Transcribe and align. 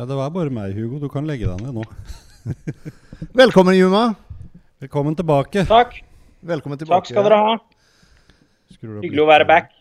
Ja, 0.00 0.06
det 0.08 0.16
var 0.16 0.30
bare 0.32 0.48
meg, 0.48 0.72
Hugo. 0.72 0.96
Du 0.96 1.10
kan 1.12 1.26
legge 1.28 1.44
deg 1.44 1.60
ned 1.60 1.74
nå. 1.76 1.82
Velkommen, 3.42 3.74
Juma. 3.76 4.14
Velkommen 4.80 5.12
tilbake. 5.12 5.66
Takk. 5.68 5.98
Velkommen 6.40 6.78
tilbake. 6.80 7.04
Takk 7.04 7.10
skal 7.10 7.26
dere 7.26 7.40
ha. 7.44 7.50
Hyggelig 8.80 9.20
å 9.20 9.26
være 9.28 9.44
back. 9.50 9.74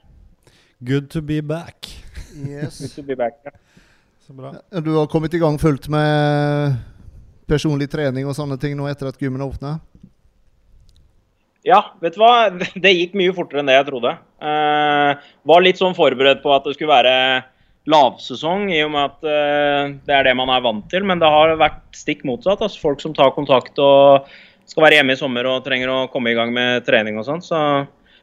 Good 0.84 1.08
to 1.14 1.22
be 1.24 1.38
back. 1.40 1.88
Yes. 2.36 2.82
Good 2.82 2.98
to 2.98 3.04
be 3.08 3.16
back. 3.16 3.38
Så 4.26 4.36
bra. 4.36 4.52
Du 4.84 4.90
har 4.98 5.08
kommet 5.08 5.38
i 5.38 5.40
gang 5.40 5.55
fullt 5.62 5.88
med 5.88 6.76
personlig 7.48 7.88
trening 7.94 8.27
og 8.27 8.36
sånne 8.36 8.58
ting 8.60 8.76
nå 8.76 8.90
etter 8.91 9.13
at 9.13 9.24
gymmen 9.24 9.46
åpna? 9.46 9.77
Ja, 11.63 11.80
vet 12.04 12.18
du 12.18 12.26
hva? 12.26 12.34
Det 12.84 12.91
gikk 12.91 13.16
mye 13.16 13.38
fortere 13.40 13.63
enn 13.63 13.72
det 13.72 13.80
jeg 13.80 13.88
trodde. 13.94 14.18
Uh, 14.44 15.16
var 15.48 15.63
litt 15.63 15.80
sånn 15.80 15.96
forberedt 15.96 16.44
på 16.44 16.52
at 16.58 16.68
det 16.68 16.76
skulle 16.76 16.91
være 16.91 17.16
lavsesong, 17.89 18.67
i 18.73 18.81
og 18.85 18.91
med 18.93 19.07
at 19.07 19.25
uh, 19.25 19.93
det 20.05 20.16
er 20.16 20.27
det 20.29 20.35
man 20.38 20.52
er 20.53 20.66
vant 20.66 20.89
til. 20.91 21.05
Men 21.07 21.21
det 21.21 21.29
har 21.31 21.55
vært 21.59 21.81
stikk 21.98 22.25
motsatt. 22.27 22.62
Altså, 22.62 22.81
folk 22.81 23.02
som 23.03 23.15
tar 23.17 23.34
kontakt 23.38 23.79
og 23.81 24.29
skal 24.70 24.85
være 24.85 24.99
hjemme 24.99 25.15
i 25.15 25.20
sommer 25.20 25.48
og 25.49 25.63
trenger 25.65 25.93
å 25.93 26.03
komme 26.13 26.34
i 26.34 26.38
gang 26.38 26.53
med 26.55 26.85
trening 26.88 27.17
og 27.20 27.25
sånn. 27.27 27.41
Så 27.45 27.57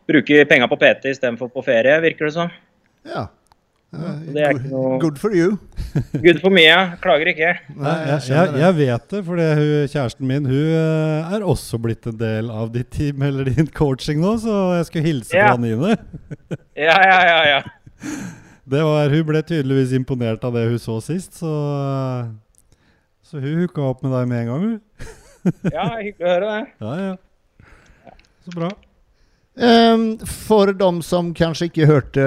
bruker 0.07 0.47
penga 0.47 0.69
på 0.71 0.79
PT 0.79 1.17
istedenfor 1.17 1.51
på 1.51 1.65
ferie, 1.67 1.99
virker 2.05 2.29
det 2.29 2.37
som. 2.37 2.55
Ja. 3.07 3.27
Uh, 3.95 4.15
det 4.35 4.43
er 4.43 4.57
ikke 4.57 4.71
noe- 4.71 5.01
Good 5.03 5.19
for 5.23 5.35
you. 5.35 5.59
Good 6.27 6.41
for 6.45 6.55
me, 6.55 6.67
ja. 6.67 6.97
Klager 7.03 7.33
ikke. 7.33 7.53
Nei, 7.75 7.99
jeg, 8.13 8.23
jeg, 8.31 8.55
jeg 8.63 8.79
vet 8.81 9.13
det, 9.15 9.27
for 9.27 9.43
kjæresten 9.43 10.31
min 10.31 10.47
hun 10.47 10.73
eh, 10.79 11.37
er 11.37 11.47
også 11.47 11.81
blitt 11.83 12.07
en 12.07 12.19
del 12.21 12.51
av 12.53 12.71
ditt 12.75 12.93
team 12.95 13.23
eller 13.27 13.51
din 13.51 13.71
coaching 13.75 14.23
nå, 14.23 14.37
så 14.43 14.57
jeg 14.79 14.91
skulle 14.91 15.07
hilse 15.11 15.39
yeah. 15.39 15.55
fra 15.55 15.63
Nine. 15.63 15.97
Ja, 16.77 16.99
ja, 17.03 17.21
ja. 17.27 17.39
ja. 17.57 17.63
Det 18.67 18.83
var, 18.83 19.13
hun 19.13 19.27
ble 19.29 19.43
tydeligvis 19.47 19.93
imponert 19.95 20.43
av 20.47 20.57
det 20.57 20.65
hun 20.67 20.81
så 20.83 20.97
sist, 21.05 21.39
så, 21.39 21.53
så 23.23 23.39
hun 23.39 23.61
hooka 23.63 23.85
opp 23.87 24.03
med 24.03 24.11
deg 24.17 24.27
med 24.31 24.43
en 24.43 24.51
gang, 24.51 24.65
hun. 24.67 25.13
ja 25.77 25.87
hyggelig 26.01 26.27
å 26.27 26.33
høre 26.33 26.49
det. 26.51 26.65
Ja, 26.83 26.97
ja. 27.05 27.71
Så 28.47 28.55
bra. 28.57 28.73
Um, 29.57 30.19
for 30.29 30.75
dem 30.77 30.99
som 31.07 31.31
kanskje 31.35 31.71
ikke 31.71 31.87
hørte 31.89 32.25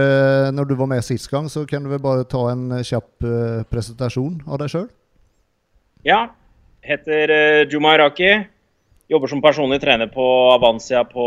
når 0.56 0.72
du 0.72 0.78
var 0.80 0.90
med 0.90 1.04
sist 1.06 1.28
gang, 1.30 1.50
så 1.52 1.66
kan 1.68 1.84
du 1.84 1.92
vel 1.92 2.02
bare 2.02 2.26
ta 2.26 2.46
en 2.54 2.72
eh, 2.80 2.86
kjapp 2.88 3.28
uh, 3.28 3.60
presentasjon 3.70 4.40
av 4.48 4.64
deg 4.64 4.72
sjøl? 4.72 4.88
Ja. 6.08 6.24
Heter 6.88 7.36
uh, 7.36 7.68
Juma 7.70 7.94
Iraki. 8.00 8.32
Jobber 9.10 9.28
som 9.28 9.42
personlig 9.42 9.80
trener 9.82 10.08
på 10.14 10.24
Avancia 10.54 11.04
på 11.04 11.24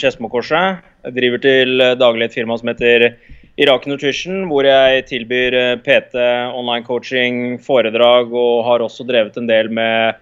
Skedsmokorset. 0.00 0.84
Driver 1.12 1.40
til 1.44 1.82
eh, 1.84 1.96
daglig 2.00 2.30
et 2.30 2.36
firma 2.36 2.56
som 2.56 2.70
heter 2.72 3.10
Iraki 3.56 3.88
Nutrition, 3.88 4.42
hvor 4.50 4.66
jeg 4.68 5.06
tilbyr 5.08 5.54
eh, 5.56 5.78
PT, 5.80 6.12
online 6.52 6.84
coaching, 6.84 7.56
foredrag 7.64 8.34
og 8.36 8.66
har 8.66 8.84
også 8.84 9.06
drevet 9.08 9.38
en 9.40 9.48
del 9.48 9.70
med 9.72 10.18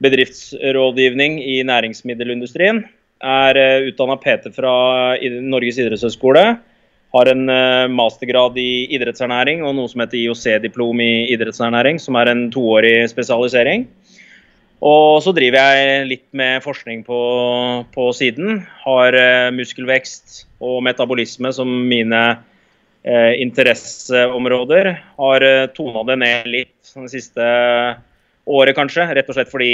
bedriftsrådgivning 0.00 1.36
i 1.42 1.60
næringsmiddelindustrien. 1.68 2.86
Er 3.18 3.58
uh, 3.58 3.88
utdanna 3.90 4.14
PT 4.22 4.52
fra 4.54 4.72
Norges 5.20 5.80
idrettshøgskole. 5.82 6.44
Har 7.16 7.28
en 7.32 7.48
eh, 7.48 7.88
mastergrad 7.88 8.56
i 8.60 8.84
idrettsernæring 8.92 9.62
og 9.64 9.72
noe 9.78 9.88
som 9.88 10.02
heter 10.04 10.20
IOC-diplom 10.20 11.00
i 11.00 11.30
idrettsernæring, 11.32 11.96
som 12.00 12.18
er 12.20 12.28
en 12.28 12.42
toårig 12.52 13.08
spesialisering. 13.08 13.86
Og 14.84 15.22
så 15.24 15.32
driver 15.34 15.72
jeg 15.72 16.04
litt 16.06 16.26
med 16.36 16.60
forskning 16.62 17.00
på, 17.06 17.20
på 17.94 18.10
siden. 18.14 18.60
Har 18.84 19.16
eh, 19.16 19.48
muskelvekst 19.56 20.44
og 20.60 20.82
metabolisme 20.84 21.50
som 21.56 21.72
mine 21.88 22.20
eh, 22.28 22.44
interesseområder. 23.08 24.90
Har 25.16 25.44
uh, 25.44 25.66
tona 25.72 26.02
det 26.10 26.18
ned 26.20 26.50
litt 26.52 26.90
det 26.92 27.12
siste 27.12 27.46
året, 28.48 28.76
kanskje. 28.76 29.06
Rett 29.16 29.28
og 29.30 29.38
slett 29.38 29.52
fordi 29.52 29.72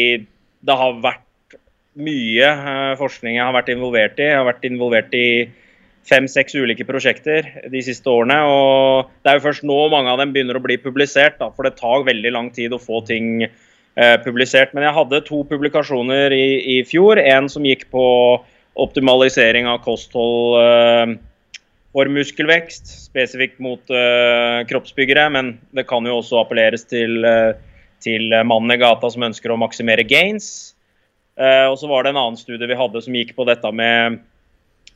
det 0.64 0.76
har 0.78 1.00
vært 1.02 1.24
mye 1.94 2.46
eh, 2.46 2.94
forskning 2.98 3.38
jeg 3.38 3.44
har 3.44 3.54
vært 3.54 3.70
involvert 3.74 4.18
i. 4.18 4.30
Jeg 4.30 4.40
har 4.40 4.48
vært 4.48 4.66
involvert 4.66 5.14
i 5.18 5.28
fem-seks 6.04 6.56
ulike 6.58 6.84
prosjekter 6.84 7.46
de 7.72 7.82
siste 7.84 8.10
årene. 8.10 8.40
og 8.44 9.12
Det 9.22 9.30
er 9.30 9.38
jo 9.38 9.46
først 9.46 9.66
nå 9.68 9.76
mange 9.92 10.12
av 10.12 10.20
dem 10.20 10.34
begynner 10.34 10.58
å 10.58 10.64
bli 10.64 10.76
publisert, 10.80 11.38
da, 11.40 11.50
for 11.54 11.66
det 11.66 11.78
tar 11.78 12.04
veldig 12.08 12.34
lang 12.34 12.50
tid 12.54 12.74
å 12.74 12.82
få 12.82 13.00
ting 13.08 13.46
eh, 13.46 14.16
publisert. 14.24 14.74
Men 14.74 14.88
jeg 14.88 14.98
hadde 14.98 15.22
to 15.28 15.44
publikasjoner 15.48 16.34
i, 16.34 16.48
i 16.76 16.82
fjor. 16.88 17.20
En 17.22 17.48
som 17.52 17.64
gikk 17.64 17.86
på 17.94 18.04
optimalisering 18.74 19.70
av 19.70 19.80
kosthold 19.86 20.58
eh, 20.60 21.14
for 21.94 22.10
muskelvekst, 22.10 22.90
spesifikt 23.06 23.60
mot 23.62 23.94
uh, 23.94 24.66
kroppsbyggere. 24.68 25.28
Men 25.30 25.54
det 25.76 25.86
kan 25.90 26.06
jo 26.06 26.18
også 26.18 26.42
appelleres 26.42 26.86
til, 26.90 27.22
uh, 27.22 27.54
til 28.02 28.34
mannen 28.42 28.74
i 28.74 28.80
gata 28.82 29.10
som 29.14 29.26
ønsker 29.30 29.54
å 29.54 29.60
maksimere 29.62 30.06
gains. 30.06 30.74
Uh, 31.38 31.70
og 31.70 31.78
så 31.80 31.90
var 31.90 32.04
det 32.04 32.14
en 32.14 32.20
annen 32.20 32.38
studie 32.38 32.66
vi 32.70 32.78
hadde 32.78 33.02
som 33.02 33.14
gikk 33.18 33.34
på 33.38 33.46
dette 33.48 33.70
med 33.74 34.22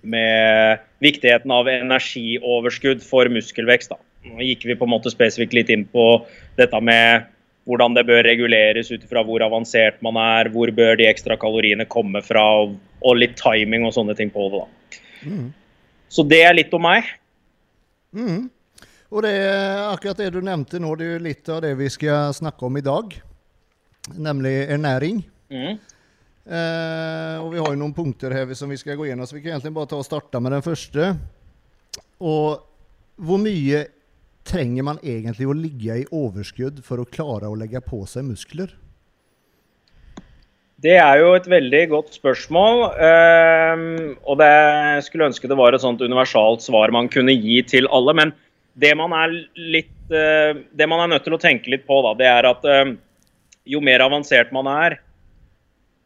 med 0.00 0.78
viktigheten 1.02 1.50
av 1.50 1.68
energioverskudd 1.68 3.02
for 3.02 3.28
muskelvekst. 3.32 3.90
Da. 3.90 3.98
Nå 4.30 4.44
gikk 4.46 4.66
vi 4.68 4.76
på 4.78 4.86
en 4.86 4.92
måte 4.92 5.10
spesifikt 5.10 5.56
litt 5.56 5.72
inn 5.74 5.86
på 5.90 6.06
dette 6.58 6.80
med 6.84 7.26
hvordan 7.68 7.96
det 7.96 8.06
bør 8.08 8.22
reguleres 8.24 8.92
ut 8.94 9.04
fra 9.10 9.22
hvor 9.26 9.42
avansert 9.44 9.98
man 10.04 10.16
er, 10.20 10.48
hvor 10.54 10.70
bør 10.72 10.96
de 10.96 11.08
ekstra 11.08 11.36
kaloriene 11.40 11.84
komme 11.90 12.22
fra, 12.24 12.44
og, 12.62 12.78
og 13.04 13.18
litt 13.20 13.36
timing 13.40 13.84
og 13.84 13.92
sånne 13.96 14.16
ting 14.16 14.30
på 14.32 14.48
det. 14.48 14.62
da. 14.62 15.00
Mm. 15.28 15.48
Så 16.08 16.24
det 16.24 16.40
er 16.44 16.56
litt 16.56 16.72
om 16.74 16.84
meg. 16.84 17.08
Mm. 18.16 18.48
Og 19.08 19.24
det 19.24 19.32
er 19.40 19.86
akkurat 19.88 20.20
det 20.20 20.32
du 20.34 20.40
nevnte 20.44 20.80
nå, 20.80 20.92
det 21.00 21.12
er 21.16 21.24
litt 21.24 21.48
av 21.52 21.62
det 21.64 21.74
vi 21.78 21.88
skal 21.92 22.34
snakke 22.36 22.66
om 22.68 22.76
i 22.80 22.84
dag. 22.84 23.14
Nemlig 24.16 24.54
ernæring. 24.68 25.22
Mm. 25.52 25.78
Eh, 26.48 27.36
og 27.42 27.52
vi 27.52 27.60
har 27.60 27.72
jo 27.72 27.80
noen 27.80 27.96
punkter 27.96 28.32
her 28.32 28.52
som 28.56 28.72
vi 28.72 28.78
skal 28.80 28.96
gå 28.96 29.08
gjennom, 29.08 29.28
så 29.28 29.36
vi 29.36 29.44
kan 29.44 29.56
egentlig 29.56 29.74
bare 29.76 29.90
ta 29.92 30.00
og 30.00 30.06
starte 30.06 30.40
med 30.40 30.56
den 30.56 30.64
første. 30.64 31.12
Og 32.24 32.64
hvor 33.20 33.40
mye 33.42 33.84
trenger 34.48 34.86
man 34.86 35.00
egentlig 35.04 35.48
å 35.48 35.56
ligge 35.56 36.02
i 36.02 36.08
overskudd 36.14 36.80
for 36.84 37.02
å 37.02 37.08
klare 37.08 37.50
å 37.50 37.58
legge 37.58 37.82
på 37.84 38.00
seg 38.08 38.24
muskler? 38.28 38.72
Det 40.78 40.94
er 40.94 41.18
jo 41.18 41.32
et 41.34 41.46
veldig 41.50 41.80
godt 41.90 42.12
spørsmål. 42.14 42.84
ehm, 43.02 44.14
og 44.22 44.38
det 44.38 45.04
skulle 45.04 45.26
ønske 45.26 45.48
det 45.50 45.58
var 45.58 45.74
et 45.74 45.82
sånt 45.82 46.00
universalt 46.00 46.62
svar 46.62 46.92
man 46.94 47.08
kunne 47.08 47.34
gi 47.34 47.62
til 47.62 47.88
alle. 47.90 48.14
Men 48.14 48.32
det 48.78 48.94
man 48.96 49.12
er 49.12 49.34
litt 49.58 50.14
eh, 50.14 50.54
Det 50.54 50.86
man 50.88 51.00
er 51.02 51.08
nødt 51.08 51.24
til 51.24 51.34
å 51.34 51.42
tenke 51.42 51.70
litt 51.70 51.86
på, 51.86 51.98
da, 52.06 52.14
det 52.14 52.26
er 52.30 52.46
at 52.46 52.64
eh, 52.64 52.94
jo 53.66 53.80
mer 53.80 54.00
avansert 54.00 54.52
man 54.52 54.70
er, 54.70 55.00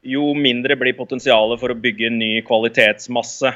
jo 0.02 0.32
mindre 0.34 0.74
blir 0.74 0.96
potensialet 0.96 1.60
for 1.60 1.70
å 1.70 1.78
bygge 1.78 2.10
ny 2.10 2.40
kvalitetsmasse. 2.42 3.52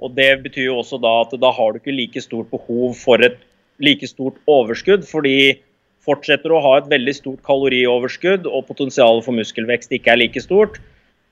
Og 0.00 0.12
Det 0.14 0.42
betyr 0.44 0.68
jo 0.68 0.78
også 0.84 1.00
da 1.00 1.22
at 1.24 1.32
da 1.40 1.50
har 1.50 1.72
du 1.72 1.80
ikke 1.80 1.96
like 1.96 2.20
stort 2.20 2.50
behov 2.52 2.94
for 3.00 3.20
et 3.24 3.40
like 3.80 4.06
stort 4.06 4.36
overskudd. 4.46 5.08
fordi 5.08 5.62
fortsetter 6.04 6.52
å 6.52 6.62
ha 6.64 6.72
et 6.78 6.88
veldig 6.90 7.14
stort 7.16 7.42
kalorioverskudd 7.46 8.48
og 8.48 8.66
potensialet 8.70 9.26
for 9.26 9.36
muskelvekst 9.36 9.92
ikke 9.96 10.14
er 10.14 10.22
like 10.22 10.42
stort, 10.42 10.80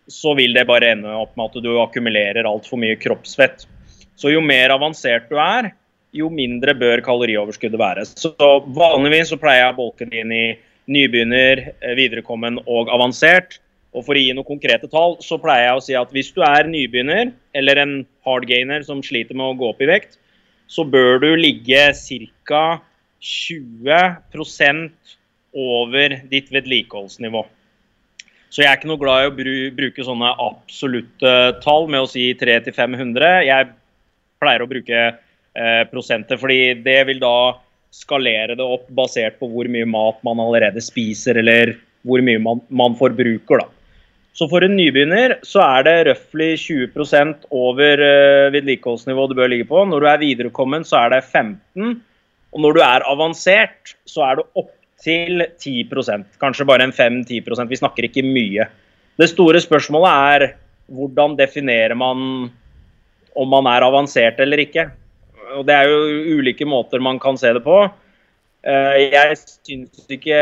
så 0.08 0.34
vil 0.36 0.54
det 0.56 0.66
bare 0.68 0.94
ende 0.94 1.12
opp 1.12 1.34
med 1.36 1.50
at 1.50 1.64
du 1.64 1.70
akkumulerer 1.80 2.48
altfor 2.48 2.80
mye 2.80 2.96
kroppsfett. 3.00 3.66
Så 4.18 4.32
jo 4.32 4.40
mer 4.44 4.72
avansert 4.74 5.28
du 5.30 5.36
er, 5.40 5.70
jo 6.16 6.30
mindre 6.32 6.74
bør 6.76 7.02
kalorioverskuddet 7.04 7.80
være. 7.80 8.06
Så 8.08 8.32
vanligvis 8.76 9.32
så 9.32 9.38
pleier 9.40 9.66
jeg 9.66 9.74
å 9.74 9.78
bolke 9.78 10.08
det 10.08 10.22
inn 10.24 10.32
i 10.32 10.44
nybegynner, 10.88 11.66
eh, 11.82 11.96
viderekommen 11.98 12.62
og 12.64 12.88
avansert. 12.92 13.58
Og 13.96 14.04
for 14.04 14.16
å 14.16 14.20
gi 14.20 14.32
noen 14.32 14.46
konkrete 14.48 14.88
tall, 14.90 15.16
så 15.24 15.38
pleier 15.40 15.68
jeg 15.68 15.76
å 15.76 15.84
si 15.84 15.94
at 15.96 16.10
hvis 16.12 16.32
du 16.32 16.42
er 16.44 16.68
nybegynner 16.68 17.32
eller 17.56 17.80
en 17.82 17.94
hardgainer 18.26 18.84
som 18.84 19.02
sliter 19.04 19.36
med 19.36 19.52
å 19.52 19.58
gå 19.58 19.70
opp 19.72 19.80
i 19.84 19.88
vekt, 19.88 20.18
så 20.68 20.84
bør 20.84 21.20
du 21.20 21.30
ligge 21.36 21.92
ca. 22.44 22.80
20% 23.22 24.90
over 25.58 26.20
ditt 26.30 26.52
vedlikeholdsnivå. 26.54 27.44
Så 28.48 28.62
jeg 28.62 28.70
er 28.70 28.78
ikke 28.78 28.88
noe 28.88 29.00
glad 29.00 29.24
i 29.24 29.28
å 29.28 29.36
bru 29.36 29.54
bruke 29.76 30.04
sånne 30.04 30.30
absolutte 30.40 31.32
tall 31.64 31.88
med 31.92 32.04
å 32.04 32.08
si 32.08 32.30
300-500. 32.38 33.42
Jeg 33.44 33.72
pleier 34.40 34.64
å 34.64 34.70
bruke 34.70 35.00
eh, 35.08 35.82
prosenter, 35.90 36.40
fordi 36.40 36.78
det 36.84 37.00
vil 37.10 37.20
da 37.20 37.58
skalere 37.94 38.56
det 38.56 38.64
opp 38.64 38.86
basert 38.94 39.38
på 39.40 39.48
hvor 39.50 39.68
mye 39.72 39.88
mat 39.88 40.20
man 40.26 40.40
allerede 40.42 40.80
spiser, 40.84 41.40
eller 41.40 41.74
hvor 42.08 42.22
mye 42.24 42.40
man, 42.40 42.62
man 42.68 42.96
forbruker. 42.96 43.64
da. 43.64 43.68
Så 44.38 44.46
for 44.46 44.62
en 44.62 44.76
nybegynner 44.78 45.40
så 45.42 45.60
er 45.64 45.86
det 45.88 45.96
røftlig 46.06 46.52
20 46.62 47.48
over 47.50 48.00
uh, 48.00 48.52
vedlikeholdsnivå 48.54 49.24
du 49.26 49.34
bør 49.34 49.50
ligge 49.50 49.66
på. 49.68 49.82
Når 49.88 50.04
du 50.04 50.08
er 50.08 50.20
viderekommen, 50.22 50.86
så 50.86 51.00
er 51.02 51.16
det 51.16 51.24
15 51.26 51.98
Og 52.58 52.64
når 52.64 52.74
du 52.74 52.80
er 52.82 53.06
avansert, 53.06 53.94
så 54.02 54.24
er 54.26 54.40
du 54.40 54.46
opptil 54.58 55.44
10% 55.62 56.40
Kanskje 56.42 56.66
bare 56.66 56.88
en 56.88 56.94
5-10% 56.94 57.70
Vi 57.70 57.78
snakker 57.78 58.08
ikke 58.08 58.26
mye. 58.26 58.66
Det 59.14 59.28
store 59.30 59.62
spørsmålet 59.62 60.24
er 60.34 60.46
hvordan 60.90 61.36
definerer 61.38 61.94
man 61.94 62.48
om 63.38 63.52
man 63.52 63.68
er 63.70 63.86
avansert 63.86 64.40
eller 64.42 64.64
ikke. 64.64 64.88
Og 65.54 65.62
Det 65.68 65.74
er 65.74 65.86
jo 65.86 66.38
ulike 66.40 66.66
måter 66.66 66.98
man 66.98 67.20
kan 67.22 67.38
se 67.38 67.52
det 67.54 67.62
på. 67.62 67.76
Eh, 68.66 68.96
jeg 69.12 69.36
syns 69.38 70.10
ikke 70.10 70.38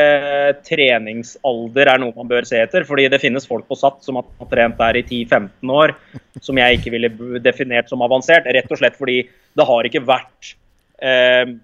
treningsalder 0.64 1.90
er 1.92 2.00
noe 2.00 2.16
man 2.16 2.30
bør 2.30 2.48
se 2.48 2.62
etter. 2.64 2.86
fordi 2.88 3.10
det 3.12 3.20
finnes 3.20 3.44
folk 3.46 3.68
på 3.68 3.76
SAT 3.76 4.00
som 4.06 4.16
har 4.16 4.48
trent 4.48 4.78
der 4.78 4.96
i 4.96 5.04
10-15 5.04 5.68
år, 5.68 5.92
som 6.40 6.56
jeg 6.56 6.78
ikke 6.78 6.94
ville 6.96 7.12
definert 7.44 7.92
som 7.92 8.00
avansert. 8.00 8.48
Rett 8.48 8.72
og 8.72 8.80
slett 8.80 8.96
fordi 8.96 9.20
det 9.28 9.68
har 9.68 9.84
ikke 9.84 10.06
vært 10.06 10.54
eh, 11.02 11.58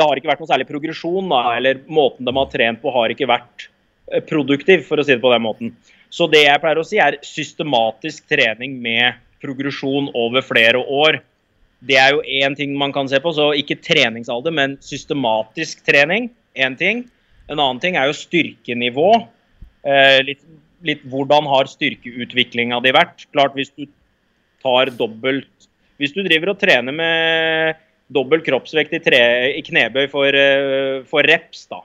det 0.00 0.08
har 0.08 0.20
ikke 0.20 0.30
vært 0.32 0.40
noe 0.42 0.50
særlig 0.50 0.68
progresjon. 0.70 1.28
Da, 1.30 1.42
eller 1.58 1.82
måten 1.92 2.28
de 2.28 2.36
har 2.36 2.52
trent 2.52 2.80
på 2.82 2.92
har 2.94 3.12
ikke 3.12 3.28
vært 3.28 3.66
eh, 4.10 4.22
produktiv, 4.24 4.86
for 4.88 5.00
å 5.00 5.04
si 5.04 5.12
det 5.12 5.22
på 5.22 5.32
den 5.34 5.44
måten. 5.44 5.74
Så 6.10 6.26
det 6.30 6.46
jeg 6.46 6.62
pleier 6.62 6.80
å 6.80 6.86
si, 6.86 6.98
er 6.98 7.20
systematisk 7.26 8.24
trening 8.30 8.78
med 8.82 9.20
progresjon 9.44 10.10
over 10.16 10.44
flere 10.44 10.80
år. 10.80 11.20
Det 11.86 11.96
er 11.96 12.16
jo 12.16 12.24
én 12.24 12.56
ting 12.56 12.74
man 12.78 12.92
kan 12.92 13.08
se 13.08 13.20
på. 13.22 13.32
Så 13.36 13.52
ikke 13.60 13.78
treningsalder, 13.84 14.54
men 14.56 14.78
systematisk 14.84 15.84
trening. 15.86 16.30
Én 16.58 16.76
ting. 16.80 17.04
En 17.50 17.58
annen 17.58 17.80
ting 17.82 17.96
er 17.98 18.10
jo 18.10 18.16
styrkenivå. 18.16 19.10
Eh, 19.86 20.18
litt, 20.26 20.42
litt, 20.86 21.04
hvordan 21.12 21.48
har 21.48 21.70
styrkeutviklinga 21.70 22.80
di 22.84 22.92
vært? 22.96 23.28
Klart 23.32 23.56
hvis 23.56 23.72
du 23.76 23.86
tar 24.60 24.92
dobbelt 24.92 25.48
Hvis 26.00 26.12
du 26.12 26.20
driver 26.24 26.52
og 26.52 26.60
trener 26.60 26.92
med 26.96 27.80
dobbel 28.14 28.42
kroppsvekt 28.46 28.94
i, 28.98 29.02
tre, 29.02 29.22
i 29.56 29.62
knebøy 29.64 30.06
for, 30.12 30.34
eh, 30.34 31.00
for, 31.10 31.26
reps 31.26 31.66
da, 31.70 31.80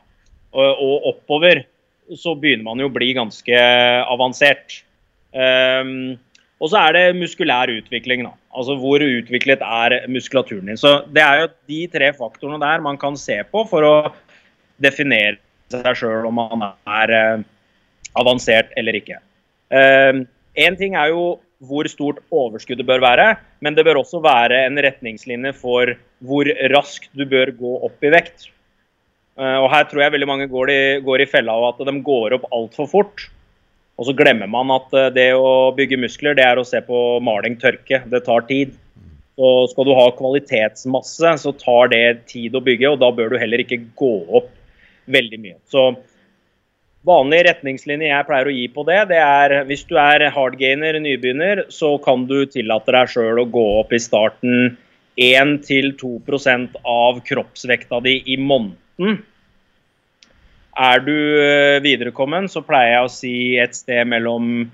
og, 0.56 0.70
og, 0.72 1.10
oppover, 1.14 1.64
så 2.18 2.36
begynner 2.38 2.66
man 2.68 2.82
jo 2.82 2.90
å 2.90 2.94
bli 2.94 3.14
ganske 3.18 3.62
avansert. 4.06 4.82
Um, 5.36 6.16
og 6.62 6.70
så 6.72 6.84
er 6.86 6.96
det 6.96 7.18
muskulær 7.18 7.72
utvikling. 7.74 8.24
da. 8.28 8.32
Altså 8.56 8.78
Hvor 8.80 9.04
utviklet 9.04 9.64
er 9.66 9.98
muskulaturen 10.08 10.70
din. 10.70 10.78
Så 10.78 11.02
Det 11.12 11.24
er 11.24 11.42
jo 11.42 11.50
de 11.68 11.82
tre 11.92 12.12
faktorene 12.14 12.62
der 12.62 12.82
man 12.86 12.98
kan 12.98 13.18
se 13.18 13.42
på 13.52 13.66
for 13.68 13.84
å 13.84 13.96
definere 14.82 15.38
seg 15.74 15.98
sjøl 15.98 16.28
om 16.30 16.38
man 16.38 16.64
er 16.70 17.12
eh, 17.12 17.44
avansert 18.16 18.72
eller 18.78 18.98
ikke. 19.00 19.20
Én 19.74 20.26
eh, 20.56 20.78
ting 20.80 20.96
er 20.96 21.12
jo 21.12 21.40
hvor 21.68 21.88
stort 21.92 22.22
overskuddet 22.34 22.88
bør 22.88 23.04
være, 23.04 23.28
men 23.62 23.78
det 23.78 23.86
bør 23.88 24.02
også 24.02 24.22
være 24.24 24.66
en 24.66 24.80
retningslinje 24.86 25.54
for 25.58 25.96
hvor 26.26 26.50
raskt 26.74 27.12
du 27.18 27.26
bør 27.30 27.54
gå 27.58 27.74
opp 27.88 28.06
i 28.06 28.14
vekt. 28.14 28.50
Eh, 29.40 29.58
og 29.60 29.70
Her 29.74 29.88
tror 29.90 30.06
jeg 30.06 30.16
veldig 30.16 30.30
mange 30.30 30.50
går 30.52 30.72
i, 30.72 30.82
går 31.06 31.26
i 31.26 31.30
fella 31.30 31.56
av 31.58 31.74
at 31.74 31.86
de 31.88 31.96
går 32.06 32.38
opp 32.38 32.48
altfor 32.56 32.90
fort. 32.92 33.28
Og 33.96 34.10
så 34.10 34.16
glemmer 34.16 34.50
man 34.52 34.74
at 34.76 34.96
eh, 34.96 35.12
det 35.16 35.30
å 35.36 35.72
bygge 35.76 36.00
muskler, 36.02 36.36
det 36.38 36.48
er 36.48 36.60
å 36.60 36.68
se 36.68 36.82
på 36.84 37.06
maling 37.24 37.60
tørke. 37.62 38.02
Det 38.12 38.24
tar 38.28 38.48
tid. 38.50 38.76
Og 39.36 39.70
skal 39.72 39.88
du 39.88 39.96
ha 39.98 40.08
kvalitetsmasse, 40.16 41.36
så 41.44 41.52
tar 41.60 41.92
det 41.92 42.06
tid 42.32 42.56
å 42.56 42.64
bygge, 42.64 42.94
og 42.94 43.02
da 43.02 43.10
bør 43.12 43.34
du 43.34 43.40
heller 43.42 43.64
ikke 43.64 43.82
gå 44.00 44.14
opp 44.40 44.54
veldig 45.12 45.40
mye. 45.42 45.58
Så 45.68 45.90
vanlig 47.06 47.44
retningslinje 47.48 48.10
jeg 48.10 48.28
pleier 48.28 48.50
å 48.50 48.56
gi 48.56 48.66
på 48.74 48.86
det, 48.88 49.00
det 49.12 49.20
er 49.22 49.60
hvis 49.70 49.86
du 49.90 49.96
er 50.02 50.26
hardgainer, 50.34 50.98
nybegynner, 51.02 51.66
så 51.74 51.96
kan 52.02 52.26
du 52.30 52.42
tillate 52.50 52.96
deg 52.96 53.12
sjøl 53.14 53.42
å 53.44 53.48
gå 53.52 53.66
opp 53.82 53.94
i 53.94 54.02
starten 54.02 54.76
1-2% 55.22 56.80
av 56.92 57.22
kroppsvekta 57.28 58.02
di 58.04 58.18
i 58.34 58.38
måneden. 58.42 59.22
Er 60.76 61.04
du 61.06 61.16
eh, 61.40 61.80
viderekommen, 61.84 62.50
så 62.52 62.66
pleier 62.66 62.98
jeg 62.98 63.06
å 63.06 63.14
si 63.14 63.36
et 63.64 63.78
sted 63.78 64.10
mellom 64.12 64.66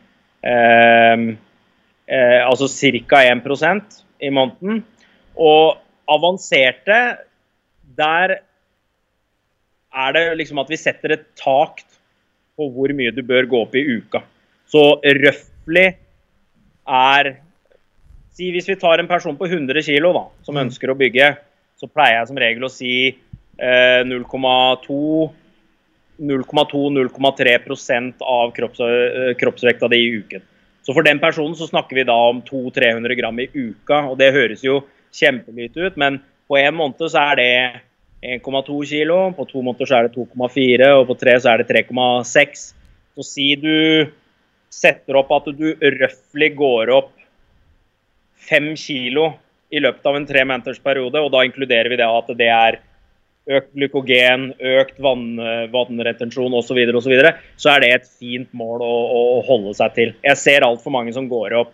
eh, 0.41 1.25
eh, 2.09 2.39
Altså 2.41 2.65
ca. 3.05 3.21
1 3.21 3.99
i 4.25 4.31
måneden. 4.33 4.81
Og 5.37 5.77
avanserte, 6.09 6.97
der 7.97 8.39
er 9.91 10.13
det 10.15 10.25
liksom 10.39 10.61
at 10.63 10.71
vi 10.71 10.79
setter 10.79 11.13
et 11.13 11.27
tak 11.37 11.83
på 12.57 12.67
hvor 12.73 12.93
mye 12.95 13.13
du 13.15 13.21
bør 13.25 13.47
gå 13.49 13.61
opp 13.65 13.75
i 13.75 13.85
uka. 13.97 14.23
Så 14.69 14.83
røftlig 15.01 15.87
er 16.87 17.35
si 18.31 18.47
Hvis 18.53 18.69
vi 18.69 18.79
tar 18.79 19.01
en 19.01 19.09
person 19.09 19.35
på 19.37 19.45
100 19.45 19.83
kg 19.83 20.07
som 20.41 20.55
mm. 20.55 20.61
ønsker 20.63 20.89
å 20.89 20.97
bygge, 20.97 21.33
så 21.77 21.89
pleier 21.91 22.21
jeg 22.21 22.29
som 22.29 22.39
regel 22.39 22.63
å 22.63 22.71
si 22.71 22.93
eh, 23.11 24.01
0,2 24.07 24.99
0,2-0,3 26.21 28.13
av 28.21 28.51
kropps, 28.53 28.79
eh, 28.79 29.33
kroppsvekta 29.35 29.87
di 29.87 29.97
i 29.97 30.15
uken. 30.21 30.41
Så 30.85 30.93
for 30.93 31.03
den 31.03 31.19
personen 31.19 31.55
så 31.55 31.67
snakker 31.67 31.95
vi 31.95 32.03
da 32.07 32.15
om 32.29 32.41
200-300 32.45 33.17
gram 33.17 33.39
i 33.39 33.49
uka, 33.53 34.03
og 34.09 34.17
det 34.21 34.31
høres 34.33 34.63
jo 34.65 34.81
kjempelite 35.13 35.81
ut, 35.81 35.97
men 35.97 36.19
på 36.49 36.57
en 36.57 36.77
måned 36.77 37.01
så 37.09 37.25
er 37.31 37.39
det 37.39 37.81
1,2 38.21 38.77
kilo, 38.85 39.17
på 39.33 39.47
to 39.49 39.63
måneder 39.65 39.89
så 39.89 39.97
er 39.97 40.07
det 40.07 40.17
2,4 40.17 40.89
og 40.99 41.07
på 41.09 41.17
tre 41.17 41.37
så 41.41 41.53
er 41.53 41.63
det 41.63 41.71
3,6. 41.71 42.67
Så 43.17 43.25
si 43.25 43.47
du 43.59 44.11
setter 44.71 45.17
opp 45.19 45.33
at 45.35 45.49
du 45.57 45.71
røftlig 45.73 46.51
går 46.59 46.93
opp 46.93 47.11
5 48.49 48.71
kilo 48.79 49.31
i 49.71 49.81
løpet 49.81 50.07
av 50.07 50.17
en 50.17 50.27
tre 50.27 50.43
måneders 50.45 50.81
periode, 50.83 51.19
og 51.19 51.31
da 51.33 51.43
inkluderer 51.47 51.89
vi 51.91 51.99
det 51.99 52.07
at 52.07 52.31
det 52.37 52.49
er 52.51 52.79
økt 53.51 53.71
glykogen, 53.73 54.51
økt 54.59 54.99
vann, 55.01 55.39
vannretensjon 55.73 56.53
osv., 56.59 56.77
så, 56.91 57.01
så, 57.01 57.31
så 57.57 57.71
er 57.73 57.83
det 57.83 57.91
et 57.95 58.09
fint 58.19 58.51
mål 58.57 58.83
å, 58.85 58.95
å 59.17 59.23
holde 59.47 59.73
seg 59.79 59.95
til. 59.95 60.13
Jeg 60.27 60.39
ser 60.39 60.67
altfor 60.67 60.93
mange 60.93 61.13
som 61.15 61.29
går 61.31 61.55
opp 61.63 61.73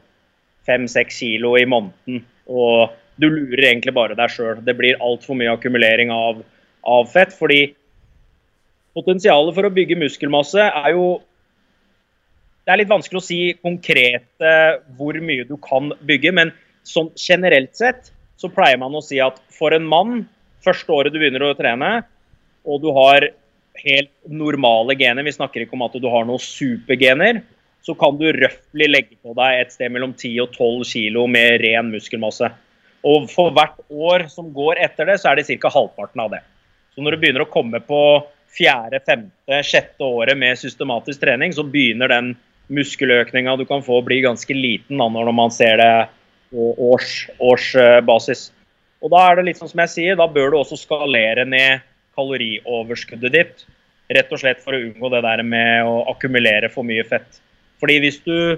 5-6 0.70 1.18
kilo 1.18 1.56
i 1.60 1.66
måneden, 1.70 2.24
og 2.48 2.94
du 3.18 3.28
lurer 3.30 3.69
egentlig 3.72 3.94
bare 3.98 4.18
deg 4.18 4.31
sjøl. 4.34 4.62
Det 4.66 4.75
blir 4.78 5.00
altfor 5.04 5.38
mye 5.38 5.54
akkumulering 5.56 6.12
av, 6.14 6.44
av, 6.86 7.08
fett. 7.12 7.34
fordi 7.34 7.74
potensialet 8.98 9.56
for 9.56 9.68
å 9.68 9.74
bygge 9.74 10.00
muskelmasse 10.00 10.62
er 10.68 10.94
jo 10.96 11.18
Det 12.68 12.74
er 12.74 12.81
litt 12.81 12.92
vanskelig 12.92 13.22
å 13.22 13.24
si 13.24 13.42
konkret 13.64 14.44
hvor 14.98 15.16
mye 15.24 15.46
du 15.48 15.54
kan 15.64 15.94
bygge, 16.04 16.34
men 16.36 16.50
sånn 16.84 17.14
generelt 17.16 17.78
sett 17.80 18.10
så 18.36 18.50
pleier 18.52 18.75
man 18.81 18.92
å 18.92 19.00
si 19.00 19.22
at 19.24 19.40
for 19.56 19.72
en 19.72 19.88
mann 19.88 20.25
første 20.66 20.92
året 20.92 21.13
du 21.13 21.20
begynner 21.22 21.46
å 21.48 21.56
trene, 21.56 21.92
og 22.68 22.81
du 22.84 22.90
har 22.92 23.30
helt 23.80 24.12
normale 24.28 24.98
gener, 25.00 25.24
vi 25.24 25.36
snakker 25.36 25.63
ikke 25.63 25.77
om 25.77 25.86
at 25.88 25.96
du 25.96 26.08
har 26.12 26.27
noen 26.27 26.44
supergener, 26.44 27.41
så 27.86 27.96
kan 27.96 28.18
du 28.20 28.25
røftlig 28.36 28.89
legge 28.89 29.18
på 29.24 29.36
deg 29.38 29.62
et 29.62 29.74
sted 29.74 29.94
mellom 29.94 30.12
10 30.18 30.41
og 30.44 30.56
12 30.58 30.88
kg 30.91 31.22
med 31.32 31.62
ren 31.63 31.91
muskelmasse. 31.94 32.50
Og 33.06 33.27
for 33.32 33.54
hvert 33.56 33.77
år 33.89 34.25
som 34.32 34.50
går 34.56 34.82
etter 34.88 35.10
det, 35.10 35.20
så 35.22 35.32
er 35.32 35.39
det 35.39 35.60
ca. 35.62 35.72
halvparten 35.74 36.24
av 36.24 36.34
det. 36.34 36.42
Så 36.96 37.04
når 37.04 37.13
du 37.13 37.22
begynner 37.22 37.46
å 37.46 37.51
komme 37.51 37.80
på 37.86 38.01
fjerde, 38.58 39.00
femte, 39.06 39.62
sjette 39.63 40.04
året 40.04 40.38
med 40.39 40.58
systematisk 40.58 41.22
trening, 41.22 41.54
så 41.54 41.66
begynner 41.68 42.10
den 42.10 42.34
muskeløkninga 42.74 43.56
du 43.60 43.66
kan 43.70 43.84
få, 43.86 44.01
å 44.01 44.06
bli 44.06 44.22
ganske 44.25 44.54
liten 44.56 44.98
da, 45.00 45.08
når 45.08 45.34
man 45.36 45.54
ser 45.54 45.77
det 45.80 45.92
på 46.51 46.72
årsbasis. 46.92 48.48
Års 48.50 48.54
og 49.04 49.13
da 49.13 49.24
er 49.30 49.38
det 49.38 49.48
litt 49.50 49.60
sånn 49.62 49.70
som 49.70 49.82
jeg 49.86 49.94
sier, 49.94 50.18
da 50.18 50.25
bør 50.32 50.51
du 50.51 50.60
også 50.60 50.80
skalere 50.80 51.46
ned 51.46 51.84
kalorioverskuddet 52.18 53.36
ditt. 53.36 53.68
Rett 54.10 54.32
og 54.34 54.42
slett 54.42 54.63
for 54.63 54.74
å 54.74 54.80
unngå 54.82 55.12
det 55.13 55.22
der 55.25 55.44
med 55.46 55.86
å 55.86 56.00
akkumulere 56.13 56.72
for 56.74 56.88
mye 56.88 57.06
fett. 57.06 57.42
Fordi 57.82 58.00
hvis 58.01 58.18
du 58.25 58.58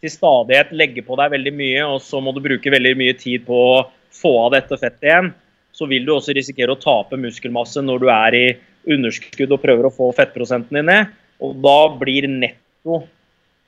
til 0.00 0.12
stadighet 0.12 0.72
legger 0.76 1.04
på 1.06 1.16
deg 1.20 1.34
veldig 1.34 1.52
mye, 1.56 1.84
og 1.86 2.00
så 2.04 2.20
må 2.24 2.32
du 2.34 2.40
bruke 2.44 2.72
veldig 2.72 2.94
mye 2.98 3.16
tid 3.20 3.44
på 3.46 3.60
å 3.74 3.80
få 4.14 4.32
av 4.46 4.54
dette 4.56 4.78
fettet 4.80 5.06
igjen, 5.06 5.30
så 5.76 5.86
vil 5.88 6.06
du 6.06 6.14
også 6.14 6.34
risikere 6.36 6.74
å 6.74 6.80
tape 6.80 7.18
muskelmasse 7.20 7.82
når 7.84 8.02
du 8.02 8.08
er 8.12 8.36
i 8.36 8.46
underskudd 8.90 9.52
og 9.54 9.62
prøver 9.62 9.86
å 9.86 9.94
få 9.94 10.10
fettprosenten 10.16 10.80
din 10.80 10.88
ned. 10.88 11.12
Og 11.40 11.60
da 11.62 11.76
blir 12.00 12.26
netto 12.28 13.02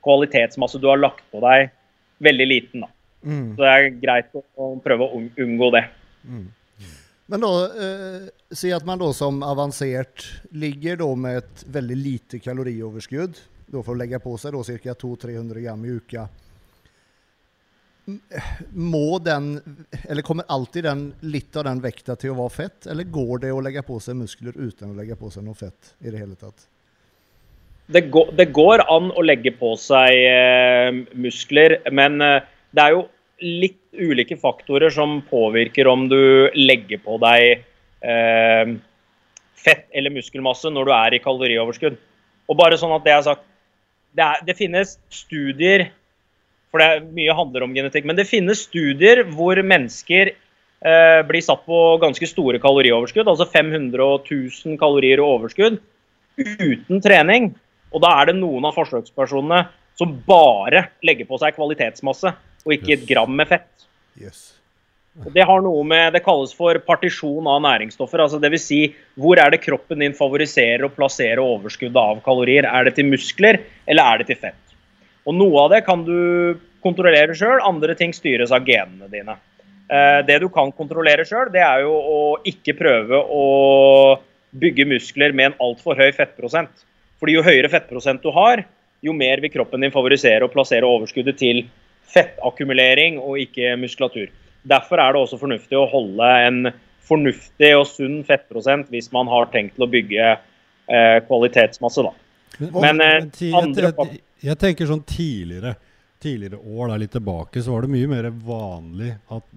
kvalitetsmasse 0.02 0.80
du 0.82 0.88
har 0.90 1.00
lagt 1.00 1.22
på 1.32 1.40
deg, 1.44 1.70
veldig 2.24 2.48
liten. 2.48 2.84
da. 2.84 2.90
Mm. 3.22 3.54
Så 3.54 3.62
det 3.62 3.70
er 3.70 3.88
greit 4.02 4.34
å 4.34 4.72
prøve 4.82 5.06
å 5.06 5.22
unngå 5.22 5.70
det. 5.76 5.84
Mm. 6.26 6.48
Men 7.32 7.44
da, 7.44 7.52
eh, 7.86 8.24
si 8.52 8.72
at 8.74 8.84
man 8.84 9.00
da 9.00 9.12
som 9.16 9.40
avansert 9.46 10.26
ligger 10.50 10.98
da 11.00 11.08
med 11.14 11.38
et 11.40 11.64
veldig 11.78 11.96
lite 11.96 12.40
kalorioverskudd, 12.42 13.38
da 13.72 13.82
for 13.82 13.94
å 13.94 14.00
legge 14.00 14.20
på 14.22 14.36
seg 14.40 14.54
da 14.54 14.62
ca. 14.62 14.94
200-300 15.02 15.64
gram 15.64 15.84
i 15.84 15.94
uka. 15.98 16.26
Må 18.72 19.18
den, 19.22 19.54
eller 20.08 20.26
kommer 20.26 20.44
alltid 20.50 20.84
den, 20.84 21.06
litt 21.20 21.56
av 21.56 21.68
den 21.68 21.80
vekta 21.84 22.16
til 22.18 22.34
å 22.34 22.40
være 22.40 22.54
fett, 22.56 22.90
eller 22.90 23.06
går 23.06 23.44
det 23.44 23.52
å 23.54 23.62
legge 23.62 23.84
på 23.86 23.98
seg 24.02 24.18
muskler 24.18 24.58
uten 24.58 24.90
å 24.90 24.98
legge 24.98 25.16
på 25.18 25.30
seg 25.30 25.46
noe 25.46 25.58
fett 25.58 25.94
i 26.02 26.10
det 26.10 26.18
hele 26.18 26.36
tatt? 26.38 26.66
Det 27.92 28.06
går, 28.14 28.32
det 28.38 28.48
går 28.54 28.84
an 28.90 29.10
å 29.14 29.24
legge 29.24 29.52
på 29.58 29.74
seg 29.78 30.18
eh, 30.26 30.90
muskler, 31.18 31.78
men 31.94 32.20
eh, 32.24 32.48
det 32.74 32.84
er 32.84 32.96
jo 32.96 33.06
litt 33.42 33.80
ulike 33.92 34.38
faktorer 34.40 34.90
som 34.94 35.20
påvirker 35.28 35.88
om 35.90 36.06
du 36.10 36.50
legger 36.56 37.02
på 37.02 37.18
deg 37.22 37.64
eh, 38.06 38.74
fett 39.62 39.86
eller 39.94 40.14
muskelmasse 40.14 40.70
når 40.72 40.88
du 40.88 40.92
er 40.96 41.16
i 41.16 41.22
kalorioverskudd. 41.22 41.98
Og 42.50 42.58
bare 42.58 42.78
sånn 42.80 42.94
at 42.96 43.04
Det 43.06 43.14
er 43.14 43.26
sagt, 43.26 43.44
det, 44.12 44.24
er, 44.24 44.44
det 44.46 44.56
finnes 44.58 44.96
studier 45.12 45.88
for 46.72 46.80
det 46.80 46.88
er, 46.88 47.02
mye 47.12 47.34
handler 47.36 47.66
om 47.66 47.74
genetikk, 47.76 48.06
men 48.08 48.16
det 48.16 48.30
finnes 48.30 48.64
studier 48.64 49.26
hvor 49.34 49.60
mennesker 49.60 50.32
eh, 50.32 51.20
blir 51.28 51.44
satt 51.44 51.66
på 51.68 51.80
ganske 52.00 52.28
store 52.30 52.62
kalorioverskudd, 52.62 53.28
altså 53.28 53.44
500 53.52 54.00
000 54.24 54.78
kalorier 54.80 55.20
i 55.20 55.26
overskudd, 55.26 55.76
uten 56.40 57.04
trening. 57.04 57.52
Og 57.92 58.00
da 58.00 58.14
er 58.22 58.30
det 58.30 58.38
noen 58.38 58.64
av 58.64 58.78
forsøkspersonene 58.78 59.66
som 60.00 60.16
bare 60.24 60.86
legger 61.04 61.28
på 61.28 61.36
seg 61.42 61.52
kvalitetsmasse, 61.58 62.32
og 62.64 62.72
ikke 62.78 62.96
et 62.96 63.04
gram 63.10 63.36
med 63.36 63.52
fett. 63.52 63.68
Yes. 64.16 64.54
Det 65.12 65.44
har 65.44 65.60
noe 65.60 65.82
med, 65.84 66.14
det 66.14 66.22
kalles 66.24 66.54
for 66.56 66.78
partisjon 66.86 67.44
av 67.50 67.60
næringsstoffer. 67.60 68.22
altså 68.24 68.38
Dvs. 68.40 68.64
Si, 68.64 68.80
hvor 69.20 69.36
er 69.36 69.52
det 69.52 69.60
kroppen 69.60 70.00
din 70.00 70.16
favoriserer 70.16 70.86
å 70.86 70.92
plassere 70.94 71.44
overskuddet 71.44 72.00
av 72.00 72.22
kalorier? 72.24 72.64
Er 72.64 72.88
det 72.88 72.94
til 72.96 73.10
muskler, 73.10 73.60
eller 73.84 74.08
er 74.08 74.22
det 74.22 74.30
til 74.30 74.40
fett? 74.46 74.76
Og 75.28 75.36
Noe 75.36 75.66
av 75.66 75.74
det 75.74 75.82
kan 75.84 76.06
du 76.06 76.56
kontrollere 76.82 77.36
sjøl, 77.36 77.60
andre 77.60 77.94
ting 77.98 78.16
styres 78.16 78.54
av 78.56 78.64
genene 78.64 79.10
dine. 79.12 79.36
Eh, 79.92 80.24
det 80.26 80.40
du 80.40 80.48
kan 80.48 80.72
kontrollere 80.72 81.28
sjøl, 81.28 81.52
det 81.52 81.60
er 81.60 81.84
jo 81.84 81.92
å 81.92 82.20
ikke 82.48 82.78
prøve 82.80 83.20
å 83.20 83.44
bygge 84.64 84.88
muskler 84.88 85.36
med 85.36 85.52
en 85.52 85.60
altfor 85.68 86.00
høy 86.00 86.08
fettprosent. 86.16 86.86
Fordi 87.20 87.36
jo 87.36 87.44
høyere 87.44 87.70
fettprosent 87.70 88.24
du 88.24 88.32
har, 88.32 88.64
jo 89.04 89.12
mer 89.12 89.44
vil 89.44 89.52
kroppen 89.52 89.84
din 89.84 89.92
favorisere 89.92 90.48
å 90.48 90.52
plassere 90.52 90.88
overskuddet 90.88 91.36
til 91.36 91.66
fettakkumulering 92.12 93.20
og 93.20 93.44
ikke 93.44 93.76
muskulatur. 93.76 94.32
Derfor 94.68 95.02
er 95.02 95.14
det 95.14 95.22
også 95.22 95.38
fornuftig 95.40 95.78
å 95.78 95.88
holde 95.90 96.32
en 96.46 96.72
fornuftig 97.06 97.72
og 97.76 97.86
sunn 97.90 98.20
fettprosent 98.26 98.90
hvis 98.92 99.10
man 99.14 99.30
har 99.30 99.50
tenkt 99.52 99.76
til 99.76 99.86
å 99.86 99.90
bygge 99.90 100.26
eh, 100.32 101.18
kvalitetsmasse. 101.26 102.04
da. 102.06 102.12
Men, 102.62 103.00
eh, 103.00 103.16
men 103.24 103.56
andre 103.58 103.90
jeg, 103.90 104.20
jeg, 104.44 104.58
tenker 104.60 104.90
sånn 104.90 105.06
tidligere 105.08 105.76
Tidligere 106.22 106.60
år 106.62 106.92
der 106.92 107.00
litt 107.02 107.10
tilbake 107.16 107.58
så 107.64 107.72
var 107.74 107.82
det 107.82 107.96
mye 107.96 108.06
mer 108.06 108.28
vanlig 108.46 109.08
at 109.34 109.48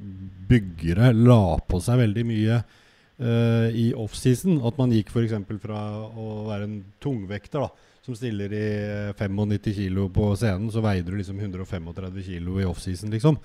byggere 0.50 1.12
la 1.14 1.60
på 1.62 1.78
seg 1.78 2.00
veldig 2.00 2.24
mye 2.26 2.56
eh, 2.58 3.68
i 3.70 3.84
offseason. 3.94 4.56
At 4.66 4.80
man 4.82 4.96
gikk 4.96 5.12
f.eks. 5.14 5.36
fra 5.62 5.82
å 6.10 6.48
være 6.48 6.66
en 6.66 6.80
tungvekter 7.06 7.68
da, 7.68 7.70
som 8.02 8.18
stiller 8.18 8.56
i 8.58 8.66
95 9.14 9.76
kilo 9.78 10.08
på 10.10 10.32
scenen, 10.34 10.72
så 10.74 10.82
veide 10.82 11.12
du 11.14 11.20
liksom 11.20 11.38
135 11.38 12.18
kilo 12.26 12.58
i 12.58 12.66
offseason, 12.66 13.14
liksom. 13.14 13.38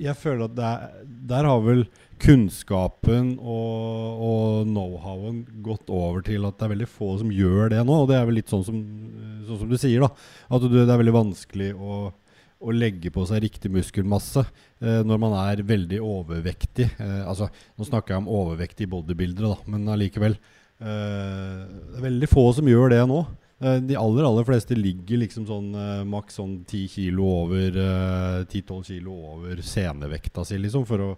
Jeg 0.00 0.16
føler 0.16 0.46
at 0.46 0.54
der, 0.56 0.86
der 1.28 1.44
har 1.44 1.60
vel 1.60 1.82
kunnskapen 2.20 3.34
og, 3.38 4.22
og 4.24 4.68
know-howen 4.68 5.42
gått 5.64 5.90
over 5.92 6.24
til 6.24 6.46
at 6.48 6.56
det 6.56 6.66
er 6.66 6.72
veldig 6.74 6.88
få 6.88 7.10
som 7.20 7.32
gjør 7.32 7.72
det 7.74 7.82
nå. 7.84 7.98
Og 8.02 8.08
det 8.10 8.16
er 8.16 8.24
vel 8.28 8.38
litt 8.40 8.52
sånn 8.52 8.64
som, 8.64 8.78
sånn 9.48 9.60
som 9.62 9.70
du 9.70 9.76
sier, 9.80 10.04
da. 10.04 10.10
At 10.48 10.64
det 10.64 10.86
er 10.86 11.02
veldig 11.02 11.16
vanskelig 11.16 11.70
å, 11.76 12.00
å 12.60 12.76
legge 12.76 13.12
på 13.12 13.26
seg 13.28 13.44
riktig 13.44 13.72
muskelmasse 13.72 14.46
eh, 14.46 15.02
når 15.06 15.20
man 15.26 15.36
er 15.42 15.64
veldig 15.68 16.00
overvektig. 16.04 16.88
Eh, 16.96 17.20
altså, 17.28 17.50
nå 17.76 17.88
snakker 17.88 18.16
jeg 18.16 18.24
om 18.24 18.32
overvektige 18.40 18.92
bodybuildere, 18.96 19.52
da, 19.54 19.70
men 19.72 19.92
allikevel. 19.92 20.40
Eh, 20.80 21.60
det 21.92 22.00
er 22.00 22.08
veldig 22.08 22.32
få 22.32 22.48
som 22.56 22.68
gjør 22.68 22.96
det 22.96 23.04
nå. 23.12 23.22
Eh, 23.60 23.76
de 23.84 23.96
aller 24.00 24.24
aller 24.24 24.46
fleste 24.48 24.76
ligger 24.78 25.20
liksom 25.20 25.44
sånn 25.48 25.68
eh, 25.76 26.02
maks 26.08 26.38
sånn 26.40 26.58
10 26.64 26.92
kilo 26.94 27.28
over 27.42 27.76
eh, 27.76 28.40
10-12 28.48 28.82
kilo 28.88 29.16
over 29.34 29.60
senevekta 29.64 30.46
si, 30.48 30.56
liksom. 30.60 30.86
For 30.88 31.04
å, 31.04 31.12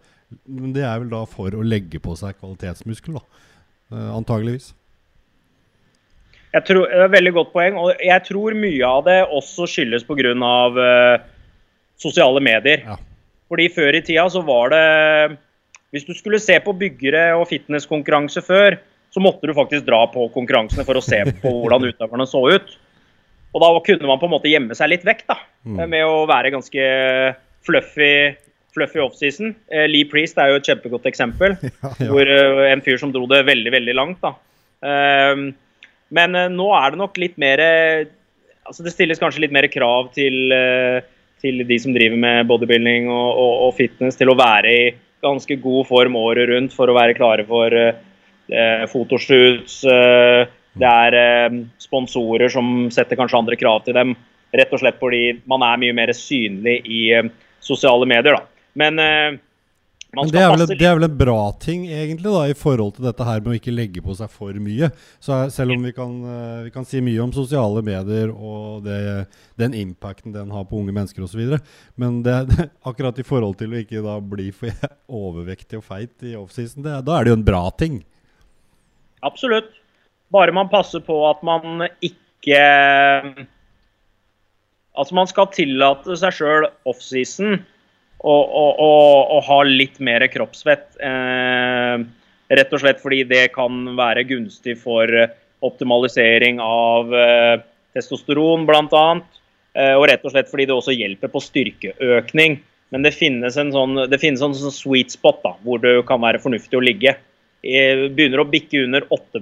men 0.50 0.74
det 0.74 0.82
er 0.88 1.02
vel 1.04 1.12
da 1.12 1.22
for 1.30 1.54
å 1.54 1.62
legge 1.62 2.02
på 2.02 2.16
seg 2.18 2.38
kvalitetsmuskel, 2.40 3.20
da. 3.20 3.44
Eh, 3.92 4.08
antageligvis. 4.18 4.72
Jeg 6.52 6.66
tror, 6.68 6.84
det 6.90 6.98
er 6.98 7.06
et 7.06 7.14
veldig 7.14 7.32
godt 7.38 7.52
poeng, 7.54 7.78
og 7.80 8.02
jeg 8.02 8.24
tror 8.26 8.58
mye 8.58 8.88
av 8.88 9.06
det 9.06 9.20
også 9.24 9.64
skyldes 9.70 10.02
pga. 10.04 10.34
Uh, 10.76 11.22
sosiale 12.02 12.42
medier. 12.44 12.82
Ja. 12.84 12.98
Fordi 13.48 13.68
før 13.72 13.96
i 13.96 14.02
tida 14.04 14.26
så 14.32 14.42
var 14.44 14.72
det 14.72 15.38
Hvis 15.92 16.06
du 16.08 16.14
skulle 16.16 16.40
se 16.40 16.56
på 16.64 16.72
byggere 16.72 17.34
og 17.36 17.50
fitnesskonkurranse 17.50 18.40
før, 18.44 18.78
så 19.12 19.20
måtte 19.20 19.48
du 19.48 19.52
faktisk 19.56 19.84
dra 19.86 20.06
på 20.08 20.26
konkurransene 20.34 20.86
for 20.88 20.96
å 20.96 21.04
se 21.04 21.20
på 21.42 21.50
hvordan 21.62 21.84
utøverne 21.90 22.26
så 22.28 22.40
ut. 22.54 22.70
Og 23.52 23.60
da 23.60 23.68
kunne 23.84 24.08
man 24.08 24.20
på 24.20 24.28
en 24.28 24.32
måte 24.32 24.48
gjemme 24.48 24.76
seg 24.78 24.94
litt 24.94 25.04
vekk 25.04 25.26
da, 25.28 25.38
Mm. 25.62 25.82
med 25.92 26.02
å 26.02 26.24
være 26.26 26.50
ganske 26.50 26.84
fluffy, 27.62 28.34
fluffy 28.74 28.98
offseason. 28.98 29.52
Eh, 29.70 29.84
Lee 29.86 30.08
Priest 30.10 30.38
er 30.42 30.48
jo 30.50 30.56
et 30.58 30.66
kjempegodt 30.66 31.06
eksempel. 31.06 31.54
Ja, 31.82 31.92
ja. 32.00 32.08
Hvor 32.10 32.26
eh, 32.26 32.72
En 32.72 32.82
fyr 32.82 32.98
som 32.98 33.12
dro 33.14 33.28
det 33.30 33.44
veldig, 33.46 33.70
veldig 33.70 33.94
langt. 33.94 34.18
da. 34.24 34.32
Men 36.12 36.34
eh, 36.36 36.48
nå 36.52 36.68
er 36.76 36.92
det 36.92 37.00
nok 37.00 37.20
litt 37.20 37.38
mer 37.40 37.62
eh, 37.62 38.04
altså 38.66 38.84
Det 38.86 38.92
stilles 38.94 39.20
kanskje 39.22 39.44
litt 39.46 39.54
mer 39.54 39.68
krav 39.72 40.10
til, 40.16 40.52
eh, 40.54 41.02
til 41.42 41.64
de 41.68 41.78
som 41.82 41.94
driver 41.94 42.18
med 42.20 42.46
bodybuilding 42.50 43.08
og, 43.10 43.28
og, 43.32 43.52
og 43.68 43.74
fitness, 43.78 44.18
til 44.18 44.32
å 44.32 44.38
være 44.38 44.72
i 44.72 44.84
ganske 45.22 45.56
god 45.62 45.86
form 45.86 46.18
året 46.18 46.50
rundt 46.50 46.74
for 46.74 46.90
å 46.90 46.96
være 46.98 47.14
klare 47.18 47.46
for 47.46 47.74
eh, 47.74 47.92
eh, 47.92 48.08
fotoshoots. 48.92 49.82
eh, 49.84 50.50
det 50.72 50.88
er 50.88 51.18
eh, 51.18 51.60
sponsorer 51.82 52.52
som 52.52 52.88
setter 52.94 53.18
kanskje 53.20 53.42
andre 53.42 53.58
krav 53.60 53.82
til 53.84 53.96
dem, 53.96 54.14
rett 54.56 54.72
og 54.72 54.80
slett 54.80 55.00
fordi 55.00 55.24
man 55.48 55.64
er 55.66 55.80
mye 55.80 55.96
mer 55.96 56.12
synlig 56.16 56.80
i 56.88 57.06
eh, 57.18 57.32
sosiale 57.60 58.08
medier. 58.08 58.38
da. 58.38 58.68
Men 58.80 59.02
eh, 59.02 59.40
man 60.12 60.26
Men 60.26 60.32
det 60.32 60.40
er, 60.42 60.50
vel, 60.52 60.66
det 60.68 60.84
er 60.84 60.96
vel 60.98 61.06
en 61.06 61.14
bra 61.16 61.42
ting, 61.56 61.84
egentlig, 61.88 62.28
da, 62.28 62.42
i 62.44 62.56
forhold 62.56 62.98
til 62.98 63.06
dette 63.06 63.24
her 63.24 63.38
med 63.40 63.54
å 63.54 63.56
ikke 63.56 63.72
legge 63.72 64.02
på 64.04 64.12
seg 64.16 64.28
for 64.32 64.56
mye. 64.60 64.90
Så 65.24 65.38
Selv 65.54 65.72
om 65.72 65.86
vi 65.88 65.92
kan, 65.96 66.18
eh, 66.28 66.58
vi 66.66 66.72
kan 66.74 66.84
si 66.88 67.00
mye 67.00 67.22
om 67.24 67.32
sosiale 67.32 67.80
medier 67.84 68.28
og 68.32 68.84
det, 68.84 68.98
den 69.60 69.76
impacten 69.76 70.34
den 70.34 70.52
har 70.52 70.66
på 70.68 70.82
unge 70.82 70.92
mennesker 70.92 71.24
osv., 71.24 71.56
men 71.96 72.20
det, 72.26 72.36
det, 72.52 72.68
akkurat 72.84 73.20
i 73.20 73.24
forhold 73.24 73.56
til 73.60 73.72
å 73.72 73.80
ikke 73.80 74.04
da 74.04 74.18
bli 74.20 74.50
for 74.56 74.72
overvektig 75.22 75.80
og 75.80 75.88
feit 75.88 76.28
i 76.28 76.36
offseason, 76.36 76.84
da 76.84 77.00
er 77.00 77.24
det 77.24 77.32
jo 77.32 77.40
en 77.40 77.48
bra 77.48 77.64
ting. 77.72 78.02
Absolutt. 79.22 79.70
Bare 80.32 80.54
man 80.54 80.70
passer 80.72 81.02
på 81.04 81.18
at 81.28 81.42
man 81.46 81.86
ikke 82.02 82.62
Altså 84.92 85.14
man 85.16 85.28
skal 85.30 85.48
tillate 85.54 86.16
seg 86.20 86.34
sjøl 86.36 86.66
offseason 86.88 87.62
og, 88.22 88.50
og, 88.52 89.38
ha 89.46 89.58
litt 89.66 89.96
mer 90.04 90.22
kroppsfett. 90.30 90.84
Eh, 91.02 92.02
rett 92.52 92.74
og 92.76 92.82
slett 92.82 93.00
fordi 93.02 93.22
det 93.26 93.46
kan 93.54 93.96
være 93.98 94.26
gunstig 94.28 94.76
for 94.82 95.08
optimalisering 95.64 96.60
av 96.62 97.14
eh, 97.14 97.64
testosteron 97.96 98.66
bl.a. 98.68 99.06
Eh, 99.72 99.94
og 99.96 100.06
rett 100.10 100.22
og 100.26 100.34
slett 100.34 100.50
fordi 100.52 100.68
det 100.68 100.76
også 100.76 100.94
hjelper 100.94 101.32
på 101.32 101.42
styrkeøkning. 101.42 102.60
Men 102.92 103.06
det 103.06 103.14
finnes 103.16 103.56
en 103.56 103.72
sånn, 103.72 103.96
finnes 104.20 104.44
en 104.44 104.56
sånn 104.60 104.74
sweet 104.74 105.14
spot 105.14 105.40
da, 105.46 105.56
hvor 105.64 105.80
det 105.80 105.96
kan 106.08 106.20
være 106.22 106.42
fornuftig 106.42 106.78
å 106.78 106.84
ligge. 106.84 107.16
Eh, 107.62 108.08
begynner 108.10 108.42
å 108.42 108.48
bikke 108.50 108.80
under 108.82 109.04
8 109.14 109.38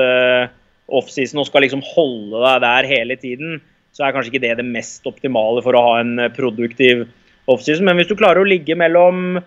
eh, 0.00 0.48
offseason 0.96 1.42
og 1.42 1.48
skal 1.50 1.66
liksom 1.66 1.82
holde 1.84 2.40
deg 2.40 2.62
der 2.64 2.88
hele 2.88 3.16
tiden, 3.20 3.58
så 3.92 4.06
er 4.06 4.14
kanskje 4.14 4.32
ikke 4.32 4.46
det 4.46 4.54
det 4.62 4.64
mest 4.64 5.04
optimale 5.04 5.60
for 5.64 5.76
å 5.76 5.82
ha 5.84 5.98
en 6.00 6.14
eh, 6.18 6.32
produktiv 6.32 7.04
offseason. 7.50 7.84
Men 7.84 8.00
hvis 8.00 8.08
du 8.08 8.16
klarer 8.16 8.40
å 8.40 8.48
ligge 8.48 8.76
mellom, 8.78 9.42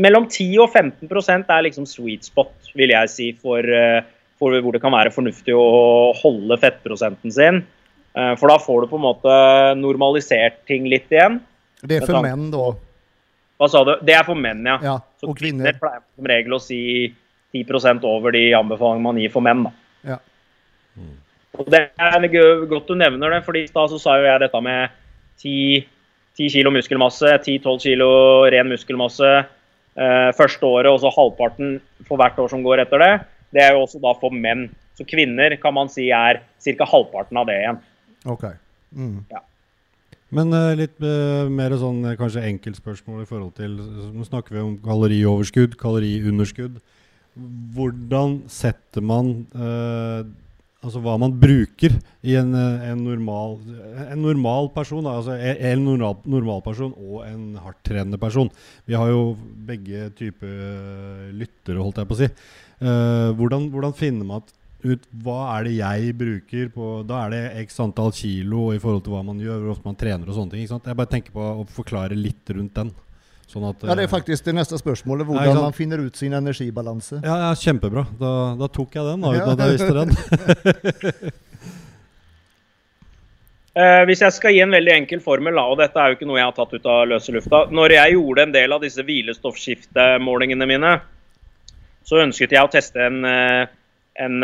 mellom 0.00 0.28
10 0.30 0.56
og 0.64 0.72
15% 0.72 1.52
er 1.52 1.66
liksom 1.68 1.88
sweet 1.90 2.24
spot, 2.30 2.72
vil 2.78 2.94
jeg 2.94 3.12
si, 3.12 3.28
for, 3.36 3.66
for 4.40 4.56
hvor 4.62 4.76
det 4.76 4.80
kan 4.84 4.94
være 4.94 5.12
fornuftig 5.12 5.56
å 5.56 6.12
holde 6.16 6.60
fettprosenten 6.62 7.34
sin. 7.34 7.62
For 8.12 8.48
da 8.48 8.56
får 8.62 8.84
du 8.84 8.92
på 8.92 9.00
en 9.00 9.06
måte 9.08 9.38
normalisert 9.80 10.62
ting 10.68 10.86
litt 10.88 11.10
igjen. 11.12 11.40
Det 11.82 11.98
er 11.98 12.06
for 12.06 12.22
menn, 12.24 12.46
da? 12.52 12.70
Hva 13.56 13.68
sa 13.72 13.82
du? 13.84 13.94
Det 14.04 14.14
er 14.14 14.24
for 14.26 14.36
menn, 14.36 14.64
ja. 14.66 14.78
Ja, 14.82 15.00
Så 15.20 15.30
och 15.30 15.38
kvinner 15.38 15.72
kvinnor. 15.72 15.78
pleier 15.80 16.02
som 16.16 16.28
regel 16.28 16.52
å 16.52 16.60
si 16.60 17.14
10% 17.54 18.04
over 18.04 18.32
de 18.32 18.52
anbefalingene 18.54 19.02
man 19.02 19.16
gir 19.20 19.32
for 19.32 19.40
menn. 19.40 19.64
da. 19.64 19.72
Ja. 20.04 20.18
Og 21.56 21.70
Det 21.70 21.90
er 21.96 22.66
godt 22.68 22.86
du 22.86 22.94
nevner 22.94 23.30
det, 23.30 23.44
fordi 23.44 23.64
i 23.64 23.68
stad 23.70 23.88
så 23.90 23.98
sa 24.00 24.18
jo 24.18 24.26
jeg 24.28 24.40
dette 24.40 24.60
med 24.60 24.90
10, 25.40 25.84
10 26.36 26.50
kilo 26.52 26.70
muskelmasse, 26.70 27.38
10-12 27.40 27.80
kilo 27.80 28.08
ren 28.52 28.68
muskelmasse 28.68 29.30
eh, 29.96 30.30
første 30.36 30.68
året, 30.68 30.90
og 30.92 31.00
så 31.00 31.12
halvparten 31.14 31.78
for 32.04 32.20
hvert 32.20 32.38
år 32.38 32.52
som 32.52 32.62
går 32.62 32.84
etter 32.84 33.00
det. 33.00 33.12
Det 33.56 33.62
er 33.64 33.72
jo 33.72 33.86
også 33.86 34.02
da 34.02 34.12
for 34.20 34.30
menn. 34.30 34.68
Så 34.96 35.06
kvinner 35.08 35.56
kan 35.60 35.74
man 35.76 35.88
si 35.88 36.10
er 36.10 36.42
ca. 36.60 36.84
halvparten 36.84 37.40
av 37.40 37.46
det 37.48 37.56
igjen. 37.62 37.80
Ok. 38.26 38.44
Mm. 38.92 39.24
Men 40.34 40.50
uh, 40.54 40.72
litt 40.74 40.96
uh, 41.04 41.46
mer 41.52 41.74
sånn 41.78 42.00
eh, 42.02 42.16
kanskje 42.18 42.46
enkeltspørsmål 42.48 43.22
i 43.22 43.28
forhold 43.28 43.52
til 43.60 43.76
Nå 43.78 44.26
snakker 44.26 44.56
vi 44.56 44.64
om 44.64 44.72
kalorioverskudd, 44.82 45.76
kaloriunderskudd. 45.78 46.80
Hvordan 47.76 48.40
setter 48.50 49.04
man 49.04 49.38
uh, 49.54 50.26
Altså 50.86 51.00
hva 51.02 51.16
man 51.18 51.32
bruker 51.34 51.96
i 52.22 52.36
en, 52.38 52.52
en, 52.54 53.00
normal, 53.02 53.56
en 54.04 54.20
normal 54.22 54.68
person. 54.70 55.08
Altså 55.10 55.34
en, 55.34 55.56
en 55.72 55.80
normal, 55.82 56.20
normal 56.30 56.60
person 56.62 56.92
og 56.94 57.24
en 57.26 57.56
hardttrenende 57.58 58.20
person. 58.22 58.52
Vi 58.86 58.94
har 58.94 59.10
jo 59.10 59.32
begge 59.66 60.12
typer 60.14 61.32
lyttere, 61.34 61.80
holdt 61.80 61.98
jeg 61.98 62.10
på 62.10 62.14
å 62.14 62.20
si. 62.20 62.28
Hvordan, 63.40 63.66
hvordan 63.72 63.96
finner 63.98 64.28
man 64.28 64.46
ut 64.84 65.06
hva 65.24 65.56
er 65.58 65.64
det 65.64 65.72
jeg 65.78 66.12
bruker 66.18 66.68
på 66.74 67.06
Da 67.08 67.24
er 67.26 67.30
det 67.32 67.40
x 67.64 67.80
antall 67.80 68.12
kilo 68.12 68.72
i 68.74 68.78
forhold 68.78 69.02
til 69.06 69.12
hva 69.16 69.22
man 69.24 69.40
gjør, 69.40 69.62
hvor 69.64 69.72
ofte 69.76 69.88
man 69.88 69.96
trener 69.96 70.28
og 70.28 70.34
sånne 70.36 70.50
ting. 70.52 70.62
ikke 70.66 70.74
sant? 70.76 70.86
Jeg 70.86 70.96
bare 71.00 71.10
tenker 71.10 71.32
på 71.32 71.40
å 71.40 71.64
forklare 71.68 72.14
litt 72.18 72.50
rundt 72.54 72.74
den. 72.74 72.92
Sånn 73.46 73.62
at, 73.68 73.82
Ja, 73.86 73.94
Det 73.94 74.04
er 74.04 74.10
faktisk 74.10 74.44
det 74.44 74.54
neste 74.54 74.74
spørsmålet. 74.78 75.26
Hvordan 75.26 75.46
ja, 75.54 75.54
man 75.62 75.72
finner 75.72 75.98
ut 76.02 76.16
sin 76.16 76.32
energibalanse. 76.34 77.20
ja, 77.22 77.36
ja, 77.46 77.54
kjempebra. 77.54 78.06
Da, 78.18 78.32
da 78.58 78.66
tok 78.68 78.94
jeg 78.98 79.04
den, 79.06 79.20
da, 79.20 79.32
uten 79.32 79.46
Ja. 79.46 79.52
at 79.52 79.58
jeg 79.58 79.72
visste 79.78 79.94
den. 79.94 81.32
Eh, 83.76 84.02
hvis 84.08 84.22
jeg 84.24 84.32
skal 84.32 84.54
gi 84.56 84.62
en 84.64 84.72
veldig 84.72 84.92
enkel 84.94 85.20
formel, 85.20 85.58
og 85.60 85.74
dette 85.76 86.00
er 86.00 86.08
jo 86.08 86.16
ikke 86.16 86.24
noe 86.30 86.38
jeg 86.38 86.48
har 86.48 86.54
tatt 86.56 86.70
ut 86.72 86.86
av 86.88 87.02
løse 87.10 87.28
lufta 87.34 87.58
Når 87.68 87.92
jeg 87.92 88.14
gjorde 88.14 88.44
en 88.46 88.54
del 88.54 88.72
av 88.72 88.80
disse 88.80 89.04
hvilestoffskiftemålingene 89.04 90.68
mine, 90.70 90.92
så 92.08 92.22
ønsket 92.22 92.54
jeg 92.56 92.64
å 92.64 92.70
teste 92.72 93.04
en, 93.04 93.18
eh, 93.28 93.66
en, 94.20 94.42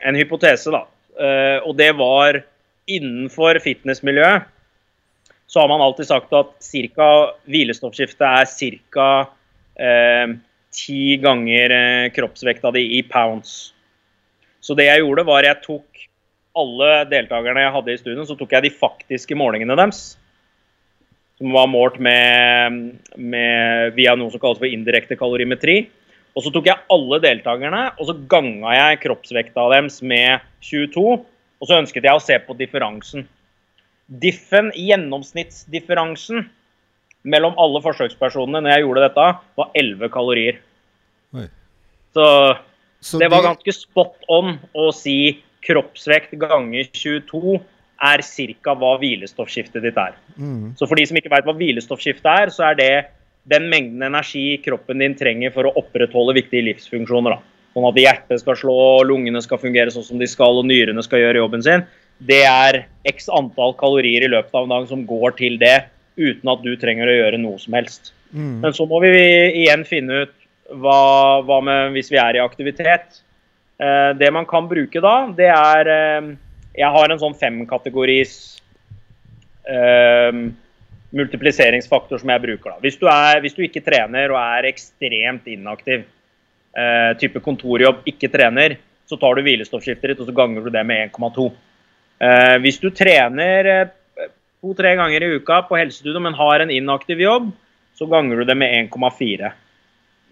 en 0.00 0.18
hypotese, 0.18 0.72
da. 0.74 0.84
Eh, 1.18 1.58
Og 1.66 1.76
det 1.78 1.92
var 1.98 2.42
innenfor 2.88 3.58
fitnessmiljøet 3.64 4.48
så 5.48 5.60
har 5.60 5.68
man 5.68 5.80
alltid 5.80 6.06
sagt 6.06 6.32
at 6.36 6.50
cirka, 6.60 7.04
hvilestoffskifte 7.48 8.28
er 8.28 8.48
ca. 8.52 9.08
Ti 10.78 11.02
ganger 11.22 11.72
eh, 11.72 12.08
kroppsvekta 12.12 12.70
di 12.76 12.82
i 12.98 13.02
pounds. 13.08 13.72
Så 14.60 14.76
det 14.76 14.84
jeg 14.90 15.00
gjorde, 15.00 15.24
var 15.24 15.46
jeg 15.46 15.62
tok 15.64 16.02
alle 16.58 16.90
deltakerne 17.08 17.62
jeg 17.64 17.74
hadde 17.78 17.94
i 17.94 18.00
studien, 18.00 18.26
så 18.28 18.36
tok 18.36 18.52
jeg 18.52 18.66
de 18.66 18.74
faktiske 18.76 19.38
målingene 19.40 19.78
deres. 19.78 20.02
Som 21.40 21.56
var 21.56 21.70
målt 21.72 21.96
med, 22.02 22.98
med, 23.16 23.94
via 23.96 24.12
noe 24.18 24.28
som 24.34 24.42
kalles 24.42 24.60
for 24.60 24.68
indirekte 24.68 25.16
kalorimetri. 25.16 25.78
Og 26.38 26.44
så 26.44 26.52
tok 26.54 26.68
jeg 26.70 26.78
alle 26.94 27.18
deltakerne 27.24 27.80
og 27.98 28.04
så 28.06 28.14
ganga 28.30 28.70
jeg 28.76 29.00
kroppsvekta 29.02 29.64
deres 29.72 29.98
med 30.06 30.44
22. 30.62 31.16
Og 31.58 31.66
så 31.66 31.80
ønsket 31.80 32.06
jeg 32.06 32.14
å 32.14 32.22
se 32.22 32.36
på 32.46 32.54
differansen. 32.54 33.24
Diffen, 34.06 34.70
gjennomsnittsdifferansen 34.78 36.46
mellom 37.28 37.58
alle 37.60 37.82
forsøkspersonene 37.82 38.62
når 38.62 38.76
jeg 38.76 38.84
gjorde 38.86 39.02
dette, 39.08 39.26
var 39.58 39.72
11 39.82 40.12
kalorier. 40.14 40.60
Oi. 41.34 41.48
Så 42.14 42.28
Så 43.00 43.18
det 43.18 43.30
var 43.30 43.42
de- 43.42 43.48
ganske 43.48 43.74
spot 43.74 44.14
on 44.28 44.58
å 44.74 44.92
si 44.94 45.42
kroppsvekt 45.66 46.38
ganger 46.38 46.86
22 46.92 47.58
er 48.00 48.22
ca. 48.22 48.74
hva 48.74 48.94
hvilestoffskiftet 48.98 49.82
ditt 49.82 49.96
er. 49.96 50.14
Mm. 50.38 50.76
Så 50.78 50.86
for 50.86 50.94
de 50.94 51.04
som 51.06 51.16
ikke 51.16 51.30
vet 51.30 51.44
hva 51.44 51.54
hvilestoffskiftet 51.54 52.24
er, 52.26 52.46
så 52.46 52.70
er 52.70 52.74
det 52.74 53.06
den 53.48 53.68
mengden 53.72 54.04
energi 54.04 54.58
kroppen 54.64 55.00
din 55.02 55.16
trenger 55.18 55.54
for 55.54 55.68
å 55.68 55.74
opprettholde 55.80 56.36
viktige 56.36 56.66
livsfunksjoner. 56.66 57.36
Da. 57.36 57.58
Sånn 57.76 57.86
at 57.88 58.00
hjertet 58.00 58.42
skal 58.42 58.58
slå, 58.58 58.78
lungene 59.08 59.40
skal 59.44 59.60
fungere 59.62 59.92
sånn 59.94 60.06
som 60.06 60.20
de 60.20 60.28
skal, 60.28 60.60
og 60.60 60.68
nyrene 60.68 61.04
skal 61.04 61.22
gjøre 61.22 61.42
jobben 61.42 61.64
sin. 61.64 61.84
Det 62.18 62.42
er 62.48 62.82
x 63.06 63.28
antall 63.30 63.76
kalorier 63.78 64.26
i 64.26 64.32
løpet 64.32 64.54
av 64.56 64.66
en 64.66 64.74
dag 64.74 64.88
som 64.90 65.06
går 65.06 65.36
til 65.38 65.58
det, 65.60 65.86
uten 66.18 66.50
at 66.50 66.64
du 66.64 66.72
trenger 66.80 67.08
å 67.08 67.16
gjøre 67.20 67.40
noe 67.40 67.60
som 67.62 67.76
helst. 67.78 68.12
Mm. 68.34 68.58
Men 68.64 68.74
så 68.76 68.88
må 68.90 69.00
vi 69.04 69.12
igjen 69.62 69.86
finne 69.88 70.24
ut 70.24 70.34
hva, 70.82 71.40
hva 71.46 71.60
med 71.64 71.94
hvis 71.94 72.10
vi 72.12 72.20
er 72.20 72.36
i 72.36 72.42
aktivitet. 72.42 73.22
Eh, 73.78 74.10
det 74.18 74.32
man 74.34 74.48
kan 74.48 74.68
bruke 74.68 75.00
da, 75.00 75.16
det 75.38 75.46
er 75.54 75.92
eh, 75.92 76.32
Jeg 76.78 76.94
har 76.94 77.10
en 77.10 77.20
sånn 77.20 77.36
femkategoris 77.38 78.32
eh, 79.70 80.42
multipliseringsfaktor 81.16 82.20
som 82.20 82.32
jeg 82.32 82.42
bruker. 82.42 82.74
da. 82.74 82.82
Hvis 82.84 82.98
du, 83.00 83.06
er, 83.10 83.40
hvis 83.40 83.56
du 83.56 83.62
ikke 83.64 83.84
trener 83.84 84.34
og 84.34 84.40
er 84.40 84.68
ekstremt 84.68 85.46
inaktiv, 85.48 86.04
eh, 86.76 87.12
type 87.20 87.40
kontorjobb, 87.44 88.02
ikke 88.08 88.30
trener, 88.32 88.76
så 89.08 89.16
tar 89.16 89.38
du 89.38 89.46
hvilestoffskiftet 89.46 90.12
ditt 90.12 90.20
og 90.20 90.28
så 90.28 90.36
ganger 90.36 90.66
du 90.66 90.72
det 90.74 90.84
med 90.86 91.08
1,2. 91.08 91.48
Eh, 92.18 92.56
hvis 92.64 92.80
du 92.82 92.90
trener 92.92 93.70
eh, 93.72 94.28
to-tre 94.60 94.96
ganger 94.98 95.24
i 95.24 95.32
uka 95.38 95.62
på 95.68 95.78
helsestudio, 95.78 96.20
men 96.20 96.36
har 96.36 96.60
en 96.60 96.74
inaktiv 96.74 97.22
jobb, 97.22 97.48
så 97.96 98.06
ganger 98.10 98.42
du 98.42 98.48
det 98.48 98.58
med 98.58 98.90
1,4. 98.92 99.52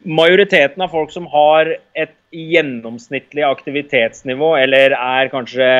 Majoriteten 0.06 0.82
av 0.84 0.92
folk 0.92 1.10
som 1.10 1.24
har 1.32 1.72
et 1.96 2.14
gjennomsnittlig 2.36 3.42
aktivitetsnivå, 3.46 4.52
eller 4.60 4.94
er 4.98 5.32
kanskje 5.32 5.70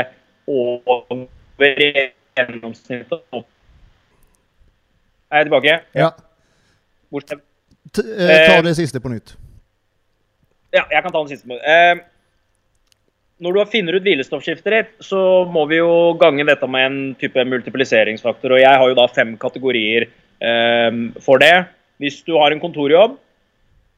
over 0.47 1.27
gjennomsnittet 1.61 3.21
Er 5.33 5.43
jeg 5.43 5.49
tilbake? 5.49 5.79
Ja. 5.97 6.11
Bortsett 7.13 7.43
T 7.95 8.03
eh, 8.03 8.47
ta 8.51 8.61
det 8.67 8.75
siste 8.79 9.01
på 9.03 9.11
nytt. 9.13 9.37
Ja, 10.75 10.85
jeg 10.91 11.03
kan 11.03 11.13
ta 11.13 11.23
den 11.23 11.31
siste. 11.31 11.57
Eh, 11.57 12.01
når 13.43 13.57
du 13.57 13.73
finner 13.73 13.97
ut 13.97 14.07
hvilestoffskiftet 14.07 14.73
ditt, 14.73 14.93
så 15.05 15.19
må 15.53 15.67
vi 15.71 15.79
jo 15.79 16.17
gange 16.21 16.47
dette 16.49 16.69
med 16.71 16.87
en 16.89 16.99
type 17.21 17.45
multipliseringsfaktor. 17.49 18.57
Og 18.57 18.63
jeg 18.63 18.81
har 18.83 18.91
jo 18.91 18.99
da 18.99 19.07
fem 19.13 19.37
kategorier 19.41 20.09
eh, 20.09 21.01
for 21.25 21.43
det. 21.43 21.55
Hvis 22.03 22.21
du 22.27 22.35
har 22.37 22.53
en 22.53 22.63
kontorjobb 22.63 23.17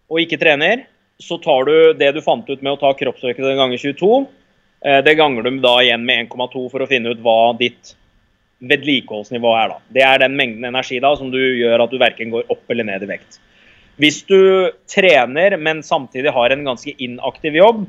og 0.09 0.23
ikke 0.23 0.38
trener, 0.41 0.87
så 1.19 1.38
tar 1.43 1.67
du 1.67 1.95
det 1.99 2.12
du 2.14 2.23
fant 2.23 2.47
ut 2.47 2.61
med 2.62 2.77
å 2.77 2.81
ta 2.81 2.93
kroppsvekten 2.99 3.59
ganger 3.59 3.81
22. 3.81 4.27
Eh, 4.87 5.01
det 5.07 5.17
ganger 5.19 5.47
du 5.47 5.62
da 5.64 5.79
igjen 5.83 6.05
med 6.07 6.29
1,2 6.29 6.69
for 6.71 6.85
å 6.85 6.91
finne 6.91 7.14
ut 7.14 7.25
hva 7.25 7.55
ditt 7.59 7.97
vedlikeholdsnivå 8.59 9.53
er. 9.55 9.75
da. 9.75 9.79
Det 9.94 10.05
er 10.05 10.23
den 10.25 10.37
mengden 10.38 10.66
energi 10.68 10.99
da 11.03 11.12
som 11.16 11.31
du 11.31 11.38
gjør 11.38 11.85
at 11.85 11.92
du 11.92 11.99
verken 12.01 12.33
går 12.35 12.49
opp 12.51 12.64
eller 12.71 12.87
ned 12.88 13.05
i 13.07 13.11
vekt. 13.12 13.38
Hvis 13.99 14.23
du 14.27 14.71
trener, 14.90 15.57
men 15.59 15.83
samtidig 15.83 16.33
har 16.35 16.55
en 16.55 16.64
ganske 16.66 16.94
inaktiv 17.03 17.59
jobb, 17.59 17.85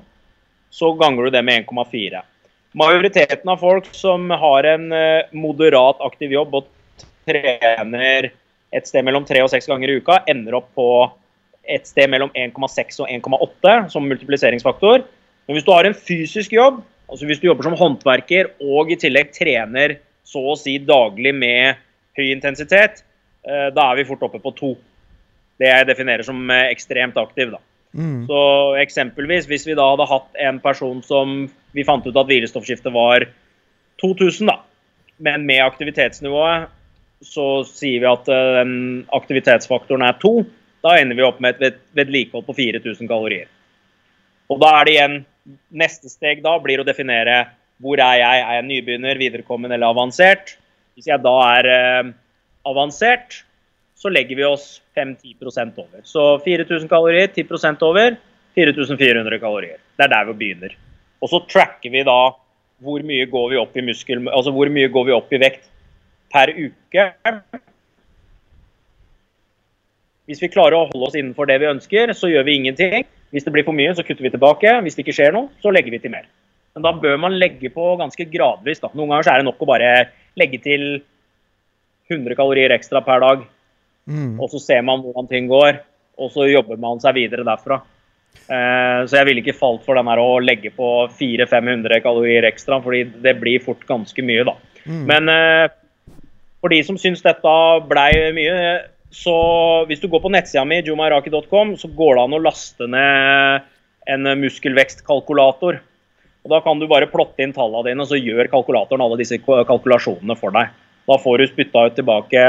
så 0.73 0.91
ganger 0.97 1.25
du 1.25 1.33
det 1.33 1.43
med 1.45 1.65
1,4. 1.65 2.21
Majoriteten 2.77 3.49
av 3.49 3.61
folk 3.61 3.87
som 3.97 4.29
har 4.29 4.65
en 4.69 4.91
eh, 4.93 5.29
moderat 5.33 6.01
aktiv 6.05 6.33
jobb 6.33 6.59
og 6.59 6.67
trener 7.29 8.29
et 8.69 8.89
sted 8.89 9.05
mellom 9.05 9.25
tre 9.25 9.41
og 9.41 9.49
seks 9.49 9.69
ganger 9.69 9.89
i 9.89 9.97
uka, 10.01 10.19
ender 10.29 10.57
opp 10.59 10.69
på 10.77 10.89
et 11.69 11.85
sted 11.89 12.09
mellom 12.09 12.29
1,6 12.37 13.01
og 13.01 13.09
1,8 13.09 13.73
som 13.93 14.05
multipliseringsfaktor. 14.09 15.05
Men 15.45 15.57
hvis 15.57 15.65
du 15.65 15.73
har 15.73 15.85
en 15.85 15.97
fysisk 15.97 16.53
jobb, 16.53 16.81
altså 17.09 17.25
hvis 17.29 17.41
du 17.41 17.49
jobber 17.49 17.65
som 17.65 17.77
håndverker 17.77 18.51
og 18.61 18.93
i 18.93 18.97
tillegg 19.01 19.33
trener 19.33 19.97
så 20.29 20.43
å 20.51 20.57
si 20.59 20.77
daglig 20.85 21.33
med 21.35 21.79
høy 22.17 22.29
intensitet, 22.29 23.03
eh, 23.47 23.69
da 23.73 23.89
er 23.89 23.99
vi 23.99 24.07
fort 24.09 24.23
oppe 24.27 24.41
på 24.43 24.53
to. 24.57 24.75
Det 25.59 25.67
jeg 25.69 25.89
definerer 25.89 26.25
som 26.27 26.39
eh, 26.53 26.69
ekstremt 26.69 27.17
aktiv. 27.19 27.55
da. 27.55 27.61
Mm. 27.97 28.27
Så 28.29 28.39
eksempelvis 28.83 29.47
hvis 29.49 29.65
vi 29.67 29.77
da 29.77 29.87
hadde 29.91 30.09
hatt 30.09 30.41
en 30.49 30.59
person 30.61 31.01
som 31.05 31.47
vi 31.73 31.85
fant 31.87 32.05
ut 32.05 32.17
at 32.17 32.29
hvilestoffskiftet 32.29 32.93
var 32.93 33.25
2000, 34.01 34.51
da, 34.51 34.59
men 35.19 35.47
med 35.49 35.63
aktivitetsnivået 35.65 36.69
så 37.25 37.65
sier 37.67 37.99
vi 38.03 38.07
at 38.07 38.29
eh, 38.31 38.51
den 38.61 38.73
aktivitetsfaktoren 39.15 40.05
er 40.05 40.19
to, 40.21 40.43
da 40.85 40.95
ender 40.99 41.17
vi 41.17 41.25
opp 41.25 41.41
med 41.43 41.59
et 41.65 41.81
vedlikehold 41.97 42.45
på 42.47 42.55
4000 42.61 43.09
kalorier. 43.09 43.49
Og 44.49 44.61
da 44.61 44.77
er 44.79 44.87
det 44.87 44.95
igjen 44.95 45.19
Neste 45.73 46.11
steg 46.11 46.43
da 46.43 46.51
blir 46.61 46.81
å 46.81 46.85
definere 46.85 47.39
hvor 47.79 48.01
er 48.03 48.17
jeg, 48.19 48.41
er 48.43 48.57
jeg 48.59 48.67
nybegynner, 48.67 49.19
viderekommende 49.19 49.77
eller 49.77 49.93
avansert. 49.93 50.57
Hvis 50.95 51.07
jeg 51.07 51.23
da 51.23 51.35
er 51.55 51.69
eh, 51.71 52.11
avansert, 52.67 53.41
så 53.99 54.11
legger 54.11 54.39
vi 54.39 54.47
oss 54.47 54.81
5-10 54.97 55.79
over. 55.79 56.03
Så 56.03 56.25
4000 56.43 56.91
kalorier, 56.91 57.31
10% 57.35 57.83
over, 57.87 58.19
4400 58.55 59.39
kalorier. 59.39 59.79
Det 59.95 60.05
er 60.05 60.13
der 60.13 60.29
vi 60.31 60.37
begynner. 60.43 60.75
Og 61.19 61.31
så 61.31 61.41
tracker 61.47 61.91
vi 61.91 62.03
da 62.07 62.19
hvor 62.79 63.03
mye 63.03 63.27
går 63.27 63.49
vi 63.51 63.59
opp 63.59 63.75
i 63.75 63.83
muskel, 63.83 64.23
altså 64.31 64.53
hvor 64.55 64.71
mye 64.71 64.91
går 64.91 65.09
vi 65.09 65.15
opp 65.15 65.33
i 65.35 65.41
vekt 65.41 65.67
per 66.31 66.51
uke. 66.55 67.07
Hvis 70.29 70.43
vi 70.43 70.51
klarer 70.53 70.77
å 70.77 70.85
holde 70.91 71.09
oss 71.09 71.17
innenfor 71.19 71.49
det 71.49 71.59
vi 71.59 71.71
ønsker, 71.71 72.13
så 72.15 72.29
gjør 72.31 72.45
vi 72.47 72.59
ingenting. 72.59 73.07
Hvis 73.33 73.45
det 73.45 73.53
blir 73.53 73.67
for 73.67 73.75
mye, 73.75 73.91
så 73.95 74.05
kutter 74.05 74.25
vi 74.25 74.31
tilbake. 74.31 74.75
Hvis 74.85 74.95
det 74.95 75.03
ikke 75.03 75.17
skjer 75.17 75.35
noe, 75.35 75.51
så 75.63 75.73
legger 75.75 75.95
vi 75.95 76.01
til 76.03 76.13
mer. 76.13 76.29
Men 76.75 76.85
da 76.85 76.93
bør 77.01 77.21
man 77.21 77.37
legge 77.41 77.71
på 77.73 77.93
ganske 77.99 78.25
gradvis. 78.31 78.81
Da. 78.83 78.91
Noen 78.93 79.13
ganger 79.13 79.27
så 79.27 79.33
er 79.33 79.41
det 79.41 79.49
nok 79.49 79.63
å 79.63 79.69
bare 79.69 79.93
legge 80.39 80.59
til 80.63 80.83
100 82.09 82.37
kalorier 82.37 82.73
ekstra 82.73 83.01
per 83.05 83.23
dag. 83.23 83.45
Mm. 84.09 84.35
Og 84.41 84.49
så 84.53 84.61
ser 84.63 84.83
man 84.85 85.03
hvordan 85.03 85.29
ting 85.29 85.49
går, 85.49 85.81
og 86.19 86.31
så 86.33 86.47
jobber 86.49 86.79
man 86.81 87.01
seg 87.03 87.17
videre 87.19 87.45
derfra. 87.47 87.81
Eh, 88.49 89.01
så 89.05 89.19
jeg 89.19 89.27
ville 89.27 89.43
ikke 89.43 89.57
falt 89.57 89.83
for 89.85 89.97
den 89.97 90.09
her 90.09 90.21
å 90.21 90.39
legge 90.41 90.71
på 90.73 90.87
400-500 91.17 92.01
kalorier 92.05 92.47
ekstra, 92.49 92.79
fordi 92.81 93.03
det 93.21 93.35
blir 93.41 93.61
fort 93.63 93.83
ganske 93.89 94.25
mye, 94.25 94.45
da. 94.47 94.55
Mm. 94.85 95.03
Men 95.09 95.33
eh, 95.33 95.65
for 96.61 96.73
de 96.73 96.79
som 96.85 96.97
syns 96.99 97.21
dette 97.25 97.57
blei 97.89 98.11
mye, 98.35 98.55
så 99.13 99.35
hvis 99.89 100.01
du 100.01 100.09
går 100.09 100.21
på 100.23 100.31
nettsida 100.33 100.65
mi, 100.69 100.81
jumairaki.com, 100.85 101.75
så 101.81 101.89
går 101.93 102.17
det 102.17 102.25
an 102.25 102.37
å 102.37 102.41
laste 102.45 102.89
ned 102.89 103.69
en 104.09 104.33
muskelvekstkalkulator. 104.41 105.79
Og 106.45 106.53
Da 106.53 106.61
kan 106.63 106.79
du 106.79 106.87
bare 106.87 107.09
plotte 107.11 107.43
inn 107.43 107.53
tallene 107.55 107.89
dine, 107.89 108.03
og 108.03 108.11
så 108.11 108.19
gjør 108.19 108.49
kalkulatoren 108.51 109.03
alle 109.03 109.19
disse 109.19 109.39
kalkulasjonene 109.43 110.37
for 110.39 110.55
deg. 110.55 110.71
Da 111.09 111.17
får 111.19 111.41
du 111.41 111.47
spytta 111.49 111.87
ut 111.89 111.97
tilbake 111.97 112.45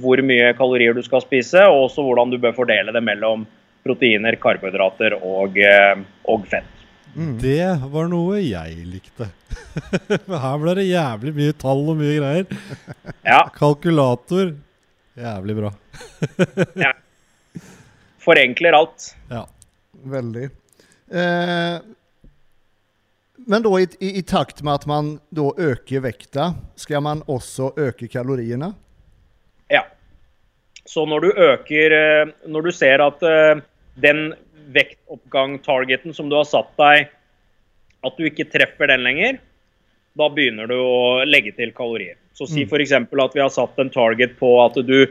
hvor 0.00 0.20
mye 0.26 0.54
kalorier 0.58 0.94
du 0.96 1.02
skal 1.06 1.22
spise, 1.22 1.60
og 1.70 1.88
også 1.88 2.02
hvordan 2.06 2.32
du 2.32 2.38
bør 2.42 2.54
fordele 2.56 2.94
det 2.94 3.02
mellom 3.04 3.44
proteiner, 3.84 4.36
karbohydrater 4.40 5.18
og, 5.20 5.58
eh, 5.60 6.00
og 6.30 6.46
fett. 6.50 6.70
Mm. 7.14 7.36
Det 7.38 7.62
var 7.92 8.08
noe 8.10 8.40
jeg 8.42 8.86
likte. 8.90 9.28
Her 10.44 10.56
ble 10.58 10.74
det 10.80 10.88
jævlig 10.88 11.34
mye 11.36 11.56
tall 11.60 11.84
og 11.92 11.98
mye 12.00 12.16
greier. 12.18 12.48
Ja, 13.24 13.44
Kalkulator. 13.54 14.54
Jævlig 15.16 15.54
bra. 15.56 15.70
ja. 16.84 16.90
forenkler 18.24 18.76
alt. 18.76 19.12
Ja. 19.30 19.44
Veldig. 20.04 20.48
Eh, 21.14 21.76
men 23.46 23.62
da 23.64 23.72
i, 23.80 23.86
i, 24.00 24.18
i, 24.18 24.22
takt 24.22 24.62
med 24.62 24.74
at 24.80 24.86
man 24.88 25.14
da 25.34 25.50
øker 25.58 26.04
vekta, 26.04 26.52
skal 26.76 27.04
man 27.04 27.22
også 27.30 27.72
øke 27.80 28.08
kaloriene? 28.08 28.72
Ja. 29.72 29.84
Så 30.84 31.06
når 31.08 31.24
du 31.24 31.30
øker 31.32 31.94
eh, 31.96 32.32
Når 32.46 32.62
du 32.62 32.70
ser 32.72 33.00
at 33.00 33.22
uh, 33.24 33.62
den 33.96 34.34
vektoppgang-targeten 34.74 36.14
som 36.14 36.28
du 36.30 36.36
har 36.36 36.48
satt 36.48 36.72
deg, 36.80 37.10
at 38.04 38.16
du 38.16 38.26
ikke 38.28 38.48
treffer 38.52 38.90
den 38.90 39.04
lenger, 39.04 39.38
da 40.14 40.28
begynner 40.30 40.68
du 40.70 40.76
å 40.78 41.24
legge 41.26 41.54
til 41.56 41.72
kalorier. 41.76 42.16
Så 42.34 42.46
si 42.50 42.64
mm. 42.64 42.70
f.eks. 42.70 42.92
at 42.96 43.36
vi 43.36 43.42
har 43.42 43.52
satt 43.52 43.78
en 43.78 43.92
target 43.92 44.36
på 44.38 44.50
at 44.62 44.78
du 44.86 45.06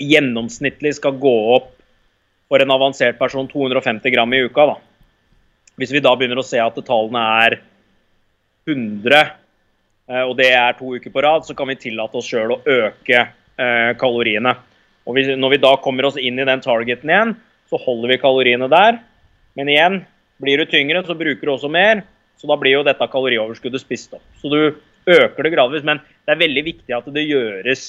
gjennomsnittlig 0.00 0.94
skal 0.96 1.18
gå 1.20 1.36
opp 1.56 1.72
for 2.50 2.62
en 2.62 2.72
avansert 2.74 3.18
person 3.18 3.48
250 3.48 4.14
gram 4.14 4.32
i 4.34 4.42
uka. 4.46 4.66
da. 4.72 4.76
Hvis 5.80 5.92
vi 5.94 6.02
da 6.04 6.12
begynner 6.12 6.42
å 6.42 6.44
se 6.44 6.60
at 6.60 6.76
tallene 6.84 7.20
er 7.46 7.56
100, 8.68 9.20
eh, 10.10 10.24
og 10.26 10.34
det 10.36 10.50
er 10.52 10.76
to 10.76 10.92
uker 10.96 11.12
på 11.14 11.22
rad, 11.24 11.46
så 11.46 11.56
kan 11.56 11.70
vi 11.72 11.78
tillate 11.80 12.20
oss 12.20 12.28
sjøl 12.28 12.52
å 12.52 12.60
øke 12.60 13.22
eh, 13.24 13.92
kaloriene. 14.00 14.52
Og 15.08 15.16
Når 15.16 15.54
vi 15.54 15.62
da 15.62 15.72
kommer 15.80 16.10
oss 16.10 16.20
inn 16.20 16.38
i 16.38 16.46
den 16.46 16.60
targeten 16.60 17.10
igjen, 17.10 17.34
så 17.70 17.80
holder 17.80 18.12
vi 18.12 18.20
kaloriene 18.20 18.68
der. 18.70 19.00
Men 19.56 19.72
igjen, 19.72 19.98
blir 20.42 20.60
du 20.60 20.68
tyngre, 20.68 21.02
så 21.06 21.16
bruker 21.16 21.46
du 21.46 21.54
også 21.54 21.70
mer. 21.72 22.04
Så 22.40 22.48
da 22.48 22.56
blir 22.60 22.78
jo 22.78 22.84
dette 22.86 23.08
kalorioverskuddet 23.10 23.82
spist 23.82 24.14
opp. 24.16 24.24
Så 24.40 24.52
du 24.52 24.60
øker 25.08 25.44
det 25.44 25.52
gradvis. 25.54 25.84
Men 25.86 26.00
det 26.24 26.34
er 26.34 26.44
veldig 26.44 26.64
viktig 26.68 26.96
at 26.96 27.08
det 27.12 27.26
gjøres 27.26 27.88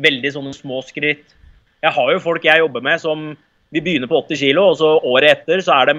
veldig 0.00 0.32
sånne 0.36 0.54
små 0.56 0.80
skritt. 0.86 1.34
Jeg 1.80 1.96
har 1.96 2.12
jo 2.12 2.22
folk 2.22 2.44
jeg 2.44 2.62
jobber 2.62 2.84
med 2.84 3.00
som 3.02 3.30
vi 3.70 3.82
begynner 3.84 4.10
på 4.10 4.18
80 4.26 4.40
kg, 4.42 4.60
og 4.64 4.76
så 4.80 4.90
året 5.06 5.38
etter 5.38 5.62
så 5.64 5.76
er 5.78 5.90
de 5.90 5.96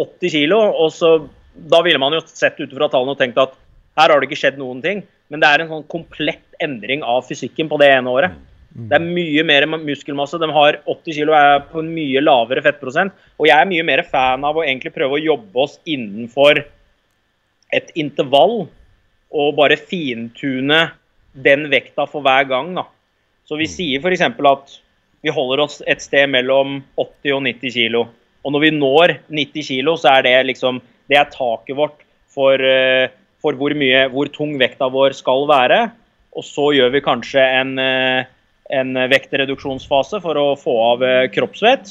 80 0.00 0.34
kg. 0.36 0.54
Og 0.54 0.90
så 0.94 1.16
da 1.54 1.80
ville 1.86 2.00
man 2.02 2.16
jo 2.16 2.22
sett 2.26 2.58
ut 2.60 2.72
fra 2.74 2.90
tallene 2.90 3.14
og 3.14 3.20
tenkt 3.20 3.38
at 3.40 3.54
her 3.98 4.10
har 4.10 4.20
det 4.20 4.28
ikke 4.28 4.40
skjedd 4.42 4.58
noen 4.60 4.82
ting. 4.84 5.04
Men 5.32 5.40
det 5.40 5.50
er 5.50 5.62
en 5.62 5.70
sånn 5.70 5.86
komplett 5.90 6.58
endring 6.62 7.04
av 7.06 7.24
fysikken 7.28 7.70
på 7.70 7.78
det 7.80 7.88
ene 7.94 8.12
året. 8.12 8.34
Mm. 8.74 8.88
Det 8.90 8.98
er 8.98 9.06
mye 9.06 9.44
mer 9.46 9.66
muskelmasse. 9.72 10.40
De 10.42 10.50
har 10.52 10.80
80 10.82 11.18
kg 11.20 11.34
er 11.38 11.60
på 11.70 11.80
en 11.80 11.92
mye 11.94 12.22
lavere 12.22 12.64
fettprosent. 12.64 13.14
Og 13.38 13.48
jeg 13.48 13.56
er 13.56 13.70
mye 13.70 13.86
mer 13.86 14.04
fan 14.08 14.44
av 14.46 14.58
å 14.58 14.64
egentlig 14.66 14.94
prøve 14.96 15.18
å 15.18 15.24
jobbe 15.24 15.64
oss 15.64 15.78
innenfor 15.86 16.64
et 17.74 17.94
intervall 17.98 18.66
og 19.34 19.56
bare 19.58 19.78
fintune 19.78 20.84
den 21.34 21.68
vekta 21.72 22.06
for 22.10 22.22
hver 22.26 22.46
gang. 22.50 22.74
Da. 22.76 22.86
Så 23.48 23.58
vi 23.58 23.70
mm. 23.70 23.72
sier 23.72 24.02
f.eks. 24.02 24.26
at 24.26 24.76
vi 25.24 25.32
holder 25.32 25.62
oss 25.64 25.80
et 25.88 26.02
sted 26.04 26.28
mellom 26.32 26.82
80 27.00 27.32
og 27.38 27.42
90 27.46 27.72
kg. 27.72 28.02
Og 28.44 28.52
når 28.52 28.64
vi 28.66 28.72
når 28.76 29.14
90 29.32 29.70
kg, 29.70 29.94
så 29.96 30.12
er 30.18 30.26
det 30.26 30.36
liksom 30.50 30.82
det 31.08 31.18
er 31.20 31.32
taket 31.32 31.76
vårt 31.76 32.04
for, 32.32 32.60
eh, 32.60 33.08
for 33.40 33.56
hvor, 33.56 33.74
mye, 33.76 34.06
hvor 34.12 34.28
tung 34.32 34.56
vekta 34.60 34.90
vår 34.92 35.16
skal 35.16 35.46
være. 35.48 35.80
Og 36.36 36.44
så 36.44 36.70
gjør 36.76 36.92
vi 36.94 37.04
kanskje 37.04 37.44
en 37.60 37.76
eh, 37.80 38.30
en 38.74 38.96
vektreduksjonsfase 39.12 40.22
for 40.24 40.40
å 40.40 40.44
få 40.56 40.72
av 40.86 41.02
eh, 41.04 41.26
kroppsvett. 41.28 41.90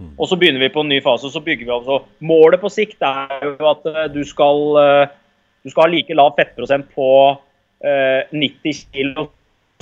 Mm. 0.00 0.14
Og 0.16 0.24
så 0.30 0.38
begynner 0.40 0.62
vi 0.64 0.70
på 0.72 0.80
en 0.80 0.88
ny 0.88 1.02
fase. 1.04 1.28
så 1.28 1.42
bygger 1.44 1.68
vi 1.68 1.74
altså. 1.74 1.98
Målet 2.24 2.62
på 2.62 2.70
sikt 2.72 3.04
er 3.04 3.44
jo 3.44 3.68
at 3.68 3.84
du 4.14 4.22
skal, 4.24 4.62
du 5.60 5.68
skal 5.68 5.84
ha 5.84 5.90
like 5.92 6.16
lav 6.16 6.32
fettprosent 6.38 6.88
på 6.96 7.10
90 7.84 8.80
kg 8.94 9.28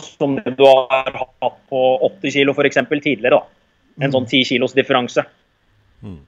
som 0.05 0.37
det 0.39 0.57
du 0.59 0.65
har 0.67 1.13
hatt 1.15 1.61
på 1.71 1.83
80 2.09 2.35
kg 2.37 2.55
f.eks. 2.55 2.81
tidligere. 2.91 3.39
da. 3.39 4.05
En 4.05 4.13
sånn 4.15 4.27
10 4.27 4.49
kilos 4.49 4.77
differanse. 4.77 5.25
Mm. 6.03 6.21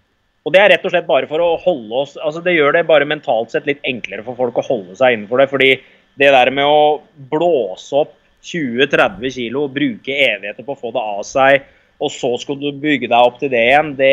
Og 0.42 0.52
Det 0.52 0.60
er 0.60 0.72
rett 0.74 0.86
og 0.86 0.92
slett 0.92 1.06
bare 1.08 1.28
for 1.30 1.40
å 1.40 1.52
holde 1.62 2.00
oss 2.02 2.16
altså 2.18 2.42
Det 2.42 2.52
gjør 2.52 2.74
det 2.74 2.82
bare 2.88 3.06
mentalt 3.08 3.52
sett 3.54 3.68
litt 3.68 3.84
enklere 3.86 4.24
for 4.26 4.34
folk 4.36 4.58
å 4.58 4.64
holde 4.66 4.96
seg 4.98 5.14
innenfor 5.14 5.38
det. 5.38 5.48
fordi 5.52 5.70
det 6.18 6.28
der 6.34 6.50
med 6.52 6.68
å 6.68 7.00
blåse 7.30 8.02
opp 8.02 8.16
20-30 8.42 9.30
kilo, 9.32 9.68
bruke 9.70 10.12
evigheter 10.12 10.66
på 10.66 10.74
å 10.74 10.80
få 10.80 10.90
det 10.92 11.04
av 11.14 11.22
seg, 11.24 11.62
og 12.02 12.10
så 12.10 12.34
skal 12.42 12.58
du 12.58 12.68
bygge 12.82 13.08
deg 13.08 13.28
opp 13.30 13.38
til 13.40 13.52
det 13.52 13.62
igjen, 13.68 13.92
det, 13.96 14.10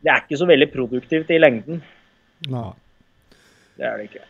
det 0.00 0.12
er 0.12 0.24
ikke 0.24 0.40
så 0.40 0.48
veldig 0.48 0.70
produktivt 0.72 1.30
i 1.30 1.38
lengden. 1.38 1.82
Nei. 2.48 2.72
Det 3.78 3.86
er 3.86 4.00
det 4.00 4.08
ikke. 4.08 4.24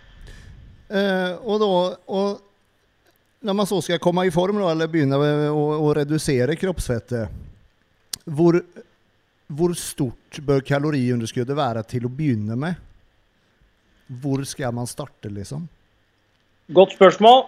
Uh, 0.88 1.33
og, 1.44 1.55
da, 1.62 1.70
og 2.18 2.42
når 3.40 3.55
man 3.55 3.68
så 3.70 3.79
skal 3.85 4.01
komme 4.03 4.27
i 4.27 4.35
form, 4.35 4.59
da, 4.62 4.72
eller 4.72 4.90
begynne 4.90 5.18
å, 5.53 5.64
å 5.79 5.92
redusere 5.96 6.57
kroppsfettet, 6.59 7.31
hvor, 8.29 8.59
hvor 9.46 9.74
stort 9.79 10.40
bør 10.44 10.64
kaloriunderskuddet 10.66 11.57
være 11.57 11.85
til 11.88 12.09
å 12.09 12.12
begynne 12.12 12.59
med? 12.59 12.81
Hvor 14.09 14.42
skal 14.48 14.74
man 14.74 14.88
starte, 14.88 15.31
liksom? 15.33 15.68
Godt 16.74 16.96
spørsmål. 16.96 17.46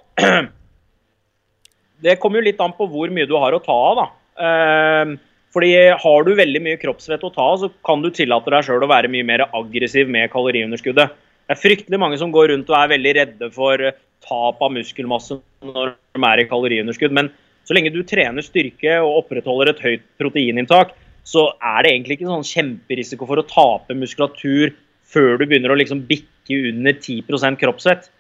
Det 2.01 2.15
kommer 2.17 2.41
jo 2.41 2.47
litt 2.47 2.61
an 2.65 2.73
på 2.73 2.87
hvor 2.89 3.11
mye 3.13 3.29
du 3.29 3.35
har 3.37 3.53
å 3.53 3.61
ta 3.61 3.75
av. 3.77 3.99
da. 3.99 4.05
Eh, 4.41 5.11
fordi 5.53 5.73
Har 6.01 6.25
du 6.25 6.31
veldig 6.39 6.63
mye 6.65 6.79
kroppsvett 6.81 7.25
å 7.27 7.33
ta 7.35 7.49
av, 7.53 7.59
så 7.61 7.69
kan 7.85 8.01
du 8.01 8.09
tillate 8.15 8.53
deg 8.55 8.65
sjøl 8.65 8.87
å 8.87 8.89
være 8.89 9.11
mye 9.13 9.27
mer 9.27 9.45
aggressiv 9.51 10.09
med 10.09 10.31
kaloriunderskuddet. 10.33 11.13
Det 11.45 11.57
er 11.57 11.61
fryktelig 11.61 11.99
mange 12.01 12.17
som 12.21 12.31
går 12.33 12.53
rundt 12.55 12.71
og 12.71 12.79
er 12.79 12.93
veldig 12.95 13.15
redde 13.19 13.51
for 13.53 13.85
tap 14.27 14.61
av 14.63 14.75
muskelmasse 14.75 15.41
når 15.67 15.95
de 15.97 16.25
er 16.27 16.43
i 16.43 16.49
kaloriunderskudd. 16.51 17.15
Men 17.17 17.31
så 17.67 17.77
lenge 17.77 17.93
du 17.95 18.03
trener 18.07 18.45
styrke 18.45 18.99
og 19.03 19.25
opprettholder 19.25 19.73
et 19.73 19.83
høyt 19.85 20.07
proteininntak, 20.21 20.95
så 21.25 21.51
er 21.61 21.85
det 21.85 21.93
egentlig 21.93 22.19
ikke 22.19 22.31
sånn 22.31 22.49
kjemperisiko 22.49 23.29
for 23.29 23.43
å 23.43 23.49
tape 23.49 23.97
muskulatur 23.99 24.73
før 25.11 25.37
du 25.37 25.45
begynner 25.45 25.75
å 25.75 25.79
liksom 25.79 26.07
bikke 26.09 26.63
under 26.71 26.97
10% 26.97 27.61
kroppsvett 27.61 28.11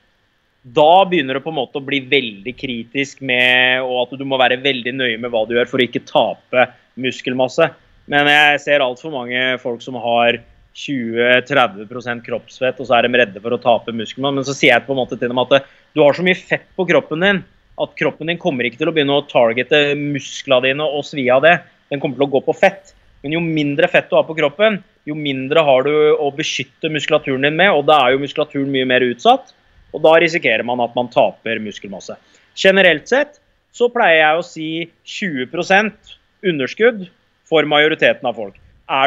da 0.63 1.05
begynner 1.09 1.39
det 1.39 1.45
på 1.45 1.53
en 1.53 1.57
måte 1.57 1.81
å 1.81 1.85
bli 1.85 2.03
veldig 2.09 2.53
kritisk 2.59 3.23
med 3.25 3.81
og 3.81 4.03
at 4.03 4.19
du 4.21 4.27
må 4.29 4.39
være 4.41 4.61
veldig 4.61 4.93
nøye 4.93 5.21
med 5.21 5.33
hva 5.33 5.47
du 5.49 5.55
gjør 5.57 5.71
for 5.71 5.81
å 5.81 5.87
ikke 5.87 6.05
tape 6.05 6.67
muskelmasse. 7.01 7.71
Men 8.11 8.29
jeg 8.29 8.61
ser 8.67 8.85
altfor 8.85 9.15
mange 9.15 9.41
folk 9.63 9.81
som 9.85 9.97
har 10.03 10.43
20-30% 10.77 12.23
kroppsfett, 12.27 12.79
og 12.79 12.87
så 12.87 12.97
er 12.99 13.07
de 13.07 13.19
redde 13.21 13.43
for 13.43 13.57
å 13.57 13.63
tape 13.63 13.95
muskelmasse. 13.95 14.37
Men 14.39 14.47
så 14.47 14.55
sier 14.57 14.77
jeg 14.77 14.87
på 14.87 14.95
en 14.95 15.01
måte 15.03 15.19
til 15.19 15.33
dem 15.33 15.43
at 15.43 15.57
du 15.95 16.03
har 16.03 16.15
så 16.15 16.25
mye 16.27 16.39
fett 16.39 16.69
på 16.77 16.87
kroppen 16.89 17.27
din 17.27 17.43
at 17.81 17.97
kroppen 17.97 18.29
din 18.29 18.41
kommer 18.41 18.67
ikke 18.67 18.81
til 18.81 18.91
å 18.91 18.95
begynne 18.95 19.17
å 19.17 19.27
targete 19.29 19.95
musklene 19.99 20.69
dine 20.69 20.87
og 20.87 21.05
svi 21.09 21.27
av 21.33 21.45
det. 21.45 21.57
Den 21.93 22.03
kommer 22.03 22.19
til 22.19 22.27
å 22.27 22.33
gå 22.35 22.43
på 22.45 22.57
fett. 22.57 22.93
Men 23.25 23.37
jo 23.37 23.43
mindre 23.45 23.89
fett 23.93 24.09
du 24.11 24.17
har 24.17 24.27
på 24.29 24.37
kroppen, 24.37 24.79
jo 25.09 25.17
mindre 25.17 25.65
har 25.65 25.85
du 25.85 25.93
å 26.17 26.31
beskytte 26.37 26.89
muskulaturen 26.93 27.45
din 27.45 27.57
med, 27.59 27.73
og 27.73 27.85
da 27.89 27.99
er 28.05 28.15
jo 28.15 28.23
muskulaturen 28.23 28.71
mye 28.73 28.89
mer 28.89 29.05
utsatt. 29.05 29.53
Og 29.93 30.05
da 30.05 30.15
risikerer 30.23 30.65
man 30.65 30.81
at 30.85 30.95
man 30.97 31.11
taper 31.13 31.61
muskelmasse. 31.61 32.17
Generelt 32.57 33.09
sett 33.11 33.41
så 33.77 33.91
pleier 33.93 34.23
jeg 34.23 34.39
å 34.39 34.47
si 34.47 34.71
20% 35.19 36.17
underskudd 36.51 37.05
for 37.49 37.67
majoriteten 37.69 38.29
av 38.29 38.39
folk. 38.39 38.57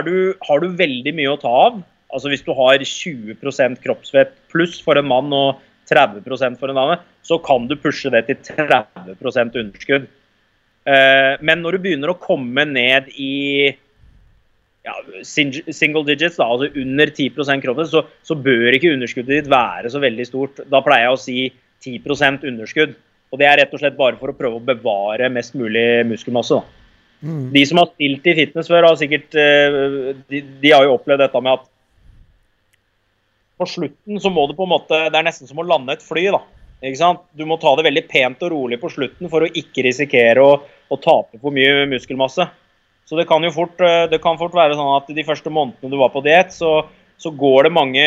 Du, 0.08 0.15
har 0.48 0.63
du 0.63 0.76
veldig 0.80 1.12
mye 1.17 1.34
å 1.34 1.39
ta 1.41 1.52
av, 1.67 1.80
altså 2.13 2.32
hvis 2.32 2.46
du 2.46 2.54
har 2.56 2.80
20% 2.80 3.82
kroppsfett 3.84 4.36
pluss 4.54 4.78
for 4.84 5.00
en 5.00 5.10
mann 5.10 5.34
og 5.36 5.62
30% 5.91 6.60
for 6.62 6.72
en 6.72 6.80
dame, 6.80 7.00
så 7.26 7.39
kan 7.43 7.67
du 7.67 7.76
pushe 7.80 8.12
det 8.13 8.26
til 8.30 8.39
30 8.56 9.60
underskudd. 9.60 10.08
Eh, 10.84 11.34
men 11.43 11.63
når 11.63 11.76
du 11.76 11.84
begynner 11.86 12.12
å 12.12 12.19
komme 12.19 12.65
ned 12.67 13.10
i 13.15 13.72
ja, 14.84 14.96
single 15.24 16.04
digits, 16.08 16.39
da, 16.39 16.48
altså 16.48 16.67
under 16.80 17.12
10 17.12 17.30
kroppsvekt, 17.63 17.91
så, 17.91 18.04
så, 18.24 18.36
bør 18.36 18.76
ikke 18.76 18.91
underskuddet 18.96 19.43
ditt 19.43 19.52
være 19.52 19.91
så 19.91 20.02
veldig 20.04 20.28
stort. 20.28 20.63
Da 20.72 20.84
pleier 20.84 21.08
jeg 21.08 21.17
å 21.17 21.24
si 21.24 21.38
10% 21.84 22.48
underskudd. 22.52 22.96
Og 23.34 23.39
det 23.41 23.48
er 23.50 23.58
rett 23.63 23.74
og 23.74 23.82
slett 23.82 23.98
bare 23.98 24.19
for 24.19 24.30
å 24.30 24.38
prøve 24.38 24.60
å 24.60 24.65
bevare 24.67 25.32
mest 25.34 25.56
mulig 25.58 26.04
muskelmasse. 26.06 26.60
De 27.24 27.62
som 27.66 27.80
har 27.80 27.88
stilt 27.94 28.26
i 28.28 28.36
fitness 28.36 28.68
før, 28.68 28.90
har 28.90 28.98
sikkert 29.00 29.36
eh, 29.40 29.78
de, 30.28 30.42
de, 30.60 30.72
har 30.74 30.84
jo 30.84 30.98
opplevd 30.98 31.24
dette 31.24 31.42
med 31.44 31.56
at 31.56 31.70
på 33.62 33.68
slutten 33.70 34.20
så 34.20 34.32
må 34.34 34.44
du 34.50 34.56
på 34.58 34.66
en 34.66 34.74
måte 34.74 34.98
Det 35.14 35.20
er 35.20 35.24
nesten 35.24 35.48
som 35.48 35.62
å 35.62 35.68
lande 35.68 35.96
et 35.96 36.04
fly. 36.04 36.26
da. 36.34 36.42
Ikke 36.84 37.00
sant? 37.00 37.22
Du 37.32 37.46
må 37.48 37.56
ta 37.62 37.72
det 37.80 37.86
veldig 37.88 38.04
pent 38.10 38.44
og 38.44 38.52
rolig 38.52 38.82
på 38.82 38.92
slutten 38.92 39.32
for 39.32 39.46
å 39.46 39.52
ikke 39.62 39.86
risikere 39.86 40.44
å, 40.44 40.58
å 40.92 41.00
tape 41.00 41.40
for 41.40 41.56
mye 41.56 41.86
muskelmasse. 41.94 42.50
Så 43.08 43.20
det 43.20 43.28
kan 43.30 43.44
jo 43.46 43.54
fort, 43.56 43.80
eh, 43.80 44.04
det 44.12 44.20
kan 44.24 44.40
fort 44.40 44.56
være 44.56 44.76
sånn 44.76 44.96
at 44.98 45.08
de 45.16 45.28
første 45.28 45.52
månedene 45.54 45.94
du 45.94 46.00
var 46.02 46.12
på 46.12 46.24
diett, 46.26 46.52
så, 46.56 46.82
så, 47.16 47.32
går 47.32 47.70
det 47.70 47.76
mange 47.78 48.06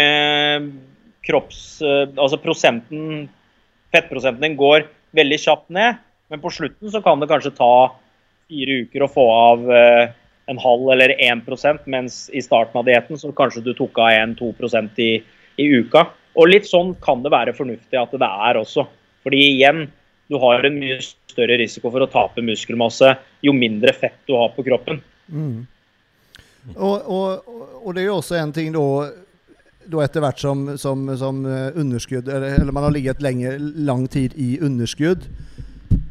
kropps... 1.24 1.81
Eh, 1.81 2.05
altså 2.12 2.40
prosenten 2.42 3.31
Fettprosenten 3.94 4.42
din 4.42 4.57
går 4.59 4.88
veldig 5.16 5.37
kjapt 5.40 5.70
ned, 5.72 6.00
men 6.29 6.40
på 6.42 6.50
slutten 6.52 6.90
så 6.92 7.00
kan 7.00 7.22
det 7.22 7.31
kanskje 7.31 7.55
ta 7.57 7.94
fire 8.46 8.80
uker 8.85 9.04
å 9.04 9.11
få 9.11 9.24
av 9.32 9.70
eh, 9.72 10.14
en 10.50 10.61
halv 10.62 10.90
eller 10.94 11.14
1% 11.18 11.88
mens 11.90 12.26
i 12.30 12.42
starten 12.44 12.78
av 12.78 12.87
dietten 12.87 13.18
så 13.18 13.32
kanskje 13.35 13.64
du 13.66 13.72
tok 13.74 13.98
av 13.98 14.12
1-2% 14.14 15.02
i, 15.02 15.12
i 15.59 15.68
uka. 15.80 16.06
Og 16.37 16.50
litt 16.52 16.68
sånn 16.68 16.94
kan 17.02 17.22
det 17.24 17.32
være 17.35 17.56
fornuftig 17.56 17.98
at 17.98 18.12
det 18.14 18.32
er 18.48 18.61
også. 18.61 18.87
Fordi 19.26 19.40
igjen, 19.56 19.87
du 20.30 20.38
har 20.42 20.66
en 20.66 20.78
mye 20.78 20.98
større 21.02 21.59
risiko 21.59 21.90
for 21.90 22.04
å 22.04 22.11
tape 22.11 22.44
muskelmasse 22.44 23.14
jo 23.44 23.54
mindre 23.56 23.94
fett 23.96 24.18
du 24.28 24.37
har 24.38 24.52
på 24.54 24.64
kroppen. 24.66 25.00
Mm. 25.26 25.64
Og, 26.74 26.96
og, 27.06 27.54
og, 27.82 27.90
det 27.94 28.02
er 28.02 28.09
jo 28.09 28.18
også 28.18 28.38
en 28.40 28.52
ting 28.54 28.72
da, 28.74 28.85
da 29.87 30.02
etter 30.02 30.22
hvert 30.24 30.40
som, 30.42 30.64
som, 30.82 31.04
som 31.18 31.44
eh, 31.46 31.78
underskudd 31.78 32.26
eller, 32.26 32.56
eller, 32.59 32.74
man 32.74 32.88
har 32.88 32.94
ligget 32.94 33.22
lenge, 33.22 33.54
lang 33.59 34.06
tid 34.11 34.35
i 34.35 34.56
underskudd, 34.66 35.28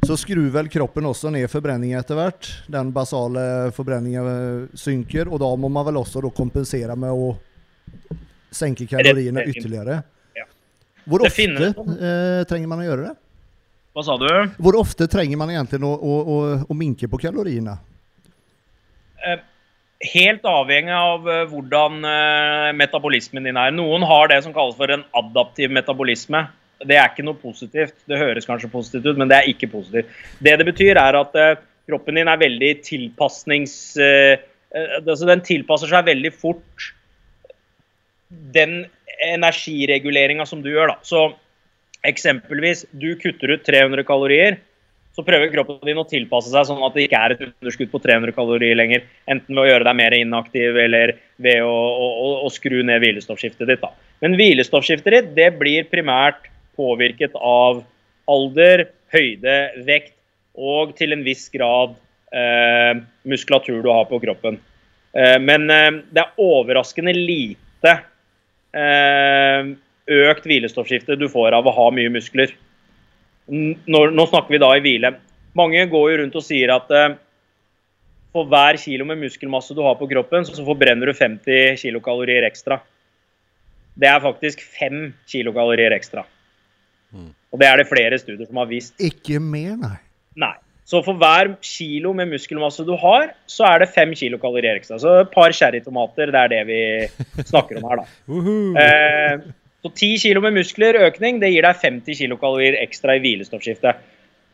så 0.06 0.18
skrur 0.18 0.50
vel 0.54 0.70
kroppen 0.70 1.08
også 1.10 1.32
ned 1.34 1.48
forbrenningen 1.52 2.00
etter 2.00 2.18
hvert. 2.20 2.50
Den 2.72 2.92
basale 2.96 3.72
forbrenningen 3.76 4.30
eh, 4.32 4.78
synker, 4.78 5.30
og 5.30 5.42
da 5.42 5.50
må 5.60 5.72
man 5.72 5.88
vel 5.88 6.02
også 6.02 6.24
kompensere 6.36 6.96
med 7.00 7.14
å 7.14 7.34
senke 8.56 8.88
kaloriene 8.90 9.46
ytterligere. 9.50 10.02
Hvor 11.06 11.26
ofte 11.28 11.70
eh, 11.70 12.44
trenger 12.50 12.70
man 12.70 12.82
å 12.82 12.88
gjøre 12.88 13.10
det? 13.10 13.16
Hva 13.96 14.04
sa 14.04 14.16
du? 14.20 14.30
Hvor 14.60 14.78
ofte 14.80 15.08
trenger 15.12 15.40
man 15.40 15.52
egentlig 15.54 15.80
å, 15.86 15.92
å, 15.94 16.16
å, 16.22 16.38
å 16.66 16.78
minke 16.78 17.08
på 17.12 17.20
kaloriene? 17.22 17.78
Eh, 19.22 19.44
helt 20.16 20.46
avhengig 20.50 20.96
av 20.98 21.30
uh, 21.30 21.44
hvordan 21.52 22.02
metabolismen 22.78 23.46
din 23.48 23.58
er. 23.62 23.74
Noen 23.74 24.04
har 24.06 24.34
det 24.34 24.42
som 24.46 24.54
kalles 24.54 24.78
for 24.78 24.92
en 24.92 25.06
adaptiv 25.16 25.72
metabolisme. 25.74 26.44
Det 26.84 26.98
er 26.98 27.08
ikke 27.08 27.26
noe 27.28 27.40
positivt. 27.40 27.96
Det 28.10 28.20
høres 28.20 28.48
kanskje 28.50 28.72
positivt 28.74 29.08
ut, 29.08 29.22
men 29.22 29.32
det 29.32 29.40
er 29.40 29.54
ikke 29.54 29.72
positivt. 29.72 30.12
Det 30.44 30.58
det 30.60 30.68
betyr, 30.68 31.00
er 31.00 31.20
at 31.22 31.40
uh, 31.40 31.56
kroppen 31.88 32.20
din 32.20 32.32
er 32.32 32.42
veldig 32.42 32.76
tilpasnings... 32.86 33.78
altså 34.76 35.28
den 35.30 35.40
tilpasser 35.46 35.88
seg 35.88 36.08
veldig 36.10 36.34
fort 36.36 36.90
den 38.28 38.82
energireguleringa 39.24 40.44
som 40.50 40.64
du 40.66 40.74
gjør. 40.74 40.92
da. 40.92 40.98
Så 41.06 41.30
Eksempelvis, 42.06 42.86
du 42.94 43.14
kutter 43.18 43.56
ut 43.56 43.66
300 43.66 44.06
kalorier. 44.06 44.60
Så 45.16 45.24
prøver 45.24 45.52
kroppen 45.54 45.80
din 45.88 46.00
å 46.02 46.08
tilpasse 46.08 46.52
seg 46.52 46.68
sånn 46.68 46.84
at 46.84 46.96
det 46.96 47.06
ikke 47.06 47.20
er 47.24 47.34
et 47.34 47.44
underskudd 47.46 47.92
på 47.94 48.02
300 48.04 48.36
kalorier 48.36 48.76
lenger. 48.76 49.06
Enten 49.32 49.56
ved 49.56 49.64
å 49.64 49.70
gjøre 49.70 49.88
deg 49.88 49.98
mer 50.02 50.16
inaktiv 50.18 50.80
eller 50.82 51.16
ved 51.42 51.64
å, 51.64 51.72
å, 51.72 52.28
å 52.44 52.52
skru 52.52 52.82
ned 52.84 53.00
hvilestoffskiftet 53.04 53.72
ditt. 53.72 53.82
Da. 53.82 53.94
Men 54.26 54.36
hvilestoffskiftet 54.36 55.16
ditt 55.16 55.32
det 55.38 55.48
blir 55.62 55.88
primært 55.88 56.50
påvirket 56.78 57.36
av 57.36 57.84
alder, 58.32 58.88
høyde, 59.14 59.56
vekt 59.88 60.16
og 60.56 60.96
til 60.98 61.14
en 61.16 61.24
viss 61.26 61.48
grad 61.54 61.96
eh, 62.36 63.02
muskulatur 63.28 63.82
du 63.84 63.90
har 63.92 64.08
på 64.10 64.20
kroppen. 64.24 64.60
Eh, 65.16 65.38
men 65.42 65.70
eh, 65.72 65.92
det 66.12 66.24
er 66.24 66.42
overraskende 66.42 67.14
lite 67.16 67.98
eh, 68.76 69.74
økt 70.06 70.48
hvilestoffskifte 70.48 71.18
du 71.20 71.28
får 71.32 71.58
av 71.58 71.68
å 71.68 71.76
ha 71.76 71.90
mye 71.96 72.14
muskler. 72.14 72.54
Nå, 73.46 74.02
nå 74.10 74.26
snakker 74.30 74.56
vi 74.56 74.64
da 74.64 74.72
i 74.76 74.84
hvile. 74.84 75.16
Mange 75.56 75.86
går 75.92 76.10
jo 76.12 76.18
rundt 76.24 76.40
og 76.40 76.46
sier 76.46 76.74
at 76.74 76.92
eh, 76.92 77.16
for 78.36 78.50
hver 78.52 78.76
kilo 78.82 79.08
med 79.08 79.22
muskelmasse 79.22 79.76
du 79.76 79.80
har 79.86 79.96
på 79.96 80.10
kroppen, 80.12 80.44
så 80.44 80.66
forbrenner 80.68 81.08
du 81.08 81.16
50 81.16 81.78
kilokalorier 81.80 82.44
ekstra. 82.48 82.82
Det 83.96 84.10
er 84.12 84.20
faktisk 84.20 84.60
5 84.76 85.14
kilokalorier 85.32 85.96
ekstra. 85.96 86.26
Mm. 87.14 87.32
Og 87.54 87.62
det 87.62 87.68
er 87.70 87.82
det 87.82 87.90
flere 87.90 88.20
studier 88.20 88.48
som 88.48 88.62
har 88.62 88.70
vist. 88.70 88.96
Ikke 89.04 89.40
mer, 89.40 89.76
nei. 89.82 89.98
Nei. 90.42 90.56
Så 90.86 91.00
for 91.02 91.18
hver 91.18 91.56
kilo 91.66 92.12
med 92.14 92.30
muskelmasse 92.30 92.84
du 92.86 92.94
har, 93.02 93.32
så 93.50 93.66
er 93.72 93.82
det 93.82 93.94
fem 93.96 94.12
kilokalorier 94.14 94.78
ekstra. 94.78 95.00
Så 95.02 95.14
et 95.24 95.32
par 95.34 95.54
cherrytomater, 95.56 96.30
det 96.34 96.42
er 96.44 96.52
det 96.52 96.64
vi 96.70 96.82
snakker 97.50 97.80
om 97.82 97.88
her, 97.90 98.04
da. 98.04 98.10
Uh 98.30 98.46
-huh. 98.46 98.78
eh, 98.82 99.40
så 99.82 99.90
ti 99.94 100.18
kilo 100.18 100.42
med 100.42 100.54
muskler 100.54 100.98
økning 101.08 101.40
det 101.40 101.52
gir 101.54 101.62
deg 101.62 101.76
50 101.82 102.16
kilokalorier 102.18 102.78
ekstra 102.82 103.16
i 103.16 103.20
hvilestoffskiftet. 103.20 103.96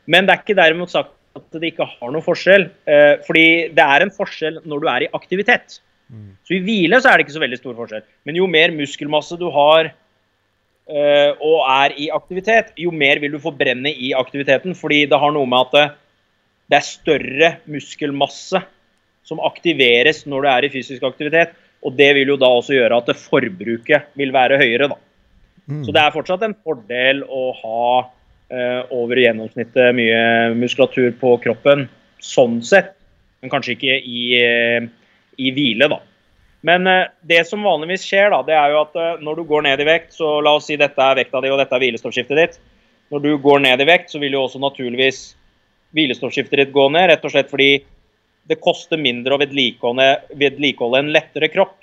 Men 0.05 0.25
det 0.25 0.33
er 0.33 0.41
ikke 0.41 0.61
derimot 0.61 0.91
sagt 0.91 1.11
at 1.35 1.47
det 1.51 1.71
ikke 1.71 1.87
har 1.87 2.11
noen 2.11 2.25
forskjell. 2.25 2.69
Eh, 2.87 3.15
fordi 3.27 3.71
det 3.71 3.85
er 3.85 4.01
en 4.01 4.11
forskjell 4.11 4.59
når 4.65 4.79
du 4.79 4.87
er 4.87 5.01
i 5.05 5.11
aktivitet. 5.13 5.79
Mm. 6.11 6.35
Så 6.43 6.57
i 6.57 6.63
hvile 6.65 6.99
så 6.99 7.09
er 7.09 7.17
det 7.17 7.25
ikke 7.25 7.37
så 7.37 7.43
veldig 7.43 7.59
stor 7.61 7.75
forskjell. 7.75 8.03
Men 8.27 8.35
jo 8.35 8.47
mer 8.47 8.71
muskelmasse 8.75 9.39
du 9.39 9.47
har 9.49 9.93
og 10.89 11.59
er 11.71 11.93
i 12.01 12.09
aktivitet, 12.11 12.73
jo 12.75 12.89
mer 12.91 13.21
vil 13.21 13.31
du 13.35 13.39
forbrenne 13.39 13.91
i 13.93 14.09
aktiviteten. 14.17 14.73
Fordi 14.75 15.05
det 15.07 15.19
har 15.21 15.31
noe 15.31 15.47
med 15.47 15.67
at 15.69 15.75
det, 15.75 15.83
det 16.71 16.79
er 16.79 16.87
større 16.87 17.51
muskelmasse 17.71 18.59
som 19.27 19.41
aktiveres 19.45 20.25
når 20.27 20.43
du 20.43 20.49
er 20.51 20.67
i 20.67 20.71
fysisk 20.73 21.05
aktivitet. 21.07 21.53
Og 21.85 21.95
det 21.97 22.11
vil 22.17 22.33
jo 22.33 22.39
da 22.39 22.49
også 22.59 22.75
gjøre 22.75 22.99
at 23.01 23.13
forbruket 23.17 24.11
vil 24.19 24.33
være 24.35 24.59
høyere, 24.61 24.91
da. 24.91 24.99
Mm. 25.71 25.83
Så 25.85 25.93
det 25.93 26.01
er 26.01 26.13
fortsatt 26.13 26.43
en 26.45 26.57
fordel 26.65 27.23
å 27.25 27.43
ha 27.57 27.83
uh, 28.03 28.81
over 28.93 29.21
gjennomsnittet 29.21 29.95
mye 29.97 30.21
muskulatur 30.57 31.13
på 31.21 31.35
kroppen, 31.43 31.87
sånn 32.21 32.59
sett. 32.65 32.93
Men 33.41 33.53
kanskje 33.53 33.77
ikke 33.77 33.97
i, 33.97 34.23
uh, 34.41 34.89
i 35.41 35.53
hvile, 35.55 35.89
da. 35.91 36.01
Men 36.67 36.87
uh, 36.87 37.09
det 37.25 37.43
som 37.49 37.63
vanligvis 37.65 38.05
skjer, 38.05 38.29
da, 38.33 38.41
det 38.45 38.57
er 38.57 38.73
jo 38.73 38.83
at 38.83 38.97
når 39.23 39.41
du 39.41 39.43
går 39.49 39.65
ned 39.65 39.81
i 39.81 39.87
vekt, 39.87 40.13
så 40.17 40.39
la 40.45 40.55
oss 40.57 40.69
si 40.69 40.77
dette 40.79 41.01
er 41.01 41.17
vekta 41.23 41.41
di 41.41 41.51
og 41.53 41.61
dette 41.61 41.77
er 41.77 41.85
hvilestoffskiftet 41.85 42.41
ditt. 42.41 42.59
Når 43.11 43.23
du 43.25 43.31
går 43.43 43.63
ned 43.65 43.81
i 43.81 43.87
vekt, 43.89 44.11
så 44.13 44.21
vil 44.21 44.37
jo 44.37 44.45
også 44.45 44.61
naturligvis 44.61 45.23
hvilestoffskiftet 45.97 46.61
ditt 46.61 46.75
gå 46.75 46.87
ned, 46.93 47.09
rett 47.11 47.25
og 47.27 47.33
slett 47.33 47.51
fordi 47.51 47.71
det 48.47 48.59
koster 48.63 48.99
mindre 48.99 49.35
å 49.35 49.41
vedlikeholde 49.41 51.01
en 51.01 51.11
lettere 51.13 51.51
kropp. 51.53 51.77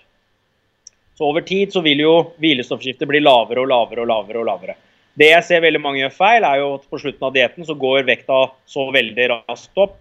Så 1.18 1.26
over 1.26 1.42
tid 1.42 1.72
så 1.74 1.82
vil 1.82 2.02
jo 2.02 2.12
hvilestoffskiftet 2.38 3.08
bli 3.10 3.20
lavere 3.22 3.64
og 3.64 3.70
lavere 3.70 4.04
og 4.04 4.10
lavere. 4.10 4.38
og 4.38 4.46
lavere. 4.46 4.76
Det 5.18 5.32
jeg 5.32 5.44
ser 5.48 5.64
veldig 5.64 5.80
mange 5.82 5.98
gjør 5.98 6.14
feil, 6.14 6.44
er 6.46 6.60
jo 6.60 6.74
at 6.76 6.84
på 6.86 7.00
slutten 7.02 7.26
av 7.26 7.32
dietten 7.34 7.66
så 7.66 7.74
går 7.74 8.04
vekta 8.06 8.36
så 8.70 8.84
veldig 8.94 9.24
raskt 9.32 9.80
opp. 9.82 9.96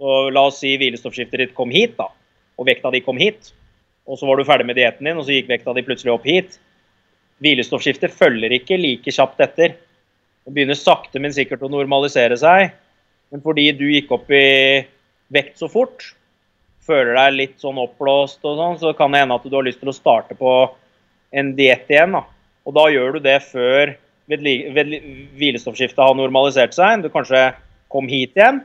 Og 0.00 0.30
la 0.32 0.46
oss 0.48 0.62
si 0.62 0.72
hvilestoffskiftet 0.80 1.42
ditt 1.42 1.52
kom 1.56 1.72
hit, 1.72 1.98
da, 1.98 2.08
og 2.56 2.68
vekta 2.68 2.92
di 2.94 3.02
kom 3.04 3.20
hit. 3.20 3.52
Og 4.04 4.20
så 4.20 4.28
var 4.28 4.36
du 4.36 4.46
ferdig 4.46 4.66
med 4.68 4.76
dietten 4.76 5.06
din, 5.08 5.18
og 5.18 5.26
så 5.26 5.36
gikk 5.36 5.48
vekta 5.48 5.74
di 5.76 5.84
plutselig 5.86 6.12
opp 6.12 6.26
hit. 6.28 6.58
Hvilestoffskiftet 7.44 8.12
følger 8.14 8.52
ikke 8.56 8.78
like 8.80 9.14
kjapt 9.14 9.40
etter. 9.42 9.76
Det 10.44 10.52
begynner 10.52 10.76
sakte, 10.76 11.20
men 11.22 11.32
sikkert 11.34 11.64
å 11.64 11.72
normalisere 11.72 12.36
seg. 12.40 12.74
Men 13.32 13.42
fordi 13.44 13.70
du 13.78 13.86
gikk 13.88 14.12
opp 14.14 14.28
i 14.30 14.84
vekt 15.32 15.58
så 15.58 15.70
fort, 15.72 16.04
føler 16.84 17.16
deg 17.16 17.38
litt 17.38 17.56
sånn 17.62 17.80
oppblåst 17.80 18.44
og 18.44 18.60
sånn, 18.60 18.78
så 18.82 18.92
kan 18.96 19.14
det 19.14 19.24
hende 19.24 19.38
at 19.38 19.46
du 19.48 19.56
har 19.56 19.64
lyst 19.64 19.80
til 19.80 19.90
å 19.90 19.96
starte 19.96 20.36
på 20.36 20.52
en 21.34 21.54
diett 21.56 21.88
igjen. 21.90 22.12
da. 22.14 22.22
Og 22.68 22.76
da 22.76 22.86
gjør 22.92 23.16
du 23.16 23.24
det 23.24 23.38
før 23.48 23.96
hvilestoffskiftet 24.28 26.00
har 26.00 26.16
normalisert 26.16 26.76
seg. 26.76 27.02
Du 27.04 27.10
kanskje 27.12 27.50
kom 27.92 28.08
hit 28.08 28.36
igjen. 28.36 28.62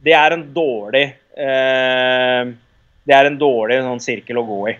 Det 0.00 0.14
er 0.16 0.32
en 0.32 0.46
dårlig 0.54 1.06
eh, 1.36 2.52
det 3.08 3.16
er 3.16 3.28
en 3.28 3.38
dårlig 3.40 3.80
sånn, 3.84 4.02
sirkel 4.02 4.40
å 4.40 4.46
gå 4.48 4.60
i. 4.70 4.74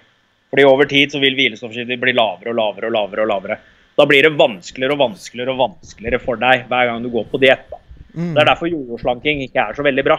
Fordi 0.51 0.67
over 0.67 0.89
tid 0.91 1.13
så 1.15 1.21
vil 1.23 1.37
hvilestoffskiftet 1.39 2.01
bli 2.03 2.15
lavere 2.17 2.53
og 2.53 2.59
lavere 2.59 2.91
og 2.91 2.97
lavere. 2.97 3.25
og 3.25 3.31
lavere. 3.31 3.61
Da 3.99 4.07
blir 4.09 4.25
det 4.25 4.37
vanskeligere 4.39 4.97
og 4.97 5.03
vanskeligere 5.03 5.55
og 5.55 5.63
vanskeligere 5.65 6.23
for 6.23 6.41
deg 6.41 6.67
hver 6.71 6.89
gang 6.89 7.05
du 7.05 7.11
går 7.13 7.27
på 7.31 7.41
diett. 7.43 7.67
Mm. 8.15 8.33
Det 8.35 8.43
er 8.43 8.49
derfor 8.49 8.71
jordoslanking 8.71 9.43
ikke 9.45 9.65
er 9.67 9.77
så 9.77 9.87
veldig 9.87 10.05
bra. 10.07 10.19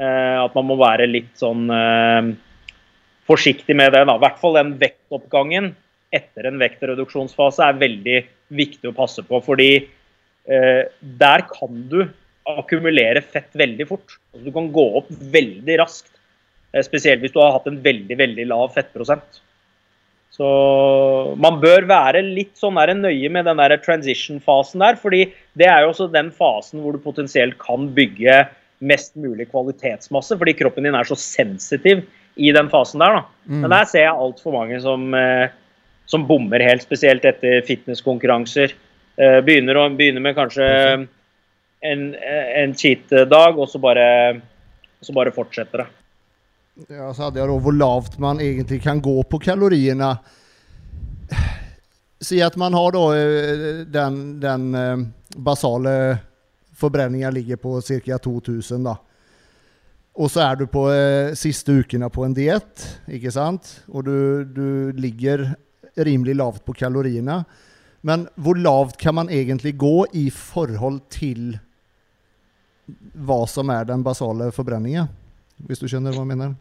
Eh, 0.00 0.36
at 0.44 0.56
man 0.56 0.68
må 0.68 0.76
være 0.80 1.08
litt 1.10 1.32
sånn 1.38 1.66
eh, 1.74 2.30
forsiktig 3.28 3.76
med 3.76 3.94
det. 3.94 4.04
Da. 4.06 4.16
I 4.16 4.24
hvert 4.24 4.38
fall 4.42 4.58
den 4.58 4.74
vektoppgangen 4.80 5.72
etter 6.14 6.48
en 6.48 6.60
vektreduksjonsfase 6.60 7.66
er 7.66 7.80
veldig 7.80 8.20
viktig 8.58 8.90
å 8.90 8.96
passe 8.96 9.24
på. 9.26 9.42
Fordi 9.46 9.70
eh, 9.80 10.82
der 11.00 11.46
kan 11.50 11.84
du 11.90 12.02
akkumulere 12.50 13.22
fett 13.22 13.52
veldig 13.56 13.86
fort. 13.88 14.18
Altså, 14.32 14.46
du 14.48 14.54
kan 14.54 14.70
gå 14.74 14.86
opp 15.02 15.10
veldig 15.10 15.76
raskt. 15.82 16.12
Spesielt 16.86 17.22
hvis 17.24 17.32
du 17.34 17.40
har 17.42 17.56
hatt 17.56 17.66
en 17.66 17.80
veldig 17.82 18.16
veldig 18.18 18.46
lav 18.50 18.68
fettprosent. 18.76 19.40
Så 20.40 20.48
man 21.42 21.58
bør 21.60 21.84
være 21.90 22.22
litt 22.24 22.54
sånn 22.56 22.78
der 22.78 22.94
nøye 22.96 23.28
med 23.32 23.44
den 23.48 23.58
der 23.60 23.74
transition-fasen 23.82 24.80
der. 24.80 24.96
fordi 24.96 25.26
det 25.58 25.66
er 25.68 25.82
jo 25.82 25.90
også 25.90 26.06
den 26.12 26.30
fasen 26.32 26.80
hvor 26.80 26.96
du 26.96 27.02
potensielt 27.02 27.58
kan 27.60 27.90
bygge 27.96 28.46
mest 28.80 29.12
mulig 29.20 29.50
kvalitetsmasse, 29.50 30.38
fordi 30.40 30.54
kroppen 30.56 30.86
din 30.88 30.96
er 30.96 31.04
så 31.04 31.18
sensitiv 31.18 32.06
i 32.40 32.52
den 32.56 32.70
fasen 32.72 33.02
der. 33.02 33.18
da. 33.18 33.22
Mm. 33.50 33.60
Men 33.60 33.74
der 33.74 33.90
ser 33.90 34.06
jeg 34.06 34.16
altfor 34.16 34.56
mange 34.56 34.80
som, 34.80 35.12
eh, 35.14 35.52
som, 36.06 36.26
bommer 36.26 36.64
helt, 36.64 36.86
spesielt 36.86 37.26
etter 37.28 37.60
fitnesskonkurranser. 37.68 38.72
Eh, 39.20 39.40
begynner, 39.44 39.76
å, 39.76 39.88
begynner 39.92 40.24
med 40.24 40.38
kanskje 40.38 40.70
en, 41.84 42.02
en 42.16 42.74
cheat-dag, 42.74 43.58
og 43.58 43.68
så 43.68 43.82
bare, 43.82 44.40
så 45.04 45.12
bare 45.16 45.36
fortsetter 45.36 45.84
det. 45.84 45.90
Ja, 46.88 47.10
så 47.12 47.26
hadde 47.26 47.40
jeg 47.40 47.50
da 47.50 47.56
hvor 47.60 47.76
lavt 47.76 48.16
man 48.22 48.40
egentlig 48.40 48.80
kan 48.84 49.00
gå 49.02 49.18
på 49.28 49.40
kaloriene. 49.42 50.14
Si 52.20 52.40
at 52.44 52.56
man 52.60 52.74
har 52.76 52.94
da 52.94 53.04
eh, 53.16 53.84
den, 53.88 54.16
den 54.40 54.66
eh, 54.76 55.04
basale 55.36 55.94
forbrenninga 56.80 57.30
ligger 57.32 57.60
på 57.60 57.80
ca. 57.80 58.18
2000. 58.18 58.84
da. 58.84 58.96
Og 60.20 60.30
så 60.32 60.44
er 60.44 60.60
du 60.60 60.66
på 60.70 60.86
eh, 60.92 61.32
siste 61.38 61.74
ukene 61.80 62.10
på 62.12 62.24
en 62.26 62.36
diett, 62.36 62.86
ikke 63.08 63.32
sant? 63.34 63.72
Og 63.88 64.04
du, 64.08 64.16
du, 64.44 64.66
ligger 64.96 65.50
rimelig 66.00 66.38
lavt 66.40 66.64
på 66.64 66.76
kaloriene. 66.76 67.42
Men 68.06 68.24
hvor 68.40 68.56
lavt 68.56 68.96
kan 69.00 69.18
man 69.18 69.28
egentlig 69.28 69.76
gå 69.80 70.06
i 70.16 70.28
forhold 70.32 71.02
til 71.12 71.58
hva 73.14 73.44
som 73.48 73.68
er 73.72 73.84
den 73.88 74.04
basale 74.06 74.48
forbrenningen? 74.54 75.08
Hvis 75.68 75.82
du 75.82 75.88
skjønner 75.88 76.16
hva 76.16 76.24
jeg 76.24 76.32
mener? 76.32 76.56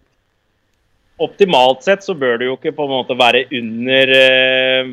Optimalt 1.20 1.84
sett 1.84 2.06
så 2.06 2.16
bør 2.16 2.40
du 2.40 2.46
jo 2.48 2.56
ikke 2.56 2.74
på 2.76 2.86
en 2.86 2.94
måte 2.94 3.18
være 3.20 3.46
under 3.60 4.12
eh, 4.16 4.92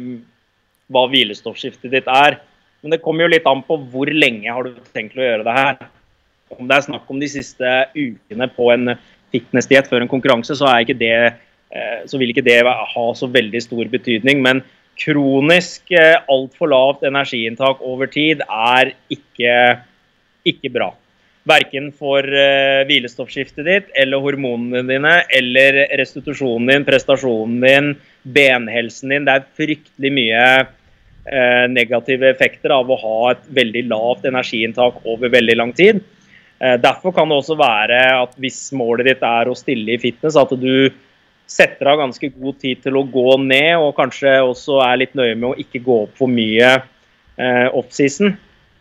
hva 0.91 1.05
hvilestoffskiftet 1.11 1.93
ditt 1.93 2.09
er. 2.11 2.41
Men 2.83 2.95
det 2.95 3.03
kommer 3.03 3.27
jo 3.27 3.33
litt 3.33 3.47
an 3.51 3.63
på 3.67 3.79
hvor 3.93 4.11
lenge 4.11 4.51
har 4.51 4.67
du 4.67 4.81
tenkt 4.95 5.19
å 5.19 5.25
gjøre 5.25 5.47
det 5.47 5.55
her. 5.57 5.79
Om 6.55 6.69
det 6.69 6.77
er 6.77 6.87
snakk 6.87 7.09
om 7.11 7.21
de 7.23 7.29
siste 7.31 7.73
ukene 7.95 8.49
på 8.55 8.71
en 8.75 8.97
fitnessdiett 9.35 9.89
før 9.91 10.05
en 10.05 10.11
konkurranse, 10.11 10.55
så, 10.59 10.71
det, 10.99 11.15
eh, 11.71 11.99
så, 12.07 12.19
vil 12.19 12.31
ikke 12.31 12.47
det 12.47 12.61
ha 12.67 13.07
så 13.19 13.31
veldig 13.31 13.63
stor 13.63 13.91
betydning. 13.93 14.43
Men 14.43 14.63
kronisk 15.03 15.91
eh, 15.95 16.19
altfor 16.31 16.71
lavt 16.73 17.07
energiinntak 17.07 17.83
over 17.85 18.11
tid 18.11 18.43
er 18.47 18.95
ikke, 19.13 19.57
ikke 20.47 20.73
bra. 20.75 20.93
Verken 21.47 21.93
for 21.95 22.27
uh, 22.27 22.83
hvilestoffskiftet 22.89 23.67
ditt 23.69 23.91
eller 23.95 24.23
hormonene 24.25 24.83
dine 24.89 25.13
eller 25.31 25.79
restitusjonen 26.01 26.73
din, 26.73 26.87
prestasjonen 26.89 27.61
din, 27.63 27.91
benhelsen 28.35 29.13
din. 29.15 29.27
Det 29.29 29.37
er 29.37 29.45
fryktelig 29.61 30.11
mye 30.17 30.47
uh, 30.67 31.67
negative 31.71 32.33
effekter 32.33 32.75
av 32.75 32.91
å 32.91 32.99
ha 32.99 33.19
et 33.31 33.45
veldig 33.61 33.85
lavt 33.93 34.27
energiinntak 34.27 35.05
over 35.07 35.31
veldig 35.31 35.57
lang 35.61 35.71
tid. 35.79 36.01
Uh, 36.59 36.75
derfor 36.83 37.15
kan 37.15 37.31
det 37.31 37.39
også 37.39 37.59
være 37.61 38.01
at 38.17 38.35
hvis 38.43 38.59
målet 38.75 39.13
ditt 39.13 39.23
er 39.29 39.47
å 39.47 39.55
stille 39.55 39.95
i 39.95 40.01
fitness, 40.03 40.39
at 40.41 40.51
du 40.59 40.89
setter 41.47 41.93
av 41.93 42.01
ganske 42.01 42.33
god 42.35 42.57
tid 42.59 42.81
til 42.83 42.99
å 42.99 43.05
gå 43.07 43.37
ned, 43.45 43.77
og 43.79 43.95
kanskje 44.01 44.33
også 44.43 44.81
er 44.83 44.99
litt 45.05 45.15
nøye 45.15 45.39
med 45.39 45.53
å 45.53 45.61
ikke 45.63 45.85
gå 45.85 46.01
opp 46.09 46.19
for 46.19 46.27
mye 46.27 46.73
offseason. 47.77 48.33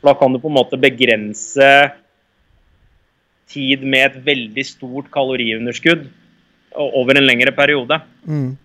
Da 0.01 0.15
kan 0.17 0.33
du 0.33 0.39
på 0.41 0.49
en 0.49 0.55
måte 0.55 0.79
begrense 0.81 1.67
tid 3.51 3.83
med 3.85 4.07
et 4.09 4.21
veldig 4.25 4.65
stort 4.65 5.09
kaloriunderskudd 5.13 6.07
over 6.75 7.17
en 7.17 7.27
lengre 7.27 7.53
periode. 7.55 7.99
Mm. 8.27 8.55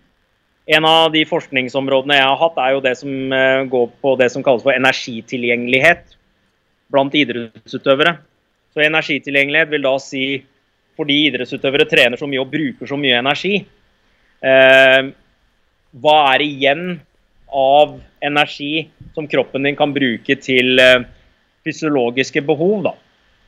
En 0.70 0.86
av 0.86 1.10
de 1.14 1.24
forskningsområdene 1.26 2.18
jeg 2.18 2.28
har 2.28 2.38
hatt, 2.40 2.58
er 2.62 2.74
jo 2.76 2.82
det 2.84 2.94
som 3.00 3.34
eh, 3.34 3.66
går 3.70 3.90
på 4.02 4.14
det 4.20 4.30
som 4.32 4.44
kalles 4.46 4.64
for 4.64 4.74
energitilgjengelighet 4.74 6.16
blant 6.90 7.14
idrettsutøvere. 7.16 8.16
Så 8.74 8.84
energitilgjengelighet 8.84 9.72
vil 9.72 9.86
da 9.86 9.96
si 10.02 10.24
fordi 10.98 11.16
idrettsutøvere 11.30 11.88
trener 11.88 12.20
så 12.20 12.28
mye 12.28 12.42
og 12.42 12.50
bruker 12.52 12.88
så 12.88 12.98
mye 13.00 13.18
energi, 13.22 13.54
eh, 14.44 15.00
hva 16.02 16.16
er 16.34 16.44
igjen 16.44 16.84
av 17.50 17.96
energi 18.22 18.84
som 19.16 19.26
kroppen 19.30 19.64
din 19.66 19.78
kan 19.78 19.94
bruke 19.94 20.36
til 20.38 20.78
eh, 20.82 21.06
fysiologiske 21.66 22.44
behov? 22.46 22.84
da? 22.90 22.94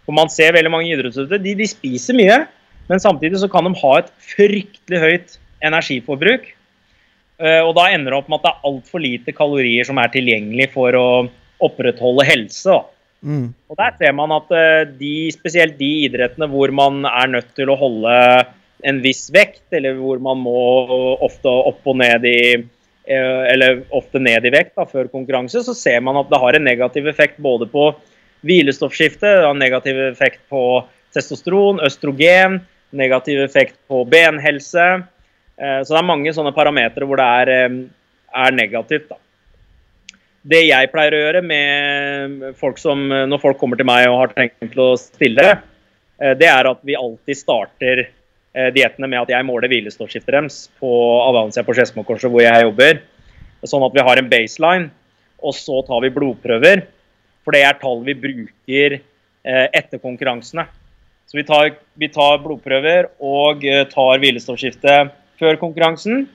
For 0.06 0.16
man 0.16 0.30
ser 0.32 0.56
veldig 0.56 0.72
mange 0.72 0.90
idrettsutøvere, 0.90 1.42
de, 1.42 1.54
de, 1.58 1.68
spiser 1.70 2.16
mye, 2.18 2.40
men 2.88 3.02
samtidig 3.02 3.40
så 3.42 3.48
kan 3.50 3.68
de 3.68 3.78
ha 3.78 3.92
et 4.00 4.10
fryktelig 4.32 5.02
høyt 5.02 5.36
energiforbruk. 5.62 6.48
Uh, 7.42 7.62
og 7.64 7.74
da 7.78 7.88
ender 7.90 8.12
det 8.12 8.18
opp 8.18 8.30
med 8.30 8.40
at 8.40 8.46
det 8.46 8.52
er 8.52 8.66
altfor 8.70 9.02
lite 9.02 9.34
kalorier 9.34 9.86
som 9.86 9.98
er 9.98 10.10
tilgjengelig 10.14 10.68
for 10.74 10.94
å 10.98 11.06
opprettholde 11.62 12.26
helse. 12.26 12.80
Mm. 13.22 13.52
Og 13.70 13.78
der 13.78 13.94
ser 13.98 14.14
man 14.18 14.34
at 14.34 14.50
uh, 14.50 14.82
de, 14.98 15.30
spesielt 15.34 15.78
de 15.78 15.90
idrettene 16.08 16.50
hvor 16.50 16.74
man 16.74 17.06
er 17.08 17.30
nødt 17.38 17.54
til 17.58 17.70
å 17.70 17.78
holde 17.78 18.12
en 18.82 18.98
viss 19.02 19.28
vekt, 19.30 19.68
eller 19.70 19.94
hvor 19.98 20.22
man 20.22 20.40
må 20.42 20.58
ofte 21.22 21.50
opp 21.50 21.86
og 21.86 22.00
ned 22.02 22.26
i 22.26 22.38
uh, 22.58 23.42
eller 23.46 23.84
ofte 23.94 24.22
ned 24.22 24.46
i 24.46 24.54
vekt 24.54 24.74
da, 24.78 24.86
før 24.90 25.10
konkurranse, 25.10 25.62
så 25.62 25.74
ser 25.78 26.02
man 26.02 26.18
at 26.18 26.30
det 26.30 26.42
har 26.42 26.58
en 26.58 26.66
negativ 26.66 27.06
effekt 27.10 27.38
både 27.42 27.70
på 27.70 27.92
Hvilestoffskifte 28.42 29.31
har 29.46 29.55
negativ 29.55 29.98
effekt 30.09 30.42
på 30.50 30.83
testosteron, 31.14 31.81
østrogen, 31.85 32.61
negativ 32.90 33.40
effekt 33.44 33.76
på 33.88 34.05
benhelse. 34.05 34.87
Eh, 35.57 35.81
så 35.83 35.94
det 35.94 36.00
er 36.00 36.09
mange 36.09 36.33
sånne 36.35 36.55
parametere 36.57 37.09
hvor 37.09 37.20
det 37.20 37.28
er, 37.42 37.52
eh, 37.57 37.76
er 38.46 38.57
negativt. 38.57 39.11
Da. 39.12 39.18
Det 40.42 40.64
jeg 40.66 40.90
pleier 40.90 41.14
å 41.14 41.20
gjøre 41.22 41.42
med 41.46 42.57
folk 42.59 42.81
som, 42.83 43.05
når 43.09 43.40
folk 43.40 43.61
kommer 43.61 43.78
til 43.78 43.87
meg 43.87 44.09
og 44.11 44.18
har 44.24 44.35
tenkt 44.35 44.74
å 44.81 44.96
stille, 44.98 45.52
eh, 46.18 46.35
det 46.35 46.50
er 46.50 46.70
at 46.70 46.83
vi 46.83 46.98
alltid 46.98 47.38
starter 47.38 48.09
diettene 48.52 49.09
med 49.09 49.16
at 49.16 49.31
jeg 49.33 49.44
måler 49.48 49.70
hvilestoffskiftet 49.72 50.35
deres 50.35 50.57
på 50.76 50.88
Avancia 51.24 51.62
på 51.64 51.72
Skedsmokorset, 51.72 52.28
hvor 52.28 52.42
jeg 52.44 52.66
jobber. 52.66 52.98
Sånn 53.64 53.87
at 53.87 53.94
vi 53.96 54.05
har 54.05 54.20
en 54.20 54.28
baseline, 54.28 54.90
og 55.40 55.55
så 55.57 55.78
tar 55.87 56.02
vi 56.05 56.11
blodprøver. 56.12 56.83
For 57.42 57.55
det 57.55 57.64
er 57.66 57.81
tall 57.81 58.05
vi 58.07 58.14
bruker 58.18 58.98
eh, 58.98 59.66
etter 59.72 60.00
konkurransene. 60.02 60.66
Så 61.26 61.38
vi 61.38 61.46
tar, 61.48 61.72
vi 61.98 62.11
tar 62.12 62.42
blodprøver 62.44 63.09
og 63.24 63.64
eh, 63.66 63.87
tar 63.90 64.20
hvilestoffskifte 64.22 64.98
før 65.40 65.59
konkurransen. 65.61 66.26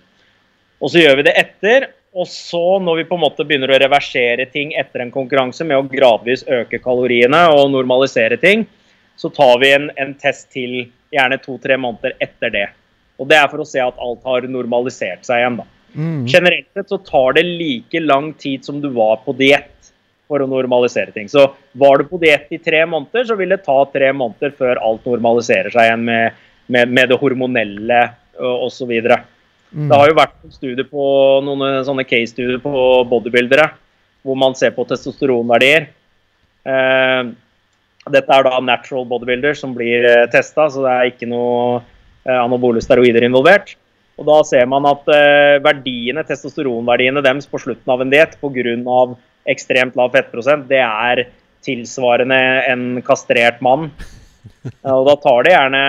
Og 0.81 0.91
så 0.93 1.03
gjør 1.03 1.19
vi 1.19 1.27
det 1.29 1.35
etter. 1.39 1.89
Og 2.17 2.25
så, 2.31 2.79
når 2.81 3.01
vi 3.01 3.07
på 3.09 3.17
en 3.17 3.21
måte 3.21 3.45
begynner 3.45 3.71
å 3.71 3.79
reversere 3.83 4.47
ting 4.49 4.73
etter 4.79 5.03
en 5.03 5.13
konkurranse 5.13 5.65
med 5.67 5.77
å 5.77 5.85
gradvis 5.91 6.43
øke 6.49 6.79
kaloriene 6.81 7.43
og 7.53 7.69
normalisere 7.75 8.39
ting, 8.41 8.65
så 9.17 9.29
tar 9.33 9.59
vi 9.61 9.71
en, 9.75 9.89
en 10.01 10.15
test 10.17 10.49
til 10.53 10.87
gjerne 11.13 11.37
to-tre 11.43 11.77
måneder 11.79 12.17
etter 12.23 12.53
det. 12.53 12.67
Og 13.21 13.29
det 13.29 13.37
er 13.37 13.49
for 13.51 13.61
å 13.61 13.67
se 13.67 13.81
at 13.81 14.01
alt 14.01 14.25
har 14.25 14.47
normalisert 14.49 15.25
seg 15.25 15.41
igjen. 15.41 15.59
da. 15.61 15.67
Mm. 15.93 16.25
Generelt 16.29 16.67
sett 16.73 16.91
så 16.93 16.99
tar 17.05 17.37
det 17.37 17.45
like 17.47 18.01
lang 18.03 18.31
tid 18.37 18.65
som 18.65 18.81
du 18.81 18.89
var 18.93 19.21
på 19.25 19.33
diett 19.37 19.76
for 20.27 20.43
å 20.43 20.49
normalisere 20.49 21.13
ting. 21.15 21.29
Så 21.31 21.45
var 21.79 21.99
du 21.99 22.09
på 22.09 22.19
diett 22.21 22.51
i 22.51 22.59
tre 22.61 22.83
måneder, 22.89 23.25
så 23.29 23.37
vil 23.39 23.55
det 23.55 23.63
ta 23.65 23.79
tre 23.93 24.11
måneder 24.15 24.53
før 24.57 24.81
alt 24.83 25.07
normaliserer 25.07 25.71
seg 25.73 25.87
igjen 25.87 26.05
med, 26.07 26.45
med, 26.67 26.91
med 26.91 27.11
det 27.11 27.19
hormonelle 27.21 28.01
osv. 28.37 28.91
Mm. 29.71 29.89
Det 29.89 29.97
har 29.99 30.09
jo 30.09 30.17
vært 30.17 30.37
studier 30.53 30.87
på, 30.87 31.07
noen 31.43 31.65
eh, 31.65 31.83
sånne 31.87 32.05
case-studier 32.07 32.61
på 32.63 32.85
bodybuildere 33.09 33.67
hvor 34.27 34.37
man 34.39 34.55
ser 34.59 34.73
på 34.75 34.85
testosteronverdier. 34.87 35.89
Eh, 36.67 37.33
dette 38.07 38.37
er 38.37 38.47
da 38.47 38.61
natural 38.63 39.07
bodybuilders 39.07 39.59
som 39.63 39.75
blir 39.75 40.07
eh, 40.07 40.25
testa, 40.31 40.69
så 40.71 40.83
det 40.85 40.93
er 40.93 41.11
ikke 41.11 41.29
noe 41.31 41.83
anabole 42.27 42.81
steroider 42.83 43.23
involvert. 43.23 43.77
Og 44.19 44.25
Da 44.27 44.41
ser 44.43 44.65
man 44.67 44.83
at 44.89 45.05
verdiene, 45.63 46.23
testosteronverdiene 46.27 47.21
deres 47.23 47.45
på 47.47 47.59
slutten 47.61 47.91
av 47.93 48.01
en 48.03 48.09
diett 48.11 48.33
pga 48.41 48.73
ekstremt 49.49 49.97
lav 49.97 50.13
fettprosent, 50.15 50.67
det 50.69 50.81
er 50.83 51.25
tilsvarende 51.65 52.37
en 52.69 52.85
kastrert 53.05 53.59
mann. 53.65 53.89
Og 54.95 55.07
da 55.07 55.15
tar 55.23 55.45
det 55.45 55.53
gjerne 55.55 55.83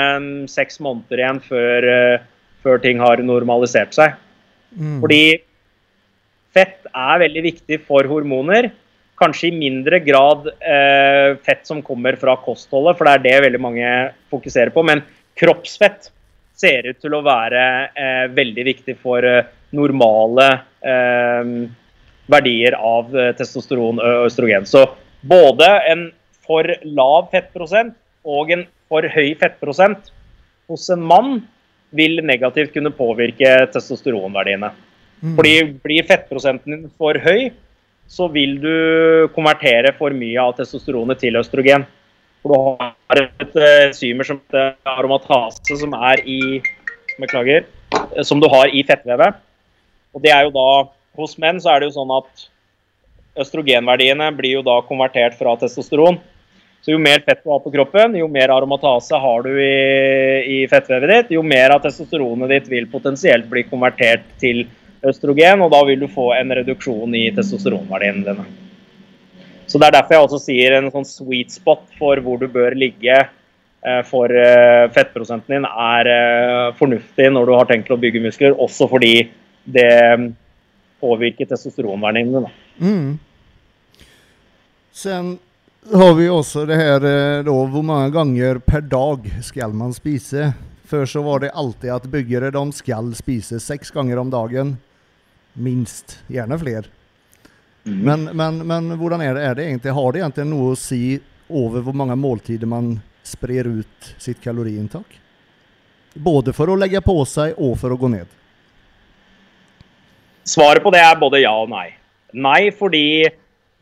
seks 0.51 0.81
måneder 0.85 1.23
igjen 1.23 1.41
før, 1.45 1.89
eh, 1.93 2.27
før, 2.65 2.81
ting 2.83 3.03
har 3.03 3.23
normalisert 3.23 3.95
seg. 3.97 4.17
Mm. 4.75 4.99
Fordi 5.03 5.23
fett 6.55 6.89
er 6.91 7.25
veldig 7.25 7.45
viktig 7.47 7.81
for 7.87 8.09
hormoner. 8.11 8.71
Kanskje 9.19 9.51
i 9.51 9.57
mindre 9.59 10.01
grad 10.03 10.47
eh, 10.63 11.35
fett 11.47 11.67
som 11.67 11.83
kommer 11.83 12.19
fra 12.21 12.37
kostholdet, 12.43 12.99
for 12.99 13.07
det 13.07 13.17
er 13.17 13.25
det 13.25 13.47
veldig 13.49 13.63
mange 13.63 13.93
fokuserer 14.31 14.75
på. 14.75 14.85
Men 14.87 15.03
kroppsfett 15.39 16.11
ser 16.59 16.91
ut 16.91 16.99
til 17.03 17.15
å 17.15 17.25
være 17.27 17.65
eh, 17.95 18.25
veldig 18.35 18.65
viktig 18.73 18.97
for 19.03 19.27
eh, 19.27 19.47
normale 19.79 20.49
eh, 20.83 21.53
verdier 22.31 22.77
av 22.79 23.15
eh, 23.17 23.33
testosteron 23.37 24.01
og 24.03 24.29
østrogen. 24.29 24.67
Så 24.69 24.85
både 25.29 25.69
en 25.91 26.09
for 26.49 26.69
lav 26.85 27.29
fettprosent 27.33 27.97
og 28.29 28.53
en 28.55 28.67
for 28.89 29.05
høy 29.13 29.35
fettprosent 29.41 30.13
hos 30.69 30.89
en 30.93 31.05
mann 31.05 31.41
vil 31.97 32.21
negativt 32.25 32.75
kunne 32.75 32.93
påvirke 32.93 33.55
testosteronverdiene. 33.73 34.71
Mm. 35.23 35.35
Fordi 35.37 35.55
Blir 35.85 36.07
fettprosenten 36.09 36.75
din 36.75 36.91
for 37.01 37.19
høy, 37.25 37.49
så 38.09 38.29
vil 38.33 38.57
du 38.61 39.29
konvertere 39.35 39.93
for 39.99 40.15
mye 40.17 40.41
av 40.41 40.55
testosteronet 40.57 41.21
til 41.21 41.37
østrogen. 41.41 41.85
For 42.45 42.53
du 42.53 42.59
har 42.81 43.23
et 43.43 43.57
enzymer 43.89 44.29
som 44.29 44.41
aromatase, 44.89 45.77
som 45.81 45.97
er 45.97 46.23
i 46.25 46.61
Beklager. 47.19 47.67
Som 48.23 48.39
du 48.41 48.47
har 48.53 48.71
i 48.71 48.85
fettvevet. 48.87 49.41
Og 50.15 50.23
det 50.23 50.31
er 50.33 50.47
jo 50.47 50.55
da 50.55 50.69
hos 51.19 51.37
menn 51.43 51.61
så 51.63 51.75
er 51.75 51.81
det 51.81 51.91
jo 51.91 51.99
sånn 51.99 52.15
at 52.17 52.49
østrogenverdiene 53.39 54.31
blir 54.37 54.59
jo 54.59 54.65
da 54.67 54.81
konvertert 54.87 55.39
fra 55.39 55.55
testosteron. 55.61 56.19
Så 56.83 56.95
jo 56.95 57.01
mer 57.03 57.23
fett 57.27 57.43
du 57.43 57.51
har 57.51 57.63
på 57.63 57.73
kroppen, 57.75 58.15
jo 58.19 58.29
mer 58.31 58.53
aromatase 58.55 59.19
har 59.19 59.43
du 59.43 59.51
i, 59.59 59.73
i 60.47 60.59
fettvevet 60.71 61.11
ditt, 61.11 61.33
jo 61.35 61.43
mer 61.43 61.75
av 61.75 61.83
testosteronet 61.85 62.53
ditt 62.55 62.71
vil 62.71 62.87
potensielt 62.91 63.49
bli 63.51 63.65
konvertert 63.67 64.27
til 64.43 64.65
østrogen, 65.07 65.63
og 65.63 65.73
da 65.75 65.83
vil 65.87 66.01
du 66.03 66.09
få 66.11 66.31
en 66.37 66.55
reduksjon 66.59 67.15
i 67.19 67.29
testosteronverdiene 67.35 68.25
dine. 68.27 68.47
Så 69.69 69.79
Det 69.79 69.89
er 69.89 69.99
derfor 69.99 70.15
jeg 70.15 70.27
også 70.27 70.41
sier 70.41 70.79
en 70.79 70.89
sånn 70.95 71.07
sweet 71.07 71.53
spot 71.53 71.85
for 71.99 72.23
hvor 72.25 72.39
du 72.41 72.47
bør 72.49 72.73
ligge 72.79 73.19
eh, 73.19 74.03
for 74.09 74.33
eh, 74.33 74.87
fettprosenten 74.95 75.59
din, 75.59 75.67
er 75.69 76.09
eh, 76.09 76.71
fornuftig 76.79 77.29
når 77.35 77.51
du 77.51 77.57
har 77.59 77.69
tenkt 77.69 77.93
å 77.93 78.01
bygge 78.01 78.23
muskler, 78.25 78.57
også 78.57 78.89
fordi 78.89 79.29
det 79.69 79.91
påvirke 81.01 81.47
testosteronverdiene. 81.47 82.51
Mm. 82.79 83.19
Sen 84.93 85.39
har 85.93 86.15
vi 86.15 86.29
også 86.29 86.65
det 86.67 86.77
her 86.77 87.05
eh, 87.07 87.45
da, 87.47 87.53
hvor 87.55 87.85
mange 87.87 88.11
ganger 88.13 88.59
per 88.65 88.83
dag 88.83 89.29
skal 89.47 89.73
man 89.77 89.95
spise? 89.97 90.53
Før 90.89 91.07
så 91.07 91.23
var 91.23 91.45
det 91.45 91.55
alltid 91.55 91.93
at 91.93 92.09
byggere 92.11 92.51
de 92.53 92.63
skal 92.75 93.13
spise 93.17 93.61
seks 93.61 93.93
ganger 93.95 94.19
om 94.19 94.31
dagen. 94.33 94.77
Minst. 95.53 96.19
Gjerne 96.33 96.59
flere. 96.59 96.91
Mm. 97.85 97.99
Men, 98.05 98.25
men, 98.37 98.59
men 98.67 98.91
hvordan 98.99 99.23
er 99.25 99.37
det, 99.37 99.45
er 99.45 99.55
det 99.55 99.67
egentlig? 99.69 99.95
Har 99.97 100.13
det 100.13 100.23
egentlig 100.23 100.49
noe 100.51 100.73
å 100.73 100.81
si 100.81 101.03
over 101.49 101.85
hvor 101.85 101.97
mange 101.97 102.17
måltider 102.19 102.69
man 102.69 102.97
sprer 103.25 103.69
ut 103.69 104.11
sitt 104.19 104.41
kaloriinntak? 104.45 105.19
Både 106.15 106.53
for 106.57 106.73
å 106.73 106.77
legge 106.81 107.01
på 107.05 107.17
seg 107.29 107.57
og 107.57 107.77
for 107.81 107.95
å 107.95 108.01
gå 108.01 108.11
ned. 108.13 108.39
Svaret 110.49 110.83
på 110.85 110.93
det 110.95 111.03
er 111.05 111.21
både 111.21 111.43
ja 111.43 111.53
og 111.53 111.69
nei. 111.73 111.91
Nei 112.33 112.71
fordi 112.77 113.29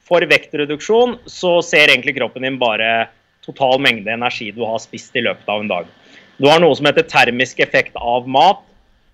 for 0.07 0.23
vektreduksjon 0.27 1.19
så 1.31 1.59
ser 1.67 1.91
egentlig 1.91 2.17
kroppen 2.19 2.47
din 2.47 2.59
bare 2.59 3.09
total 3.47 3.79
mengde 3.83 4.11
energi 4.11 4.51
du 4.55 4.65
har 4.67 4.81
spist 4.83 5.15
i 5.19 5.23
løpet 5.27 5.49
av 5.51 5.63
en 5.63 5.71
dag. 5.71 5.91
Du 6.37 6.49
har 6.51 6.61
noe 6.61 6.75
som 6.77 6.89
heter 6.89 7.07
termisk 7.09 7.61
effekt 7.65 7.97
av 7.97 8.27
mat. 8.29 8.63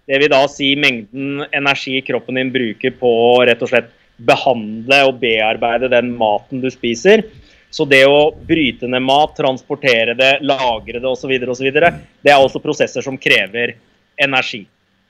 Det 0.09 0.19
vil 0.19 0.33
da 0.33 0.43
si 0.51 0.73
mengden 0.81 1.45
energi 1.55 2.01
kroppen 2.07 2.41
din 2.41 2.51
bruker 2.55 2.95
på 2.99 3.11
å 3.29 3.45
rett 3.47 3.63
og 3.63 3.71
slett 3.71 3.93
behandle 4.23 4.99
og 5.09 5.21
bearbeide 5.23 5.91
den 5.93 6.13
maten 6.19 6.63
du 6.63 6.71
spiser. 6.73 7.25
Så 7.73 7.87
det 7.89 8.03
å 8.05 8.33
bryte 8.37 8.89
ned 8.91 9.05
mat, 9.07 9.33
transportere 9.39 10.17
det, 10.19 10.33
lagre 10.45 11.01
det 11.01 11.09
osv., 11.09 11.33
det 11.33 12.33
er 12.33 12.37
også 12.37 12.61
prosesser 12.61 13.05
som 13.05 13.17
krever 13.17 13.77
energi. 14.21 14.67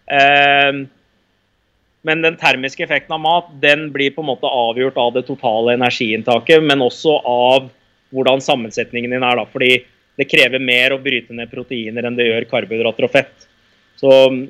Eh, 0.07 0.84
men 2.03 2.22
den 2.24 2.36
termiske 2.36 2.84
effekten 2.84 3.14
av 3.14 3.22
mat 3.22 3.50
den 3.62 3.86
blir 3.94 4.11
på 4.14 4.22
en 4.24 4.30
måte 4.32 4.50
avgjort 4.50 4.98
av 4.98 5.12
det 5.14 5.22
totale 5.28 5.76
energiinntaket, 5.76 6.62
men 6.62 6.82
også 6.82 7.18
av 7.28 7.68
hvordan 8.12 8.42
sammensetningen 8.42 9.14
din 9.14 9.22
er. 9.22 9.36
da, 9.38 9.46
fordi 9.46 9.76
det 10.18 10.28
krever 10.28 10.61
mer 10.61 10.92
å 10.92 11.00
bryte 11.00 11.34
ned 11.34 11.50
proteiner 11.50 12.05
enn 12.05 12.18
det 12.18 12.28
gjør 12.28 12.48
karbohydrater 12.50 13.07
og 13.07 13.14
fett. 13.14 13.46
Så 13.96 14.11
mm, 14.30 14.42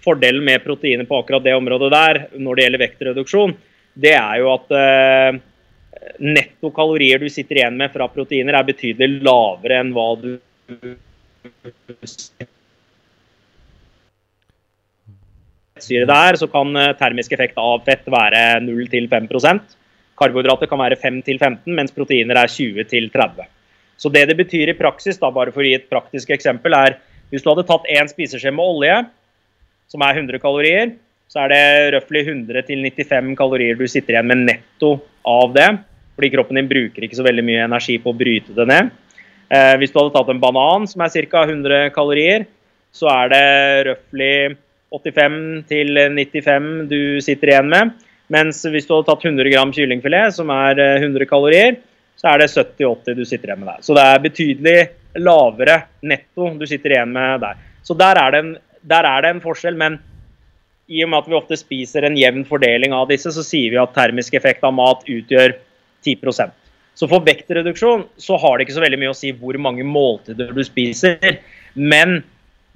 Fordelen 0.00 0.44
med 0.44 0.62
proteiner 0.64 1.04
på 1.04 1.18
akkurat 1.20 1.44
det 1.44 1.52
området 1.54 1.90
der, 1.92 2.18
når 2.40 2.56
det 2.56 2.64
gjelder 2.64 2.80
vektreduksjon, 2.86 3.50
det 4.00 4.14
er 4.16 4.38
jo 4.40 4.46
at 4.54 4.70
eh, 4.72 5.40
netto 6.24 6.70
kalorier 6.72 7.20
du 7.20 7.28
sitter 7.28 7.60
igjen 7.60 7.76
med 7.76 7.92
fra 7.92 8.08
proteiner, 8.08 8.56
er 8.56 8.70
betydelig 8.70 9.20
lavere 9.26 9.82
enn 9.82 9.92
hva 9.92 10.06
du 10.22 10.30
fettsyre 15.80 16.08
det 16.08 16.22
er, 16.28 16.38
så 16.38 16.48
kan 16.52 16.76
eh, 16.76 16.94
termisk 17.00 17.32
effekt 17.32 17.58
av 17.60 17.82
fett 17.88 18.04
være 18.12 18.60
0-5% 18.68 19.78
Karbohydrater 20.20 20.68
kan 20.68 20.80
være 20.82 20.98
5-15, 21.00 21.70
mens 21.72 21.94
proteiner 21.96 22.36
er 22.42 22.50
20-30. 22.52 23.46
Så 23.96 24.10
det 24.12 24.26
det 24.28 24.36
betyr 24.36 24.72
i 24.72 24.76
praksis, 24.76 25.16
da, 25.20 25.30
bare 25.32 25.52
for 25.54 25.64
å 25.64 25.68
gi 25.68 25.78
et 25.78 25.88
praktisk 25.88 26.32
eksempel, 26.34 26.76
er 26.76 26.98
hvis 27.32 27.44
du 27.44 27.48
hadde 27.48 27.64
tatt 27.68 27.88
én 27.88 28.08
spiseskje 28.10 28.52
med 28.52 28.64
olje, 28.64 28.98
som 29.90 30.04
er 30.04 30.20
100 30.20 30.42
kalorier, 30.42 30.92
så 31.30 31.44
er 31.44 31.52
det 31.52 31.64
røftlig 31.94 32.24
100-95 32.26 33.32
kalorier 33.38 33.78
du 33.78 33.86
sitter 33.88 34.16
igjen 34.16 34.28
med 34.28 34.44
netto 34.48 34.96
av 35.26 35.54
det. 35.54 35.68
Fordi 36.18 36.30
kroppen 36.34 36.58
din 36.58 36.68
bruker 36.68 37.06
ikke 37.06 37.16
så 37.16 37.24
veldig 37.24 37.44
mye 37.46 37.66
energi 37.68 37.96
på 38.02 38.12
å 38.12 38.18
bryte 38.18 38.54
det 38.56 38.66
ned. 38.68 38.90
Eh, 39.48 39.74
hvis 39.80 39.94
du 39.94 40.00
hadde 40.00 40.12
tatt 40.16 40.32
en 40.34 40.42
banan, 40.42 40.88
som 40.90 41.04
er 41.06 41.28
ca. 41.30 41.46
100 41.46 41.94
kalorier, 41.94 42.44
så 42.92 43.08
er 43.14 43.30
det 43.32 43.46
røftlig 43.88 44.34
85 44.90 45.40
til 45.70 46.00
95 46.16 46.70
du 46.90 47.00
sitter 47.22 47.54
igjen 47.54 47.70
med. 47.70 47.94
Mens 48.30 48.62
hvis 48.62 48.86
du 48.86 48.94
hadde 48.94 49.08
tatt 49.08 49.24
100 49.26 49.50
gram 49.50 49.72
kyllingfilet, 49.74 50.34
som 50.36 50.50
er 50.54 50.78
100 50.78 51.24
eh, 51.24 51.28
kalorier, 51.30 51.78
så 52.20 52.30
er 52.30 52.42
det 52.42 52.50
70-80 52.52 53.16
du 53.18 53.24
sitter 53.26 53.50
igjen 53.50 53.62
med 53.62 53.72
der. 53.72 53.82
Så 53.86 53.96
det 53.96 54.04
er 54.06 54.22
betydelig 54.26 54.76
lavere 55.18 55.80
netto 56.06 56.52
du 56.58 56.66
sitter 56.68 56.94
igjen 56.94 57.14
med 57.16 57.42
der. 57.42 57.58
Så 57.82 57.96
der 57.98 58.20
er, 58.20 58.34
det 58.34 58.42
en, 58.44 58.52
er 58.92 59.24
det 59.24 59.32
en 59.32 59.42
forskjell, 59.42 59.78
men 59.80 59.98
i 60.90 61.02
og 61.04 61.10
med 61.10 61.22
at 61.22 61.30
vi 61.30 61.38
ofte 61.38 61.58
spiser 61.58 62.06
en 62.06 62.18
jevn 62.18 62.44
fordeling 62.46 62.94
av 62.94 63.08
disse, 63.10 63.32
så 63.34 63.44
sier 63.46 63.72
vi 63.72 63.80
at 63.80 63.94
termisk 63.94 64.34
effekt 64.38 64.64
av 64.66 64.74
mat 64.74 65.06
utgjør 65.06 65.54
10% 66.04 66.54
Så 66.98 67.08
for 67.08 67.22
vektreduksjon 67.24 68.04
så 68.18 68.38
har 68.42 68.58
det 68.58 68.66
ikke 68.66 68.76
så 68.78 68.84
veldig 68.84 68.98
mye 69.00 69.14
å 69.14 69.16
si 69.16 69.30
hvor 69.36 69.56
mange 69.62 69.86
måltider 69.86 70.50
du 70.54 70.62
spiser, 70.66 71.40
men 71.74 72.20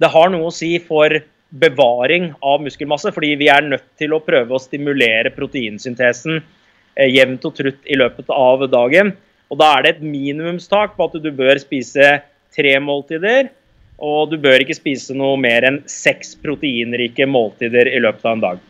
det 0.01 0.11
har 0.11 0.31
noe 0.31 0.49
å 0.49 0.55
si 0.55 0.77
for 0.83 1.19
bevaring 1.49 2.31
av 2.43 2.63
muskelmasse, 2.63 3.11
fordi 3.15 3.35
vi 3.39 3.49
er 3.51 3.65
nødt 3.65 3.87
til 3.99 4.15
å 4.15 4.23
prøve 4.23 4.55
å 4.55 4.61
stimulere 4.61 5.31
proteinsyntesen 5.35 6.39
eh, 6.39 7.09
jevnt 7.11 7.45
og 7.47 7.55
trutt 7.59 7.85
i 7.85 7.99
løpet 7.99 8.31
av 8.33 8.65
dagen. 8.71 9.13
Og 9.51 9.59
Da 9.61 9.75
er 9.75 9.85
det 9.85 9.95
et 9.95 10.05
minimumstak 10.05 10.95
på 10.97 11.07
at 11.07 11.19
du 11.21 11.31
bør 11.31 11.59
spise 11.61 12.19
tre 12.55 12.75
måltider, 12.81 13.51
og 13.95 14.31
du 14.31 14.37
bør 14.41 14.63
ikke 14.63 14.75
spise 14.75 15.15
noe 15.15 15.37
mer 15.39 15.67
enn 15.67 15.81
seks 15.87 16.33
proteinrike 16.41 17.27
måltider 17.29 17.87
i 17.91 18.01
løpet 18.03 18.25
av 18.25 18.35
en 18.35 18.45
dag. 18.45 18.63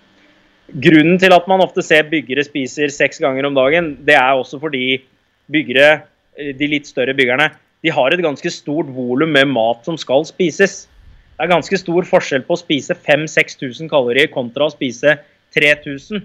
Grunnen 0.82 1.19
til 1.21 1.34
at 1.34 1.47
man 1.49 1.61
ofte 1.61 1.84
ser 1.86 2.07
byggere 2.09 2.45
spiser 2.45 2.89
seks 2.93 3.21
ganger 3.21 3.47
om 3.47 3.57
dagen, 3.57 3.93
det 4.05 4.17
er 4.17 4.34
også 4.34 4.59
fordi 4.61 4.99
byggere, 5.51 6.03
eh, 6.38 6.53
de 6.57 6.69
litt 6.69 6.89
større 6.89 7.15
byggerne, 7.17 7.51
de 7.86 7.93
har 7.93 8.13
et 8.13 8.23
ganske 8.23 8.49
stort 8.49 8.89
volum 8.89 9.32
med 9.32 9.47
mat 9.47 9.86
som 9.86 9.97
skal 9.97 10.26
spises. 10.26 10.88
Det 11.36 11.43
er 11.43 11.51
ganske 11.51 11.79
stor 11.79 12.07
forskjell 12.07 12.45
på 12.47 12.55
å 12.55 12.61
spise 12.61 12.95
5000-6000 12.95 13.91
kalorier 13.91 14.31
kontra 14.31 14.69
å 14.69 14.73
spise 14.73 15.17
3000. 15.55 16.23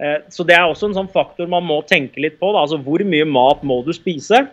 Eh, 0.00 0.18
så 0.32 0.44
det 0.48 0.56
er 0.56 0.66
også 0.68 0.90
en 0.90 0.98
sånn 0.98 1.12
faktor 1.12 1.48
man 1.48 1.64
må 1.64 1.80
tenke 1.88 2.20
litt 2.20 2.36
på. 2.40 2.52
Da. 2.52 2.66
Altså 2.66 2.80
hvor 2.84 3.04
mye 3.04 3.28
mat 3.28 3.64
må 3.64 3.80
du 3.86 3.92
spise? 3.96 4.44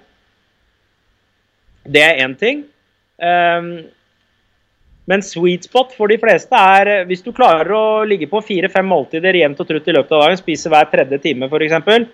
Det 1.87 2.03
er 2.03 2.23
én 2.23 2.35
ting. 2.39 2.65
Ehm, 3.23 3.87
men 5.07 5.23
sweet 5.23 5.65
spot 5.65 5.93
for 5.95 6.11
de 6.11 6.19
fleste 6.21 6.59
er 6.59 6.91
eh, 6.91 7.05
hvis 7.09 7.23
du 7.25 7.31
klarer 7.35 7.71
å 7.73 7.85
ligge 8.07 8.27
på 8.31 8.43
fire-fem 8.43 8.87
måltider 8.87 9.39
jevnt 9.39 9.61
og 9.63 9.69
trutt 9.69 9.87
i 9.87 9.95
løpet 9.95 10.15
av 10.15 10.25
dagen, 10.25 10.39
spise 10.39 10.71
hver 10.71 10.89
tredje 10.91 11.21
time 11.23 11.49
f.eks., 11.51 12.07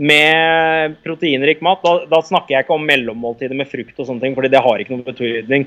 med 0.00 0.94
proteinrik 1.04 1.58
mat, 1.60 1.82
da, 1.84 2.06
da, 2.08 2.22
snakker 2.24 2.54
jeg 2.54 2.64
ikke 2.64 2.72
om 2.78 2.86
mellommåltider 2.88 3.58
med 3.58 3.68
frukt 3.68 3.98
og 4.00 4.06
sånne 4.08 4.24
ting, 4.24 4.36
fordi 4.38 4.48
det 4.48 4.62
har 4.64 4.80
ikke 4.80 4.94
noen 4.94 5.04
betydning. 5.04 5.66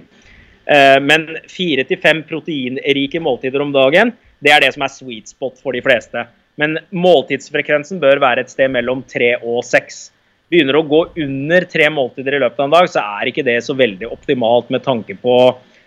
Eh, 0.66 1.00
men 1.04 1.28
fire 1.52 1.84
til 1.88 2.00
fem 2.04 2.24
proteinrike 2.28 3.20
måltider 3.24 3.62
om 3.64 3.72
dagen, 3.76 4.12
det 4.44 4.52
er 4.54 4.60
det 4.64 4.74
som 4.76 4.84
er 4.86 4.92
sweet 4.92 5.28
spot 5.32 5.56
for 5.64 5.72
de 5.76 5.82
fleste. 5.84 6.20
Men 6.60 6.78
måltidsfrekvensen 6.94 8.00
bør 8.02 8.18
være 8.24 8.42
et 8.44 8.52
sted 8.54 8.70
mellom 8.72 9.04
tre 9.10 9.32
og 9.42 9.64
seks. 9.66 10.12
Begynner 10.52 10.76
å 10.78 10.88
gå 10.88 11.02
under 11.24 11.62
tre 11.70 11.90
måltider 11.90 12.34
i 12.38 12.40
løpet 12.44 12.60
av 12.60 12.66
en 12.68 12.76
dag, 12.76 12.86
så 12.92 13.00
er 13.18 13.24
ikke 13.32 13.48
det 13.48 13.66
så 13.66 13.74
veldig 13.78 14.08
optimalt 14.14 14.68
med 14.74 14.82
tanke 14.86 15.14
på 15.20 15.36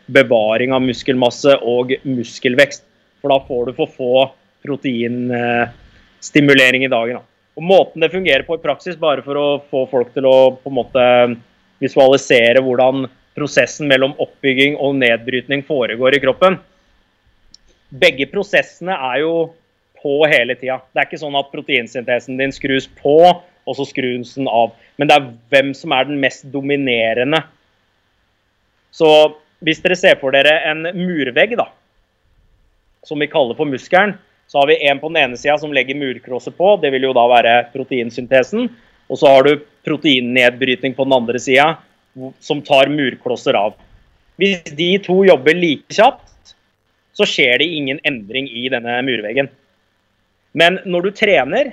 bevaring 0.07 0.73
av 0.75 0.83
muskelmasse 0.83 1.53
og 1.63 1.93
muskelvekst. 2.07 2.83
For 3.23 3.29
da 3.33 3.39
får 3.47 3.63
du 3.67 3.73
for 3.79 3.89
få 3.95 4.31
proteinstimulering 4.67 6.83
i 6.85 6.93
dagen. 6.93 7.19
Og 7.57 7.63
Måten 7.65 8.01
det 8.03 8.13
fungerer 8.13 8.45
på 8.47 8.55
i 8.59 8.63
praksis, 8.63 8.97
bare 9.01 9.23
for 9.25 9.35
å 9.41 9.63
få 9.71 9.81
folk 9.91 10.09
til 10.15 10.25
å 10.29 10.51
på 10.59 10.69
en 10.71 10.81
måte 10.81 11.05
visualisere 11.81 12.61
hvordan 12.65 13.07
prosessen 13.37 13.91
mellom 13.91 14.17
oppbygging 14.23 14.79
og 14.81 14.97
nedbrytning 15.01 15.65
foregår 15.69 16.17
i 16.17 16.23
kroppen. 16.23 16.59
Begge 17.93 18.27
prosessene 18.31 18.97
er 19.13 19.21
jo 19.23 19.35
på 20.03 20.19
hele 20.31 20.57
tida. 20.59 20.81
Det 20.93 21.03
er 21.03 21.09
ikke 21.09 21.21
sånn 21.21 21.39
at 21.39 21.53
proteinsyntesen 21.53 22.41
din 22.41 22.55
skrus 22.55 22.89
på, 23.01 23.19
og 23.67 23.77
så 23.79 23.87
skrus 23.89 24.37
den 24.39 24.49
av. 24.51 24.75
Men 24.97 25.11
det 25.11 25.17
er 25.17 25.31
hvem 25.53 25.73
som 25.77 25.95
er 25.95 26.09
den 26.09 26.21
mest 26.23 26.47
dominerende. 26.53 27.43
Så 28.95 29.11
hvis 29.65 29.83
dere 29.85 29.99
ser 29.99 30.21
for 30.21 30.35
dere 30.37 30.61
en 30.71 30.87
murvegg, 30.97 31.57
da, 31.59 31.69
som 33.07 33.21
vi 33.21 33.29
kaller 33.31 33.59
for 33.59 33.69
muskelen, 33.69 34.17
så 34.47 34.61
har 34.61 34.71
vi 34.71 34.79
en 34.87 35.01
på 35.03 35.11
den 35.11 35.19
ene 35.25 35.39
sida 35.39 35.57
som 35.59 35.73
legger 35.75 35.99
murkrosset 35.99 36.55
på, 36.57 36.77
det 36.83 36.93
vil 36.95 37.09
jo 37.09 37.15
da 37.17 37.25
være 37.31 37.55
proteinsyntesen. 37.73 38.69
Og 39.11 39.19
så 39.19 39.31
har 39.31 39.47
du 39.47 39.65
proteinnedbrytning 39.87 40.95
på 40.95 41.07
den 41.07 41.15
andre 41.15 41.41
sida, 41.43 41.77
som 42.41 42.63
tar 42.65 42.91
murklosser 42.93 43.57
av. 43.59 43.77
Hvis 44.41 44.63
de 44.77 44.91
to 45.05 45.23
jobber 45.29 45.57
like 45.57 45.93
kjapt, 45.93 46.55
så 47.17 47.25
skjer 47.29 47.63
det 47.63 47.69
ingen 47.73 48.01
endring 48.05 48.49
i 48.49 48.67
denne 48.73 48.99
murveggen. 49.07 49.49
Men 50.57 50.81
når 50.85 51.09
du 51.09 51.17
trener, 51.17 51.73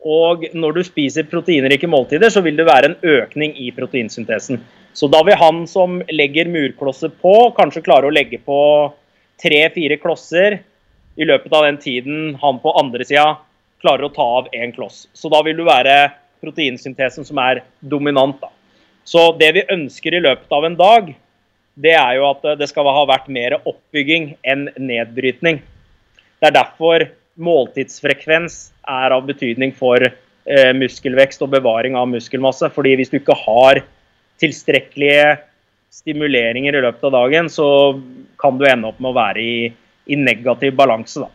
og 0.00 0.46
når 0.56 0.78
du 0.78 0.82
spiser 0.86 1.28
proteinrike 1.28 1.88
måltider, 1.90 2.32
så 2.32 2.42
vil 2.42 2.56
det 2.58 2.66
være 2.66 2.90
en 2.90 2.98
økning 3.18 3.54
i 3.58 3.68
proteinsyntesen. 3.76 4.62
Så 4.96 5.06
da 5.12 5.20
vil 5.26 5.38
han 5.38 5.66
som 5.70 6.00
legger 6.10 6.50
murklosser 6.50 7.12
på, 7.22 7.34
kanskje 7.58 7.84
klare 7.86 8.08
å 8.08 8.14
legge 8.14 8.40
på 8.42 8.58
tre-fire 9.40 9.98
klosser 10.00 10.58
i 11.20 11.26
løpet 11.28 11.52
av 11.54 11.66
den 11.68 11.78
tiden 11.82 12.34
han 12.40 12.58
på 12.62 12.74
andre 12.80 13.06
sida 13.06 13.36
klarer 13.80 14.08
å 14.08 14.14
ta 14.14 14.26
av 14.40 14.48
én 14.56 14.72
kloss. 14.76 15.06
Så 15.12 15.30
da 15.32 15.40
vil 15.44 15.56
du 15.58 15.64
være 15.68 16.10
proteinsyntesen 16.42 17.26
som 17.28 17.38
er 17.40 17.62
dominant. 17.80 18.40
da. 18.40 18.50
Så 19.10 19.32
det 19.40 19.50
vi 19.56 19.66
ønsker 19.74 20.14
i 20.14 20.22
løpet 20.22 20.52
av 20.54 20.66
en 20.66 20.78
dag, 20.78 21.10
det 21.80 21.94
er 21.98 22.18
jo 22.18 22.28
at 22.28 22.44
det 22.60 22.68
skal 22.70 22.86
ha 22.86 23.06
vært 23.08 23.30
mer 23.32 23.56
oppbygging 23.58 24.34
enn 24.46 24.68
nedbrytning. 24.78 25.58
Det 26.38 26.50
er 26.50 26.56
derfor 26.56 27.08
måltidsfrekvens 27.40 28.58
er 28.90 29.14
av 29.16 29.26
betydning 29.26 29.72
for 29.76 30.04
eh, 30.04 30.72
muskelvekst 30.76 31.42
og 31.46 31.54
bevaring 31.56 31.96
av 31.98 32.10
muskelmasse. 32.12 32.70
fordi 32.74 32.96
hvis 33.00 33.10
du 33.10 33.18
ikke 33.18 33.38
har 33.46 33.82
tilstrekkelige 34.40 35.38
stimuleringer 35.90 36.76
i 36.76 36.82
løpet 36.84 37.08
av 37.08 37.16
dagen, 37.16 37.50
så 37.50 37.98
kan 38.40 38.58
du 38.58 38.66
ende 38.68 38.88
opp 38.92 39.00
med 39.02 39.10
å 39.10 39.18
være 39.18 39.42
i, 39.42 39.72
i 40.06 40.16
negativ 40.16 40.76
balanse. 40.78 41.26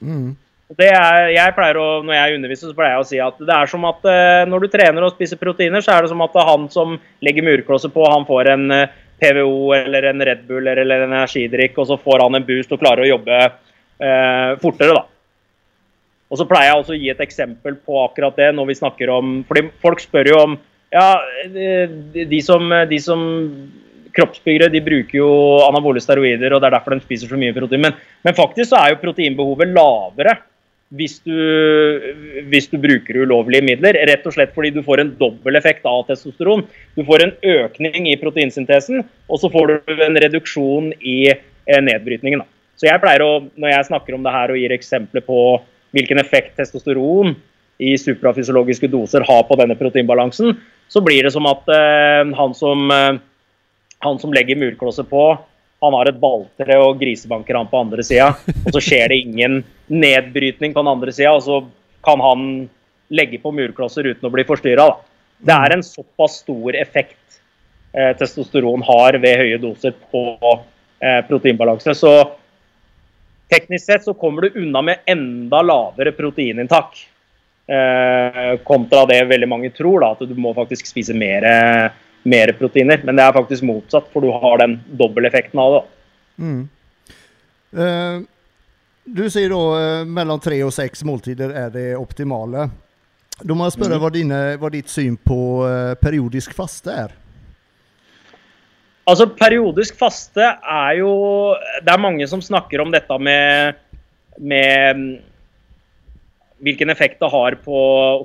Mm. 0.00 0.32
Er, 0.72 1.28
jeg 1.34 1.76
å, 1.76 1.86
når 2.06 2.14
jeg 2.14 2.36
underviser, 2.38 2.70
så 2.70 2.76
pleier 2.76 2.94
jeg 2.94 3.02
å 3.02 3.08
si 3.08 3.18
at 3.20 3.40
det 3.44 3.52
er 3.52 3.68
som 3.68 3.84
at 3.88 4.06
eh, 4.08 4.42
når 4.48 4.64
du 4.64 4.72
trener 4.72 5.04
og 5.04 5.14
spiser 5.16 5.40
proteiner, 5.40 5.82
så 5.84 5.92
er 5.92 6.04
det 6.04 6.12
som 6.12 6.22
at 6.24 6.36
han 6.48 6.68
som 6.72 6.94
legger 7.24 7.44
murklosser 7.44 7.92
på, 7.92 8.04
han 8.08 8.24
får 8.28 8.52
en 8.54 8.64
eh, 8.76 8.94
PVO 9.20 9.74
eller 9.76 10.08
en 10.08 10.24
Red 10.24 10.46
Bull 10.48 10.70
eller 10.70 10.94
en 10.94 11.10
energidrikk, 11.10 11.76
og 11.82 11.90
så 11.90 11.98
får 12.00 12.24
han 12.24 12.38
en 12.38 12.46
boost 12.46 12.72
og 12.72 12.80
klarer 12.80 13.04
å 13.04 13.10
jobbe 13.10 13.40
eh, 13.42 14.54
fortere, 14.62 14.96
da. 14.96 15.04
Og 16.32 16.40
så 16.40 16.46
pleier 16.48 16.70
jeg 16.70 16.80
også 16.80 16.94
å 16.94 17.00
gi 17.02 17.10
et 17.12 17.20
eksempel 17.20 17.76
på 17.84 17.98
akkurat 18.06 18.38
det 18.40 18.48
når 18.56 18.70
vi 18.70 18.78
snakker 18.78 19.10
om 19.12 19.34
fordi 19.44 19.66
folk 19.84 20.00
spør 20.00 20.30
jo 20.32 20.38
om 20.46 20.60
Ja, 20.92 21.20
de 21.48 22.38
som, 22.44 22.68
de 22.88 22.98
som 23.00 23.20
kroppsbyggere 24.16 24.68
de 24.72 24.80
bruker 24.84 25.16
jo 25.16 25.28
anabole 25.64 26.00
steroider, 26.04 26.52
og 26.52 26.60
det 26.60 26.68
er 26.68 26.74
derfor 26.74 26.96
de 26.96 27.04
spiser 27.04 27.30
så 27.30 27.38
mye 27.40 27.54
protein. 27.56 27.80
Men, 27.80 27.96
men 28.24 28.36
faktisk 28.36 28.70
så 28.70 28.80
er 28.80 28.92
jo 28.92 29.00
proteinbehovet 29.00 29.72
lavere 29.72 30.34
hvis 30.92 31.18
du, 31.24 31.36
hvis 32.52 32.68
du 32.68 32.76
bruker 32.80 33.22
ulovlige 33.24 33.64
midler. 33.64 33.96
Rett 34.08 34.26
og 34.28 34.34
slett 34.36 34.52
fordi 34.56 34.72
du 34.74 34.82
får 34.84 35.02
en 35.02 35.12
dobbel 35.20 35.56
effekt 35.56 35.86
av 35.88 36.04
testosteron. 36.08 36.66
Du 36.96 37.04
får 37.08 37.24
en 37.24 37.34
økning 37.54 38.10
i 38.10 38.18
proteinsyntesen, 38.20 39.04
og 39.28 39.40
så 39.40 39.50
får 39.52 39.72
du 39.72 39.94
en 40.04 40.18
reduksjon 40.24 40.92
i 41.00 41.18
eh, 41.32 41.80
nedbrytningen. 41.88 42.44
Så 42.76 42.88
jeg 42.90 43.00
pleier 43.02 43.24
å, 43.24 43.32
når 43.56 43.76
jeg 43.76 43.88
snakker 43.88 44.16
om 44.16 44.26
det 44.26 44.34
her 44.34 44.52
og 44.52 44.60
gir 44.60 44.74
eksempler 44.74 45.24
på 45.24 45.40
hvilken 45.96 46.20
effekt 46.20 46.56
testosteron 46.58 47.36
i 47.82 47.94
suprafysiologiske 48.00 48.90
doser 48.92 49.24
har 49.26 49.44
på 49.48 49.58
denne 49.60 49.76
proteinbalansen, 49.78 50.56
så 50.92 51.00
blir 51.04 51.24
det 51.24 51.32
som 51.32 51.48
at 51.48 51.68
eh, 51.72 52.34
han, 52.36 52.52
som, 52.58 52.84
eh, 52.92 53.16
han 54.04 54.20
som 54.20 54.34
legger 54.36 54.60
murklosser 54.60 55.08
på, 55.08 55.24
han 55.82 55.94
har 55.98 56.08
et 56.08 56.18
balltre 56.22 56.76
og 56.78 57.00
grisebanker 57.00 57.58
han 57.58 57.70
på 57.70 57.80
andre 57.82 58.04
sida. 58.06 58.32
Og 58.62 58.70
så 58.76 58.82
skjer 58.82 59.10
det 59.10 59.22
ingen 59.24 59.62
nedbrytning 59.90 60.74
på 60.74 60.82
den 60.84 60.92
andre 60.92 61.14
sida, 61.14 61.34
og 61.34 61.42
så 61.42 61.58
kan 62.06 62.22
han 62.22 62.44
legge 63.12 63.40
på 63.42 63.52
murklosser 63.54 64.06
uten 64.12 64.28
å 64.28 64.32
bli 64.32 64.44
forstyrra. 64.48 64.86
Det 65.42 65.54
er 65.54 65.74
en 65.74 65.82
såpass 65.82 66.38
stor 66.44 66.76
effekt 66.78 67.40
eh, 67.92 68.12
testosteron 68.18 68.84
har 68.86 69.18
ved 69.22 69.42
høye 69.42 69.58
doser 69.62 69.96
på 70.12 70.22
eh, 71.02 71.20
proteinbalanse. 71.28 71.96
Så 71.98 72.12
teknisk 73.52 73.88
sett 73.90 74.06
så 74.06 74.14
kommer 74.14 74.46
du 74.46 74.62
unna 74.62 74.84
med 74.86 75.02
enda 75.10 75.64
lavere 75.66 76.14
proteininntak. 76.16 77.02
Eh, 77.66 78.54
kontra 78.66 79.04
det 79.10 79.24
veldig 79.30 79.50
mange 79.50 79.74
tror, 79.74 80.02
da, 80.02 80.14
at 80.14 80.30
du 80.30 80.38
må 80.38 80.54
faktisk 80.54 80.88
spise 80.88 81.14
mer, 81.14 81.46
mer, 82.22 82.52
proteiner. 82.58 83.00
Men 83.04 83.18
det 83.18 83.24
er 83.24 83.36
faktisk 83.36 83.66
motsatt, 83.66 84.10
for 84.12 84.24
du 84.24 84.30
har 84.30 84.62
den 84.62 84.78
dobbelteffekten 84.98 85.62
av 85.62 85.74
det. 85.76 85.82
Mm. 86.42 86.62
Eh, 87.72 88.20
du 89.04 89.24
sier 89.30 89.50
da 89.52 89.62
eh, 89.80 90.04
mellom 90.06 90.40
tre 90.42 90.60
og 90.66 90.72
seks 90.74 91.04
måltider 91.08 91.54
er 91.64 91.72
det 91.74 91.88
optimale. 91.98 92.68
Da 93.42 93.56
må 93.56 93.66
jeg 93.66 93.76
spørre 93.78 93.98
mm. 93.98 94.02
hva, 94.04 94.12
dine, 94.14 94.40
hva 94.60 94.70
ditt 94.72 94.92
syn 94.92 95.16
på 95.18 95.40
eh, 95.66 95.94
periodisk 96.00 96.54
faste 96.56 96.94
er? 97.06 97.18
Altså, 99.08 99.26
periodisk 99.34 99.96
faste 99.98 100.44
er 100.46 100.92
jo 101.00 101.10
Det 101.82 101.90
er 101.90 101.98
mange 101.98 102.26
som 102.30 102.42
snakker 102.44 102.84
om 102.84 102.92
dette 102.94 103.16
med, 103.18 103.80
med 104.38 105.00
hvilken 106.62 106.92
effekt 106.94 107.18
det 107.18 107.32
har 107.32 107.56
på 107.64 107.78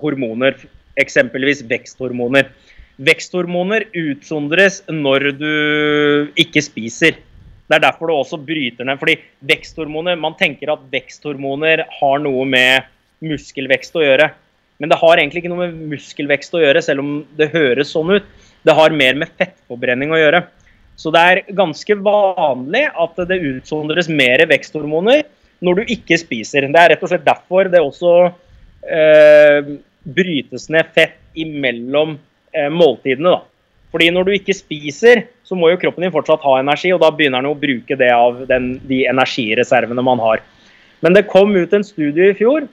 hormoner, 0.03 0.53
eksempelvis 1.01 1.63
veksthormoner. 1.65 2.51
Veksthormoner 2.97 3.85
utsondres 3.93 4.81
når 4.89 5.31
du 5.37 5.51
ikke 6.39 6.63
spiser. 6.65 7.19
Det 7.67 7.75
er 7.75 7.83
derfor 7.83 8.09
det 8.09 8.17
også 8.17 8.39
bryter 8.41 8.87
ned. 8.87 8.99
fordi 8.99 9.19
veksthormoner, 9.45 10.15
Man 10.15 10.35
tenker 10.39 10.71
at 10.71 10.85
veksthormoner 10.91 11.85
har 11.99 12.19
noe 12.19 12.45
med 12.45 12.87
muskelvekst 13.21 13.95
å 13.95 14.05
gjøre. 14.05 14.31
Men 14.79 14.89
det 14.89 14.99
har 15.01 15.17
egentlig 15.17 15.43
ikke 15.43 15.51
noe 15.51 15.67
med 15.67 15.89
muskelvekst 15.93 16.53
å 16.53 16.61
gjøre, 16.61 16.81
selv 16.81 17.01
om 17.01 17.25
det 17.37 17.51
høres 17.53 17.91
sånn 17.91 18.13
ut. 18.17 18.25
Det 18.63 18.75
har 18.77 18.93
mer 18.93 19.17
med 19.17 19.33
fettforbrenning 19.37 20.13
å 20.13 20.21
gjøre. 20.21 20.43
Så 20.97 21.11
det 21.13 21.21
er 21.21 21.43
ganske 21.53 21.97
vanlig 22.01 22.87
at 22.89 23.19
det 23.29 23.37
utsondres 23.37 24.09
mer 24.09 24.41
veksthormoner 24.49 25.25
når 25.65 25.81
du 25.81 25.93
ikke 25.93 26.17
spiser. 26.17 26.65
Det 26.65 26.81
er 26.81 26.93
rett 26.93 27.03
og 27.05 27.11
slett 27.11 27.25
derfor 27.25 27.69
det 27.69 27.81
også 27.81 28.13
eh, 28.85 29.75
brytes 30.17 30.69
ned 30.73 30.89
fett 30.95 31.19
imellom 31.37 32.17
måltidene. 32.71 33.35
da. 33.35 33.41
Fordi 33.93 34.09
når 34.11 34.27
du 34.27 34.33
ikke 34.35 34.55
spiser, 34.55 35.23
så 35.47 35.55
må 35.55 35.71
jo 35.71 35.79
kroppen 35.81 36.05
din 36.05 36.13
fortsatt 36.13 36.43
ha 36.43 36.57
energi, 36.59 36.91
og 36.93 37.01
da 37.03 37.11
begynner 37.13 37.43
den 37.43 37.51
å 37.51 37.59
bruke 37.59 37.97
det 37.99 38.11
av 38.13 38.43
den, 38.49 38.75
de 38.87 39.05
energireservene 39.07 40.03
man 40.03 40.21
har. 40.23 40.43
Men 41.05 41.15
det 41.15 41.29
kom 41.31 41.55
ut 41.55 41.73
en 41.73 41.85
studie 41.85 42.31
i 42.31 42.37
fjor, 42.37 42.67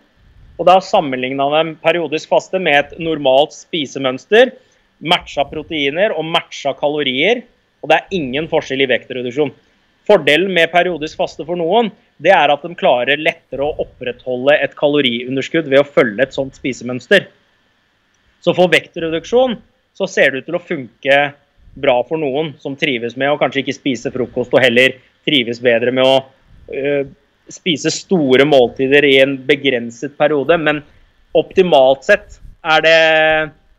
og 0.59 0.69
da 0.69 0.79
sammenligna 0.83 1.47
de 1.53 1.75
periodisk 1.83 2.31
faste 2.31 2.61
med 2.63 2.79
et 2.81 2.99
normalt 3.03 3.55
spisemønster, 3.57 4.55
matcha 5.05 5.45
proteiner 5.51 6.15
og 6.15 6.27
matcha 6.31 6.73
kalorier 6.79 7.43
og 7.85 7.91
det 7.93 8.01
er 8.01 8.17
ingen 8.17 8.49
forskjell 8.49 8.81
i 8.81 8.89
vektreduksjon. 8.89 9.53
Fordelen 10.09 10.53
med 10.57 10.73
periodisk 10.73 11.21
faste 11.21 11.45
for 11.45 11.61
noen, 11.61 11.91
det 12.17 12.33
er 12.33 12.53
at 12.53 12.65
de 12.65 12.73
klarer 12.81 13.21
lettere 13.21 13.65
å 13.65 13.77
opprettholde 13.85 14.57
et 14.65 14.73
kaloriunderskudd 14.79 15.69
ved 15.69 15.83
å 15.83 15.89
følge 15.89 16.25
et 16.25 16.37
sånt 16.37 16.57
spisemønster. 16.57 17.29
Så 18.45 18.53
for 18.53 18.69
vektreduksjon 18.73 19.57
så 19.97 20.09
ser 20.11 20.33
det 20.33 20.43
ut 20.43 20.49
til 20.51 20.59
å 20.59 20.63
funke 20.63 21.19
bra 21.81 21.97
for 22.07 22.21
noen 22.21 22.53
som 22.61 22.77
trives 22.79 23.17
med 23.19 23.33
å 23.33 23.39
kanskje 23.41 23.63
ikke 23.63 23.77
spise 23.77 24.13
frokost, 24.15 24.53
og 24.55 24.63
heller 24.63 24.99
trives 25.25 25.63
bedre 25.65 25.95
med 25.95 26.05
å 26.07 26.19
øh, 26.21 27.07
spise 27.51 27.93
store 27.95 28.45
måltider 28.47 29.07
i 29.09 29.17
en 29.23 29.39
begrenset 29.49 30.15
periode. 30.19 30.59
Men 30.61 30.83
optimalt 31.35 32.05
sett 32.07 32.39
er 32.65 32.85
det, 32.85 32.99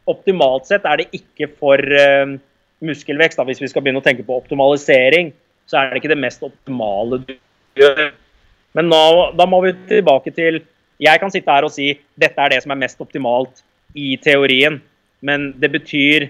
optimalt 0.10 0.68
sett 0.70 0.88
er 0.90 1.04
det 1.04 1.10
ikke 1.16 1.52
for 1.60 1.80
øh, 1.80 2.36
muskelvekst, 2.86 3.40
da, 3.40 3.46
hvis 3.48 3.62
vi 3.62 3.70
skal 3.72 3.86
begynne 3.86 4.02
å 4.02 4.06
tenke 4.06 4.26
på 4.26 4.40
optimalisering, 4.42 5.32
så 5.70 5.80
er 5.80 5.94
det 5.94 6.02
ikke 6.02 6.14
det 6.14 6.22
mest 6.22 6.44
optimale 6.46 7.22
du 7.24 7.38
gjør. 7.80 8.10
Men 8.76 8.92
nå, 8.92 9.06
da 9.38 9.48
må 9.48 9.62
vi 9.64 9.78
tilbake 9.88 10.34
til 10.36 10.60
Jeg 11.00 11.20
kan 11.20 11.32
sitte 11.32 11.52
her 11.52 11.66
og 11.68 11.74
si 11.76 11.90
dette 12.20 12.40
er 12.40 12.54
det 12.54 12.62
som 12.64 12.72
er 12.72 12.80
mest 12.80 13.02
optimalt 13.04 13.64
i 13.96 14.16
teorien, 14.22 14.80
men 15.26 15.52
det 15.60 15.72
betyr, 15.74 16.28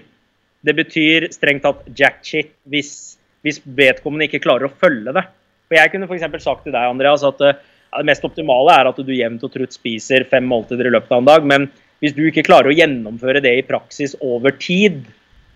det 0.64 0.74
betyr 0.78 1.28
strengt 1.34 1.64
tatt 1.66 1.86
jack 1.98 2.22
shit 2.24 2.52
hvis, 2.70 3.16
hvis 3.44 3.60
vedkommende 3.64 4.28
ikke 4.28 4.44
klarer 4.44 4.68
å 4.68 4.76
følge 4.80 5.14
det. 5.16 5.26
For 5.66 5.78
Jeg 5.78 5.92
kunne 5.92 6.06
f.eks. 6.06 6.44
sagt 6.44 6.64
til 6.66 6.76
deg 6.76 6.86
Andreas, 6.86 7.26
at 7.26 7.42
uh, 7.42 7.58
det 7.96 8.06
mest 8.06 8.24
optimale 8.26 8.74
er 8.74 8.90
at 8.90 9.02
du 9.02 9.12
jevnt 9.14 9.44
og 9.46 9.52
trutt 9.52 9.74
spiser 9.74 10.26
fem 10.30 10.46
måltider 10.46 10.88
i 10.88 10.94
løpet 10.94 11.12
av 11.12 11.22
en 11.22 11.30
dag. 11.30 11.46
Men 11.48 11.68
hvis 12.02 12.14
du 12.16 12.22
ikke 12.28 12.46
klarer 12.46 12.70
å 12.70 12.76
gjennomføre 12.76 13.42
det 13.42 13.54
i 13.58 13.66
praksis 13.66 14.14
over 14.22 14.54
tid, 14.60 15.02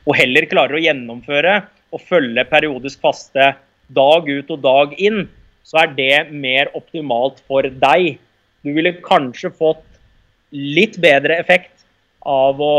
og 0.09 0.17
heller 0.19 0.49
klarer 0.51 0.79
å 0.79 0.83
gjennomføre 0.83 1.59
og 1.95 2.03
følge 2.09 2.47
periodisk 2.49 3.03
faste 3.03 3.53
dag 3.95 4.27
ut 4.27 4.51
og 4.51 4.63
dag 4.65 4.95
inn, 5.03 5.27
så 5.67 5.85
er 5.85 5.95
det 5.95 6.17
mer 6.33 6.71
optimalt 6.75 7.43
for 7.47 7.67
deg. 7.67 8.17
Du 8.65 8.73
ville 8.75 8.97
kanskje 9.05 9.53
fått 9.55 9.85
litt 10.51 10.97
bedre 11.03 11.37
effekt 11.39 11.80
av 12.27 12.61
å 12.61 12.75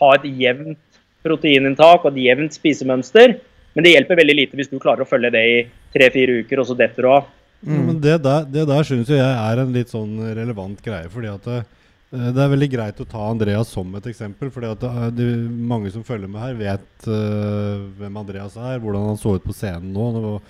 ha 0.00 0.14
et 0.16 0.26
jevnt 0.42 0.80
proteininntak 1.22 2.02
og 2.04 2.12
et 2.12 2.24
jevnt 2.24 2.56
spisemønster, 2.56 3.36
men 3.72 3.86
det 3.86 3.94
hjelper 3.94 4.18
veldig 4.18 4.36
lite 4.36 4.58
hvis 4.58 4.72
du 4.72 4.80
klarer 4.82 5.04
å 5.04 5.08
følge 5.08 5.30
det 5.32 5.44
i 5.48 5.60
tre-fire 5.94 6.42
uker, 6.42 6.60
og 6.60 6.68
så 6.68 6.76
detter 6.78 7.06
du 7.06 7.12
av. 7.12 7.28
Mm. 7.62 7.84
Men 7.86 8.00
det 8.02 8.16
der, 8.24 8.48
det 8.50 8.66
der 8.68 8.88
syns 8.88 9.12
jeg 9.12 9.22
er 9.22 9.62
en 9.62 9.72
litt 9.72 9.92
sånn 9.92 10.18
relevant 10.34 10.82
greie. 10.82 11.06
fordi 11.12 11.30
at 11.30 11.46
det, 11.46 11.60
Eh, 12.12 12.28
det 12.36 12.42
er 12.44 12.50
veldig 12.52 12.68
greit 12.68 12.98
å 13.00 13.08
ta 13.08 13.24
Andreas 13.30 13.72
som 13.72 13.94
et 13.96 14.08
eksempel. 14.10 14.50
fordi 14.52 14.72
at 14.74 14.84
det, 15.16 15.28
Mange 15.48 15.90
som 15.90 16.04
følger 16.04 16.28
med 16.28 16.42
her, 16.42 16.54
vet 16.54 17.08
uh, 17.08 17.88
hvem 17.98 18.16
Andreas 18.20 18.56
er, 18.56 18.78
hvordan 18.78 19.12
han 19.12 19.20
så 19.20 19.36
ut 19.36 19.44
på 19.44 19.56
scenen 19.56 19.92
nå. 19.94 20.08
Og, 20.20 20.42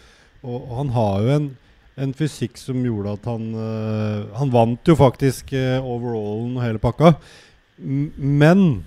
og, 0.43 0.57
og 0.57 0.75
han 0.81 0.91
har 0.97 1.23
jo 1.23 1.37
en, 1.37 1.49
en, 1.97 2.15
fysikk 2.19 2.59
som 2.59 2.83
gjorde 2.83 3.15
at 3.15 3.31
han 3.31 3.55
uh, 3.55 4.35
Han 4.41 4.51
vant 4.51 4.89
jo 4.89 4.99
faktisk 4.99 5.55
uh, 5.55 5.79
overallen 5.79 6.59
og 6.59 6.67
hele 6.67 6.83
pakka. 6.83 7.15
Men 7.77 8.83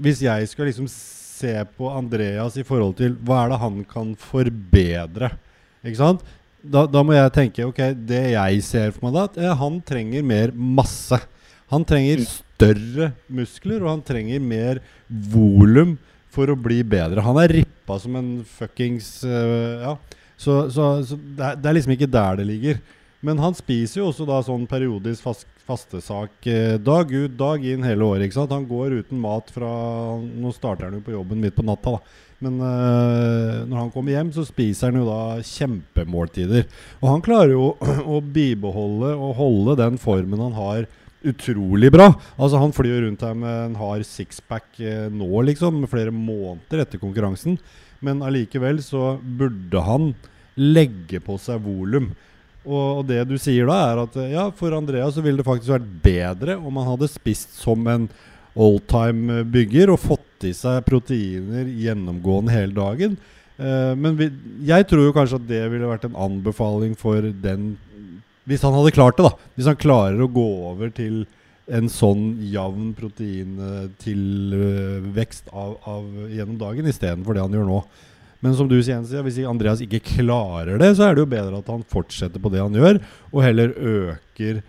hvis 0.00 0.22
jeg 0.24 0.48
skal 0.50 0.70
liksom 0.70 0.88
se 0.90 1.52
på 1.76 1.90
Andreas 1.92 2.56
i 2.58 2.64
forhold 2.66 2.96
til 2.98 3.18
hva 3.26 3.44
er 3.44 3.52
det 3.52 3.60
han 3.62 3.82
kan 3.90 4.14
forbedre, 4.18 5.34
ikke 5.84 6.00
sant? 6.00 6.24
Da, 6.64 6.86
da 6.88 7.02
må 7.04 7.12
jeg 7.12 7.32
tenke 7.34 7.66
ok, 7.68 7.80
det 8.08 8.22
jeg 8.32 8.64
ser 8.64 8.94
for 8.94 9.06
meg 9.06 9.16
da, 9.18 9.26
at 9.28 9.60
han 9.60 9.78
trenger 9.84 10.24
mer 10.24 10.54
masse. 10.56 11.18
Han 11.72 11.84
trenger 11.84 12.22
mm. 12.22 12.28
større 12.30 13.10
muskler, 13.28 13.82
og 13.82 13.90
han 13.90 14.04
trenger 14.06 14.40
mer 14.40 14.80
volum 15.08 15.98
for 16.34 16.50
å 16.50 16.58
bli 16.58 16.80
bedre. 16.86 17.24
Han 17.24 17.38
er 17.42 17.58
rippa 17.60 17.98
som 18.02 18.16
en 18.20 18.34
fuckings 18.56 19.16
uh, 19.28 19.84
Ja. 19.84 19.96
Så, 20.34 20.64
så, 20.74 20.84
så 21.06 21.14
det, 21.14 21.40
er, 21.46 21.58
det, 21.60 21.68
er, 21.68 21.74
liksom 21.76 21.92
ikke 21.94 22.10
der 22.10 22.40
det 22.40 22.44
ligger. 22.48 22.80
Men 23.24 23.40
han 23.40 23.56
spiser 23.56 24.02
jo 24.02 24.10
også 24.10 24.26
da 24.28 24.42
sånn 24.44 24.66
periodisk 24.68 25.24
fast, 25.24 25.46
fastesak 25.64 26.48
eh, 26.50 26.76
dag 26.76 27.08
ut, 27.08 27.32
dag 27.38 27.64
inn 27.64 27.86
hele 27.86 28.04
året. 28.04 28.26
ikke 28.26 28.36
sant? 28.36 28.52
Han 28.52 28.68
går 28.68 28.98
uten 29.00 29.20
mat 29.22 29.48
fra 29.54 29.70
Nå 30.20 30.52
starter 30.52 30.90
han 30.90 30.98
jo 30.98 31.06
på 31.06 31.14
jobben 31.14 31.40
midt 31.40 31.56
på 31.56 31.64
natta, 31.64 31.96
da. 31.96 32.20
Men 32.44 32.58
eh, 32.60 33.62
når 33.70 33.78
han 33.78 33.92
kommer 33.94 34.12
hjem, 34.12 34.32
så 34.34 34.44
spiser 34.44 34.90
han 34.90 35.00
jo 35.00 35.06
da 35.08 35.38
kjempemåltider. 35.40 36.66
Og 37.00 37.08
han 37.14 37.24
klarer 37.24 37.54
jo 37.54 37.70
å 38.16 38.20
bibeholde 38.20 39.14
og 39.14 39.38
holde 39.40 39.78
den 39.80 39.96
formen 40.02 40.44
han 40.44 40.58
har 40.58 40.84
utrolig 41.24 41.88
bra. 41.94 42.10
Altså 42.36 42.60
Han 42.60 42.74
flyr 42.76 43.06
rundt 43.06 43.24
her 43.24 43.32
med 43.38 43.70
en 43.70 43.78
hard 43.80 44.04
sixpack 44.04 44.68
eh, 44.82 45.08
nå, 45.08 45.30
liksom, 45.48 45.86
flere 45.88 46.12
måneder 46.12 46.84
etter 46.84 47.00
konkurransen. 47.00 47.56
Men 48.04 48.20
allikevel 48.26 48.82
så 48.84 49.14
burde 49.24 49.80
han 49.86 50.12
legge 50.60 51.22
på 51.24 51.38
seg 51.40 51.64
volum. 51.64 52.12
Og, 52.64 53.04
det 53.08 53.20
du 53.28 53.36
sier 53.40 53.66
da, 53.68 53.76
er 53.90 53.96
at 54.06 54.14
ja, 54.32 54.44
for 54.56 54.72
Andrea 54.76 55.10
så 55.12 55.20
ville 55.24 55.40
det 55.40 55.48
faktisk 55.48 55.74
vært 55.74 55.90
bedre 56.04 56.52
om 56.56 56.76
han 56.80 56.90
hadde 56.94 57.12
spist 57.12 57.50
som 57.60 57.84
en 57.90 58.06
oldtime-bygger 58.54 59.90
og 59.92 60.00
fått 60.00 60.44
i 60.48 60.52
seg 60.56 60.84
proteiner 60.86 61.64
gjennomgående 61.68 62.52
hele 62.54 62.74
dagen. 62.76 63.16
Eh, 63.58 63.94
men 63.98 64.16
vi, 64.18 64.30
jeg 64.66 64.86
tror 64.90 65.04
jo 65.08 65.16
kanskje 65.16 65.38
at 65.40 65.50
det 65.50 65.70
ville 65.72 65.90
vært 65.90 66.06
en 66.08 66.20
anbefaling 66.26 66.94
for 66.98 67.20
den 67.22 67.62
Hvis 68.44 68.64
han 68.66 68.74
hadde 68.76 68.92
klart 68.92 69.16
det, 69.16 69.24
da. 69.24 69.32
Hvis 69.56 69.70
han 69.70 69.78
klarer 69.80 70.20
å 70.20 70.28
gå 70.28 70.48
over 70.70 70.88
til 70.92 71.26
en 71.72 71.88
sånn 71.88 72.36
jevn 72.44 72.92
proteintilvekst 72.98 75.48
av, 75.48 75.80
av, 75.88 76.04
gjennom 76.28 76.58
dagen 76.60 76.86
istedenfor 76.90 77.34
det 77.34 77.40
han 77.46 77.56
gjør 77.56 77.64
nå. 77.70 77.80
Men 78.44 78.52
som 78.58 78.68
du 78.68 78.76
sier, 78.84 79.00
hvis 79.24 79.40
Andreas 79.48 79.80
ikke 79.80 80.02
klarer 80.04 80.76
det, 80.80 80.90
så 80.98 81.06
er 81.06 81.16
det 81.16 81.24
jo 81.24 81.32
bedre 81.32 81.62
at 81.62 81.68
han 81.72 81.84
fortsetter 81.88 82.42
på 82.42 82.52
det 82.52 82.60
han 82.60 82.76
gjør, 82.76 83.00
og 83.32 83.40
heller 83.40 83.72
øker 83.72 84.60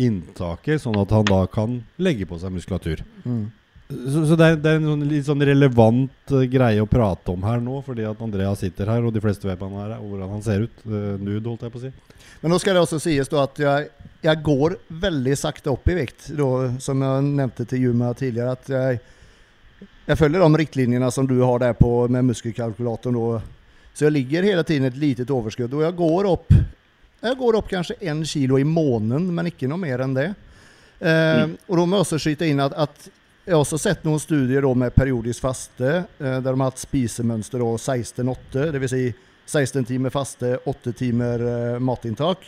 inntaket, 0.00 0.80
sånn 0.80 0.96
at 0.96 1.12
han 1.12 1.26
da 1.28 1.42
kan 1.52 1.80
legge 2.00 2.24
på 2.30 2.38
seg 2.40 2.54
muskulatur. 2.54 3.02
Mm. 3.26 3.48
Så, 3.88 4.22
så, 4.28 4.36
det 4.36 4.46
er, 4.46 4.56
det 4.60 4.70
er 4.70 4.80
en 4.80 4.88
sånn, 4.90 5.04
litt 5.08 5.26
sånn 5.26 5.44
relevant 5.48 6.32
uh, 6.32 6.42
greie 6.48 6.80
å 6.80 6.88
prate 6.88 7.32
om 7.32 7.44
her 7.44 7.60
nå, 7.64 7.82
fordi 7.84 8.04
at 8.08 8.20
Andreas 8.24 8.60
sitter 8.64 8.88
her, 8.92 9.04
og 9.04 9.12
de 9.12 9.22
fleste 9.24 9.48
vet 9.48 9.60
han 9.64 9.76
er, 9.80 9.94
og 9.96 10.10
hvordan 10.10 10.34
han 10.36 10.44
ser 10.44 10.66
ut. 10.66 10.82
Uh, 10.84 11.14
nude, 11.16 11.44
holdt 11.48 11.64
jeg 11.64 11.72
på 11.72 11.80
å 11.80 11.84
si. 11.86 11.92
Men 12.42 12.52
nå 12.52 12.58
skal 12.62 12.76
det 12.76 12.84
også 12.84 13.00
sies 13.02 13.32
da 13.32 13.44
at 13.46 13.60
jeg, 13.60 13.92
jeg 14.24 14.44
går 14.44 14.76
veldig 15.04 15.36
sakte 15.40 15.72
opp 15.72 15.88
i 15.88 15.96
vekt, 16.02 16.28
da, 16.36 16.50
som 16.84 17.04
jeg 17.04 17.30
nevnte 17.30 17.68
til 17.68 17.88
Juma 17.88 18.12
tidligere. 18.16 18.56
at 18.56 18.72
jeg 18.72 19.00
jeg 20.08 20.18
følger 20.18 20.40
de 20.40 20.62
riktlinjerna 20.62 21.10
som 21.12 21.26
du 21.28 21.36
har 21.42 21.60
der 21.60 21.76
på 21.76 22.08
med 22.08 22.24
muskelkalkulatoren. 22.30 23.14
Då. 23.14 23.40
Så 23.92 24.06
jeg 24.06 24.12
ligger 24.12 24.46
hele 24.46 24.64
tiden 24.64 24.88
et 24.88 24.96
litet 24.96 25.30
overskudd. 25.30 25.74
Og 25.74 25.84
jeg 25.84 25.96
går 25.98 26.28
opp 26.30 26.52
jeg 27.18 27.34
går 27.34 27.56
opp 27.58 27.66
kanskje 27.66 27.96
én 28.06 28.20
kilo 28.24 28.60
i 28.60 28.64
måneden, 28.64 29.26
men 29.34 29.50
ikke 29.50 29.66
noe 29.66 29.80
mer 29.82 30.04
enn 30.04 30.14
det. 30.14 30.28
Eh, 31.00 31.44
mm. 31.50 31.56
Og 31.66 31.80
da 31.80 31.86
må 31.86 31.98
jeg 31.98 32.04
også 32.06 32.18
skyte 32.22 32.46
inn 32.46 32.62
at, 32.62 32.76
at 32.78 33.08
jeg 33.48 33.56
har 33.56 33.64
også 33.64 33.78
sett 33.80 34.04
noen 34.06 34.22
studier 34.22 34.66
med 34.78 34.94
periodisk 34.94 35.42
faste, 35.42 36.04
eh, 36.04 36.38
der 36.38 36.46
de 36.46 36.54
har 36.54 36.68
hatt 36.68 36.82
spisemønster 36.82 37.64
16-8, 37.64 38.68
dvs. 38.76 38.94
Si 38.94 39.08
16 39.48 39.86
timer 39.88 40.14
faste, 40.14 40.58
8 40.68 40.92
timer 40.94 41.42
eh, 41.42 41.78
matinntak. 41.82 42.46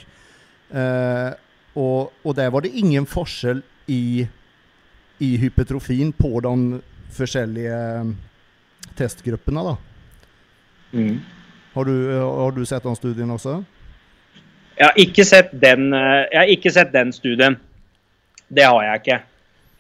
Eh, 0.71 1.31
og, 1.75 2.13
og, 2.23 2.35
der 2.37 2.53
var 2.55 2.63
det 2.63 2.75
ingen 2.79 3.09
forskjell 3.11 3.65
i, 3.91 4.27
i 5.19 5.31
hypertrofien 5.41 6.13
på 6.15 6.45
de 6.47 6.55
forskjellige 7.15 7.77
eh, 7.77 8.13
testgruppene. 8.99 9.65
da. 9.65 9.77
Mm. 10.93 11.21
Har, 11.75 11.85
du, 11.85 12.11
har 12.19 12.53
du 12.53 12.65
sett 12.67 12.87
den 12.87 12.99
studien 12.99 13.31
også? 13.31 13.61
Jeg 14.81 14.89
har 14.89 14.99
ikke 14.99 15.27
sett 15.29 15.53
den, 15.63 15.91
eh, 15.95 16.25
jeg 16.33 16.41
har 16.41 16.55
ikke 16.57 16.73
sett 16.75 16.93
den 16.93 17.13
studien. 17.13 17.59
Det 18.49 18.67
har 18.67 18.83
jeg 18.87 19.03
ikke. 19.03 19.19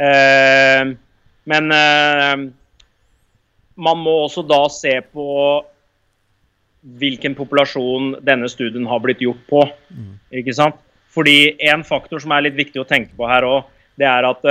Eh, 0.06 0.92
men 1.50 1.74
eh, 1.74 2.36
man 3.80 4.02
må 4.04 4.16
også 4.26 4.44
da 4.46 4.62
se 4.72 4.98
på 5.12 5.26
hvilken 7.00 7.34
populasjon 7.36 8.14
denne 8.24 8.48
studien 8.48 8.86
har 8.88 9.02
blitt 9.04 9.20
gjort 9.24 9.42
på. 9.48 9.64
Mm. 9.92 10.14
Ikke 10.42 10.54
sant? 10.56 10.78
Fordi 11.10 11.56
en 11.72 11.82
faktor 11.84 12.22
som 12.22 12.32
er 12.36 12.46
litt 12.46 12.60
viktig 12.60 12.80
å 12.80 12.88
tenke 12.88 13.16
på 13.18 13.26
her 13.28 13.44
òg, 13.48 13.72
det 13.98 14.06
er 14.08 14.28
at 14.28 14.46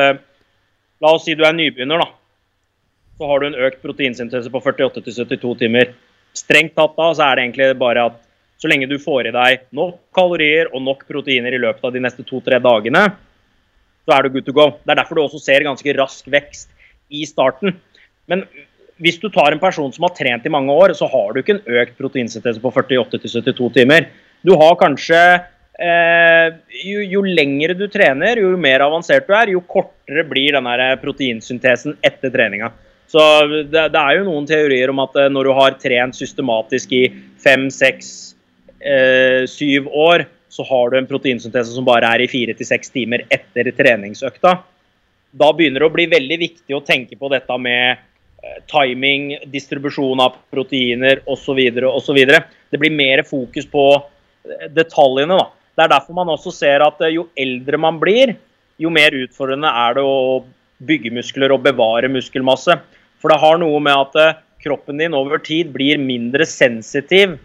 La 1.00 1.14
oss 1.16 1.24
si 1.24 1.32
du 1.38 1.46
er 1.48 1.56
nybegynner, 1.56 2.02
da. 2.02 2.19
Så 3.20 3.28
har 3.28 3.42
du 3.42 3.50
en 3.50 3.60
økt 3.68 3.82
proteinsyntese 3.84 4.52
på 4.52 4.62
48-72 4.64 5.58
timer. 5.60 5.92
Strengt 6.38 6.78
tatt 6.80 6.96
da, 6.96 7.10
så 7.12 7.26
er 7.26 7.36
det 7.36 7.44
egentlig 7.44 7.74
bare 7.82 8.06
at 8.08 8.20
så 8.60 8.70
lenge 8.72 8.88
du 8.88 8.96
får 9.00 9.28
i 9.28 9.36
deg 9.36 9.66
nok 9.76 9.98
kalorier 10.16 10.72
og 10.72 10.84
nok 10.86 11.04
proteiner 11.08 11.56
i 11.56 11.60
løpet 11.60 11.84
av 11.84 11.96
de 11.96 12.02
neste 12.04 12.24
to-tre 12.28 12.60
dagene, 12.64 13.06
så 14.08 14.16
er 14.16 14.24
du 14.24 14.34
good 14.38 14.48
to 14.48 14.56
go. 14.56 14.70
Det 14.84 14.94
er 14.94 15.02
derfor 15.02 15.20
du 15.20 15.24
også 15.26 15.40
ser 15.44 15.68
ganske 15.68 15.96
rask 16.00 16.32
vekst 16.32 16.72
i 17.12 17.26
starten. 17.28 17.76
Men 18.32 18.44
hvis 19.04 19.20
du 19.20 19.30
tar 19.32 19.52
en 19.52 19.62
person 19.62 19.92
som 19.96 20.08
har 20.08 20.16
trent 20.16 20.48
i 20.48 20.52
mange 20.52 20.72
år, 20.72 20.96
så 20.96 21.08
har 21.12 21.32
du 21.32 21.40
ikke 21.42 21.58
en 21.58 21.80
økt 21.84 21.96
proteinsyntese 22.00 22.64
på 22.64 22.72
48-72 22.72 23.72
timer. 23.78 24.10
Du 24.48 24.56
har 24.60 24.76
kanskje 24.80 25.22
eh, 25.80 26.48
jo, 26.84 27.04
jo 27.04 27.24
lengre 27.24 27.76
du 27.80 27.88
trener, 27.92 28.40
jo 28.44 28.56
mer 28.60 28.84
avansert 28.88 29.28
du 29.28 29.36
er, 29.36 29.54
jo 29.56 29.64
kortere 29.64 30.24
blir 30.28 30.56
denne 30.56 30.94
proteinsyntesen 31.04 32.00
etter 32.04 32.32
treninga. 32.34 32.72
Så 33.10 33.22
det, 33.48 33.88
det, 33.90 34.00
er 34.00 34.20
jo 34.20 34.28
noen 34.28 34.46
teorier 34.50 34.92
om 34.94 35.02
at 35.02 35.16
eh, 35.18 35.32
når 35.34 35.50
du 35.50 35.54
har 35.58 35.78
trent 35.82 36.18
systematisk 36.18 36.92
i 36.94 37.06
fem, 37.42 37.66
seks, 37.74 38.36
eh, 38.78 39.48
syv 39.50 39.90
år, 39.90 40.28
så 40.50 40.66
har 40.70 40.90
du 40.90 40.98
en 41.00 41.08
proteinsyntese 41.10 41.74
som 41.74 41.88
bare 41.88 42.10
er 42.10 42.26
i 42.26 42.30
fire 42.30 42.54
til 42.58 42.68
seks 42.68 42.94
timer 42.94 43.26
etter 43.34 43.72
treningsøkta. 43.78 44.54
Da 45.30 45.50
begynner 45.54 45.84
det 45.84 45.90
å 45.90 45.94
bli 45.94 46.06
veldig 46.10 46.38
viktig 46.42 46.78
å 46.78 46.84
tenke 46.86 47.18
på 47.18 47.30
dette 47.34 47.58
med 47.62 47.98
eh, 47.98 48.60
timing, 48.70 49.32
distribusjon 49.54 50.22
av 50.22 50.38
proteiner 50.54 51.24
osv. 51.30 51.62
osv. 51.90 52.20
Det 52.70 52.82
blir 52.82 52.94
mer 52.94 53.24
fokus 53.26 53.66
på 53.70 53.88
eh, 53.98 54.70
detaljene. 54.74 55.38
da. 55.38 55.50
Det 55.74 55.86
er 55.86 55.94
derfor 55.96 56.18
man 56.18 56.34
også 56.34 56.54
ser 56.54 56.86
at 56.86 57.02
jo 57.14 57.30
eldre 57.38 57.82
man 57.82 57.98
blir, 58.02 58.36
jo 58.80 58.94
mer 58.94 59.18
utfordrende 59.18 59.70
er 59.86 59.98
det 59.98 60.06
å 60.06 60.46
bygge 60.90 61.12
muskler 61.12 61.54
og 61.56 61.66
bevare 61.66 62.10
muskelmasse. 62.12 62.78
For 63.20 63.32
det 63.32 63.40
har 63.42 63.60
noe 63.62 63.80
med 63.84 63.96
at 63.96 64.20
eh, 64.20 64.38
kroppen 64.64 65.00
din 65.00 65.16
over 65.18 65.42
tid 65.44 65.72
blir 65.74 66.02
mindre 66.02 66.48
sensitiv 66.48 67.38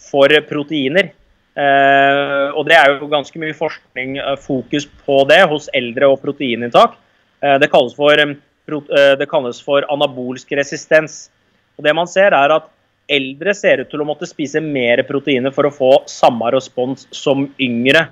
for 0.00 0.32
proteiner. 0.48 1.12
Eh, 1.54 2.46
og 2.52 2.66
det 2.68 2.76
er 2.76 2.96
jo 2.96 3.10
ganske 3.12 3.40
mye 3.40 3.56
forskning, 3.56 4.18
eh, 4.18 4.36
fokus 4.40 4.88
på 5.06 5.22
det 5.30 5.42
hos 5.50 5.70
eldre 5.76 6.10
og 6.12 6.20
proteininntak. 6.24 6.98
Eh, 7.42 7.58
det, 7.62 7.70
kalles 7.72 7.96
for, 7.96 8.20
eh, 8.20 9.14
det 9.20 9.30
kalles 9.30 9.60
for 9.64 9.86
anabolsk 9.92 10.52
resistens. 10.58 11.28
Og 11.78 11.84
det 11.86 11.94
man 11.96 12.10
ser 12.10 12.34
er 12.36 12.58
at 12.58 12.70
Eldre 13.04 13.52
ser 13.52 13.82
ut 13.82 13.90
til 13.92 14.00
å 14.00 14.06
måtte 14.08 14.24
spise 14.24 14.62
mer 14.64 15.02
proteiner 15.04 15.52
for 15.52 15.68
å 15.68 15.74
få 15.74 15.90
samme 16.08 16.48
respons 16.54 17.04
som 17.12 17.46
yngre. 17.60 18.06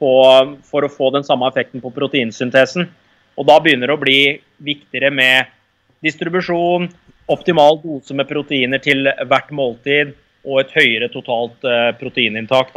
På, 0.00 0.08
for 0.64 0.86
å 0.86 0.88
få 0.88 1.10
den 1.12 1.26
samme 1.26 1.44
effekten 1.50 1.82
på 1.84 1.90
proteinsyntesen. 1.92 2.86
Og 3.36 3.44
da 3.44 3.58
begynner 3.60 3.90
det 3.90 3.96
å 3.98 4.00
bli 4.00 4.20
viktigere 4.64 5.10
med 5.12 5.50
distribusjon, 6.04 6.88
optimal 7.30 7.78
dose 7.82 8.16
med 8.16 8.28
proteiner 8.28 8.82
til 8.82 9.08
hvert 9.28 9.50
måltid, 9.54 10.14
og 10.46 10.62
et 10.62 10.72
høyere 10.72 11.10
totalt 11.12 11.66
uh, 11.68 11.90
proteininntak. 12.00 12.72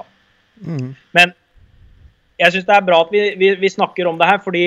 Mm. 0.63 0.91
Men 1.15 1.31
jeg 2.39 2.53
syns 2.53 2.67
det 2.67 2.75
er 2.75 2.87
bra 2.87 3.03
at 3.05 3.13
vi, 3.13 3.21
vi, 3.39 3.53
vi, 3.59 3.71
snakker 3.71 4.09
om 4.09 4.19
det 4.19 4.27
her, 4.27 4.41
fordi 4.43 4.65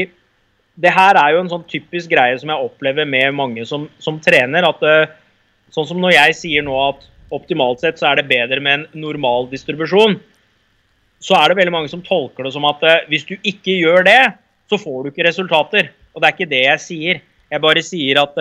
det 0.80 0.92
her 0.92 1.18
er 1.20 1.34
jo 1.34 1.42
en 1.42 1.50
sånn 1.52 1.66
typisk 1.68 2.10
greie 2.12 2.36
som 2.40 2.52
jeg 2.52 2.68
opplever 2.68 3.08
med 3.08 3.36
mange 3.36 3.66
som, 3.68 3.86
som 4.02 4.20
trener. 4.22 4.66
at 4.68 4.82
uh, 4.84 5.22
Sånn 5.74 5.88
som 5.88 5.98
når 5.98 6.12
jeg 6.14 6.34
sier 6.38 6.62
nå 6.62 6.74
at 6.78 7.00
optimalt 7.34 7.80
sett 7.82 7.98
så 7.98 8.12
er 8.12 8.20
det 8.20 8.28
bedre 8.30 8.60
med 8.62 8.76
en 8.78 9.00
normal 9.02 9.48
distribusjon, 9.50 10.14
så 11.18 11.34
er 11.40 11.50
det 11.50 11.56
veldig 11.58 11.72
mange 11.74 11.90
som 11.90 12.04
tolker 12.06 12.46
det 12.46 12.52
som 12.54 12.64
at 12.68 12.84
uh, 12.86 13.00
hvis 13.10 13.26
du 13.28 13.34
ikke 13.36 13.74
gjør 13.74 14.06
det, 14.06 14.20
så 14.70 14.78
får 14.80 15.00
du 15.02 15.10
ikke 15.10 15.26
resultater. 15.26 15.90
Og 16.14 16.22
det 16.22 16.28
er 16.28 16.36
ikke 16.36 16.52
det 16.54 16.62
jeg 16.62 16.84
sier. 16.84 17.24
Jeg 17.52 17.62
bare 17.62 17.82
sier 17.84 18.18
at 18.22 18.38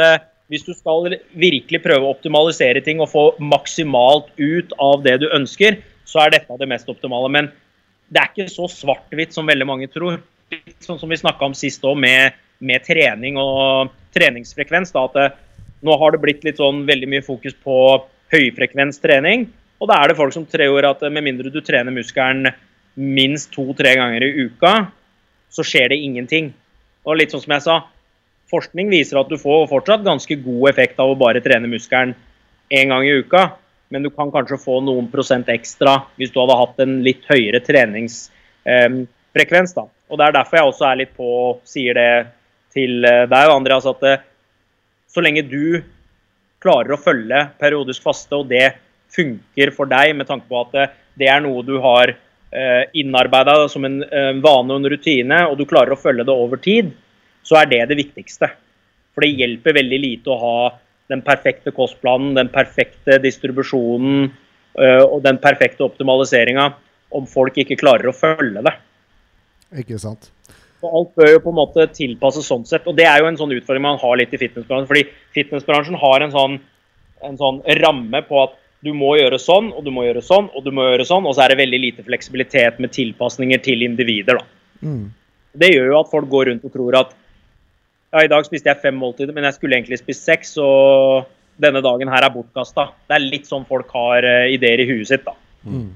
hvis 0.52 0.66
du 0.66 0.74
skal 0.78 1.18
virkelig 1.34 1.82
prøve 1.82 2.06
å 2.06 2.14
optimalisere 2.14 2.82
ting 2.86 3.02
og 3.02 3.10
få 3.12 3.26
maksimalt 3.42 4.30
ut 4.38 4.74
av 4.82 5.02
det 5.06 5.18
du 5.24 5.28
ønsker, 5.34 5.80
så 6.06 6.26
er 6.26 6.36
dette 6.36 6.58
det 6.60 6.70
mest 6.70 6.90
optimale. 6.92 7.30
Men 7.34 7.50
det 8.14 8.22
er 8.22 8.32
ikke 8.32 8.54
så 8.54 8.70
svart-hvitt 8.70 9.34
som 9.34 9.50
veldig 9.50 9.68
mange 9.68 9.90
tror. 9.92 10.20
Sånn 10.86 11.00
som 11.02 11.10
vi 11.10 11.18
snakka 11.18 11.50
om 11.50 11.56
sist 11.58 11.86
òg, 11.86 11.98
med, 11.98 12.38
med, 12.62 12.86
trening 12.86 13.40
og 13.42 13.94
treningsfrekvens. 14.16 14.94
Da, 14.94 15.08
at 15.10 15.18
det, 15.18 15.28
nå 15.86 15.98
har 16.02 16.14
det 16.14 16.22
blitt 16.22 16.46
litt 16.46 16.62
sånn 16.62 16.84
veldig 16.86 17.10
mye 17.16 17.26
fokus 17.26 17.58
på 17.66 17.80
høyfrekvens 18.34 19.02
trening. 19.02 19.48
Og 19.82 19.90
da 19.90 19.98
er 20.00 20.12
det 20.12 20.20
folk 20.20 20.36
som 20.36 20.46
tror 20.50 20.86
at 20.88 21.02
med 21.10 21.26
mindre 21.26 21.52
du 21.52 21.60
trener 21.66 21.94
muskelen 21.94 22.52
minst 22.96 23.50
to-tre 23.52 23.98
ganger 23.98 24.24
i 24.24 24.46
uka, 24.46 24.76
så 25.52 25.66
skjer 25.66 25.90
det 25.92 26.00
ingenting. 26.06 26.54
Og 27.06 27.18
litt 27.20 27.34
sånn 27.34 27.44
som 27.44 27.58
jeg 27.58 27.66
sa, 27.66 27.82
forskning 28.52 28.92
viser 28.94 29.20
at 29.20 29.30
du 29.30 29.38
får 29.42 29.68
fortsatt 29.72 30.06
ganske 30.06 30.38
god 30.44 30.70
effekt 30.72 31.00
av 31.02 31.12
å 31.12 31.20
bare 31.20 31.44
trene 31.44 31.70
muskelen 31.72 32.16
én 32.74 32.92
gang 32.92 33.06
i 33.06 33.20
uka. 33.22 33.50
Men 33.94 34.04
du 34.04 34.10
kan 34.10 34.32
kanskje 34.34 34.62
få 34.62 34.80
noen 34.84 35.08
prosent 35.12 35.50
ekstra 35.54 36.00
hvis 36.18 36.34
du 36.34 36.40
hadde 36.42 36.58
hatt 36.58 36.80
en 36.84 36.98
litt 37.06 37.26
høyere 37.30 37.62
treningsfrekvens. 37.64 38.26
eh, 38.66 39.76
da. 39.76 39.86
Og 40.10 40.18
Det 40.18 40.26
er 40.26 40.38
derfor 40.38 40.58
jeg 40.58 40.72
også 40.72 40.88
er 40.90 41.02
litt 41.02 41.14
på 41.18 41.26
og 41.26 41.62
sier 41.70 41.94
det 41.94 42.10
til 42.74 43.06
eh, 43.06 43.26
deg, 43.30 43.54
Andreas, 43.54 43.86
at 43.86 44.04
eh, 44.04 44.26
så 45.10 45.22
lenge 45.22 45.46
du 45.48 45.82
klarer 46.62 46.96
å 46.96 47.02
følge 47.02 47.46
periodisk 47.62 48.04
faste, 48.04 48.36
og 48.36 48.50
det 48.50 48.74
funker 49.16 49.72
for 49.72 49.86
deg 49.86 50.16
med 50.18 50.28
tanke 50.28 50.50
på 50.50 50.66
at 50.66 50.96
det 51.16 51.30
er 51.30 51.44
noe 51.46 51.64
du 51.64 51.78
har 51.80 52.18
innarbeida 52.96 53.68
som 53.68 53.84
en 53.84 53.98
vane 54.44 54.72
og 54.72 54.78
en 54.80 54.90
rutine, 54.92 55.42
og 55.50 55.58
du 55.60 55.66
klarer 55.68 55.92
å 55.92 56.00
følge 56.00 56.24
det 56.24 56.32
over 56.32 56.60
tid, 56.64 56.94
så 57.46 57.60
er 57.62 57.70
det 57.72 57.84
det 57.92 58.00
viktigste. 58.00 58.50
For 59.16 59.26
det 59.26 59.36
hjelper 59.40 59.78
veldig 59.78 60.00
lite 60.02 60.34
å 60.34 60.40
ha 60.42 60.58
den 61.12 61.22
perfekte 61.26 61.72
kostplanen, 61.76 62.34
den 62.38 62.50
perfekte 62.54 63.20
distribusjonen 63.22 64.26
eh, 64.26 65.04
og 65.04 65.22
den 65.26 65.38
perfekte 65.42 65.86
optimaliseringa 65.86 66.72
om 67.16 67.28
folk 67.30 67.58
ikke 67.62 67.78
klarer 67.80 68.10
å 68.10 68.16
følge 68.18 68.66
det. 68.66 68.74
Ikke 69.82 70.00
sant. 70.02 70.32
Og 70.84 70.98
alt 71.00 71.16
bør 71.18 71.32
jo 71.32 71.42
på 71.46 71.54
en 71.54 71.60
måte 71.60 71.88
tilpasses 71.96 72.48
sånn 72.50 72.66
sett. 72.68 72.88
Og 72.90 72.98
det 72.98 73.08
er 73.10 73.22
jo 73.22 73.30
en 73.30 73.40
sånn 73.40 73.54
utfordring 73.56 73.86
man 73.86 74.02
har 74.02 74.20
litt 74.20 74.34
i 74.36 74.42
fitnessbransjen. 74.42 74.90
Fordi 74.90 75.06
fitnessbransjen 75.38 75.98
har 76.02 76.26
en 76.26 76.34
sånn, 76.34 76.58
en 77.26 77.40
sånn 77.40 77.62
ramme 77.82 78.22
på 78.28 78.42
at 78.44 78.58
du 78.86 78.92
må 78.94 79.16
gjøre 79.18 79.40
sånn, 79.42 79.72
og 79.74 79.86
du 79.86 79.90
må 79.94 80.04
gjøre 80.06 80.22
sånn, 80.22 80.52
og 80.54 80.66
du 80.66 80.70
må 80.76 80.86
gjøre 80.90 81.08
sånn. 81.08 81.26
Og 81.26 81.38
så 81.38 81.46
er 81.46 81.54
det 81.54 81.62
veldig 81.64 81.82
lite 81.82 82.06
fleksibilitet 82.06 82.82
med 82.84 82.94
tilpasninger 82.94 83.64
til 83.66 83.86
individer. 83.88 84.42
da. 84.42 84.86
Mm. 84.86 85.06
Det 85.56 85.72
gjør 85.72 85.94
jo 85.94 86.00
at 86.02 86.12
folk 86.12 86.30
går 86.30 86.52
rundt 86.52 86.68
og 86.68 86.74
tror 86.76 87.00
at 87.00 87.16
ja, 88.16 88.24
i 88.24 88.32
dag 88.32 88.46
spiste 88.48 88.72
jeg 88.72 88.80
fem 88.80 88.96
måltider, 88.96 89.36
men 89.36 89.44
jeg 89.50 89.58
skulle 89.58 89.76
egentlig 89.76 90.00
spist 90.00 90.24
seks, 90.24 90.56
og 90.64 91.28
denne 91.62 91.82
dagen 91.84 92.12
her 92.12 92.24
er 92.24 92.32
bortkasta. 92.32 92.88
Det 93.08 93.18
er 93.18 93.26
litt 93.26 93.48
sånn 93.50 93.68
folk 93.68 93.92
har 93.96 94.24
eh, 94.28 94.54
ideer 94.56 94.84
i 94.84 94.88
huet 94.88 95.10
sitt, 95.10 95.26
da. 95.28 95.36
Mm. 95.68 95.90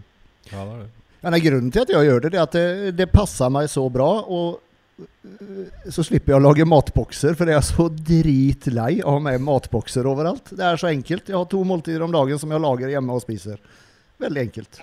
Ja, 0.51 0.63
det 0.63 0.73
er 0.73 0.81
det. 0.81 0.89
Men 1.19 1.35
grunnen 1.43 1.71
til 1.75 1.83
at 1.83 1.93
jeg 1.93 2.09
gjør 2.09 2.25
det, 2.25 2.31
det 2.33 2.39
er 2.39 2.47
at 2.47 2.57
det, 2.57 2.97
det 2.99 3.07
passer 3.11 3.51
meg 3.51 3.71
så 3.71 3.85
bra. 3.91 4.09
Og 4.23 4.59
øh, 5.03 5.65
så 5.91 6.03
slipper 6.07 6.33
jeg 6.33 6.39
å 6.39 6.43
lage 6.43 6.67
matbokser, 6.67 7.35
for 7.39 7.51
jeg 7.51 7.59
er 7.59 7.67
så 7.67 7.87
dritlei 7.91 8.91
av 8.99 9.09
å 9.13 9.17
ha 9.17 9.25
med 9.29 9.47
matbokser 9.47 10.07
overalt. 10.07 10.53
Det 10.55 10.63
er 10.63 10.79
så 10.79 10.91
enkelt. 10.91 11.27
Jeg 11.31 11.39
har 11.39 11.49
to 11.51 11.63
måltider 11.67 12.03
om 12.07 12.15
dagen 12.15 12.39
som 12.39 12.55
jeg 12.55 12.63
lager 12.63 12.95
hjemme 12.95 13.15
og 13.15 13.23
spiser. 13.23 13.59
Veldig 14.19 14.45
enkelt. 14.47 14.81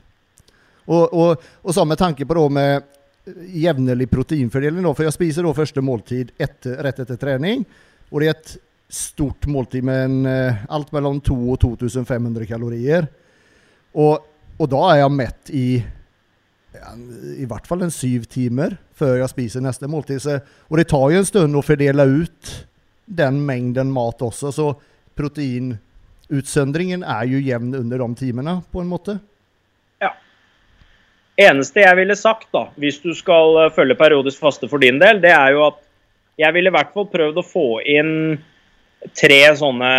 Og, 0.87 1.05
og, 1.05 1.49
og 1.65 1.75
så 1.75 1.85
med 1.89 1.99
tanke 2.01 2.29
på 2.29 2.37
det 2.37 2.49
med 2.57 2.93
jevnlig 3.27 4.09
proteinfordeling, 4.11 4.85
da, 4.85 4.93
for 4.95 5.07
jeg 5.07 5.17
spiser 5.17 5.47
da 5.47 5.55
første 5.57 5.83
måltid 5.85 6.33
etter, 6.39 6.79
rett 6.87 7.03
etter 7.03 7.19
trening. 7.21 7.65
Og 8.13 8.23
det 8.23 8.31
er 8.31 8.37
et 8.37 8.55
stort 8.93 9.49
måltid 9.51 9.85
med 9.87 10.29
eh, 10.31 10.65
alt 10.71 10.93
mellom 10.95 11.19
2000 11.21 11.53
og 11.53 11.61
2500 11.83 12.49
kalorier. 12.49 13.09
Og, 13.99 14.23
og 14.57 14.71
da 14.71 14.83
er 14.93 15.03
jeg 15.03 15.17
mett 15.17 15.55
i 15.55 15.69
i 17.41 17.47
hvert 17.49 17.65
fall 17.65 17.87
en 17.87 17.93
syv 17.95 18.27
timer 18.29 18.75
før 18.97 19.15
jeg 19.23 19.33
spiser 19.33 19.63
neste 19.65 19.89
måltid. 19.89 20.21
Så, 20.21 20.39
og 20.69 20.77
det 20.77 20.89
tar 20.91 21.07
jo 21.13 21.21
en 21.23 21.29
stund 21.29 21.57
å 21.57 21.65
fordele 21.65 22.05
ut 22.05 22.53
den 23.07 23.39
mengden 23.47 23.93
mat 23.95 24.23
også, 24.25 24.51
så 24.51 24.73
proteinutsøndringen 25.17 27.05
er 27.07 27.29
jo 27.31 27.39
jevn 27.41 27.77
under 27.79 28.03
de 28.03 28.09
timene, 28.19 28.59
på 28.73 28.83
en 28.83 28.91
måte. 28.91 29.19
Eneste 31.37 31.83
jeg 31.85 31.97
ville 31.99 32.17
sagt, 32.17 32.49
da, 32.55 32.67
hvis 32.81 32.99
du 33.03 33.11
skal 33.17 33.59
eh, 33.65 33.73
følge 33.77 33.99
periodisk 33.99 34.41
faste 34.41 34.69
for 34.71 34.81
din 34.83 35.01
del, 35.03 35.21
det 35.21 35.35
er 35.37 35.53
jo 35.53 35.67
at 35.69 35.83
jeg 36.41 36.53
ville 36.57 36.73
i 36.73 36.77
hvert 36.77 36.93
fall 36.95 37.09
prøvd 37.13 37.41
å 37.41 37.45
få 37.45 37.67
inn 37.85 38.15
tre 39.17 39.41
sånne 39.57 39.91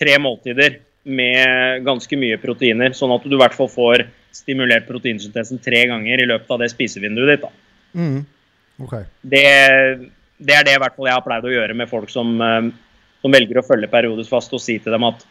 tre 0.00 0.16
måltider 0.20 0.78
med 1.10 1.84
ganske 1.84 2.16
mye 2.20 2.38
proteiner, 2.40 2.94
sånn 2.96 3.12
at 3.14 3.24
du 3.24 3.34
i 3.36 3.40
hvert 3.40 3.56
fall 3.56 3.68
får 3.72 4.06
stimulert 4.32 4.86
proteinsyntesen 4.88 5.60
tre 5.62 5.82
ganger 5.90 6.22
i 6.22 6.28
løpet 6.28 6.52
av 6.52 6.62
det 6.62 6.70
spisevinduet 6.72 7.32
ditt. 7.34 7.60
Mm. 7.96 8.20
Okay. 8.84 9.04
Det, 9.20 9.44
det 10.40 10.56
er 10.56 10.64
det 10.64 10.76
i 10.76 10.80
hvert 10.80 10.96
fall 10.96 11.10
jeg 11.10 11.18
har 11.18 11.26
pleid 11.26 11.48
å 11.48 11.52
gjøre 11.52 11.76
med 11.76 11.90
folk 11.90 12.12
som, 12.12 12.32
eh, 12.40 12.70
som 13.20 13.36
velger 13.36 13.60
å 13.60 13.66
følge 13.66 13.92
periodisk 13.92 14.32
fast, 14.32 14.56
og 14.56 14.64
si 14.64 14.78
til 14.80 14.96
dem 14.96 15.08
at 15.08 15.26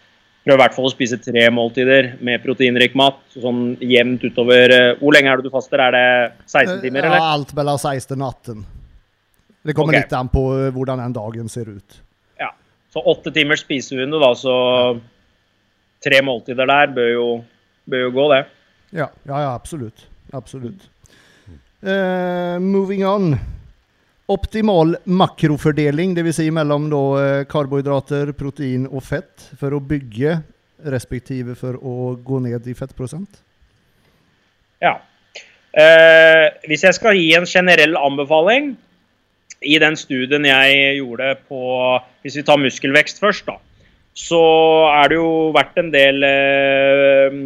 prøv 0.45 0.55
i 0.55 0.61
hvert 0.61 0.75
fall 0.75 0.87
å 0.87 0.91
spise 0.93 1.19
tre 1.21 1.45
måltider 1.53 2.13
med 2.25 2.41
proteinrik 2.43 2.95
mat. 2.97 3.19
sånn 3.35 3.77
jevnt 3.83 4.23
utover 4.25 4.73
eh, 4.75 4.91
Hvor 4.99 5.15
lenge 5.15 5.31
er 5.31 5.39
det 5.39 5.49
du 5.49 5.53
faster? 5.53 5.81
Er 5.83 5.95
det 5.95 6.05
16 6.47 6.81
timer, 6.83 7.05
eller? 7.05 7.19
Ja, 7.21 7.31
alt 7.35 7.53
mellom 7.57 7.79
16 7.79 8.15
og 8.17 8.27
18. 8.27 8.65
Det 9.69 9.75
kommer 9.75 9.93
okay. 9.93 10.05
litt 10.05 10.15
an 10.15 10.31
på 10.31 10.45
eh, 10.55 10.71
hvordan 10.75 11.03
den 11.03 11.17
dagen 11.17 11.51
ser 11.51 11.69
ut. 11.69 11.99
Ja. 12.39 12.53
Så 12.93 13.03
åtte 13.03 13.33
timers 13.35 13.65
spisehunde, 13.65 14.21
da, 14.21 14.31
så 14.37 14.55
tre 16.03 16.21
måltider 16.25 16.69
der 16.69 16.95
bør 16.95 17.11
jo, 17.11 17.27
bør 17.89 18.07
jo 18.07 18.15
gå, 18.15 18.27
det. 18.33 18.41
Ja, 18.95 19.11
ja, 19.27 19.43
ja 19.43 19.53
absolutt. 19.53 20.07
Absolutt. 20.33 20.87
Uh, 21.83 22.59
moving 22.59 23.05
on. 23.07 23.33
Optimal 24.29 24.93
makrofordeling, 25.09 26.13
dvs. 26.13 26.37
Si 26.37 26.51
mellom 26.53 26.89
da, 26.91 27.03
eh, 27.17 27.45
karbohydrater, 27.49 28.31
protein 28.37 28.85
og 28.85 29.01
fett, 29.01 29.49
for 29.57 29.73
å 29.73 29.81
bygge 29.81 30.35
respektive 30.85 31.55
for 31.57 31.79
å 31.81 32.13
gå 32.23 32.39
ned 32.43 32.67
i 32.67 32.75
fettprosent? 32.77 33.41
Ja. 34.83 34.99
Eh, 35.73 36.45
hvis 36.69 36.85
jeg 36.85 36.97
skal 36.97 37.17
gi 37.17 37.33
en 37.37 37.47
generell 37.49 37.97
anbefaling 37.97 38.75
i 39.65 39.75
den 39.81 39.97
studien 39.99 40.47
jeg 40.47 40.95
gjorde 40.97 41.35
på 41.49 41.59
Hvis 42.23 42.39
vi 42.39 42.43
tar 42.47 42.57
muskelvekst 42.57 43.19
først, 43.21 43.45
da. 43.45 43.57
Så 44.15 44.39
er 44.91 45.09
det 45.09 45.19
jo 45.19 45.51
vært 45.55 45.77
en 45.79 45.91
del 45.93 46.25
eh, 46.27 47.37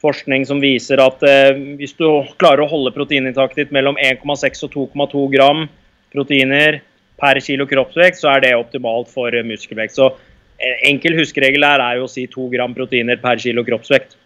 forskning 0.00 0.46
som 0.48 0.62
viser 0.62 1.02
at 1.02 1.22
eh, 1.26 1.58
hvis 1.76 1.92
du 1.98 2.06
klarer 2.40 2.64
å 2.64 2.70
holde 2.70 2.94
proteininntaket 2.94 3.64
ditt 3.64 3.74
mellom 3.74 3.98
1,6 4.00 4.64
og 4.64 4.72
2,2 4.96 5.26
gram 5.34 5.66
proteiner 6.12 6.80
per 7.18 7.40
kilo 7.42 7.66
kroppsvekt, 7.66 8.20
så 8.20 8.32
er 8.36 8.44
det 8.46 8.54
optimalt 8.58 9.10
for 9.10 9.34
eh, 9.34 9.46
muskelvekt. 9.46 9.96
Så 9.96 10.10
eh, 10.12 10.84
enkel 10.90 11.18
huskeregel 11.18 11.66
her 11.66 11.82
er 11.82 11.98
jo 11.98 12.06
å 12.06 12.12
si 12.12 12.28
to 12.30 12.46
gram 12.52 12.76
proteiner 12.76 13.18
per 13.22 13.40
kilo 13.42 13.64
kroppsvekt. 13.66 14.16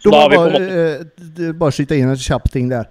Så 0.00 0.10
Da 0.10 0.16
må 0.16 0.24
har 0.24 0.32
vi 0.32 0.36
på 0.36 0.42
bare, 0.42 0.64
måte 0.64 1.46
eh, 1.46 1.54
bare 1.60 1.76
skyte 1.76 2.00
inn 2.00 2.10
en 2.12 2.20
kjapp 2.20 2.50
ting 2.52 2.68
der. 2.72 2.90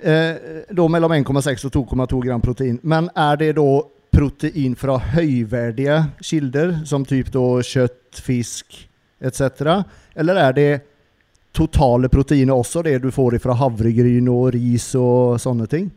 Eh, 0.00 0.66
da 0.72 0.88
mellom 0.88 1.12
1,6 1.12 1.66
og 1.68 1.74
2,2 1.76 2.20
gram 2.26 2.44
protein. 2.44 2.78
Men 2.82 3.10
er 3.16 3.40
det 3.40 3.54
da 3.58 3.70
protein 4.10 4.76
fra 4.78 4.98
høyverdige 5.14 5.98
kilder, 6.24 6.80
som 6.88 7.04
typ 7.06 7.30
da 7.34 7.46
kjøtt, 7.64 8.20
fisk 8.24 8.78
etc., 9.20 9.84
eller 10.18 10.40
er 10.40 10.56
det 10.56 10.70
totale 11.54 12.08
proteiner 12.08 12.54
også, 12.54 12.82
det 12.86 13.00
du 13.02 13.10
får 13.14 13.38
fra 13.42 13.56
havregryn 13.58 14.28
og 14.30 14.52
ris 14.54 14.92
og 14.98 15.38
sånne 15.42 15.66
ting? 15.70 15.90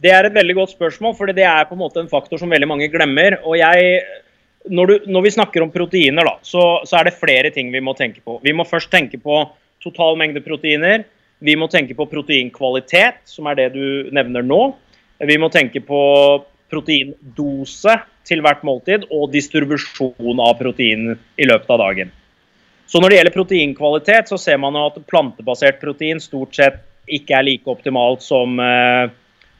Det 0.00 0.10
er 0.14 0.26
et 0.26 0.36
veldig 0.36 0.56
godt 0.56 0.72
spørsmål, 0.72 1.14
for 1.18 1.28
det 1.28 1.44
er 1.44 1.66
på 1.68 1.76
en 1.76 1.82
måte 1.82 2.00
en 2.00 2.10
faktor 2.10 2.40
som 2.40 2.52
veldig 2.52 2.68
mange 2.70 2.88
glemmer. 2.92 3.36
Og 3.44 3.58
jeg, 3.60 4.00
når, 4.72 4.92
du, 4.92 5.08
når 5.12 5.26
vi 5.26 5.32
snakker 5.36 5.64
om 5.64 5.72
proteiner, 5.74 6.24
da, 6.24 6.38
så, 6.46 6.62
så 6.88 7.00
er 7.00 7.08
det 7.08 7.18
flere 7.20 7.52
ting 7.52 7.72
vi 7.74 7.82
må 7.84 7.92
tenke 7.98 8.22
på. 8.24 8.38
Vi 8.44 8.54
må 8.56 8.64
først 8.68 8.90
tenke 8.92 9.20
på 9.20 9.42
total 9.84 10.16
mengde 10.20 10.40
proteiner. 10.44 11.04
Vi 11.44 11.56
må 11.56 11.68
tenke 11.72 11.96
på 11.96 12.08
proteinkvalitet, 12.08 13.20
som 13.28 13.48
er 13.48 13.60
det 13.60 13.68
du 13.76 14.08
nevner 14.12 14.44
nå. 14.44 14.62
Vi 15.28 15.36
må 15.40 15.52
tenke 15.52 15.84
på 15.84 16.00
proteindose 16.72 17.98
til 18.28 18.40
hvert 18.44 18.64
måltid 18.64 19.04
og 19.12 19.32
distribusjon 19.34 20.40
av 20.40 20.56
protein 20.60 21.14
i 21.40 21.48
løpet 21.48 21.72
av 21.74 21.80
dagen. 21.82 22.12
Så 22.90 23.00
når 23.00 23.12
det 23.12 23.18
gjelder 23.18 23.36
proteinkvalitet, 23.36 24.30
så 24.30 24.38
ser 24.40 24.60
man 24.62 24.76
at 24.80 24.96
plantebasert 25.10 25.80
protein 25.82 26.20
stort 26.22 26.56
sett 26.56 26.80
ikke 27.10 27.36
er 27.36 27.46
like 27.46 27.70
optimalt 27.70 28.22
som 28.22 28.56
eh, 28.62 29.10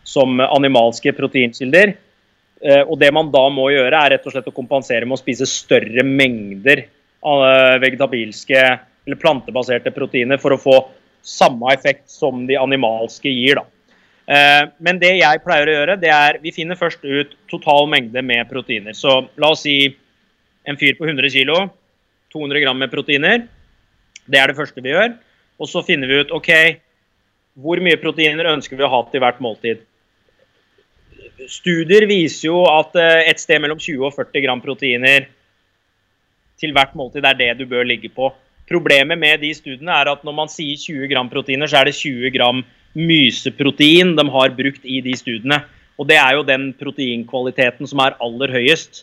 som 0.05 0.41
animalske 0.41 1.13
proteinkilder. 1.17 1.95
Eh, 2.63 2.83
Og 2.83 2.99
det 2.99 3.13
man 3.13 3.31
da 3.33 3.49
må 3.49 3.71
gjøre, 3.73 3.97
er 3.97 4.17
rett 4.17 4.27
og 4.27 4.33
slett 4.33 4.49
å 4.49 4.55
kompensere 4.55 5.07
med 5.07 5.17
å 5.17 5.23
spise 5.23 5.47
større 5.49 6.05
mengder 6.05 6.85
eh, 6.85 7.77
vegetabilske 7.81 8.61
eller 9.07 9.17
plantebaserte 9.21 9.93
proteiner 9.95 10.39
for 10.39 10.53
å 10.53 10.61
få 10.61 10.79
samme 11.23 11.73
effekt 11.73 12.11
som 12.11 12.47
de 12.47 12.57
animalske 12.57 13.29
gir. 13.33 13.61
da. 13.61 13.65
Eh, 14.31 14.69
Men 14.79 14.99
det 14.99 15.17
jeg 15.19 15.45
pleier 15.45 15.67
å 15.67 15.77
gjøre, 15.79 16.01
det 16.01 16.13
er 16.13 16.39
vi 16.43 16.53
finner 16.53 16.77
først 16.77 17.05
ut 17.05 17.35
total 17.49 17.89
mengde 17.89 18.23
med 18.23 18.49
proteiner. 18.49 18.93
Så 18.93 19.29
la 19.37 19.51
oss 19.51 19.63
si 19.63 19.97
en 20.67 20.77
fyr 20.77 20.95
på 20.99 21.09
100 21.09 21.31
kg, 21.33 21.71
200 22.33 22.61
gram 22.63 22.79
med 22.79 22.91
proteiner. 22.93 23.49
Det 24.29 24.39
er 24.39 24.49
det 24.49 24.57
første 24.57 24.83
vi 24.83 24.93
gjør. 24.93 25.17
Og 25.61 25.69
så 25.69 25.83
finner 25.85 26.09
vi 26.09 26.21
ut 26.21 26.31
OK, 26.33 26.51
hvor 27.61 27.81
mye 27.83 27.99
proteiner 28.01 28.53
ønsker 28.53 28.77
vi 28.79 28.85
å 28.87 28.93
ha 28.93 29.01
til 29.11 29.21
hvert 29.21 29.41
måltid. 29.43 29.83
Studier 31.51 32.07
viser 32.09 32.49
jo 32.51 32.63
at 32.71 32.97
eh, 32.99 33.31
et 33.31 33.41
sted 33.43 33.61
mellom 33.63 33.79
20 33.81 34.07
og 34.07 34.15
40 34.17 34.45
gram 34.45 34.63
proteiner 34.63 35.29
til 36.61 36.75
hvert 36.77 36.93
måltid 36.99 37.25
er 37.25 37.37
det 37.39 37.51
du 37.59 37.67
bør 37.69 37.87
ligge 37.89 38.11
på. 38.13 38.31
Problemet 38.71 39.19
med 39.19 39.41
de 39.43 39.51
studiene 39.57 39.95
er 39.97 40.13
at 40.13 40.25
når 40.27 40.37
man 40.37 40.51
sier 40.53 40.79
20 40.79 41.09
gram 41.11 41.31
proteiner, 41.33 41.67
så 41.67 41.81
er 41.81 41.89
det 41.89 41.97
20 41.99 42.31
gram 42.37 42.61
myseprotein 42.95 44.15
de 44.19 44.27
har 44.35 44.53
brukt 44.59 44.85
i 44.85 45.01
de 45.03 45.15
studiene. 45.17 45.63
Og 46.01 46.09
det 46.09 46.19
er 46.21 46.37
jo 46.37 46.47
den 46.47 46.71
proteinkvaliteten 46.79 47.89
som 47.89 48.03
er 48.05 48.17
aller 48.23 48.53
høyest. 48.55 49.03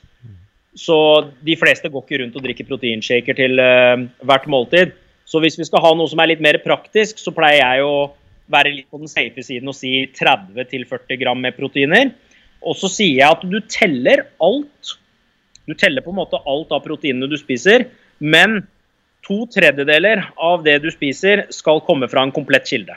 Så 0.78 0.98
de 1.46 1.58
fleste 1.58 1.90
går 1.90 2.06
ikke 2.06 2.22
rundt 2.22 2.38
og 2.38 2.46
drikker 2.46 2.68
proteinshaker 2.70 3.38
til 3.38 3.60
eh, 3.62 4.06
hvert 4.30 4.48
måltid. 4.50 4.94
Så 5.28 5.42
hvis 5.44 5.58
vi 5.60 5.66
skal 5.68 5.84
ha 5.84 5.92
noe 5.98 6.10
som 6.10 6.22
er 6.22 6.32
litt 6.32 6.44
mer 6.44 6.60
praktisk, 6.64 7.20
så 7.20 7.34
pleier 7.36 7.60
jeg 7.60 7.86
å 7.86 8.14
være 8.52 8.74
litt 8.74 8.90
på 8.92 9.00
den 9.02 9.12
safe 9.12 9.44
siden 9.44 9.70
og 9.72 9.76
si 9.78 10.08
30-40 10.16 11.20
gram 11.22 11.42
med 11.44 11.58
proteiner. 11.58 12.14
Og 12.64 12.78
så 12.80 12.90
sier 12.92 13.22
jeg 13.22 13.36
at 13.38 13.44
du 13.46 13.60
teller 13.70 14.26
alt. 14.44 14.96
Du 15.68 15.76
teller 15.78 16.04
på 16.04 16.14
en 16.14 16.22
måte 16.22 16.40
alt 16.48 16.72
av 16.74 16.84
proteinene 16.86 17.30
du 17.30 17.38
spiser, 17.40 17.90
men 18.24 18.62
to 19.28 19.44
tredjedeler 19.52 20.24
av 20.40 20.64
det 20.64 20.78
du 20.84 20.88
spiser, 20.94 21.46
skal 21.52 21.84
komme 21.86 22.08
fra 22.08 22.24
en 22.24 22.34
komplett 22.36 22.70
kilde. 22.70 22.96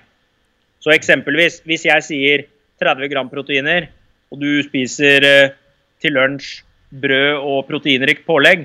Så 0.80 0.94
eksempelvis, 0.94 1.60
hvis 1.66 1.84
jeg 1.88 2.06
sier 2.06 2.44
30 2.80 3.10
gram 3.12 3.28
proteiner, 3.32 3.90
og 4.30 4.38
du 4.40 4.62
spiser 4.64 5.26
eh, 5.26 5.52
til 6.00 6.14
lunsj 6.16 6.60
brød 7.02 7.42
og 7.46 7.66
proteinrikt 7.68 8.24
pålegg 8.26 8.64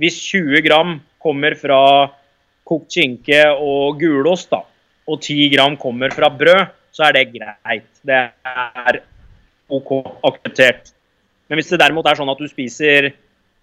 Hvis 0.00 0.16
20 0.32 0.62
gram 0.64 0.94
kommer 1.20 1.56
fra 1.56 1.80
kokt 2.68 2.92
skinke 2.92 3.40
og 3.56 3.98
gulost, 4.00 4.50
da, 4.52 4.60
og 5.06 5.20
10 5.22 5.50
gram 5.54 5.76
kommer 5.78 6.12
fra 6.14 6.30
brød, 6.32 6.72
så 6.94 7.06
er 7.06 7.16
det 7.16 7.28
greit. 7.34 7.88
Det 8.06 8.22
er 8.50 9.00
OK 9.70 9.92
akseptert. 10.26 10.92
Men 11.46 11.60
hvis 11.60 11.70
det 11.70 11.80
derimot 11.82 12.06
er 12.08 12.18
sånn 12.18 12.32
at 12.32 12.40
du 12.42 12.48
spiser 12.50 13.12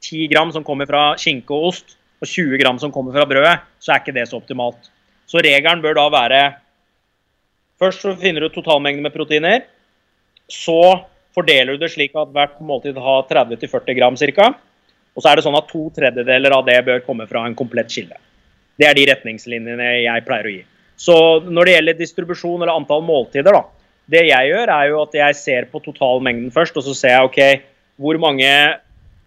10 0.03 0.27
gram 0.31 0.51
som 0.55 0.65
kommer 0.65 0.87
fra 0.87 1.13
skinke 1.19 1.55
og 1.55 1.71
ost, 1.71 1.97
og 2.23 2.29
20 2.29 2.59
gram 2.61 2.79
som 2.79 2.91
kommer 2.91 3.15
fra 3.15 3.27
brødet, 3.27 3.55
så 3.83 3.93
er 3.93 4.03
ikke 4.03 4.15
det 4.15 4.29
så 4.29 4.39
optimalt. 4.39 4.91
Så 5.27 5.43
regelen 5.43 5.83
bør 5.83 5.97
da 5.99 6.09
være 6.13 6.43
Først 7.81 8.03
så 8.05 8.13
finner 8.15 8.45
du 8.45 8.53
totalmengden 8.53 9.03
med 9.03 9.11
proteiner. 9.11 9.63
Så 10.47 11.03
fordeler 11.35 11.73
du 11.73 11.81
det 11.81 11.89
slik 11.91 12.13
at 12.15 12.29
hvert 12.31 12.61
måltid 12.63 12.95
har 13.01 13.25
30-40 13.27 13.97
gram 13.97 14.15
ca. 14.15 14.51
Og 15.13 15.23
så 15.23 15.31
er 15.31 15.35
det 15.35 15.43
sånn 15.43 15.57
at 15.57 15.67
to 15.67 15.89
tredjedeler 15.95 16.55
av 16.55 16.63
det 16.69 16.77
bør 16.85 17.03
komme 17.03 17.27
fra 17.27 17.43
en 17.43 17.57
komplett 17.57 17.91
kilde. 17.91 18.15
Det 18.79 18.87
er 18.87 18.95
de 18.95 19.07
retningslinjene 19.09 19.89
jeg 20.05 20.25
pleier 20.27 20.47
å 20.47 20.53
gi. 20.53 20.61
Så 21.03 21.15
når 21.43 21.67
det 21.67 21.75
gjelder 21.75 21.99
distribusjon 21.99 22.61
eller 22.61 22.77
antall 22.77 23.03
måltider, 23.03 23.55
da. 23.55 23.63
Det 24.13 24.23
jeg 24.27 24.51
gjør, 24.51 24.71
er 24.71 24.89
jo 24.91 25.01
at 25.01 25.15
jeg 25.15 25.35
ser 25.39 25.67
på 25.71 25.81
totalmengden 25.83 26.51
først, 26.51 26.77
og 26.79 26.85
så 26.85 26.95
ser 26.95 27.15
jeg 27.15 27.27
OK, 27.29 27.39
hvor 27.99 28.19
mange 28.19 28.49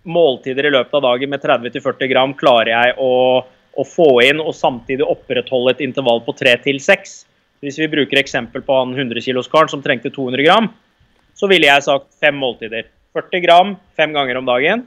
måltider 0.06 0.68
i 0.68 0.72
løpet 0.72 0.94
av 0.96 1.04
dagen 1.04 1.32
med 1.32 1.42
30-40 1.42 2.10
gram 2.12 2.34
klarer 2.38 2.72
jeg 2.72 2.96
å, 3.02 3.12
å, 3.42 3.84
få 3.84 4.08
inn 4.26 4.40
og 4.42 4.54
samtidig 4.56 5.06
opprettholde 5.06 5.74
et 5.74 5.82
intervall 5.86 6.22
på 6.26 6.36
3 6.38 6.54
til 6.68 6.80
6. 6.82 7.16
Hvis 7.64 7.80
vi 7.80 7.90
bruker 7.90 8.20
eksempel 8.20 8.62
på 8.64 8.76
han 8.76 8.94
100 8.94 9.24
kilos-karen 9.24 9.72
som 9.72 9.82
trengte 9.84 10.12
200 10.14 10.46
gram, 10.46 10.70
så 11.36 11.48
ville 11.50 11.68
jeg 11.68 11.84
sagt 11.84 12.12
fem 12.22 12.36
måltider. 12.40 12.88
40 13.16 13.44
gram 13.44 13.76
fem 13.96 14.12
ganger 14.16 14.40
om 14.40 14.48
dagen. 14.48 14.86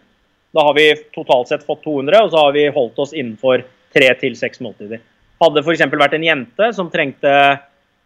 Da 0.56 0.66
har 0.66 0.78
vi 0.78 0.88
totalt 1.14 1.52
sett 1.52 1.66
fått 1.66 1.84
200, 1.86 2.24
og 2.24 2.34
så 2.34 2.46
har 2.46 2.56
vi 2.56 2.70
holdt 2.74 3.02
oss 3.02 3.14
innenfor 3.14 3.66
3 3.94 4.14
til 4.22 4.38
6 4.38 4.62
måltider. 4.66 5.02
Hadde 5.40 5.64
f.eks. 5.64 5.86
vært 5.88 6.16
en 6.18 6.28
jente 6.28 6.70
som, 6.76 6.92
trengte, 6.92 7.34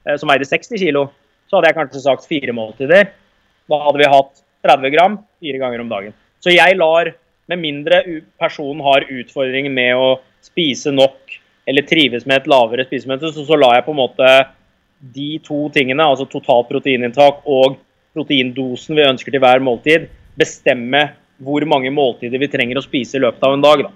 eh, 0.06 0.18
som 0.22 0.30
veide 0.30 0.48
60 0.48 0.82
kg, 0.82 1.08
så 1.50 1.58
hadde 1.58 1.72
jeg 1.72 1.80
kanskje 1.80 2.04
sagt 2.04 2.30
fire 2.30 2.56
måltider. 2.56 3.12
Da 3.70 3.80
hadde 3.86 4.02
vi 4.02 4.12
hatt 4.12 4.44
30 4.68 4.94
gram 4.94 5.20
fire 5.44 5.62
ganger 5.62 5.84
om 5.84 5.92
dagen. 5.92 6.16
Så 6.44 6.54
jeg 6.54 6.78
lar, 6.80 7.14
med 7.52 7.60
mindre 7.60 8.02
personen 8.40 8.84
har 8.86 9.08
utfordringer 9.12 9.72
med 9.74 10.00
å 10.00 10.10
spise 10.44 10.94
nok 10.96 11.40
eller 11.68 11.86
trives 11.88 12.28
med 12.28 12.42
et 12.42 12.50
lavere 12.52 12.86
spisemønster, 12.88 13.32
så, 13.32 13.46
så 13.48 13.58
lar 13.60 13.78
jeg 13.78 13.86
på 13.86 13.94
en 13.94 14.02
måte 14.02 14.30
de 15.14 15.40
to 15.44 15.66
tingene, 15.76 16.04
altså 16.04 16.28
totalt 16.32 16.70
proteininntak 16.70 17.44
og 17.50 17.78
proteindosen 18.16 18.96
vi 18.96 19.08
ønsker 19.08 19.34
til 19.34 19.44
hver 19.44 19.64
måltid, 19.64 20.08
bestemme 20.40 21.10
hvor 21.44 21.66
mange 21.68 21.92
måltider 21.92 22.40
vi 22.40 22.52
trenger 22.52 22.80
å 22.80 22.86
spise 22.86 23.18
i 23.18 23.24
løpet 23.24 23.44
av 23.44 23.56
en 23.56 23.64
dag. 23.64 23.86
Da. 23.88 23.92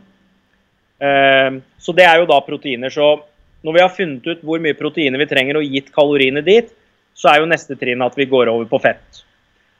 Uh, 0.97 1.61
så 1.81 1.93
det 1.95 2.07
er 2.07 2.21
jo 2.21 2.29
da 2.29 2.39
proteiner. 2.45 2.93
Så 2.93 3.13
når 3.65 3.75
vi 3.75 3.83
har 3.83 3.93
funnet 3.93 4.27
ut 4.27 4.43
hvor 4.45 4.61
mye 4.63 4.77
proteiner 4.77 5.21
vi 5.21 5.29
trenger 5.29 5.59
og 5.59 5.77
gitt 5.77 5.93
kaloriene 5.95 6.43
dit, 6.45 6.73
så 7.17 7.31
er 7.31 7.41
jo 7.41 7.49
neste 7.49 7.77
trinn 7.79 8.03
at 8.05 8.17
vi 8.17 8.29
går 8.29 8.49
over 8.51 8.67
på 8.69 8.81
fett. 8.83 9.23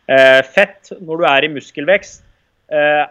Uh, 0.08 0.42
fett 0.46 0.94
når 1.02 1.22
du 1.22 1.28
er 1.30 1.48
i 1.48 1.54
muskelvekst, 1.58 2.24
Eh, 2.68 3.06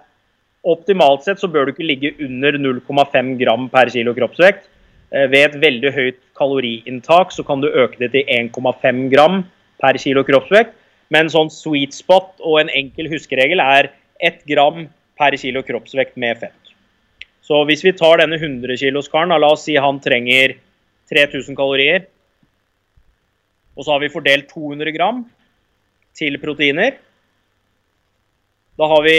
optimalt 0.69 1.25
sett 1.25 1.41
så 1.41 1.49
bør 1.49 1.67
du 1.67 1.73
ikke 1.73 1.87
ligge 1.89 2.11
under 2.21 2.59
0,5 2.61 3.37
gram 3.41 3.69
per 3.73 3.91
kilo 3.93 4.15
kroppsvekt. 4.17 4.67
Ved 5.07 5.39
et 5.39 5.55
veldig 5.63 5.93
høyt 5.95 6.19
kaloriinntak 6.37 7.31
så 7.33 7.45
kan 7.47 7.63
du 7.63 7.69
øke 7.71 8.01
det 8.01 8.11
til 8.13 8.27
1,5 8.27 9.07
gram 9.13 9.45
per 9.81 9.97
kilo 10.03 10.25
kroppsvekt. 10.27 10.75
Men 11.15 11.31
sånn 11.31 11.53
sweet 11.55 11.95
spot 11.95 12.43
og 12.43 12.59
en 12.61 12.73
enkel 12.75 13.07
huskeregel 13.13 13.63
er 13.63 13.93
1 14.27 14.43
gram 14.51 14.89
per 15.17 15.39
kilo 15.39 15.63
kroppsvekt 15.63 16.19
med 16.19 16.43
fett. 16.43 16.66
Så 17.47 17.63
hvis 17.69 17.85
vi 17.87 17.95
tar 17.95 18.19
denne 18.19 18.39
100 18.41 18.75
kilos-karen, 18.81 19.35
la 19.39 19.53
oss 19.55 19.67
si 19.69 19.77
han 19.79 20.01
trenger 20.03 20.57
3000 21.13 21.55
kalorier. 21.59 22.09
Og 23.77 23.85
så 23.85 23.93
har 23.95 24.03
vi 24.03 24.11
fordelt 24.11 24.49
200 24.51 24.95
gram 24.97 25.23
til 26.17 26.39
proteiner. 26.43 26.97
Da 28.77 28.89
har 28.91 29.05
vi 29.05 29.19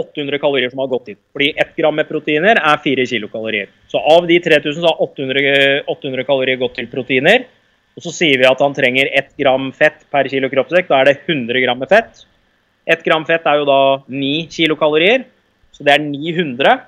800 0.00 0.40
kalorier 0.42 0.72
som 0.72 0.82
har 0.82 0.90
gått 0.90 1.12
inn. 1.12 1.20
Fordi 1.34 1.52
1 1.62 1.72
gram 1.78 1.96
med 1.98 2.08
proteiner 2.08 2.58
er 2.58 2.82
4 2.82 3.06
kilokalorier. 3.12 3.70
Så 3.90 4.02
av 4.02 4.26
de 4.26 4.38
3000 4.42 4.82
så 4.82 4.90
har 4.90 5.02
800, 5.06 5.84
800 5.86 6.26
kalorier 6.26 6.60
gått 6.60 6.76
til 6.78 6.90
proteiner. 6.90 7.46
Og 7.98 8.04
så 8.06 8.12
sier 8.14 8.38
vi 8.40 8.48
at 8.48 8.60
han 8.62 8.74
trenger 8.74 9.10
1 9.18 9.34
gram 9.38 9.70
fett 9.76 10.06
per 10.10 10.30
kilo 10.32 10.50
kroppsvekt. 10.50 10.90
Da 10.90 11.00
er 11.00 11.10
det 11.10 11.18
100 11.26 11.62
gram 11.62 11.78
med 11.82 11.90
fett. 11.90 12.24
1 12.90 13.04
gram 13.06 13.26
fett 13.28 13.46
er 13.46 13.60
jo 13.60 13.66
da 13.68 13.80
9 14.10 14.46
kilokalorier. 14.50 15.26
Så 15.74 15.86
det 15.86 15.96
er 15.96 16.06
900. 16.06 16.78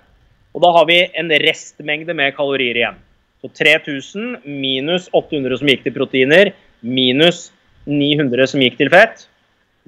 Og 0.53 0.62
da 0.64 0.70
har 0.76 0.86
vi 0.88 0.98
en 1.18 1.32
restmengde 1.42 2.14
med 2.16 2.34
kalorier 2.36 2.78
igjen. 2.78 3.00
Så 3.42 3.50
3000 3.59 4.44
minus 4.44 5.09
800 5.12 5.59
som 5.59 5.70
gikk 5.72 5.86
til 5.86 5.94
proteiner, 5.96 6.53
minus 6.80 7.48
900 7.88 8.46
som 8.53 8.62
gikk 8.62 8.76
til 8.78 8.92
fett. 8.92 9.26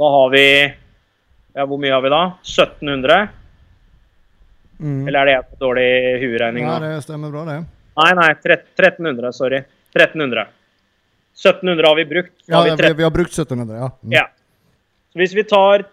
Da 0.01 0.11
har 0.11 0.33
vi 0.33 0.47
ja, 1.55 1.67
hvor 1.71 1.79
mye 1.79 1.93
har 1.95 2.03
vi 2.03 2.11
da? 2.11 2.23
1700? 2.43 3.29
Mm. 4.83 5.07
Eller 5.07 5.21
er 5.21 5.29
det 5.29 5.35
jeg 5.37 5.47
på 5.53 5.61
dårlig 5.61 5.91
hueregning? 6.25 6.67
Nei, 6.67 6.81
det 6.83 7.05
stemmer 7.05 7.31
bra, 7.31 7.45
det. 7.47 7.61
Nei, 8.01 8.11
nei. 8.19 8.31
1300. 8.35 9.31
Sorry. 9.37 9.61
1300. 9.95 10.49
1700 11.39 11.87
har 11.87 11.99
vi 12.01 12.07
brukt. 12.11 12.35
ja, 12.51 12.63
vi, 12.67 12.75
vi, 12.75 13.07
har 13.07 13.15
brukt 13.15 13.31
1700, 13.31 13.79
ja. 13.79 13.91
Mm. 14.03 14.17
ja. 14.17 14.25
Så 15.13 15.23
hvis 15.23 15.35
vi 15.37 15.47
tar 15.47 15.87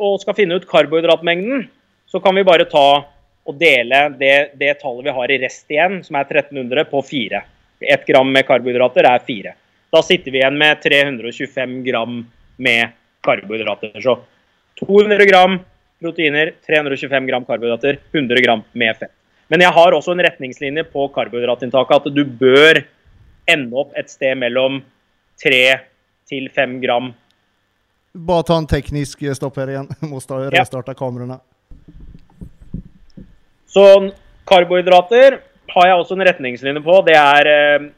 og 0.00 0.16
skal 0.22 0.36
finne 0.36 0.56
ut 0.56 0.68
karbohydratmengden, 0.68 1.66
så 2.08 2.20
kan 2.24 2.36
vi 2.36 2.44
bare 2.44 2.64
ta 2.68 3.04
og 3.48 3.58
dele 3.58 4.04
det, 4.18 4.52
det 4.58 4.76
tallet 4.80 5.08
vi 5.08 5.14
har 5.16 5.32
i 5.32 5.38
rest 5.42 5.70
igjen, 5.72 6.00
som 6.06 6.18
er 6.18 6.28
1300, 6.28 6.84
på 6.90 7.02
4. 7.02 7.42
1 7.82 8.06
gram 8.06 8.28
med 8.30 8.46
karbohydrater 8.46 9.08
er 9.08 9.24
4. 9.26 9.54
Da 9.92 10.02
sitter 10.06 10.30
vi 10.30 10.40
igjen 10.40 10.58
med 10.58 10.78
325 10.82 11.80
gram 11.84 12.20
med 12.62 12.94
karbohydrater. 13.26 13.98
Så 14.00 14.16
200 14.80 15.26
gram 15.28 15.58
proteiner, 16.02 16.54
325 16.66 17.26
gram 17.26 17.44
karbohydrater, 17.44 17.98
100 18.12 18.44
gram 18.46 18.62
med 18.72 18.96
fett. 18.96 19.14
Men 19.52 19.60
jeg 19.60 19.74
har 19.76 19.92
også 19.92 20.14
en 20.14 20.22
retningslinje 20.24 20.86
på 20.88 21.08
karbohydratinntaket 21.12 21.98
at 21.98 22.14
du 22.14 22.22
bør 22.24 22.80
ende 23.50 23.76
opp 23.76 23.92
et 23.98 24.08
sted 24.10 24.38
mellom 24.38 24.80
3 25.42 25.64
til 26.30 26.48
5 26.54 26.78
gram. 26.80 27.10
Bare 28.12 28.46
ta 28.48 28.56
en 28.60 28.68
teknisk 28.70 29.24
stopp 29.36 29.58
her 29.60 29.74
igjen. 29.74 29.90
Må 30.10 30.22
restarte 30.22 30.94
ja. 30.94 30.98
kameraene. 30.98 31.40
Så 33.72 33.84
karbohydrater 34.48 35.40
har 35.72 35.88
jeg 35.88 35.98
også 35.98 36.16
en 36.16 36.26
retningslinje 36.28 36.84
på. 36.84 37.00
Det 37.06 37.16
er 37.16 37.50
eh, 37.50 37.90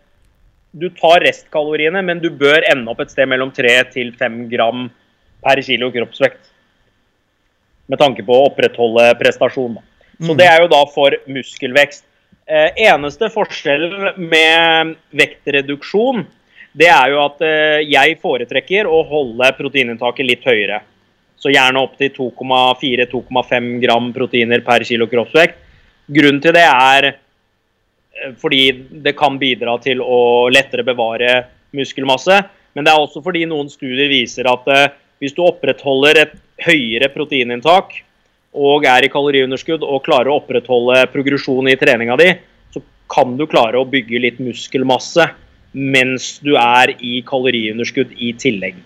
Du 0.75 0.89
tar 0.91 1.22
restkaloriene, 1.22 2.03
men 2.03 2.18
du 2.18 2.31
bør 2.35 2.64
ende 2.66 2.91
opp 2.91 3.05
et 3.05 3.12
sted 3.12 3.29
mellom 3.31 3.53
3 3.55 3.77
til 3.95 4.11
5 4.18 4.41
gram 4.51 4.89
per 5.45 5.61
kilo 5.62 5.91
kroppsvekt 5.95 6.51
med 7.87 8.01
tanke 8.01 8.25
på 8.25 8.35
å 8.35 8.49
opprettholde 8.49 9.11
prestasjon. 9.20 9.77
Så 10.18 10.33
mm. 10.33 10.39
det 10.41 10.47
er 10.49 10.62
jo 10.62 10.70
da 10.72 10.81
for 10.91 11.14
muskelvekst. 11.31 12.07
Eh, 12.45 12.70
eneste 12.89 13.31
forskjellen 13.33 14.18
med 14.20 14.97
vektreduksjon, 15.16 16.25
det 16.77 16.91
er 16.91 17.12
jo 17.12 17.20
at 17.22 17.45
eh, 17.45 17.85
jeg 17.87 18.18
foretrekker 18.22 18.89
å 18.91 19.03
holde 19.09 19.51
proteininntaket 19.59 20.29
litt 20.29 20.49
høyere. 20.49 20.81
Så 21.41 21.53
gjerne 21.53 21.83
opp 21.85 21.97
til 22.01 22.11
2,4-2,5 22.16 23.70
gram 23.85 24.11
proteiner 24.16 24.64
per 24.64 24.85
kilo 24.89 25.09
kroppsvekt. 25.11 25.61
Grunnen 26.12 26.40
til 26.44 26.52
det 26.57 26.64
er 26.68 27.09
eh, 27.12 28.32
fordi 28.40 28.64
det 29.05 29.14
kan 29.16 29.38
bidra 29.40 29.78
til 29.82 30.02
å 30.05 30.50
lettere 30.52 30.84
bevare 30.86 31.44
muskelmasse. 31.74 32.42
Men 32.74 32.86
det 32.86 32.92
er 32.92 33.00
også 33.00 33.22
fordi 33.24 33.44
noen 33.48 33.70
studier 33.72 34.11
viser 34.11 34.48
at 34.50 34.68
eh, 34.72 34.90
hvis 35.22 35.36
du 35.36 35.44
opprettholder 35.46 36.20
et 36.24 36.34
høyere 36.64 37.09
proteininntak 37.14 37.94
og 38.55 38.84
er 38.86 39.07
i 39.07 39.11
kaloriunderskudd 39.11 39.82
og 39.82 40.05
klarer 40.07 40.30
å 40.30 40.38
opprettholde 40.42 41.07
progresjon 41.11 41.70
i 41.70 41.78
treninga 41.78 42.18
di, 42.20 42.28
så 42.74 42.82
kan 43.11 43.34
du 43.38 43.48
klare 43.50 43.80
å 43.80 43.88
bygge 43.88 44.20
litt 44.22 44.42
muskelmasse 44.42 45.26
mens 45.74 46.36
du 46.44 46.52
er 46.61 46.92
i 47.02 47.16
kaloriunderskudd 47.26 48.12
i 48.22 48.30
tillegg. 48.38 48.76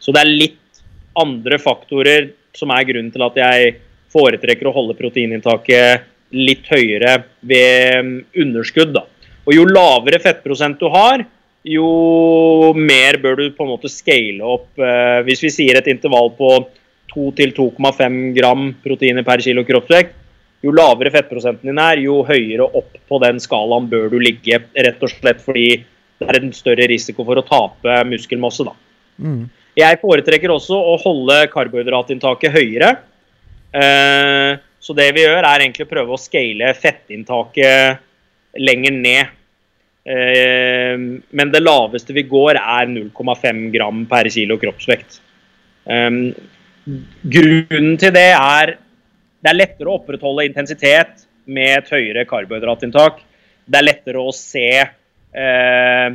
Så 0.00 0.14
det 0.16 0.22
er 0.22 0.32
litt 0.32 0.80
andre 1.20 1.58
faktorer 1.60 2.30
som 2.56 2.72
er 2.72 2.86
grunnen 2.88 3.12
til 3.12 3.26
at 3.26 3.36
jeg 3.36 3.74
foretrekker 4.10 4.70
å 4.70 4.74
holde 4.74 4.96
proteininntaket 4.98 6.06
litt 6.34 6.68
høyere 6.70 7.16
ved 7.40 8.24
underskudd. 8.38 8.94
Da. 8.94 9.04
Og 9.46 9.56
jo 9.56 9.66
lavere 9.68 10.20
fettprosent 10.22 10.80
du 10.80 10.88
har, 10.92 11.24
jo 11.66 12.72
mer 12.76 13.18
bør 13.20 13.36
du 13.36 13.46
på 13.52 13.66
en 13.66 13.72
måte 13.74 13.90
scale 13.92 14.44
opp. 14.46 14.70
Eh, 14.78 15.20
hvis 15.26 15.44
vi 15.44 15.52
sier 15.52 15.80
et 15.80 15.90
intervall 15.92 16.32
på 16.38 16.54
2-2,5 17.10 18.18
gram 18.36 18.70
proteiner 18.84 19.26
per 19.26 19.42
kilo 19.44 19.64
kroppsvekt, 19.66 20.16
jo 20.60 20.74
lavere 20.76 21.12
fettprosenten 21.12 21.70
din 21.70 21.80
er, 21.80 22.02
jo 22.04 22.20
høyere 22.28 22.66
opp 22.66 22.98
på 23.08 23.20
den 23.22 23.40
skalaen 23.40 23.88
bør 23.90 24.10
du 24.12 24.18
ligge. 24.20 24.60
Rett 24.76 25.02
og 25.02 25.12
slett 25.12 25.40
fordi 25.44 25.68
det 26.20 26.28
er 26.28 26.38
en 26.40 26.52
større 26.52 26.88
risiko 26.90 27.24
for 27.24 27.40
å 27.40 27.46
tape 27.46 28.02
muskelmasse. 28.08 28.66
da. 28.68 28.76
Mm. 29.20 29.46
Jeg 29.78 30.00
foretrekker 30.02 30.52
også 30.52 30.76
å 30.76 30.96
holde 31.00 31.38
karbohydratinntaket 31.52 32.52
høyere. 32.52 32.90
Eh, 33.72 34.58
så 34.80 34.96
det 34.96 35.10
vi 35.16 35.26
gjør, 35.26 35.44
er 35.44 35.62
egentlig 35.62 35.86
å 35.86 35.90
prøve 35.90 36.16
å 36.16 36.20
scale 36.20 36.72
fettinntaket 36.78 38.00
lenger 38.60 38.94
ned. 38.96 39.34
Eh, 40.10 40.94
men 40.96 41.52
det 41.52 41.62
laveste 41.62 42.16
vi 42.16 42.24
går, 42.28 42.56
er 42.60 42.88
0,5 42.88 43.66
gram 43.74 44.06
per 44.10 44.30
kilo 44.32 44.56
kroppsvekt. 44.60 45.20
Eh, 45.84 46.22
grunnen 47.36 47.98
til 48.00 48.16
det 48.16 48.30
er 48.32 48.78
det 49.40 49.48
er 49.48 49.56
lettere 49.56 49.88
å 49.88 49.96
opprettholde 49.96 50.44
intensitet 50.48 51.24
med 51.48 51.78
et 51.78 51.92
høyere 51.92 52.26
karbohydratinntak. 52.28 53.22
Det 53.64 53.78
er 53.78 53.86
lettere 53.86 54.20
å 54.20 54.34
se 54.36 54.66
eh, 54.84 56.08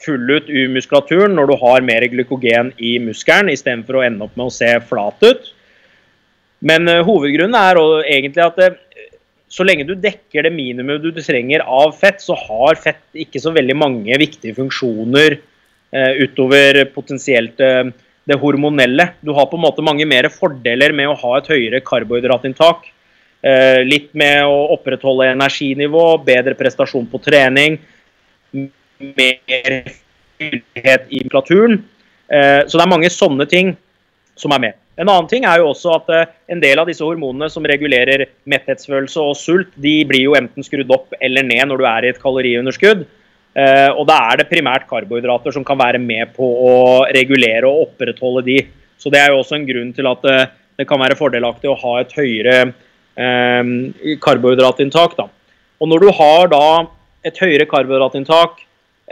full 0.00 0.34
ut 0.36 0.50
i 0.50 0.66
muskulaturen 0.70 1.34
når 1.36 1.50
du 1.50 1.56
har 1.64 1.86
mer 1.86 2.06
glykogen 2.12 2.70
i 2.78 2.96
muskelen, 3.02 3.50
istedenfor 3.52 3.98
å 3.98 4.04
ende 4.06 4.26
opp 4.26 4.38
med 4.38 4.46
å 4.46 4.54
se 4.54 4.70
flat 4.86 5.26
ut. 5.26 5.50
Men 6.66 6.88
uh, 6.88 7.00
hovedgrunnen 7.06 7.56
er 7.56 7.80
egentlig 8.04 8.44
at 8.44 8.60
uh, 8.60 8.76
så 9.50 9.64
lenge 9.66 9.86
du 9.88 9.96
dekker 9.98 10.46
det 10.46 10.52
minimum 10.54 11.00
du 11.02 11.10
trenger 11.16 11.64
av 11.66 11.96
fett, 11.98 12.20
så 12.22 12.36
har 12.38 12.78
fett 12.78 13.02
ikke 13.18 13.40
så 13.42 13.50
veldig 13.54 13.76
mange 13.78 14.20
viktige 14.20 14.54
funksjoner 14.58 15.40
uh, 15.40 16.12
utover 16.20 16.84
potensielt 16.94 17.58
det 17.58 18.38
hormonelle. 18.38 19.08
Du 19.26 19.32
har 19.34 19.48
på 19.50 19.58
en 19.58 19.64
måte 19.64 19.82
mange 19.82 20.06
mer 20.06 20.28
fordeler 20.30 20.94
med 20.94 21.10
å 21.10 21.18
ha 21.18 21.36
et 21.38 21.50
høyere 21.50 21.82
karbohydratinntak. 21.82 22.88
litt 23.88 24.10
med 24.12 24.44
å 24.44 24.74
opprettholde 24.74 25.30
energinivå, 25.32 26.18
bedre 26.22 26.52
prestasjon 26.54 27.06
på 27.08 27.18
trening, 27.24 27.78
mer 28.52 29.78
fyldighet 30.36 31.08
i 31.08 31.22
muskulaturen. 31.24 31.80
så 32.28 32.76
det 32.76 32.84
er 32.84 32.92
mange 32.92 33.10
sånne 33.10 33.48
ting 33.48 33.72
som 34.40 34.54
er 34.56 34.62
med. 34.64 34.78
En 35.00 35.08
annen 35.08 35.28
ting 35.30 35.46
er 35.48 35.62
jo 35.62 35.70
også 35.70 35.94
at 35.94 36.10
uh, 36.12 36.26
en 36.52 36.60
del 36.60 36.80
av 36.80 36.88
disse 36.90 37.04
hormonene 37.04 37.48
som 37.52 37.64
regulerer 37.66 38.26
metthetsfølelse 38.50 39.22
og 39.22 39.38
sult, 39.38 39.72
de 39.80 40.02
blir 40.08 40.26
jo 40.26 40.36
enten 40.36 40.66
skrudd 40.66 40.92
opp 40.92 41.16
eller 41.20 41.46
ned 41.46 41.70
når 41.70 41.80
du 41.80 41.86
er 41.88 42.06
i 42.06 42.12
et 42.12 42.20
kaloriunderskudd. 42.20 43.06
Uh, 43.56 43.90
og 43.96 44.04
da 44.10 44.18
er 44.28 44.40
det 44.40 44.50
primært 44.50 44.86
karbohydrater 44.90 45.56
som 45.56 45.64
kan 45.66 45.80
være 45.80 46.00
med 46.02 46.34
på 46.36 46.44
å 46.44 46.74
regulere 47.16 47.64
og 47.68 47.88
opprettholde 47.88 48.44
de. 48.50 48.58
Så 49.00 49.12
det 49.12 49.22
er 49.22 49.32
jo 49.32 49.40
også 49.40 49.56
en 49.56 49.68
grunn 49.68 49.92
til 49.96 50.08
at 50.10 50.28
uh, 50.28 50.46
det 50.76 50.88
kan 50.88 51.00
være 51.00 51.18
fordelaktig 51.18 51.68
å 51.70 51.80
ha 51.80 51.98
et 52.00 52.14
høyere 52.16 52.72
karbohydratinntak. 54.22 55.18
Og 55.20 55.88
når 55.90 56.04
du 56.06 56.08
har 56.16 56.46
da 56.48 56.68
et 57.28 57.36
høyere 57.36 57.66
karbohydratinntak, 57.68 58.62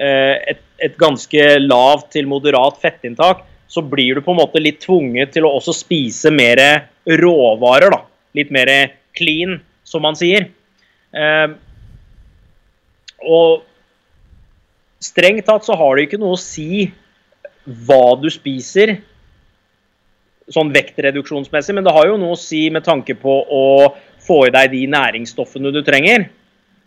et, 0.01 0.63
et 0.81 0.95
ganske 0.97 1.45
lavt 1.61 2.07
til 2.15 2.31
moderat 2.31 2.79
fettinntak, 2.81 3.43
så 3.69 3.85
blir 3.85 4.17
du 4.17 4.25
på 4.25 4.33
en 4.33 4.41
måte 4.41 4.63
litt 4.63 4.81
tvunget 4.83 5.35
til 5.37 5.47
å 5.47 5.55
også 5.59 5.75
spise 5.77 6.33
mer 6.33 6.61
råvarer. 7.05 7.93
da. 7.93 8.03
Litt 8.37 8.53
mer 8.55 8.71
clean, 9.17 9.59
som 9.85 10.05
man 10.05 10.17
sier. 10.17 10.49
Eh, 11.13 11.49
og 13.29 13.65
strengt 15.03 15.47
tatt 15.49 15.67
så 15.67 15.77
har 15.79 15.97
det 15.97 16.09
ikke 16.09 16.21
noe 16.21 16.37
å 16.37 16.41
si 16.41 16.89
hva 17.89 18.17
du 18.21 18.31
spiser, 18.33 18.97
sånn 20.49 20.73
vektreduksjonsmessig, 20.73 21.75
men 21.77 21.85
det 21.85 21.93
har 21.93 22.09
jo 22.09 22.17
noe 22.21 22.33
å 22.33 22.41
si 22.41 22.69
med 22.73 22.87
tanke 22.87 23.19
på 23.21 23.35
å 23.45 23.65
få 24.25 24.47
i 24.47 24.53
deg 24.55 24.73
de 24.73 24.87
næringsstoffene 24.89 25.73
du 25.75 25.83
trenger. 25.85 26.31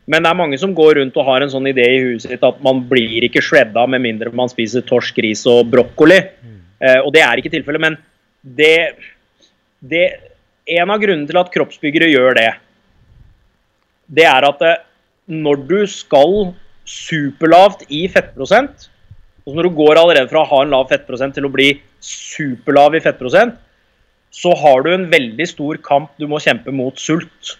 Men 0.10 0.26
det 0.26 0.32
er 0.32 0.40
mange 0.40 0.58
som 0.58 0.74
går 0.76 0.98
rundt 0.98 1.18
og 1.20 1.28
har 1.28 1.44
en 1.44 1.52
sånn 1.54 1.70
idé 1.70 1.86
i 1.94 2.02
huset 2.08 2.34
sitt 2.34 2.46
at 2.46 2.58
man 2.66 2.82
blir 2.90 3.28
ikke 3.28 3.44
shredda 3.46 3.86
med 3.94 4.02
mindre 4.02 4.34
man 4.34 4.50
spiser 4.50 4.82
torsk, 4.88 5.14
gris 5.22 5.46
og 5.50 5.70
brokkoli. 5.72 6.18
Eh, 6.82 7.00
og 7.00 7.12
det 7.16 7.24
er 7.26 7.40
ikke 7.40 7.54
tilfellet. 7.54 7.84
Men 7.84 7.98
det, 8.42 8.76
det, 9.80 10.06
En 10.72 10.94
av 10.94 11.02
grunnene 11.02 11.28
til 11.30 11.40
at 11.42 11.52
kroppsbyggere 11.54 12.10
gjør 12.12 12.38
det, 12.38 12.50
det 14.12 14.26
er 14.30 14.46
at 14.48 14.62
eh, 14.66 14.82
når 15.32 15.64
du 15.70 15.80
skal 15.90 16.52
superlavt 16.88 17.86
i 17.94 18.06
fettprosent, 18.12 18.90
og 19.46 19.58
når 19.58 19.68
du 19.68 19.78
går 19.80 19.98
allerede 19.98 20.30
fra 20.30 20.44
å 20.44 20.50
ha 20.50 20.62
en 20.64 20.74
lav 20.74 20.90
fettprosent 20.92 21.34
til 21.38 21.48
å 21.48 21.54
bli 21.54 21.74
superlav 22.04 22.96
i 22.98 23.02
fettprosent, 23.04 23.58
så 24.32 24.54
har 24.56 24.86
du 24.86 24.94
en 24.94 25.10
veldig 25.12 25.48
stor 25.50 25.80
kamp 25.84 26.14
du 26.22 26.28
må 26.30 26.40
kjempe 26.42 26.72
mot 26.74 26.98
sult. 27.00 27.56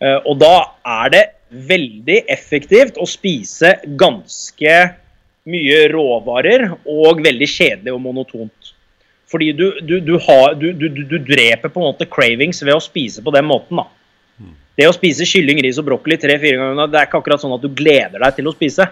Eh, 0.00 0.18
og 0.24 0.38
da 0.40 0.54
er 1.02 1.12
det 1.12 1.24
veldig 1.50 2.22
effektivt 2.30 2.98
å 3.00 3.08
spise 3.08 3.74
ganske 4.00 4.76
mye 5.48 5.86
råvarer 5.92 6.66
og 6.84 7.22
veldig 7.24 7.48
kjedelig 7.48 7.94
og 7.94 8.02
monotont. 8.04 8.74
Fordi 9.30 9.52
du, 9.54 9.66
du, 9.86 10.00
du, 10.02 10.16
har, 10.18 10.56
du, 10.58 11.18
dreper 11.22 11.70
på 11.70 11.80
en 11.80 11.92
måte 11.92 12.08
cravings 12.10 12.64
ved 12.64 12.74
å 12.74 12.82
spise 12.82 13.22
på 13.22 13.32
den 13.34 13.46
måten. 13.46 13.78
da. 13.78 13.86
Mm. 14.40 14.56
Det 14.80 14.88
å 14.90 14.96
spise 14.96 15.28
kylling, 15.28 15.60
ris 15.62 15.78
og 15.78 15.86
brokkoli 15.86 16.18
tre-fire 16.18 16.58
ganger 16.58 16.90
det 16.90 16.98
er 16.98 17.06
ikke 17.08 17.20
akkurat 17.20 17.42
sånn 17.42 17.54
at 17.54 17.62
du 17.62 17.70
gleder 17.70 18.18
deg 18.18 18.40
til 18.40 18.50
å 18.50 18.54
spise. 18.56 18.88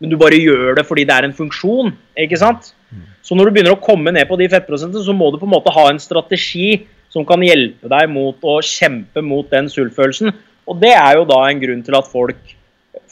Men 0.00 0.12
du 0.12 0.16
bare 0.20 0.40
gjør 0.40 0.78
det 0.78 0.86
fordi 0.88 1.04
det 1.08 1.18
er 1.18 1.28
en 1.28 1.36
funksjon. 1.36 1.92
ikke 2.24 2.40
sant? 2.40 2.72
Mm. 2.88 3.04
Så 3.26 3.36
når 3.36 3.48
du 3.48 3.56
begynner 3.56 3.76
å 3.76 3.82
komme 3.84 4.14
ned 4.16 4.28
på 4.30 4.40
de 4.40 4.48
fettprosentene, 4.52 5.04
så 5.04 5.16
må 5.16 5.28
du 5.32 5.40
på 5.42 5.48
en 5.48 5.54
måte 5.58 5.74
ha 5.76 5.86
en 5.90 6.00
strategi 6.00 6.86
som 7.12 7.26
kan 7.28 7.44
hjelpe 7.44 7.90
deg 7.92 8.08
mot 8.12 8.48
å 8.48 8.58
kjempe 8.64 9.22
mot 9.24 9.48
den 9.52 9.68
sultfølelsen. 9.72 10.32
Og 10.66 10.80
det 10.80 10.94
er 10.96 11.20
jo 11.20 11.28
da 11.28 11.42
en 11.46 11.60
grunn 11.60 11.84
til 11.84 11.96
at 11.98 12.08
folk 12.10 12.56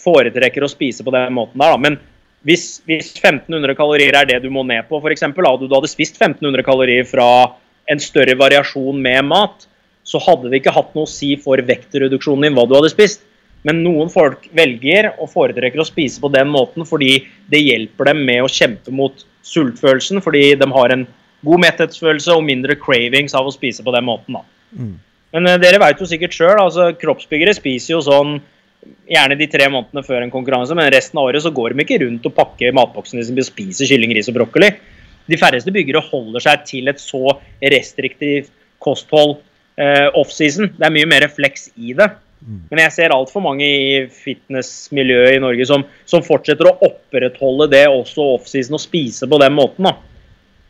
foretrekker 0.01 0.65
å 0.65 0.73
spise 0.73 1.05
på 1.05 1.13
den 1.15 1.37
måten 1.37 1.61
der. 1.61 1.77
da. 1.77 1.81
Men 1.81 2.01
hvis, 2.45 2.65
hvis 2.89 3.13
1500 3.17 3.77
kalorier 3.79 4.17
er 4.19 4.29
det 4.29 4.43
du 4.45 4.51
må 4.53 4.65
ned 4.69 4.85
på, 4.89 5.01
f.eks. 5.01 5.25
Du, 5.33 5.69
du 5.69 5.77
hadde 5.77 5.91
spist 5.91 6.19
1500 6.21 6.65
kalorier 6.67 7.07
fra 7.09 7.29
en 7.91 8.01
større 8.01 8.37
variasjon 8.41 9.01
med 9.01 9.25
mat, 9.29 9.65
så 10.05 10.21
hadde 10.21 10.51
det 10.53 10.61
ikke 10.61 10.75
hatt 10.77 10.93
noe 10.97 11.09
å 11.09 11.11
si 11.11 11.33
for 11.41 11.61
vektreduksjonen 11.65 12.49
din 12.49 12.57
hva 12.57 12.67
du 12.69 12.77
hadde 12.77 12.93
spist. 12.93 13.25
Men 13.65 13.81
noen 13.81 14.11
folk 14.13 14.45
velger 14.53 15.15
og 15.15 15.31
foretrekker 15.33 15.81
å 15.81 15.89
spise 15.89 16.21
på 16.21 16.29
den 16.35 16.51
måten 16.53 16.85
fordi 16.85 17.23
det 17.49 17.63
hjelper 17.65 18.11
dem 18.11 18.21
med 18.29 18.45
å 18.45 18.51
kjempe 18.53 18.93
mot 18.93 19.25
sultfølelsen, 19.45 20.21
fordi 20.25 20.51
de 20.61 20.69
har 20.77 20.93
en 20.93 21.07
god 21.45 21.63
metthetsfølelse 21.65 22.37
og 22.37 22.45
mindre 22.45 22.77
cravings 22.81 23.37
av 23.37 23.49
å 23.49 23.55
spise 23.55 23.85
på 23.85 23.93
den 23.97 24.05
måten. 24.05 24.37
Mm. 24.77 24.97
Men 25.35 25.49
uh, 25.49 25.57
dere 25.61 25.81
vet 25.83 26.01
jo 26.01 26.09
sikkert 26.09 26.37
sjøl, 26.37 26.59
altså, 26.61 26.91
kroppsbyggere 27.01 27.57
spiser 27.57 27.97
jo 27.97 28.05
sånn 28.05 28.37
gjerne 29.09 29.37
de 29.39 29.49
tre 29.51 29.69
månedene 29.73 30.05
før 30.07 30.25
en 30.25 30.33
konkurranse, 30.33 30.77
men 30.77 30.91
resten 30.93 31.21
av 31.21 31.31
året 31.31 31.45
så 31.45 31.53
går 31.55 31.75
de 31.75 31.85
ikke 31.85 32.01
rundt 32.05 32.29
og 32.29 32.37
pakker 32.37 32.77
matboksene 32.77 33.25
sine 33.25 33.45
og 33.45 33.49
spiser 33.49 33.89
kylling, 33.91 34.15
ris 34.17 34.31
og 34.33 34.39
brokkoli. 34.39 34.71
De 35.31 35.41
færreste 35.41 35.73
byggere 35.73 36.05
holder 36.11 36.45
seg 36.45 36.67
til 36.69 36.91
et 36.93 37.01
så 37.01 37.37
restriktivt 37.63 38.53
kosthold 38.85 39.39
eh, 39.81 40.09
offseason. 40.13 40.75
Det 40.77 40.85
er 40.85 40.95
mye 40.95 41.09
mer 41.09 41.29
flex 41.33 41.71
i 41.77 41.95
det. 41.97 42.11
Mm. 42.45 42.61
Men 42.69 42.83
jeg 42.83 42.93
ser 42.99 43.15
altfor 43.15 43.41
mange 43.45 43.65
i 43.65 44.03
fitnessmiljøet 44.13 45.39
i 45.39 45.41
Norge 45.41 45.65
som, 45.69 45.87
som, 46.05 46.25
fortsetter 46.25 46.69
å 46.69 46.77
opprettholde 46.85 47.71
det 47.73 47.87
også 47.89 48.35
offseason 48.35 48.77
og 48.77 48.85
spise 48.85 49.29
på 49.31 49.41
den 49.41 49.57
måten. 49.57 49.89
Da. 49.89 49.95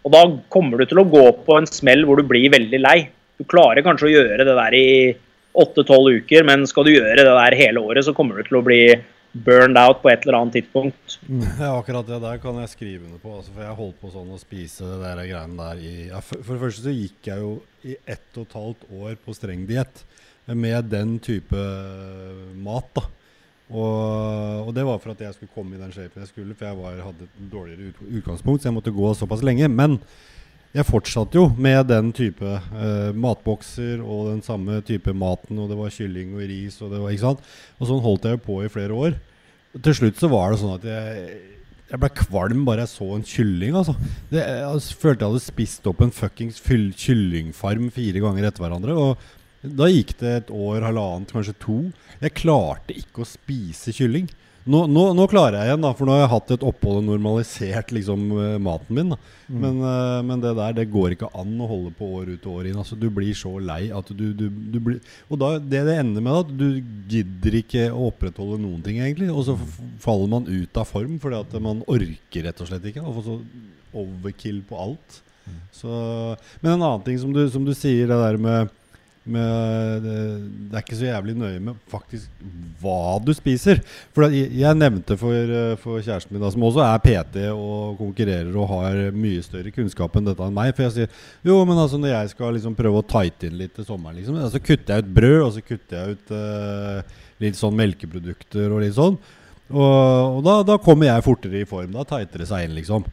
Og 0.04 0.14
da 0.14 0.22
kommer 0.52 0.78
du 0.78 0.86
til 0.86 1.02
å 1.02 1.08
gå 1.10 1.24
på 1.46 1.58
en 1.58 1.66
smell 1.66 2.06
hvor 2.06 2.20
du 2.20 2.28
blir 2.28 2.52
veldig 2.54 2.80
lei. 2.82 2.98
Du 3.40 3.46
klarer 3.50 3.82
kanskje 3.82 4.10
å 4.10 4.14
gjøre 4.14 4.46
det 4.46 4.54
der 4.54 4.78
i 4.78 4.88
åtte-tolv 5.54 6.20
uker, 6.20 6.46
men 6.46 6.66
skal 6.66 6.86
du 6.86 6.94
gjøre 6.96 7.20
det 7.20 7.26
der 7.30 7.58
hele 7.58 7.82
året, 7.82 8.06
så 8.06 8.14
kommer 8.16 8.38
du 8.38 8.48
til 8.48 8.58
å 8.58 8.64
bli 8.66 8.80
burned 9.34 9.78
out 9.78 10.00
på 10.02 10.10
et 10.12 10.22
eller 10.22 10.38
annet 10.40 10.58
tidspunkt. 10.60 11.18
Ja, 11.62 11.72
akkurat 11.74 12.06
det 12.06 12.20
der 12.22 12.38
kan 12.42 12.58
jeg 12.62 12.72
skrive 12.72 13.08
under 13.08 13.22
på. 13.22 13.32
Altså, 13.38 13.54
for 13.54 13.66
jeg 13.66 13.78
holdt 13.80 13.98
på 14.02 14.12
sånn 14.14 14.34
å 14.34 14.40
spise 14.40 14.86
det 14.86 15.00
der 15.02 15.22
greiene 15.24 15.58
der 15.58 15.82
i 15.82 15.94
ja, 16.12 16.22
for, 16.22 16.42
for, 16.42 16.54
det 16.54 16.64
første 16.66 16.86
så 16.86 16.94
gikk 16.94 17.30
jeg 17.30 17.42
jo 17.42 17.56
i 17.84 17.96
ett 18.04 18.38
og 18.38 18.46
et 18.46 18.56
halvt 18.60 18.86
år 19.00 19.18
på 19.24 19.36
streng 19.36 19.66
diett 19.68 20.04
med 20.44 20.90
den 20.92 21.18
type 21.24 21.66
mat, 22.60 22.90
da. 22.96 23.06
Og, 23.72 24.68
og, 24.68 24.70
det 24.76 24.84
var 24.84 24.98
for 25.00 25.14
at 25.14 25.22
jeg 25.24 25.34
skulle 25.34 25.54
komme 25.54 25.78
i 25.78 25.80
den 25.80 25.92
shapen 25.94 26.20
jeg 26.20 26.30
skulle, 26.30 26.54
for 26.58 26.68
jeg 26.68 26.78
var, 26.78 26.98
hadde 27.06 27.26
et 27.26 27.38
dårligere 27.50 27.94
utgangspunkt, 28.20 28.60
så 28.60 28.68
jeg 28.68 28.76
måtte 28.76 28.92
gå 28.94 29.14
såpass 29.16 29.42
lenge. 29.46 29.70
Men 29.72 29.96
jeg 30.74 30.86
fortsatte 30.88 31.38
jo 31.38 31.46
med 31.54 31.86
den 31.86 32.10
type 32.14 32.42
uh, 32.42 33.10
matbokser 33.14 34.00
og 34.02 34.32
den 34.32 34.40
samme 34.42 34.80
type 34.86 35.12
maten. 35.14 35.60
Og 35.62 35.70
det 35.70 35.78
var 35.78 35.94
kylling 35.94 36.34
og 36.34 36.42
ris 36.50 36.80
og 36.82 36.90
det 36.90 37.02
var, 37.02 37.14
ikke 37.14 37.28
sant? 37.28 37.44
Og 37.78 37.90
sånn 37.90 38.02
holdt 38.02 38.26
jeg 38.26 38.38
jo 38.38 38.44
på 38.48 38.60
i 38.64 38.70
flere 38.72 38.96
år. 38.98 39.18
Til 39.84 39.96
slutt 40.00 40.18
så 40.18 40.30
var 40.30 40.50
det 40.50 40.58
sånn 40.62 40.74
at 40.74 40.88
jeg, 40.88 41.38
jeg 41.92 42.02
ble 42.02 42.10
kvalm 42.18 42.66
bare 42.66 42.86
jeg 42.88 42.94
så 42.94 43.08
en 43.14 43.26
kylling. 43.26 43.78
altså. 43.78 43.94
Det, 44.32 44.42
jeg 44.42 44.98
følte 45.04 45.22
jeg 45.22 45.34
hadde 45.34 45.46
spist 45.46 45.88
opp 45.90 46.02
en 46.02 46.14
fuckings 46.14 46.58
kyllingfarm 46.64 47.88
fire 47.94 48.26
ganger 48.26 48.50
etter 48.50 48.66
hverandre. 48.66 48.98
Og 48.98 49.74
da 49.78 49.88
gikk 49.88 50.16
det 50.20 50.32
et 50.40 50.50
år, 50.52 50.82
halvannet, 50.84 51.30
kanskje 51.30 51.54
to. 51.62 51.78
Jeg 52.18 52.34
klarte 52.42 52.98
ikke 52.98 53.22
å 53.22 53.28
spise 53.28 53.94
kylling. 53.94 54.26
Nå, 54.64 54.78
nå, 54.88 55.02
nå 55.16 55.24
klarer 55.28 55.58
jeg 55.60 55.68
igjen, 55.70 55.82
da, 55.84 55.90
for 55.96 56.08
nå 56.08 56.14
har 56.14 56.22
jeg 56.22 56.30
hatt 56.32 56.52
et 56.54 56.62
opphold 56.64 57.00
og 57.02 57.06
normalisert 57.10 57.90
liksom, 57.92 58.22
eh, 58.40 58.54
maten 58.64 58.96
min. 58.96 59.12
Mm. 59.48 59.58
Men, 59.60 59.80
eh, 59.90 60.20
men 60.30 60.40
det 60.44 60.54
der 60.56 60.76
det 60.78 60.86
går 60.92 61.14
ikke 61.16 61.28
an 61.36 61.52
å 61.60 61.68
holde 61.68 61.92
på 61.98 62.08
år 62.20 62.30
ut 62.32 62.46
og 62.48 62.54
år 62.62 62.68
inn. 62.70 62.78
Altså, 62.80 62.96
du 62.96 63.06
blir 63.12 63.36
så 63.36 63.52
lei 63.60 63.90
at 63.92 64.08
du, 64.16 64.24
du, 64.32 64.46
du 64.48 64.78
blir 64.80 65.00
Og 65.28 65.40
da, 65.42 65.50
det 65.60 65.82
det 65.88 65.98
ender 66.00 66.24
med, 66.24 66.38
at 66.46 66.54
du 66.56 66.80
gidder 67.12 67.58
ikke 67.60 67.84
å 67.92 68.08
opprettholde 68.08 68.60
noen 68.62 68.80
ting, 68.86 69.02
egentlig. 69.04 69.28
Og 69.34 69.44
så 69.50 69.58
f- 69.58 69.82
faller 70.04 70.32
man 70.32 70.48
ut 70.48 70.80
av 70.80 70.88
form 70.88 71.18
fordi 71.22 71.42
at 71.44 71.58
man 71.62 71.84
orker 71.86 72.48
rett 72.48 72.64
og 72.64 72.70
slett 72.72 72.88
ikke. 72.92 73.04
Og 73.04 73.18
får 73.20 73.28
så 73.28 73.38
overkill 74.04 74.62
på 74.68 74.80
alt. 74.80 75.20
Så, 75.76 75.90
men 76.62 76.72
en 76.78 76.82
annen 76.86 77.04
ting 77.04 77.18
som 77.20 77.32
du, 77.34 77.42
som 77.52 77.66
du 77.68 77.74
sier, 77.76 78.08
det 78.08 78.16
der 78.16 78.38
med 78.40 78.72
med, 79.24 80.04
det, 80.04 80.16
det 80.68 80.76
er 80.76 80.82
ikke 80.84 80.98
så 80.98 81.06
jævlig 81.06 81.34
nøye 81.38 81.60
med 81.64 81.78
faktisk 81.88 82.44
hva 82.82 83.16
du 83.24 83.30
spiser. 83.36 83.80
For 84.14 84.28
jeg, 84.28 84.76
nevnte 84.76 85.16
for, 85.20 85.32
eh, 85.32 85.76
for 85.80 86.02
kjæresten 86.04 86.34
min, 86.34 86.42
da, 86.44 86.50
som 86.52 86.66
også 86.68 86.82
er 86.84 87.00
PT 87.04 87.46
og 87.52 87.96
konkurrerer 88.00 88.52
og 88.52 88.68
har 88.74 89.00
mye 89.16 89.44
større 89.44 89.72
kunnskap 89.74 90.18
enn 90.18 90.28
dette 90.28 90.44
enn 90.44 90.56
meg. 90.56 90.74
For 90.76 90.86
jeg 90.86 90.96
sier 90.96 91.48
jo, 91.48 91.56
men 91.64 91.80
altså 91.80 92.00
når 92.00 92.12
jeg 92.12 92.34
skal 92.34 92.58
liksom 92.58 92.76
prøve 92.78 93.00
å 93.00 93.08
tighte 93.14 93.48
inn 93.48 93.58
litt 93.62 93.74
til 93.78 93.88
sommeren, 93.88 94.20
liksom, 94.20 94.38
så 94.52 94.62
kutter 94.62 94.94
jeg 94.98 95.06
ut 95.06 95.16
brød, 95.20 95.38
og 95.46 95.50
så 95.56 95.64
kutter 95.64 95.98
jeg 96.00 96.18
ut 96.18 96.36
uh, 96.36 97.24
litt 97.44 97.58
sånn 97.58 97.80
melkeprodukter 97.80 98.68
og 98.68 98.84
litt 98.84 98.98
sånn. 98.98 99.18
Og, 99.72 99.80
og 99.80 100.40
da, 100.44 100.60
da 100.68 100.78
kommer 100.82 101.08
jeg 101.08 101.24
fortere 101.24 101.62
i 101.62 101.68
form. 101.68 101.94
Da 101.96 102.04
tighter 102.08 102.44
det 102.44 102.50
seg 102.50 102.68
inn, 102.68 102.76
liksom. 102.76 103.08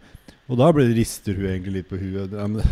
Og 0.52 0.60
da 0.60 0.68
blir, 0.76 0.92
rister 0.98 1.38
hun 1.38 1.48
egentlig 1.54 1.80
litt 1.80 1.92
på 1.92 2.00
huet. 2.02 2.36
Ja, 2.36 2.48
men, 2.52 2.66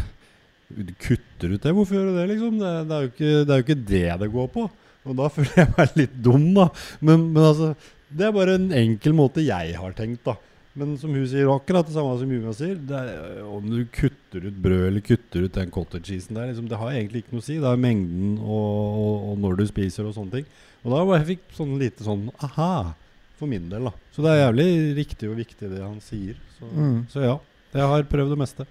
du 0.70 0.92
kutter 1.02 1.56
ut 1.56 1.64
det? 1.64 1.74
Hvorfor 1.74 1.98
gjør 1.98 2.12
du 2.12 2.18
det, 2.20 2.28
liksom? 2.34 2.60
Det, 2.62 2.74
det, 2.90 2.98
er 3.00 3.08
ikke, 3.10 3.32
det 3.46 3.54
er 3.56 3.62
jo 3.62 3.66
ikke 3.68 3.80
det 3.90 4.04
det 4.24 4.30
går 4.36 4.52
på. 4.54 4.68
Og 5.10 5.16
da 5.18 5.30
føler 5.36 5.56
jeg 5.64 5.74
meg 5.78 5.96
litt 6.04 6.20
dum, 6.26 6.46
da. 6.58 6.68
Men, 7.02 7.26
men 7.34 7.48
altså, 7.50 7.72
det 8.10 8.28
er 8.28 8.36
bare 8.36 8.60
en 8.60 8.70
enkel 8.76 9.16
måte 9.18 9.42
jeg 9.46 9.74
har 9.80 9.98
tenkt, 9.98 10.22
da. 10.28 10.36
Men 10.80 10.94
som 11.02 11.12
hun 11.12 11.26
sier, 11.28 11.50
akkurat 11.52 11.88
det 11.90 11.96
samme 11.96 12.14
som 12.22 12.30
Juma 12.32 12.54
sier. 12.56 12.78
Er, 12.96 13.40
om 13.50 13.66
du 13.68 13.82
kutter 13.92 14.46
ut 14.46 14.60
brød 14.64 14.86
eller 14.92 15.04
kutter 15.04 15.48
ut 15.48 15.58
den 15.58 15.74
cottage 15.74 16.06
cheesen 16.14 16.38
der, 16.38 16.52
liksom, 16.52 16.70
det 16.72 16.78
har 16.80 16.94
egentlig 16.94 17.24
ikke 17.26 17.34
noe 17.36 17.44
å 17.44 17.48
si. 17.50 17.58
Det 17.60 17.72
er 17.74 17.82
mengden 17.90 18.38
og, 18.38 18.78
og, 19.02 19.28
og 19.34 19.42
når 19.44 19.58
du 19.60 19.66
spiser 19.72 20.08
og 20.08 20.14
sånne 20.16 20.38
ting. 20.38 20.48
Og 20.86 20.94
da 20.94 21.02
bare 21.10 21.26
fikk 21.28 21.50
sånn 21.58 21.74
lite 21.82 22.06
sånn 22.06 22.28
aha, 22.46 22.94
for 23.42 23.50
min 23.52 23.66
del, 23.72 23.90
da. 23.90 23.96
Så 24.16 24.24
det 24.24 24.32
er 24.36 24.44
jævlig 24.46 24.68
riktig 25.02 25.28
og 25.34 25.40
viktig 25.42 25.72
det 25.74 25.82
han 25.84 26.00
sier. 26.06 26.38
Så, 26.60 26.70
Mm. 26.70 27.00
så 27.12 27.24
ja. 27.26 27.36
Jeg 27.74 27.86
har 27.92 28.06
prøvd 28.12 28.32
det 28.36 28.40
meste. 28.46 28.66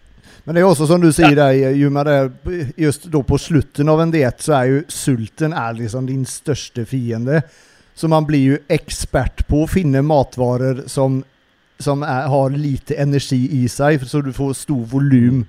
Men 0.44 0.54
det 0.54 0.60
är 0.60 0.64
också 0.64 0.86
som 0.86 1.00
du 1.00 1.12
säger 1.12 1.36
där 1.36 2.04
där, 2.04 2.30
just 2.76 3.04
då 3.04 3.22
på 3.22 3.38
slutten 3.38 3.88
av 3.88 4.02
en 4.02 4.10
diet 4.10 4.42
så 4.42 4.52
är 4.52 4.64
ju 4.64 4.84
sulten 4.88 5.52
är 5.52 5.72
liksom 5.72 6.06
din 6.06 6.26
största 6.26 6.84
fiende. 6.84 7.42
Så 7.94 8.08
man 8.08 8.26
blir 8.26 8.38
ju 8.38 8.58
expert 8.68 9.48
på 9.48 9.62
att 9.62 9.70
finna 9.70 10.02
matvaror 10.02 10.82
som, 10.86 11.24
som 11.78 12.02
är, 12.02 12.26
har 12.26 12.50
lite 12.50 12.94
energi 12.94 13.48
i 13.52 13.68
sig 13.68 13.98
så 14.06 14.20
du 14.20 14.32
får 14.32 14.54
stor 14.54 14.84
volym 14.84 15.46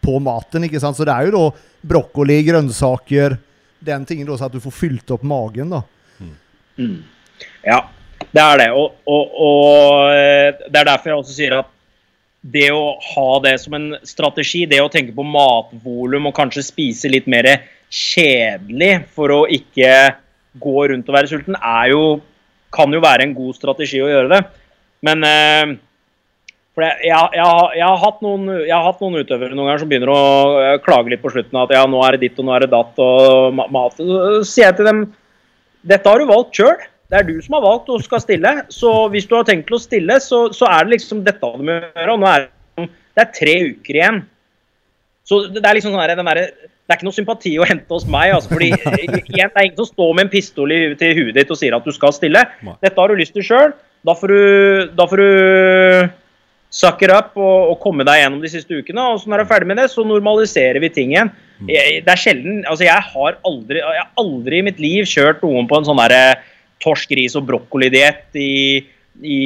på 0.00 0.18
maten. 0.18 0.64
Ikke 0.64 0.80
sant? 0.80 0.96
Så 0.96 1.04
det 1.04 1.12
är 1.12 1.24
ju 1.24 1.30
då 1.30 1.52
broccoli, 1.80 2.42
grönsaker, 2.42 3.36
den 3.78 4.04
tingen 4.04 4.26
då 4.26 4.38
så 4.38 4.44
att 4.44 4.52
du 4.52 4.60
får 4.60 4.70
fyllt 4.70 5.10
upp 5.10 5.22
magen 5.22 5.70
då. 5.70 5.82
Mm. 6.78 7.02
Ja, 7.62 7.90
det 8.30 8.40
er 8.40 8.58
det. 8.58 8.70
Og, 8.72 8.96
og, 9.04 9.34
og 9.44 10.14
eh, 10.14 10.54
det 10.70 10.80
er 10.80 10.88
derfor 10.88 11.10
jeg 11.10 11.20
også 11.20 11.36
sier 11.36 11.58
at 11.58 11.68
det 12.40 12.70
å 12.72 12.94
ha 13.14 13.28
det 13.44 13.56
som 13.60 13.74
en 13.76 13.90
strategi, 14.06 14.62
det 14.70 14.80
å 14.80 14.88
tenke 14.92 15.12
på 15.16 15.24
matvolum 15.26 16.30
og 16.30 16.36
kanskje 16.38 16.64
spise 16.64 17.10
litt 17.12 17.26
mer 17.28 17.48
kjedelig 17.92 19.04
for 19.12 19.32
å 19.34 19.42
ikke 19.52 19.92
gå 20.60 20.76
rundt 20.90 21.08
og 21.10 21.14
være 21.18 21.30
sulten, 21.30 21.58
er 21.60 21.90
jo, 21.92 22.02
kan 22.74 22.90
jo 22.94 23.02
være 23.04 23.26
en 23.28 23.36
god 23.36 23.58
strategi 23.58 24.00
å 24.02 24.08
gjøre 24.10 24.32
det. 24.32 24.40
Men 25.06 25.26
eh, 25.26 25.74
for 26.74 26.86
jeg, 26.86 26.96
jeg, 27.10 27.28
jeg, 27.36 27.44
har- 27.44 27.76
jeg, 27.76 27.84
har 27.86 28.00
hatt 28.04 28.20
noen, 28.24 28.48
jeg 28.64 28.72
har 28.74 28.86
hatt 28.88 29.00
noen 29.04 29.20
utøvere 29.20 29.54
noen 29.56 29.68
ganger 29.70 29.82
som 29.84 29.90
begynner 29.92 30.12
å 30.14 30.22
eh, 30.64 30.76
klage 30.84 31.12
litt 31.12 31.22
på 31.22 31.32
slutten. 31.34 31.60
At 31.60 31.74
ja, 31.76 31.84
nå 31.90 32.00
er 32.06 32.16
det 32.16 32.24
ditt 32.28 32.40
og 32.40 32.48
nå 32.48 32.56
er 32.56 32.64
det 32.66 32.72
datt 32.72 33.00
og 33.04 33.60
mat. 33.60 33.98
Så 34.00 34.40
sier 34.48 34.70
jeg 34.70 34.78
til 34.80 34.88
dem 34.90 35.04
dette 35.92 36.08
har 36.12 36.20
du 36.20 36.28
valgt 36.28 36.56
sjøl. 36.58 36.76
Det 37.10 37.18
er 37.18 37.26
du 37.26 37.36
som 37.42 37.56
har 37.58 37.64
valgt 37.64 37.88
å 37.90 37.98
skal 38.02 38.20
stille. 38.22 38.50
Så 38.70 38.90
hvis 39.10 39.26
du 39.26 39.34
har 39.34 39.46
tenkt 39.48 39.66
til 39.68 39.76
å 39.78 39.82
stille, 39.82 40.16
så, 40.22 40.44
så 40.54 40.68
er 40.70 40.86
det 40.86 40.94
liksom 40.98 41.24
dette 41.26 41.48
du 41.56 41.64
må 41.66 41.80
gjøre. 41.80 42.12
Og 42.14 42.20
nå 42.22 42.28
er 42.30 42.44
det, 42.46 42.86
det 43.18 43.24
er 43.24 43.32
tre 43.34 43.54
uker 43.72 43.98
igjen. 43.98 44.20
Så 45.26 45.40
det 45.52 45.62
er 45.64 45.76
liksom 45.78 45.92
sånn 45.94 46.02
her, 46.04 46.14
den 46.18 46.30
derre- 46.30 46.50
det 46.90 46.96
er 46.96 46.98
ikke 46.98 47.06
noe 47.06 47.14
sympati 47.14 47.50
å 47.62 47.66
hente 47.68 47.86
hos 47.94 48.06
meg. 48.10 48.32
Altså, 48.34 48.50
fordi 48.54 48.70
igjen, 49.34 49.50
Det 49.50 49.58
er 49.60 49.66
ingen 49.68 49.76
som 49.78 49.90
står 49.92 50.14
med 50.18 50.24
en 50.28 50.32
pistol 50.32 50.72
i, 50.74 50.78
til 50.98 51.12
huet 51.18 51.36
ditt 51.36 51.50
og 51.54 51.58
sier 51.60 51.76
at 51.76 51.86
du 51.86 51.92
skal 51.94 52.14
stille. 52.16 52.42
Dette 52.82 52.98
har 52.98 53.10
du 53.12 53.18
lyst 53.20 53.34
til 53.36 53.46
sjøl. 53.46 53.74
Da, 54.06 54.14
får 54.16 54.32
du- 54.32 54.88
da 54.98 55.06
får 55.10 55.22
du 55.22 56.10
suck 56.70 57.02
it 57.02 57.10
up 57.10 57.34
og, 57.34 57.72
og 57.72 57.78
komme 57.82 58.04
deg 58.06 58.20
gjennom 58.22 58.42
de 58.42 58.50
siste 58.52 58.74
ukene. 58.78 59.02
Og 59.14 59.18
så 59.22 59.30
når 59.30 59.42
du 59.42 59.44
er 59.44 59.50
ferdig 59.50 59.70
med 59.70 59.80
det, 59.82 59.88
så 59.90 60.04
normaliserer 60.06 60.78
vi 60.82 60.90
ting 60.94 61.14
igjen. 61.14 61.30
Jeg, 61.68 62.00
det 62.06 62.12
er 62.14 62.20
sjelden 62.22 62.62
Altså, 62.70 62.86
jeg 62.86 63.02
har 63.12 63.34
aldri, 63.44 63.82
jeg 63.82 63.98
har 64.00 64.12
aldri 64.22 64.60
i 64.62 64.66
mitt 64.70 64.78
liv 64.80 65.04
kjørt 65.10 65.42
noen 65.44 65.66
på 65.68 65.76
en 65.80 65.88
sånn 65.90 65.98
derre 66.00 66.38
torsk, 66.82 67.12
ris 67.18 67.36
og 67.38 67.46
brokkolidiett 67.48 68.38
i, 68.40 68.80
i 69.20 69.40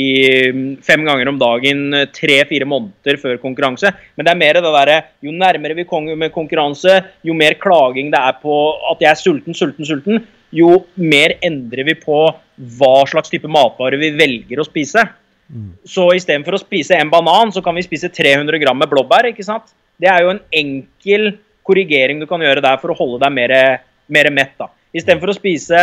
fem 0.85 1.05
ganger 1.07 1.31
om 1.31 1.41
dagen 1.41 1.99
tre-fire 2.15 2.69
måneder 2.69 3.19
før 3.23 3.41
konkurranse. 3.43 3.91
Men 4.15 4.27
det 4.27 4.33
er 4.35 4.41
mer 4.41 4.61
det 4.61 4.75
derre 4.77 5.01
Jo 5.25 5.35
nærmere 5.35 5.77
vi 5.81 5.89
kommer 5.89 6.19
med 6.19 6.35
konkurranse, 6.35 7.01
jo 7.27 7.37
mer 7.37 7.59
klaging 7.61 8.13
det 8.15 8.21
er 8.21 8.39
på 8.43 8.57
at 8.93 9.03
jeg 9.03 9.11
er 9.11 9.21
sulten, 9.21 9.57
sulten, 9.57 9.89
sulten, 9.89 10.25
jo 10.55 10.85
mer 10.95 11.37
endrer 11.43 11.87
vi 11.89 11.97
på 11.99 12.23
hva 12.79 12.95
slags 13.11 13.33
type 13.33 13.51
matvarer 13.51 13.99
vi 13.99 14.15
velger 14.15 14.63
å 14.63 14.67
spise. 14.69 15.03
Så 15.87 16.07
istedenfor 16.17 16.57
å 16.57 16.63
spise 16.63 16.97
en 16.99 17.11
banan, 17.13 17.53
så 17.53 17.63
kan 17.63 17.75
vi 17.77 17.85
spise 17.85 18.09
300 18.09 18.61
gram 18.63 18.79
med 18.79 18.91
blåbær. 18.91 19.29
ikke 19.29 19.45
sant? 19.45 19.75
Det 20.01 20.09
er 20.11 20.23
jo 20.25 20.33
en 20.35 20.43
enkel 20.53 21.35
korrigering 21.67 22.21
du 22.21 22.27
kan 22.27 22.43
gjøre 22.43 22.63
der 22.65 22.81
for 22.81 22.93
å 22.93 22.99
holde 22.99 23.21
deg 23.25 23.33
mer, 23.33 23.55
mer 24.09 24.31
mett. 24.31 24.55
da. 24.59 24.71
Istedenfor 24.95 25.33
å 25.33 25.37
spise 25.37 25.81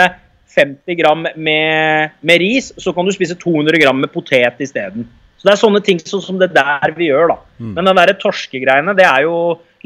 50 0.56 0.98
gram 1.00 1.26
med, 1.36 2.18
med 2.22 2.42
ris, 2.44 2.72
så 2.78 2.94
kan 2.96 3.08
du 3.08 3.14
spise 3.16 3.38
200 3.40 3.80
gram 3.82 4.00
med 4.04 4.12
potet 4.14 4.60
isteden. 4.64 5.08
Så 5.40 5.48
det 5.48 5.56
er 5.56 5.62
sånne 5.64 5.82
ting 5.86 5.98
sånn 6.04 6.22
som 6.22 6.38
det 6.38 6.52
der 6.54 6.94
vi 6.98 7.08
gjør, 7.10 7.32
da. 7.34 7.38
Men 7.80 7.88
den 7.90 7.98
der 7.98 8.14
torskegreiene, 8.22 8.94
det 8.98 9.08
er 9.08 9.24
jo 9.26 9.36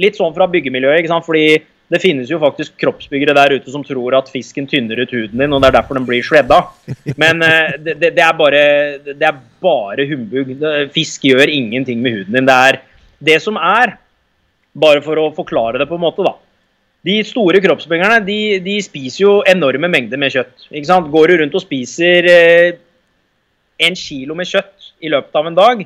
litt 0.02 0.18
sånn 0.20 0.34
fra 0.36 0.50
byggemiljøet, 0.52 1.00
ikke 1.00 1.14
sant. 1.14 1.28
Fordi 1.28 1.46
det 1.94 2.02
finnes 2.02 2.32
jo 2.32 2.42
faktisk 2.42 2.74
kroppsbyggere 2.82 3.36
der 3.38 3.54
ute 3.60 3.72
som 3.72 3.84
tror 3.86 4.18
at 4.18 4.32
fisken 4.34 4.66
tynner 4.68 5.00
ut 5.04 5.14
huden 5.14 5.40
din, 5.40 5.54
og 5.54 5.62
det 5.62 5.70
er 5.70 5.78
derfor 5.78 6.00
den 6.00 6.08
blir 6.08 6.26
shredda. 6.26 6.60
Men 7.22 7.44
eh, 7.46 7.78
det, 7.78 7.98
det, 8.02 8.16
det 8.18 8.26
er 8.26 8.36
bare, 8.36 8.64
det 9.06 9.30
er 9.30 9.38
bare 9.64 10.08
humbug. 10.10 10.56
Fisk 10.96 11.30
gjør 11.30 11.52
ingenting 11.54 12.02
med 12.04 12.20
huden 12.20 12.40
din. 12.40 12.50
Det 12.50 12.58
er 12.72 12.82
det 13.32 13.38
som 13.44 13.60
er, 13.62 13.96
bare 14.76 15.00
for 15.06 15.22
å 15.22 15.30
forklare 15.38 15.80
det 15.80 15.88
på 15.88 15.96
en 15.96 16.04
måte, 16.04 16.26
da. 16.26 16.36
De 17.06 17.20
store 17.28 17.62
kroppsbyggerne 17.62 18.24
de, 18.26 18.40
de 18.66 18.80
spiser 18.82 19.22
jo 19.26 19.34
enorme 19.50 19.90
mengder 19.92 20.18
med 20.22 20.34
kjøtt. 20.34 20.70
ikke 20.72 20.90
sant? 20.90 21.12
Går 21.14 21.30
du 21.30 21.38
rundt 21.42 21.58
og 21.58 21.62
spiser 21.62 22.30
eh, 22.32 22.80
en 23.86 23.98
kilo 24.00 24.38
med 24.38 24.50
kjøtt 24.50 24.90
i 25.06 25.12
løpet 25.14 25.38
av 25.38 25.50
en 25.50 25.58
dag, 25.58 25.84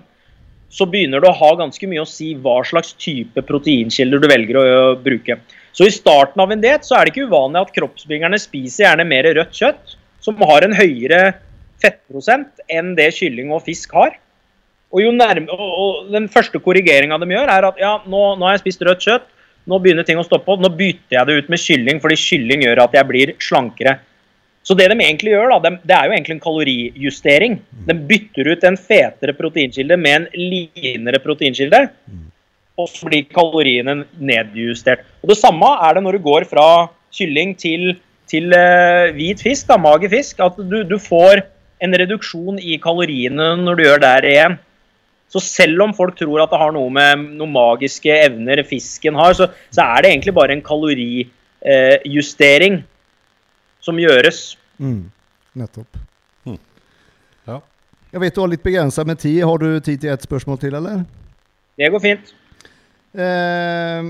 så 0.70 0.86
begynner 0.86 1.20
det 1.22 1.32
å 1.32 1.36
ha 1.36 1.50
ganske 1.58 1.90
mye 1.90 2.04
å 2.04 2.08
si 2.08 2.32
hva 2.38 2.60
slags 2.68 2.94
type 3.02 3.41
proteinkilder 3.48 4.22
du 4.22 4.28
velger 4.30 4.60
å, 4.62 4.64
å 4.94 4.96
bruke. 5.02 5.40
Så 5.74 5.88
i 5.88 5.94
starten 5.94 6.41
av 6.44 6.54
en 6.54 6.62
diett 6.62 6.86
er 6.86 7.04
det 7.04 7.14
ikke 7.14 7.28
uvanlig 7.30 7.66
at 7.66 7.74
kroppsbyggerne 7.76 8.40
spiser 8.41 8.86
gjerne 8.86 9.08
mer 9.10 9.28
rødt 9.36 9.60
kjøtt, 9.60 9.98
som 10.24 10.40
har 10.46 10.66
en 10.66 10.76
høyere 10.78 11.34
fettprosent 11.82 12.64
enn 12.72 12.94
det 12.98 13.10
kylling 13.18 13.52
og 13.56 13.64
fisk 13.66 13.94
har. 13.98 14.16
Og, 14.90 15.02
jo 15.04 15.12
nærme, 15.14 15.52
og, 15.54 15.68
og 15.84 16.14
Den 16.14 16.30
første 16.32 16.62
korrigeringa 16.64 17.20
de 17.22 17.30
gjør, 17.34 17.52
er 17.54 17.68
at 17.70 17.82
ja, 17.82 17.94
nå, 18.10 18.24
nå 18.40 18.48
har 18.48 18.58
jeg 18.58 18.64
spist 18.66 18.86
rødt 18.86 19.06
kjøtt, 19.06 19.28
nå 19.70 19.80
begynner 19.82 20.06
ting 20.08 20.20
å 20.20 20.26
stoppe 20.26 20.52
opp, 20.52 20.62
nå 20.64 20.72
bytter 20.74 21.20
jeg 21.20 21.28
det 21.30 21.40
ut 21.40 21.52
med 21.54 21.62
kylling, 21.62 22.00
fordi 22.04 22.18
kylling 22.20 22.66
gjør 22.66 22.84
at 22.86 22.96
jeg 22.98 23.10
blir 23.10 23.34
slankere. 23.44 24.00
Så 24.66 24.76
det 24.78 24.90
de 24.91 24.98
egentlig 24.98 25.32
gjør, 25.34 25.54
da, 25.56 25.72
det 25.88 25.96
er 25.96 26.08
jo 26.08 26.16
egentlig 26.16 26.36
en 26.36 26.44
kalorijustering. 26.44 27.56
De 27.88 27.96
bytter 28.10 28.52
ut 28.52 28.66
en 28.68 28.78
fetere 28.78 29.34
proteinkilde 29.38 29.98
med 29.98 30.18
en 30.18 30.28
linere 30.36 31.22
proteinkilde, 31.24 31.80
og 32.80 32.90
så 32.91 33.10
blir 33.10 33.28
kaloriene 33.34 34.04
nedjustert. 34.20 35.06
Og 35.24 35.34
Det 35.34 35.40
samme 35.40 35.72
er 35.88 35.98
det 35.98 36.06
når 36.06 36.18
du 36.18 36.28
går 36.28 36.48
fra 36.52 36.68
kylling 37.16 37.56
til, 37.60 37.96
til 38.30 38.54
uh, 38.54 39.10
hvit 39.16 39.41
fisk, 39.41 39.68
da, 39.72 39.80
mager 39.82 40.12
fisk, 40.12 40.41
at 40.44 40.60
du, 40.60 40.82
du 40.86 40.98
får 41.02 41.44
en 41.84 41.96
reduksjon 42.02 42.60
i 42.60 42.78
kaloriene 42.82 43.54
når 43.64 43.80
du 43.80 43.86
gjør 43.88 44.04
der 44.04 44.28
igjen. 44.28 44.60
Så 45.30 45.40
selv 45.46 45.84
om 45.86 45.94
folk 45.94 46.18
tror 46.18 46.42
at 46.44 46.52
det 46.52 46.60
har 46.62 46.72
noe 46.74 46.90
med 46.94 47.18
noen 47.38 47.52
magiske 47.54 48.10
evner 48.10 48.64
fisken 48.68 49.16
har, 49.20 49.34
så, 49.38 49.46
så 49.70 49.82
er 49.86 50.02
det 50.02 50.10
egentlig 50.14 50.38
bare 50.38 50.54
en 50.56 50.66
kalorijustering 50.66 52.76
som 53.86 53.96
gjøres. 54.02 54.58
Mm. 54.82 55.04
Nettopp. 55.60 55.92
Ja. 57.46 57.58
Jeg 58.10 58.22
vet 58.24 58.36
du 58.36 58.42
har 58.42 58.52
litt 58.52 58.66
begrenset 58.66 59.08
med 59.08 59.18
tid. 59.22 59.44
Har 59.46 59.58
du 59.62 59.80
tid 59.80 59.98
til 60.02 60.12
et 60.14 60.26
spørsmål 60.26 60.58
til, 60.62 60.74
eller? 60.80 60.96
Det 61.78 61.92
går 61.94 62.02
fint. 62.04 62.26
Eh, 63.14 64.02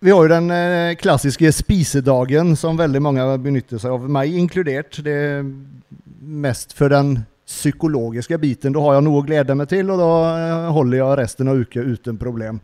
vi 0.00 0.12
har 0.12 0.24
jo 0.24 0.30
den 0.30 0.50
eh, 0.54 0.96
klassiske 1.00 1.52
spisedagen 1.52 2.56
som 2.56 2.78
veldig 2.78 3.02
mange 3.02 3.38
benytter 3.42 3.78
seg 3.82 3.90
av, 3.96 4.08
meg 4.18 4.26
inkludert. 4.40 5.00
Det 5.04 5.14
er 5.14 5.44
mest 6.18 6.76
for 6.78 6.88
den 6.92 7.08
psykologiske 7.48 8.38
biten. 8.38 8.74
Da 8.76 8.82
har 8.84 8.98
jeg 8.98 9.06
noe 9.06 9.22
å 9.22 9.24
glede 9.26 9.56
meg 9.56 9.70
til, 9.70 9.88
og 9.92 10.00
da 10.00 10.10
eh, 10.34 10.68
holder 10.76 11.00
jeg 11.00 11.18
resten 11.22 11.48
av 11.48 11.62
uka 11.62 11.84
uten 11.84 12.20
problem. 12.20 12.60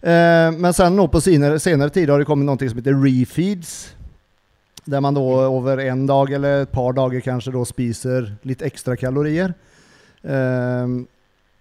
Eh, 0.00 0.48
men 0.56 0.74
sen 0.74 0.96
nå 0.96 1.08
på 1.12 1.20
senere, 1.22 1.60
senere 1.60 1.92
tid 1.92 2.08
har 2.08 2.22
det 2.22 2.28
kommet 2.28 2.48
noe 2.48 2.70
som 2.70 2.80
heter 2.80 2.96
refeeds. 2.96 3.76
Der 4.88 5.04
man 5.04 5.16
da 5.16 5.20
over 5.20 5.82
en 5.84 6.06
dag 6.08 6.32
eller 6.32 6.64
et 6.64 6.72
par 6.72 6.94
dager 6.96 7.20
kanskje 7.20 7.52
da 7.52 7.66
spiser 7.68 8.32
litt 8.48 8.64
ekstra 8.64 8.96
kalorier. 8.96 9.52
Eh, 10.24 10.96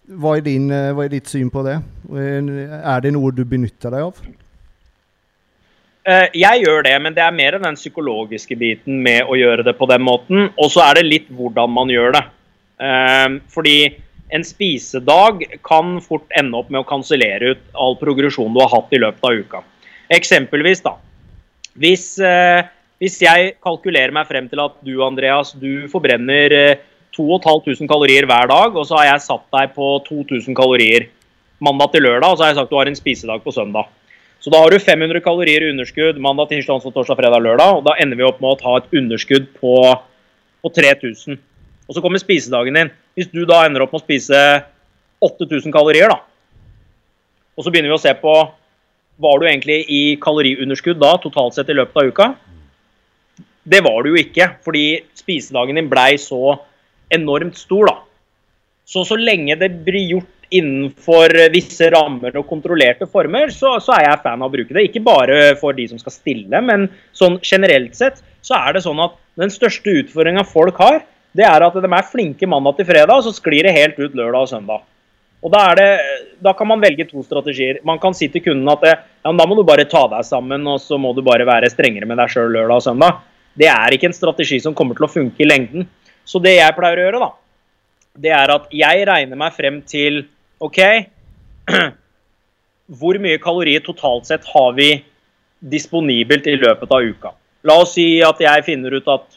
hva, 0.08 0.38
er 0.38 0.46
din, 0.46 0.72
hva 0.72 1.04
er 1.04 1.12
ditt 1.12 1.28
syn 1.28 1.52
på 1.52 1.66
det? 1.68 1.82
Er 2.16 3.04
det 3.04 3.12
noe 3.12 3.34
du 3.36 3.44
benytter 3.44 3.92
deg 3.92 4.08
av? 4.08 4.22
Jeg 6.32 6.62
gjør 6.64 6.86
det, 6.88 6.94
men 7.04 7.12
det 7.12 7.20
er 7.20 7.34
mer 7.36 7.58
den 7.60 7.76
psykologiske 7.76 8.56
biten 8.56 9.02
med 9.04 9.28
å 9.28 9.36
gjøre 9.36 9.66
det 9.68 9.74
på 9.76 9.90
den 9.92 10.06
måten. 10.08 10.46
Og 10.56 10.72
så 10.72 10.86
er 10.86 11.02
det 11.02 11.10
litt 11.10 11.28
hvordan 11.28 11.74
man 11.76 11.92
gjør 11.92 12.16
det. 12.16 12.24
Eh, 12.78 13.28
fordi 13.54 13.78
en 14.30 14.44
spisedag 14.44 15.44
kan 15.66 15.98
fort 16.04 16.28
ende 16.38 16.60
opp 16.60 16.70
med 16.70 16.84
å 16.84 16.88
kansellere 16.88 17.54
ut 17.54 17.64
all 17.74 17.96
progresjon 18.00 18.54
du 18.54 18.62
har 18.64 18.74
hatt 18.74 18.94
i 18.94 19.02
løpet 19.02 19.24
av 19.24 19.42
uka. 19.42 19.64
Eksempelvis, 20.14 20.84
da. 20.84 20.98
Hvis, 21.78 22.20
eh, 22.20 22.68
hvis 23.00 23.20
jeg 23.22 23.56
kalkulerer 23.64 24.12
meg 24.12 24.28
frem 24.28 24.50
til 24.50 24.60
at 24.64 24.78
du, 24.84 24.96
Andreas, 25.06 25.54
du 25.54 25.88
forbrenner 25.92 26.78
2500 27.18 27.88
kalorier 27.90 28.26
hver 28.30 28.50
dag, 28.50 28.76
og 28.76 28.86
så 28.86 29.00
har 29.00 29.14
jeg 29.14 29.26
satt 29.26 29.46
deg 29.54 29.74
på 29.76 29.98
2000 30.08 30.56
kalorier 30.58 31.08
mandag 31.64 31.94
til 31.94 32.06
lørdag, 32.06 32.32
og 32.32 32.38
så 32.38 32.46
har 32.46 32.52
jeg 32.54 32.60
sagt 32.62 32.74
du 32.74 32.78
har 32.78 32.90
en 32.90 33.00
spisedag 33.00 33.44
på 33.46 33.54
søndag. 33.54 33.90
Så 34.40 34.54
da 34.54 34.62
har 34.62 34.70
du 34.70 34.78
500 34.78 35.22
kalorier 35.26 35.66
i 35.66 35.72
underskudd 35.74 36.20
mandag, 36.22 36.52
tirsdag, 36.52 36.78
onsdag, 36.78 36.94
torsdag, 36.94 37.18
fredag, 37.18 37.42
lørdag. 37.42 37.80
Og 37.80 37.86
da 37.88 37.96
ender 38.02 38.20
vi 38.20 38.26
opp 38.28 38.42
med 38.44 38.54
å 38.54 38.60
ta 38.60 38.76
et 38.78 38.94
underskudd 39.00 39.50
på, 39.58 39.74
på 40.62 40.72
3000. 40.78 41.40
Og 41.88 41.96
så 41.96 42.04
kommer 42.04 42.22
spisedagen 42.22 42.78
din. 42.78 42.92
Hvis 43.16 43.32
du 43.32 43.44
da 43.48 43.64
ender 43.66 43.86
opp 43.86 43.94
med 43.96 44.02
å 44.02 44.06
spise 44.06 44.42
8000 45.24 45.74
kalorier, 45.74 46.12
da. 46.12 46.22
Og 47.58 47.66
så 47.66 47.74
begynner 47.74 47.90
vi 47.90 47.98
å 47.98 48.04
se 48.04 48.14
på 48.22 48.34
Var 49.18 49.40
du 49.40 49.48
egentlig 49.48 49.80
i 49.90 50.02
kaloriunderskudd 50.22 51.00
da, 51.02 51.16
totalt 51.18 51.56
sett 51.56 51.72
i 51.74 51.76
løpet 51.78 51.96
av 51.98 52.10
uka? 52.12 52.26
Det 53.66 53.80
var 53.82 54.04
du 54.06 54.12
jo 54.12 54.20
ikke, 54.22 54.52
fordi 54.62 55.00
spisedagen 55.18 55.80
din 55.80 55.90
blei 55.90 56.20
så 56.22 56.54
enormt 57.10 57.58
stor, 57.58 57.90
da. 57.90 57.96
Så 58.86 59.02
så 59.10 59.18
lenge 59.18 59.58
det 59.58 59.72
blir 59.88 60.06
gjort 60.14 60.38
innenfor 60.54 61.34
visse 61.52 61.90
rammer 61.92 62.38
og 62.40 62.48
kontrollerte 62.48 63.08
former, 63.10 63.50
så, 63.52 63.74
så, 63.84 63.98
er 63.98 64.06
jeg 64.06 64.22
fan 64.24 64.44
av 64.44 64.48
å 64.48 64.54
bruke 64.54 64.76
det. 64.76 64.86
Ikke 64.88 65.04
bare 65.04 65.56
for 65.60 65.76
de 65.76 65.90
som 65.90 66.00
skal 66.00 66.16
stille, 66.16 66.62
men 66.64 66.88
sånn 67.18 67.40
generelt 67.44 67.98
sett 67.98 68.22
så 68.46 68.56
er 68.62 68.78
det 68.78 68.86
sånn 68.86 69.02
at 69.04 69.18
den 69.42 69.52
største 69.52 69.98
utfordringa 70.04 70.46
folk 70.48 70.80
har, 70.80 71.02
det 71.38 71.46
er 71.46 71.66
at 71.68 71.76
de 71.78 71.90
er 71.94 72.12
flinke 72.12 72.50
mandag 72.50 72.80
til 72.80 72.88
fredag, 72.90 73.14
og 73.14 73.26
så 73.28 73.34
sklir 73.36 73.68
det 73.68 73.76
helt 73.76 74.00
ut 74.00 74.16
lørdag 74.18 74.48
og 74.48 74.50
søndag. 74.50 74.86
Og 75.46 75.52
da, 75.54 75.62
det, 75.78 75.90
da 76.42 76.54
kan 76.58 76.70
man 76.70 76.82
velge 76.82 77.06
to 77.06 77.22
strategier. 77.22 77.78
Man 77.86 78.00
kan 78.02 78.16
si 78.18 78.26
til 78.34 78.42
kunden 78.48 78.70
at 78.74 78.86
ja, 78.90 78.96
da 79.30 79.46
må 79.46 79.58
du 79.58 79.62
bare 79.68 79.86
ta 79.90 80.08
deg 80.10 80.26
sammen, 80.26 80.66
og 80.66 80.82
så 80.82 80.98
må 80.98 81.14
du 81.14 81.22
bare 81.26 81.46
være 81.46 81.70
strengere 81.70 82.10
med 82.10 82.18
deg 82.18 82.34
sjøl 82.34 82.50
lørdag 82.56 82.82
og 82.82 82.88
søndag. 82.88 83.22
Det 83.58 83.70
er 83.70 83.94
ikke 83.94 84.10
en 84.10 84.18
strategi 84.18 84.60
som 84.64 84.74
kommer 84.78 84.98
til 84.98 85.06
å 85.06 85.12
funke 85.14 85.46
i 85.46 85.50
lengden. 85.50 85.86
Så 86.28 86.42
det 86.42 86.58
jeg 86.58 86.76
pleier 86.76 87.00
å 87.00 87.06
gjøre, 87.06 87.22
da, 87.22 87.30
det 88.18 88.34
er 88.34 88.56
at 88.58 88.74
jeg 88.74 89.06
regner 89.08 89.40
meg 89.40 89.54
frem 89.56 89.80
til 89.88 90.24
OK, 90.64 90.82
hvor 92.98 93.22
mye 93.22 93.42
kalorier 93.44 93.86
totalt 93.86 94.26
sett 94.30 94.46
har 94.56 94.74
vi 94.78 94.96
disponibelt 95.62 96.50
i 96.50 96.58
løpet 96.58 96.94
av 96.94 97.06
uka? 97.06 97.34
La 97.68 97.78
oss 97.84 97.94
si 97.98 98.08
at 98.26 98.42
jeg 98.42 98.66
finner 98.66 98.98
ut 98.98 99.14
at 99.14 99.37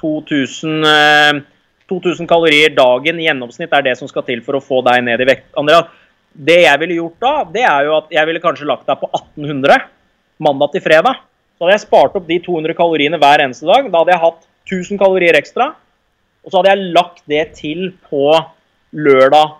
2000, 0.00 1.44
2000 1.90 2.24
eh, 2.24 2.28
kalorier 2.30 2.74
dagen 2.76 3.20
i 3.20 3.28
gjennomsnitt 3.28 3.72
er 3.76 3.86
det 3.86 3.96
som 4.00 4.10
skal 4.10 4.26
til 4.26 4.42
for 4.46 4.58
å 4.58 4.64
få 4.64 4.82
deg 4.86 5.04
ned 5.06 5.22
i 5.22 5.28
vekt. 5.28 5.48
Andrea, 5.60 5.84
det 6.32 6.60
jeg 6.64 6.82
ville 6.82 7.00
gjort 7.00 7.18
da, 7.22 7.34
det 7.56 7.64
er 7.66 7.88
jo 7.88 7.96
at 7.98 8.14
jeg 8.14 8.28
ville 8.28 8.42
kanskje 8.42 8.68
lagt 8.70 8.88
deg 8.88 9.00
på 9.00 9.10
1800 9.10 9.88
mandag 10.40 10.74
til 10.74 10.84
fredag. 10.84 11.22
Så 11.56 11.66
hadde 11.66 11.76
jeg 11.76 11.84
spart 11.84 12.14
opp 12.16 12.28
de 12.28 12.38
200 12.40 12.76
kaloriene 12.78 13.20
hver 13.20 13.42
eneste 13.44 13.68
dag. 13.68 13.90
Da 13.90 14.00
hadde 14.00 14.14
jeg 14.14 14.24
hatt 14.24 14.46
1000 14.70 15.00
kalorier 15.02 15.36
ekstra. 15.36 15.72
Og 16.40 16.52
så 16.52 16.60
hadde 16.60 16.72
jeg 16.72 16.92
lagt 16.96 17.24
det 17.28 17.42
til 17.58 17.90
på 18.08 18.30
lørdag 18.96 19.58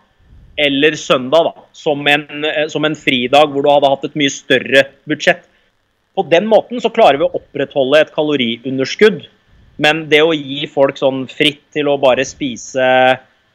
eller 0.60 0.96
søndag 0.98 1.46
da, 1.46 1.52
som 1.72 2.06
en, 2.08 2.44
eh, 2.44 2.66
som 2.68 2.84
en, 2.84 2.96
fridag 2.96 3.52
hvor 3.52 3.64
du 3.64 3.70
hadde 3.70 3.90
hatt 3.92 4.06
et 4.08 4.16
mye 4.18 4.32
større 4.32 4.84
budsjett. 5.08 5.44
På 6.16 6.24
den 6.28 6.48
måten 6.50 6.82
så 6.82 6.90
klarer 6.92 7.20
vi 7.20 7.28
å 7.28 7.36
opprettholde 7.38 8.00
et 8.00 8.12
kaloriunderskudd. 8.12 9.22
Men 9.80 10.04
det 10.10 10.20
å 10.24 10.36
gi 10.36 10.66
folk 10.70 10.98
sånn 11.00 11.24
fritt 11.30 11.62
til 11.74 11.88
å 11.88 11.98
bare 12.00 12.26
spise 12.28 12.86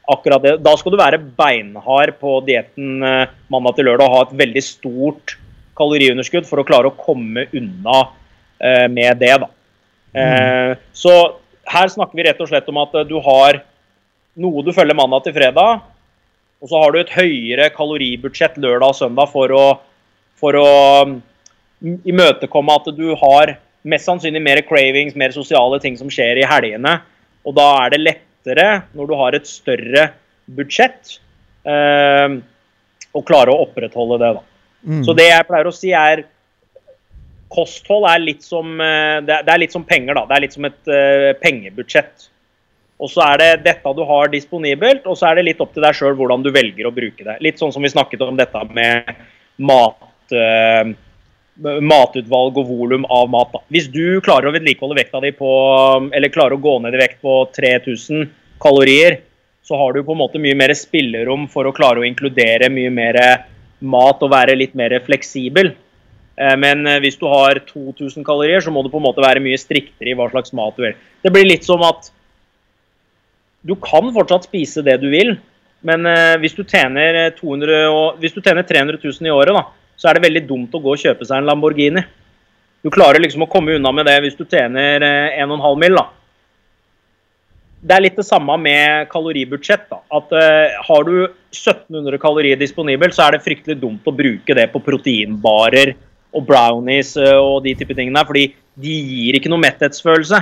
akkurat 0.10 0.44
det 0.44 0.54
Da 0.66 0.76
skal 0.78 0.94
du 0.94 1.00
være 1.00 1.22
beinhard 1.38 2.16
på 2.22 2.40
dietten 2.46 3.04
eh, 3.06 3.32
mandag 3.50 3.78
til 3.78 3.90
lørdag 3.90 4.06
og 4.06 4.16
ha 4.16 4.26
et 4.26 4.36
veldig 4.42 4.64
stort 4.66 5.38
kaloriunderskudd 5.78 6.46
for 6.48 6.62
å 6.62 6.66
klare 6.68 6.92
å 6.92 6.98
komme 6.98 7.48
unna 7.54 8.02
eh, 8.62 8.86
med 8.92 9.18
det. 9.22 9.34
da. 9.44 9.50
Mm. 10.16 10.78
Så 10.96 11.12
her 11.68 11.90
snakker 11.92 12.16
vi 12.16 12.24
rett 12.24 12.40
og 12.40 12.48
slett 12.48 12.70
om 12.72 12.78
at 12.80 12.94
du 13.10 13.18
har 13.26 13.60
noe 14.40 14.64
du 14.64 14.72
følger 14.76 14.98
mandag 14.98 15.26
til 15.26 15.36
fredag, 15.36 15.82
og 16.62 16.72
så 16.72 16.82
har 16.82 16.94
du 16.94 17.00
et 17.02 17.14
høyere 17.16 17.70
kaloribudsjett 17.76 18.58
lørdag 18.62 18.94
og 18.94 18.98
søndag 18.98 19.32
for 19.32 19.52
å, 19.56 19.66
for 20.40 20.58
å 20.60 20.70
mm, 21.08 21.18
imøtekomme 22.08 22.80
at 22.80 22.90
du 22.96 23.10
har 23.20 23.56
mest 23.86 24.10
sannsynlig 24.10 24.42
mer 24.44 24.62
cravings, 24.66 25.16
mer 25.18 25.34
sosiale 25.36 25.80
ting 25.84 25.98
som 26.00 26.10
skjer 26.12 26.42
i 26.42 26.48
helgene. 26.50 26.98
Og 27.46 27.56
da 27.58 27.68
er 27.84 27.94
det 27.94 28.02
lettere, 28.02 28.68
når 28.98 29.10
du 29.10 29.16
har 29.20 29.38
et 29.38 29.50
større 29.50 30.10
budsjett, 30.58 31.20
eh, 31.66 32.38
å 33.16 33.24
klare 33.26 33.54
å 33.54 33.66
opprettholde 33.68 34.20
det. 34.22 34.32
da. 34.40 34.44
Mm. 34.86 35.04
Så 35.06 35.16
det 35.18 35.30
jeg 35.30 35.48
pleier 35.48 35.70
å 35.70 35.76
si, 35.76 35.94
er 35.94 36.26
Kosthold 37.56 38.08
er 38.10 38.20
litt 38.20 38.44
som, 38.44 38.74
eh, 38.82 39.22
det 39.22 39.48
er 39.48 39.62
litt 39.62 39.72
som 39.72 39.86
penger, 39.86 40.18
da. 40.18 40.26
Det 40.26 40.36
er 40.36 40.42
litt 40.42 40.56
som 40.56 40.66
et 40.66 40.90
uh, 40.90 41.32
pengebudsjett. 41.40 42.30
Og 43.00 43.12
så 43.12 43.22
er 43.28 43.38
det 43.38 43.64
dette 43.68 43.94
du 43.96 44.04
har 44.08 44.32
disponibelt, 44.32 45.06
og 45.06 45.18
så 45.20 45.30
er 45.30 45.36
det 45.36 45.46
litt 45.50 45.62
opp 45.62 45.74
til 45.76 45.84
deg 45.84 45.96
sjøl 45.96 46.16
hvordan 46.18 46.44
du 46.44 46.52
velger 46.56 46.88
å 46.88 46.94
bruke 46.96 47.24
det. 47.24 47.38
Litt 47.44 47.60
sånn 47.60 47.74
som 47.76 47.84
vi 47.84 47.92
snakket 47.92 48.24
om 48.26 48.38
dette 48.40 48.62
med 48.74 49.12
mat, 49.58 50.08
uh, 50.34 50.96
matutvalg 51.62 52.58
og 52.60 52.68
volum 52.68 53.06
av 53.12 53.30
mat. 53.32 53.54
Da. 53.54 53.62
Hvis 53.72 53.88
du 53.92 54.20
klarer 54.26 54.50
å 54.50 54.56
vedlikeholde 54.56 54.98
vekta 54.98 55.22
di 55.24 55.32
på 55.36 55.52
Eller 56.12 56.34
klarer 56.34 56.58
å 56.58 56.62
gå 56.62 56.74
ned 56.84 56.96
i 56.98 57.00
vekt 57.00 57.22
på 57.24 57.46
3000 57.56 58.28
kalorier, 58.62 59.22
så 59.66 59.80
har 59.80 59.94
du 59.94 60.04
på 60.04 60.14
en 60.14 60.22
måte 60.22 60.42
mye 60.42 60.58
mer 60.58 60.74
spillerom 60.78 61.48
for 61.52 61.66
å 61.66 61.74
klare 61.76 62.02
å 62.02 62.08
inkludere 62.08 62.70
mye 62.70 62.92
mer 62.94 63.20
mat 63.80 64.22
og 64.24 64.32
være 64.32 64.58
litt 64.58 64.76
mer 64.78 64.94
fleksibel. 65.06 65.72
Uh, 66.36 66.56
men 66.60 66.84
uh, 66.88 67.00
hvis 67.00 67.18
du 67.18 67.26
har 67.32 67.62
2000 67.70 68.26
kalorier, 68.28 68.62
så 68.62 68.74
må 68.74 68.84
du 68.84 68.92
på 68.92 69.00
en 69.00 69.08
måte 69.08 69.24
være 69.24 69.44
mye 69.44 69.60
striktere 69.60 70.12
i 70.12 70.18
hva 70.18 70.28
slags 70.34 70.54
mat 70.56 70.76
du 70.78 70.86
vil. 70.86 71.00
Det 71.24 71.32
blir 71.34 71.48
litt 71.48 71.66
som 71.68 71.84
at 71.88 72.12
du 73.66 73.74
kan 73.82 74.12
fortsatt 74.14 74.46
spise 74.46 74.84
det 74.86 75.00
du 75.02 75.08
vil, 75.10 75.34
men 75.86 76.06
eh, 76.10 76.36
hvis, 76.42 76.54
du 76.58 76.62
tjener 76.66 77.32
200, 77.38 77.80
hvis 78.22 78.36
du 78.36 78.42
tjener 78.42 78.66
300 78.66 79.00
000 79.02 79.30
i 79.30 79.34
året, 79.34 79.58
da, 79.58 79.64
så 79.96 80.10
er 80.10 80.18
det 80.18 80.26
veldig 80.28 80.44
dumt 80.50 80.76
å 80.76 80.82
gå 80.84 80.94
og 80.94 81.02
kjøpe 81.02 81.28
seg 81.28 81.40
en 81.40 81.50
Lamborghini. 81.50 82.04
Du 82.86 82.92
klarer 82.94 83.24
liksom 83.24 83.46
å 83.46 83.50
komme 83.50 83.78
unna 83.80 83.92
med 83.96 84.06
det 84.06 84.20
hvis 84.22 84.38
du 84.38 84.44
tjener 84.46 85.02
eh, 85.02 85.42
1,5 85.42 85.82
mill. 85.82 85.98
da. 85.98 86.06
Det 87.86 87.94
er 87.94 88.04
litt 88.06 88.18
det 88.18 88.26
samme 88.26 88.58
med 88.62 89.08
kaloribudsjett. 89.12 89.88
da. 89.90 90.02
At 90.18 90.34
uh, 90.34 90.76
Har 90.88 91.06
du 91.06 91.16
1700 91.26 92.18
kalorier 92.22 92.58
disponibel, 92.58 93.14
så 93.14 93.28
er 93.28 93.36
det 93.36 93.46
fryktelig 93.46 93.78
dumt 93.82 94.06
å 94.10 94.14
bruke 94.16 94.58
det 94.58 94.68
på 94.74 94.82
proteinbarer 94.86 95.94
og 96.36 96.46
brownies 96.48 97.14
uh, 97.18 97.38
og 97.38 97.64
de 97.66 97.76
type 97.78 97.98
tingene. 97.98 98.26
Fordi 98.26 98.48
de 98.82 98.96
gir 98.96 99.38
ikke 99.38 99.54
noe 99.54 99.62
metthetsfølelse. 99.62 100.42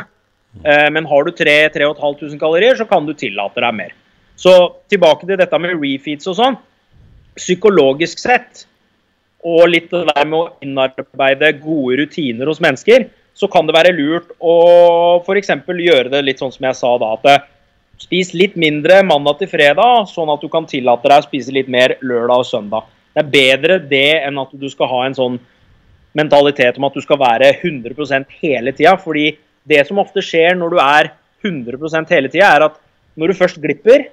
Uh, 0.64 0.88
men 0.96 1.08
har 1.10 1.28
du 1.28 1.34
3500 1.36 2.40
kalorier, 2.40 2.80
så 2.80 2.88
kan 2.88 3.08
du 3.08 3.16
tillate 3.18 3.64
deg 3.64 3.80
mer. 3.80 3.96
Så 4.40 4.54
tilbake 4.92 5.28
til 5.28 5.40
dette 5.40 5.60
med 5.62 5.76
refeeds 5.80 6.28
og 6.32 6.40
sånn. 6.40 6.60
Psykologisk 7.40 8.20
sett, 8.22 8.66
og 9.44 9.68
litt 9.70 9.90
det 9.92 10.06
der 10.10 10.28
med 10.28 10.40
å 10.40 10.52
innarbeide 10.64 11.52
gode 11.60 12.00
rutiner 12.02 12.50
hos 12.50 12.62
mennesker, 12.64 13.10
så 13.34 13.50
kan 13.52 13.68
det 13.68 13.76
være 13.76 13.96
lurt 13.98 14.30
å 14.40 14.56
f.eks. 15.24 15.52
gjøre 15.68 16.12
det 16.14 16.22
litt 16.24 16.40
sånn 16.40 16.54
som 16.54 16.68
jeg 16.70 16.80
sa 16.80 16.94
da. 17.02 17.16
at 17.18 17.50
Spis 18.02 18.34
litt 18.36 18.56
mindre 18.60 19.02
mandag 19.06 19.40
til 19.40 19.50
fredag, 19.52 20.08
sånn 20.10 20.32
at 20.34 20.42
du 20.42 20.50
kan 20.52 20.66
tillate 20.68 21.08
deg 21.08 21.22
å 21.22 21.26
spise 21.28 21.54
litt 21.56 21.70
mer 21.72 21.96
lørdag 22.02 22.42
og 22.42 22.48
søndag. 22.50 22.88
Det 23.14 23.22
er 23.22 23.34
bedre 23.36 23.78
det 23.80 24.08
enn 24.26 24.40
at 24.42 24.54
du 24.58 24.66
skal 24.72 24.90
ha 24.90 25.04
en 25.06 25.18
sånn 25.18 25.38
mentalitet 26.18 26.80
om 26.80 26.88
at 26.90 26.98
du 26.98 27.04
skal 27.06 27.20
være 27.22 27.52
100% 27.62 28.34
hele 28.42 28.74
tida. 28.76 28.96
Fordi 29.02 29.30
det 29.70 29.84
som 29.88 30.02
ofte 30.02 30.24
skjer 30.26 30.58
når 30.58 30.74
du 30.74 30.82
er 30.84 31.12
100% 31.46 32.14
hele 32.16 32.32
tida, 32.34 32.50
er 32.50 32.68
at 32.68 32.80
når 33.20 33.32
du 33.32 33.40
først 33.40 33.62
glipper, 33.62 34.08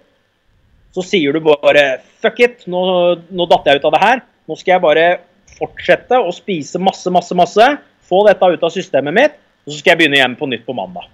så 0.95 1.05
sier 1.07 1.33
du 1.33 1.41
bare 1.45 2.03
fuck 2.21 2.41
it, 2.43 2.67
nå, 2.69 2.83
nå 3.31 3.47
datt 3.49 3.69
jeg 3.69 3.81
ut 3.81 3.89
av 3.89 3.97
det 3.97 4.05
her. 4.05 4.23
Nå 4.51 4.57
skal 4.59 4.75
jeg 4.75 4.83
bare 4.83 5.07
fortsette 5.55 6.19
å 6.19 6.33
spise 6.35 6.81
masse, 6.83 7.07
masse, 7.15 7.37
masse. 7.39 7.67
Få 8.11 8.25
dette 8.27 8.49
ut 8.51 8.65
av 8.67 8.73
systemet 8.75 9.15
mitt, 9.15 9.37
og 9.63 9.71
så 9.71 9.79
skal 9.79 9.93
jeg 9.93 10.01
begynne 10.01 10.19
igjen 10.19 10.35
på 10.41 10.49
nytt 10.51 10.65
på 10.67 10.75
mandag. 10.75 11.07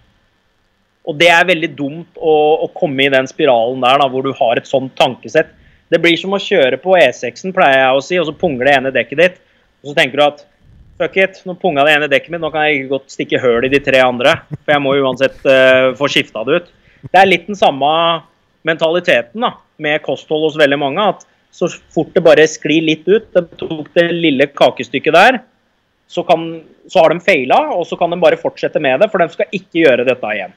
Og 1.07 1.19
det 1.21 1.29
er 1.29 1.45
veldig 1.47 1.69
dumt 1.77 2.17
å, 2.17 2.33
å 2.65 2.71
komme 2.73 3.05
i 3.05 3.13
den 3.13 3.29
spiralen 3.29 3.85
der 3.85 4.01
da, 4.01 4.09
hvor 4.09 4.25
du 4.25 4.33
har 4.39 4.57
et 4.57 4.71
sånt 4.71 4.97
tankesett. 4.97 5.53
Det 5.93 6.01
blir 6.03 6.17
som 6.19 6.33
å 6.33 6.41
kjøre 6.41 6.81
på 6.81 6.97
E6-en, 6.97 7.53
pleier 7.55 7.83
jeg 7.83 7.99
å 7.99 8.03
si, 8.09 8.17
og 8.19 8.27
så 8.31 8.35
punger 8.41 8.67
det 8.67 8.75
ene 8.79 8.95
dekket 8.97 9.21
ditt. 9.21 9.39
Og 9.85 9.93
så 9.93 9.99
tenker 10.01 10.19
du 10.19 10.25
at 10.25 10.43
fuck 10.97 11.21
it, 11.21 11.43
nå 11.45 11.59
punga 11.61 11.85
det 11.85 11.93
ene 11.99 12.09
dekket 12.09 12.33
mitt, 12.33 12.41
nå 12.43 12.51
kan 12.55 12.65
jeg 12.67 12.81
ikke 12.81 12.93
godt 12.97 13.13
stikke 13.13 13.45
høl 13.45 13.69
i 13.69 13.73
de 13.77 13.85
tre 13.85 14.01
andre. 14.01 14.33
For 14.57 14.75
jeg 14.79 14.83
må 14.83 14.97
uansett 14.97 15.45
uh, 15.45 15.93
få 16.01 16.09
skifta 16.11 16.49
det 16.49 16.63
ut. 16.63 16.75
Det 17.05 17.21
er 17.21 17.29
litt 17.29 17.47
den 17.53 17.61
samme 17.61 17.93
mentaliteten 18.67 19.45
da, 19.45 19.53
med 19.85 20.01
kosthold 20.03 20.49
hos 20.49 20.59
veldig 20.59 20.81
mange. 20.81 21.11
at 21.13 21.29
så 21.57 21.71
fort 21.95 22.13
det 22.15 22.25
bare 22.25 22.45
sklir 22.51 22.85
litt 22.85 23.07
ut, 23.09 23.31
de 23.33 23.43
tok 23.57 23.89
det 23.97 24.11
lille 24.13 24.49
kakestykket 24.53 25.17
der, 25.17 25.41
så, 26.07 26.23
kan, 26.27 26.45
så 26.91 27.03
har 27.03 27.15
de 27.15 27.25
feila, 27.25 27.59
og 27.75 27.87
så 27.89 27.99
kan 27.99 28.13
de 28.13 28.21
bare 28.21 28.39
fortsette 28.39 28.83
med 28.83 29.01
det, 29.03 29.11
for 29.11 29.23
de 29.23 29.33
skal 29.33 29.57
ikke 29.57 29.83
gjøre 29.83 30.07
dette 30.07 30.33
igjen. 30.37 30.55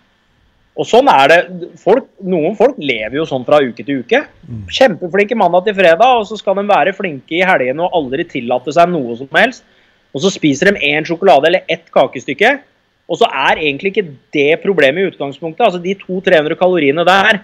Og 0.80 0.88
sånn 0.88 1.10
er 1.12 1.32
det. 1.32 1.70
Folk, 1.82 2.06
noen 2.24 2.54
folk 2.56 2.78
lever 2.80 3.18
jo 3.18 3.26
sånn 3.28 3.44
fra 3.48 3.60
uke 3.60 3.84
til 3.84 4.04
uke. 4.04 4.22
Kjempeflinke 4.72 5.36
mandag 5.36 5.66
til 5.66 5.76
fredag, 5.76 6.22
og 6.22 6.28
så 6.30 6.38
skal 6.40 6.56
de 6.56 6.64
være 6.70 6.96
flinke 6.96 7.36
i 7.36 7.44
helgene 7.44 7.84
og 7.84 7.98
aldri 8.00 8.24
tillate 8.30 8.72
seg 8.76 8.92
noe 8.94 9.18
som 9.20 9.28
helst. 9.36 9.66
Og 10.16 10.24
så 10.24 10.32
spiser 10.34 10.70
de 10.70 10.86
én 10.88 11.06
sjokolade 11.06 11.50
eller 11.50 11.68
ett 11.70 11.90
kakestykke, 11.94 12.54
og 13.10 13.20
så 13.20 13.28
er 13.28 13.60
egentlig 13.60 13.92
ikke 13.92 14.08
det 14.36 14.62
problemet 14.64 15.02
i 15.02 15.12
utgangspunktet. 15.12 15.66
Altså 15.66 15.82
De 15.84 15.98
200-300 16.00 16.58
kaloriene 16.62 17.06
der, 17.06 17.42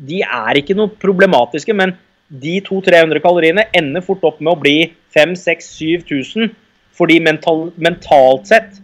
de 0.00 0.22
er 0.22 0.60
ikke 0.60 0.76
noe 0.78 0.92
problematiske, 1.02 1.74
men 1.76 1.96
de 2.30 2.60
200-300 2.66 3.22
kaloriene 3.24 3.66
ender 3.76 4.04
fort 4.06 4.24
opp 4.26 4.38
med 4.40 4.54
å 4.54 4.60
bli 4.60 4.76
5000-7000. 5.16 6.52
Fordi 6.96 7.18
mental, 7.22 7.70
mentalt 7.80 8.50
sett 8.50 8.78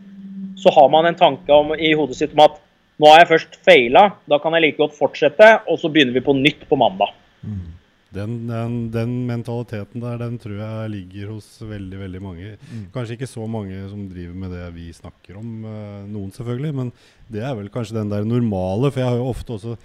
så 0.56 0.72
har 0.72 0.88
man 0.90 1.06
en 1.06 1.18
tanke 1.18 1.52
om, 1.52 1.74
i 1.76 1.92
hodet 1.94 2.18
sitt 2.18 2.34
om 2.34 2.46
at 2.46 2.60
nå 2.96 3.10
har 3.12 3.22
jeg 3.22 3.32
først 3.34 3.58
feila, 3.66 4.06
da 4.24 4.38
kan 4.40 4.56
jeg 4.56 4.64
like 4.64 4.80
godt 4.80 4.96
fortsette, 4.96 5.48
og 5.68 5.76
så 5.80 5.90
begynner 5.92 6.16
vi 6.16 6.24
på 6.24 6.34
nytt 6.36 6.64
på 6.68 6.78
mandag. 6.80 7.12
Mm. 7.44 7.74
Den, 8.16 8.36
den, 8.48 8.76
den, 8.94 9.10
mentaliteten 9.28 10.00
der, 10.00 10.16
den 10.22 10.38
tror 10.40 10.56
jeg 10.56 10.92
ligger 10.94 11.34
hos 11.34 11.48
veldig 11.60 11.98
veldig 12.00 12.22
mange. 12.24 12.54
Mm. 12.70 12.86
Kanskje 12.94 13.18
ikke 13.18 13.28
så 13.28 13.44
mange 13.50 13.82
som 13.90 14.06
driver 14.08 14.38
med 14.40 14.54
det 14.56 14.70
vi 14.78 14.86
snakker 14.96 15.36
om, 15.36 15.50
uh, 15.66 16.06
noen 16.08 16.32
selvfølgelig, 16.32 16.72
men 16.78 16.92
det 17.28 17.44
er 17.44 17.52
vel 17.58 17.68
kanskje 17.74 17.98
den 17.98 18.14
der 18.14 18.24
normale. 18.24 18.88
For 18.88 19.02
jeg 19.02 19.10
har 19.10 19.20
jo 19.20 19.28
ofte 19.34 19.58
også 19.58 19.76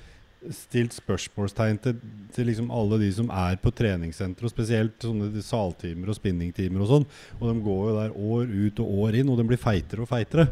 stilt 0.49 0.95
spørsmålstegn 0.97 1.79
til, 1.83 1.97
til 2.33 2.47
liksom 2.49 2.71
alle 2.73 2.97
de 3.03 3.09
som 3.13 3.29
er 3.29 3.59
på 3.61 3.73
treningssenter, 3.77 4.47
og 4.47 4.53
spesielt 4.53 5.03
sånne 5.05 5.43
saltimer 5.45 6.11
og 6.11 6.17
spinningtimer 6.17 6.83
og 6.83 6.91
sånn. 6.91 7.09
Og 7.39 7.43
de 7.47 7.65
går 7.65 7.81
jo 7.83 7.97
der 7.97 8.15
år 8.15 8.53
ut 8.67 8.81
og 8.83 9.01
år 9.05 9.19
inn, 9.21 9.29
og 9.31 9.37
de 9.37 9.47
blir 9.51 9.61
feitere 9.61 10.05
og 10.05 10.09
feitere. 10.09 10.47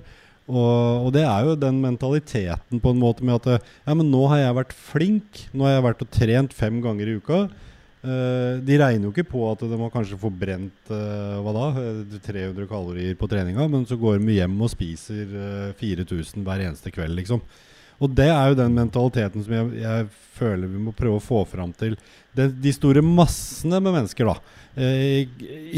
Og, 0.50 1.06
og, 1.06 1.10
det 1.14 1.24
er 1.30 1.46
jo 1.46 1.58
den 1.62 1.78
mentaliteten 1.82 2.82
på 2.82 2.94
en 2.94 3.02
måte 3.02 3.26
med 3.26 3.38
at 3.38 3.60
ja, 3.62 3.94
men 3.94 4.08
nå 4.10 4.24
har 4.32 4.44
jeg 4.44 4.60
vært 4.60 4.78
flink. 4.78 5.44
Nå 5.54 5.68
har 5.68 5.76
jeg 5.76 5.86
vært 5.86 6.06
og 6.06 6.14
trent 6.16 6.56
fem 6.58 6.80
ganger 6.86 7.10
i 7.10 7.18
uka. 7.22 7.44
Uh, 8.00 8.62
de 8.64 8.78
regner 8.80 9.10
jo 9.10 9.12
ikke 9.12 9.28
på 9.28 9.42
at 9.50 9.60
de 9.68 9.76
har 9.76 9.92
kanskje 9.92 10.18
forbrent 10.22 10.92
uh, 10.94 11.42
hva 11.44 11.52
da, 11.52 11.66
300 12.24 12.70
kalorier 12.70 13.18
på 13.20 13.28
treninga, 13.28 13.66
men 13.68 13.84
så 13.86 13.98
går 14.00 14.22
de 14.24 14.38
hjem 14.38 14.56
og 14.56 14.72
spiser 14.72 15.34
uh, 15.36 15.74
4000 15.82 16.46
hver 16.48 16.64
eneste 16.64 16.94
kveld, 16.96 17.18
liksom. 17.20 17.44
Og 18.00 18.16
det 18.16 18.30
er 18.32 18.52
jo 18.52 18.60
den 18.62 18.76
mentaliteten 18.78 19.44
som 19.44 19.56
jeg, 19.56 19.82
jeg 19.82 20.08
føler 20.40 20.72
vi 20.72 20.82
må 20.82 20.96
prøve 20.96 21.20
å 21.20 21.24
få 21.24 21.44
fram 21.50 21.74
til 21.76 21.98
det, 22.36 22.48
de 22.64 22.72
store 22.72 23.04
massene 23.04 23.82
med 23.84 23.96
mennesker, 23.98 24.30
da. 24.30 24.56
Eh, 24.80 25.28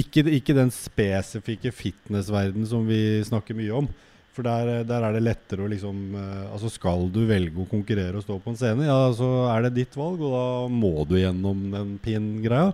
ikke, 0.03 0.25
ikke, 0.37 0.55
den 0.57 0.71
spesifikke 0.73 1.71
fitnessverden 1.73 2.67
som 2.69 2.85
vi 2.85 3.21
snakker 3.25 3.57
mye 3.57 3.73
om. 3.81 3.89
For 4.31 4.47
der, 4.47 4.85
der 4.87 5.03
er 5.03 5.15
det 5.15 5.23
lettere 5.25 5.65
å 5.65 5.67
liksom 5.67 6.13
eh, 6.15 6.43
Altså 6.53 6.69
Skal 6.71 7.09
du 7.11 7.25
velge 7.27 7.59
å 7.59 7.67
konkurrere 7.67 8.15
og 8.15 8.23
stå 8.23 8.37
på 8.39 8.53
en 8.53 8.59
scene, 8.59 8.87
ja, 8.87 8.99
så 9.17 9.31
er 9.51 9.65
det 9.65 9.75
ditt 9.81 9.97
valg, 9.99 10.21
og 10.23 10.35
da 10.35 10.45
må 10.71 10.93
du 11.09 11.17
gjennom 11.19 11.65
den 11.73 11.95
pin-greia. 12.03 12.71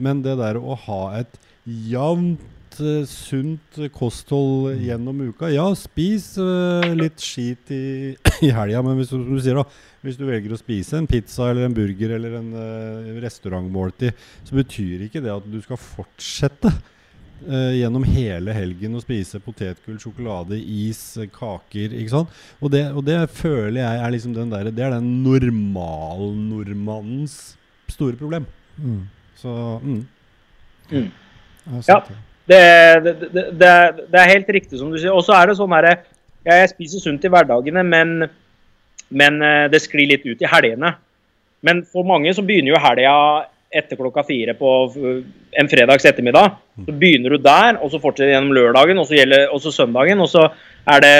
Men 0.00 0.22
det 0.24 0.38
der 0.40 0.58
å 0.58 0.78
ha 0.86 1.02
et 1.20 1.36
jevnt 1.64 2.42
uh, 2.82 3.04
sunt 3.08 3.78
kosthold 3.94 4.80
gjennom 4.82 5.20
uka. 5.28 5.48
Ja, 5.52 5.74
spis 5.78 6.38
uh, 6.40 6.94
litt 6.96 7.20
skit 7.22 7.70
i, 7.74 8.16
i 8.46 8.48
helga, 8.54 8.82
men 8.84 8.96
hvis 8.98 9.10
du, 9.12 9.18
du, 9.26 9.40
sier 9.42 9.56
da, 9.60 9.64
hvis 10.04 10.18
du 10.20 10.24
velger 10.28 10.52
å 10.54 10.58
spise 10.60 10.92
en 10.98 11.10
pizza 11.10 11.42
eller 11.50 11.64
en 11.68 11.76
burger 11.76 12.10
eller 12.16 12.32
en 12.40 12.50
uh, 12.56 13.20
restaurantmåltid, 13.24 14.10
så 14.44 14.52
betyr 14.58 14.96
ikke 15.08 15.22
det 15.24 15.32
at 15.34 15.46
du 15.50 15.58
skal 15.64 15.78
fortsette 15.80 16.70
gjennom 17.44 18.04
hele 18.08 18.54
helgen 18.56 18.96
å 18.96 19.02
spise 19.02 19.40
potetgull, 19.42 19.98
sjokolade, 20.00 20.56
is, 20.56 21.18
kaker. 21.34 21.92
ikke 21.98 22.12
sant? 22.12 22.28
Og 22.62 22.68
det, 22.72 22.84
og 22.94 23.02
det 23.04 23.18
føler 23.36 23.80
jeg 23.82 24.00
er 24.00 24.10
liksom 24.14 24.32
den 24.36 24.52
der, 24.54 24.64
det 24.72 24.84
er 24.86 24.92
den 24.94 25.08
normalnordmannens 25.26 27.34
store 27.92 28.16
problem. 28.16 28.44
Mm. 28.78 29.02
Så 29.36 29.80
mm. 29.82 30.06
Mm. 30.90 31.10
Ja. 31.88 32.02
Det, 32.44 32.60
det, 33.04 33.14
det, 33.32 33.70
det, 34.10 34.18
er 34.20 34.32
helt 34.34 34.50
riktig 34.52 34.78
som 34.80 34.90
du 34.92 34.98
sier. 34.98 35.14
Og 35.14 35.24
så 35.24 35.36
er 35.38 35.48
det 35.48 35.56
sånn 35.56 35.72
ja, 35.74 35.94
Jeg 36.44 36.72
spiser 36.74 37.00
sunt 37.00 37.24
i 37.24 37.32
hverdagene, 37.32 37.84
men, 37.88 38.28
men 39.08 39.40
eh, 39.40 39.64
det 39.72 39.80
sklir 39.84 40.10
litt 40.10 40.26
ut 40.28 40.44
i 40.44 40.50
helgene. 40.50 40.94
Men 41.64 41.80
for 41.88 42.04
mange 42.04 42.34
så 42.36 42.44
begynner 42.44 42.74
jo 42.74 42.82
helga 42.84 43.16
etter 43.74 43.98
klokka 43.98 44.22
fire 44.26 44.54
på 44.54 44.70
en 45.58 45.70
fredags 45.70 46.04
ettermiddag. 46.06 46.60
Så 46.84 46.92
begynner 46.92 47.34
du 47.34 47.42
der, 47.42 47.80
og 47.80 47.90
så 47.90 47.98
fortsetter 48.02 48.34
gjennom 48.34 48.54
lørdagen, 48.54 49.00
og 49.00 49.08
så, 49.08 49.16
gjelder, 49.18 49.48
og 49.50 49.62
så 49.64 49.72
søndagen. 49.74 50.20
Og 50.22 50.30
så 50.30 50.46
er 50.94 51.02
det 51.02 51.14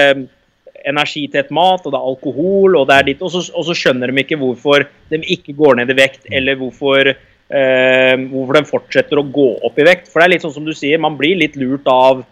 energitett 0.85 1.51
mat, 1.55 1.83
og 1.83 1.95
det 1.95 1.99
er 1.99 2.11
alkohol, 2.13 2.77
og 2.79 2.89
det 2.91 2.99
er 2.99 3.09
ditt. 3.09 3.25
Og 3.25 3.33
så, 3.33 3.43
og 3.57 3.67
så 3.67 3.77
skjønner 3.79 4.13
de 4.13 4.23
ikke 4.23 4.39
hvorfor 4.39 4.85
de 5.11 5.23
ikke 5.35 5.57
går 5.57 5.81
ned 5.81 5.91
i 5.91 5.99
vekt, 5.99 6.29
eller 6.31 6.61
hvorfor 6.61 7.15
hvorfor 7.49 8.57
den 8.57 8.67
fortsetter 8.69 9.21
å 9.21 9.27
gå 9.29 9.49
opp 9.67 9.77
i 9.79 9.85
vekt. 9.87 10.09
For 10.11 10.21
det 10.21 10.27
er 10.27 10.33
litt 10.33 10.45
sånn 10.47 10.55
som 10.55 10.65
du 10.65 10.73
sier, 10.75 11.03
man 11.03 11.19
blir 11.19 11.37
litt 11.37 11.59
lurt 11.61 11.87
av 11.91 12.23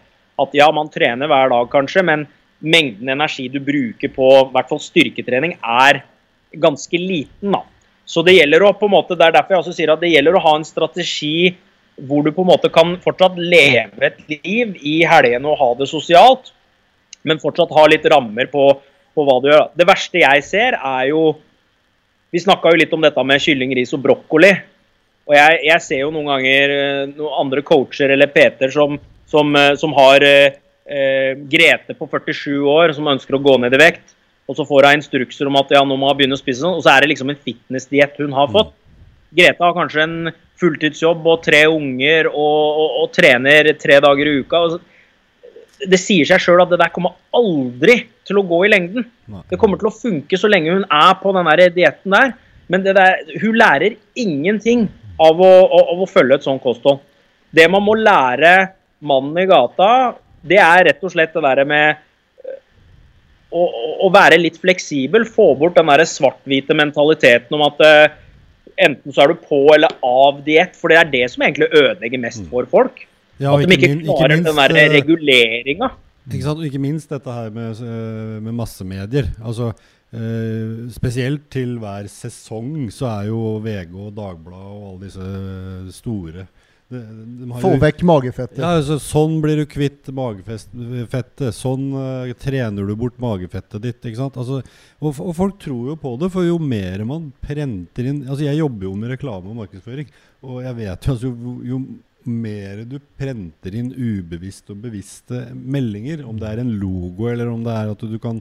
at 0.40 0.55
ja, 0.56 0.70
man 0.72 0.89
trener 0.90 1.28
hver 1.30 1.52
dag 1.52 1.68
kanskje, 1.72 2.05
men 2.09 2.24
mengden 2.62 3.10
energi 3.12 3.48
du 3.52 3.59
bruker 3.62 4.12
på 4.14 4.30
i 4.39 4.48
hvert 4.55 4.70
fall 4.70 4.80
styrketrening, 4.82 5.59
er 5.60 6.02
ganske 6.62 6.98
liten. 6.98 7.52
da. 7.52 7.62
Så 8.05 8.24
det 8.26 8.36
gjelder 8.36 8.64
å 8.64 8.72
på 8.76 8.89
en 8.89 8.97
måte, 8.97 9.16
det 9.18 9.28
er 9.28 9.36
derfor 9.36 9.56
jeg 9.56 9.64
også 9.64 9.76
sier 9.76 9.93
at 9.93 10.02
det 10.02 10.12
gjelder 10.12 10.39
å 10.39 10.44
ha 10.47 10.56
en 10.59 10.66
strategi 10.66 11.52
hvor 12.09 12.24
du 12.24 12.32
på 12.32 12.43
en 12.44 12.51
måte 12.51 12.70
kan 12.72 12.97
fortsatt 13.02 13.36
leve 13.36 14.09
et 14.09 14.20
liv 14.30 14.74
i 14.80 15.02
helgene 15.06 15.51
og 15.51 15.59
ha 15.60 15.70
det 15.78 15.90
sosialt, 15.90 16.51
men 17.22 17.40
fortsatt 17.43 17.72
ha 17.76 17.86
litt 17.90 18.06
rammer 18.10 18.48
på, 18.51 18.64
på 19.14 19.26
hva 19.26 19.39
du 19.43 19.51
gjør. 19.52 19.68
Det 19.76 19.86
verste 19.86 20.22
jeg 20.24 20.44
ser, 20.47 20.78
er 20.78 21.09
jo 21.12 21.32
Vi 22.32 22.40
snakka 22.40 22.70
jo 22.72 22.78
litt 22.80 22.93
om 22.97 23.02
dette 23.05 23.22
med 23.28 23.43
kylling, 23.44 23.74
ris 23.76 23.90
og 23.93 24.01
brokkoli. 24.01 24.55
Og 25.28 25.36
jeg, 25.36 25.61
jeg, 25.69 25.82
ser 25.85 26.03
jo 26.03 26.11
noen 26.15 26.32
ganger 26.32 26.74
eh, 26.74 27.05
noen 27.15 27.39
andre 27.44 27.62
coacher 27.66 28.11
eller 28.11 28.31
Peter 28.32 28.73
som, 28.74 28.99
som, 29.31 29.55
eh, 29.57 29.74
som 29.78 29.94
har 29.94 30.24
eh, 30.27 30.59
eh, 30.86 31.39
Grete 31.51 31.94
på 31.94 32.09
47 32.11 32.59
år 32.66 32.94
som 32.97 33.11
ønsker 33.12 33.39
å 33.39 33.43
gå 33.43 33.57
ned 33.62 33.74
i 33.77 33.82
vekt. 33.82 34.16
Og 34.51 34.59
så 34.59 34.66
får 34.66 34.89
hun 34.89 34.99
instrukser 34.99 35.49
om 35.49 35.59
at 35.61 35.70
ja, 35.73 35.85
nå 35.86 35.97
må 35.97 36.11
hun 36.11 36.19
begynne 36.19 36.36
å 36.36 36.40
spise 36.40 36.65
sånn. 36.65 36.78
Og 36.78 36.85
så 36.85 36.93
er 36.93 37.05
det 37.05 37.12
liksom 37.12 37.31
en 37.31 37.43
fitnessdiett 37.47 38.19
hun 38.20 38.35
har 38.36 38.51
fått. 38.53 38.74
Grete 39.32 39.65
har 39.65 39.77
kanskje 39.77 40.03
en 40.05 40.32
fulltidsjobb 40.61 41.27
og 41.31 41.44
tre 41.47 41.62
unger 41.70 42.28
og, 42.28 42.81
og, 42.82 42.97
og 43.03 43.12
trener 43.15 43.70
tre 43.81 43.99
dager 44.03 44.28
i 44.28 44.40
uka. 44.43 44.66
det 45.89 45.99
sier 45.99 46.28
seg 46.28 46.43
sjøl 46.43 46.62
at 46.62 46.74
det 46.74 46.78
der 46.82 46.93
kommer 46.94 47.16
aldri 47.35 48.03
til 48.27 48.39
å 48.39 48.47
gå 48.47 48.65
i 48.66 48.73
lengden. 48.74 49.07
Det 49.49 49.59
kommer 49.59 49.81
til 49.81 49.89
å 49.89 49.94
funke 49.94 50.39
så 50.39 50.51
lenge 50.51 50.74
hun 50.74 50.85
er 50.85 51.15
på 51.23 51.32
den 51.39 51.49
dietten 51.78 52.19
der. 52.19 52.35
Men 52.70 52.85
der, 52.85 53.23
hun 53.43 53.57
lærer 53.59 53.97
ingenting 54.15 54.86
av 55.20 55.43
å, 55.43 55.52
av 55.93 56.02
å 56.02 56.09
følge 56.09 56.39
et 56.39 56.47
sånt 56.47 56.62
kosthold. 56.62 57.02
Det 57.52 57.66
man 57.70 57.84
må 57.84 57.97
lære 57.98 58.72
mannen 59.05 59.43
i 59.43 59.48
gata, 59.51 60.14
det 60.43 60.59
er 60.62 60.86
rett 60.89 61.05
og 61.05 61.12
slett 61.12 61.34
det 61.36 61.43
der 61.44 61.62
med 61.68 61.89
eh, 61.93 62.59
å, 63.52 63.66
å, 64.06 64.10
være 64.14 64.40
litt 64.40 64.59
fleksibel. 64.62 65.26
Få 65.28 65.52
bort 65.59 65.76
den 65.78 65.90
der 65.93 66.05
svart-hvite 66.09 66.76
mentaliteten 66.78 67.59
om 67.59 67.66
at 67.68 67.82
uh, 67.84 68.14
enten 68.80 69.14
så 69.14 69.24
er 69.24 69.34
du 69.34 69.43
på 69.44 69.64
eller 69.74 69.93
av 70.06 70.40
diett. 70.47 70.78
For 70.78 70.93
det 70.93 71.02
er 71.02 71.12
det 71.12 71.24
som 71.34 71.44
egentlig 71.44 71.70
ødelegger 71.70 72.24
mest 72.24 72.47
mm. 72.47 72.51
for 72.52 72.70
folk. 72.72 73.05
Ja, 73.43 73.52
at 73.56 73.66
de 73.66 73.76
ikke 73.76 73.94
klarer 74.05 74.36
ikke 74.36 74.39
minst, 74.39 74.48
den 74.48 74.62
der 74.62 74.78
eh, 74.78 74.93
reguleringa. 74.97 75.90
Ikke 76.32 76.56
ikke 76.68 76.82
minst 76.82 77.10
dette 77.10 77.34
her 77.34 77.51
med, 77.55 77.80
med 78.44 78.55
massemedier. 78.55 79.32
Altså 79.43 79.72
Uh, 80.12 80.90
spesielt 80.93 81.47
til 81.52 81.78
hver 81.80 82.05
sesong 82.12 82.90
så 82.93 83.06
er 83.09 83.30
jo 83.30 83.56
VG 83.64 83.94
og 83.97 84.10
Dagbladet 84.12 84.74
og 84.74 84.82
alle 84.90 85.06
disse 85.06 85.94
store 85.97 86.44
de, 86.93 87.01
de 87.40 87.48
Få 87.62 87.72
vekk 87.80 88.02
magefettet. 88.05 88.60
Ja, 88.60 88.74
altså, 88.76 88.98
sånn 89.01 89.39
blir 89.40 89.62
du 89.62 89.64
kvitt 89.70 90.10
magefettet. 90.14 91.48
Sånn 91.56 91.89
uh, 91.97 92.32
trener 92.36 92.89
du 92.89 92.94
bort 92.98 93.18
magefettet 93.22 93.84
ditt. 93.84 94.01
ikke 94.05 94.20
sant? 94.20 94.39
Altså, 94.40 94.60
og, 95.01 95.10
og, 95.14 95.32
folk 95.39 95.59
tror 95.62 95.93
jo 95.93 95.98
på 96.05 96.14
det, 96.20 96.28
for 96.34 96.47
jo 96.47 96.59
mer 96.60 97.06
man 97.09 97.30
prenter 97.43 98.10
inn 98.10 98.22
altså 98.26 98.44
Jeg 98.44 98.60
jobber 98.60 98.90
jo 98.90 98.94
med 98.98 99.14
reklame 99.14 99.52
og 99.52 99.60
markedsføring, 99.64 100.12
og 100.44 100.62
jeg 100.66 100.80
vet 100.82 101.06
jo 101.06 101.14
altså 101.16 101.32
jo, 101.32 101.59
jo 101.72 101.84
mer 102.28 102.84
du 102.86 102.98
prenter 103.18 103.74
inn 103.74 103.89
ubevisste 103.97 104.74
og 104.74 104.84
bevisste 104.84 105.40
meldinger, 105.56 106.22
om 106.28 106.39
det 106.39 106.52
er 106.52 106.62
en 106.62 106.76
logo 106.78 107.26
eller 107.30 107.51
om 107.51 107.64
det 107.66 107.74
er 107.74 107.90
at 107.90 108.05
du 108.12 108.18
kan 108.22 108.39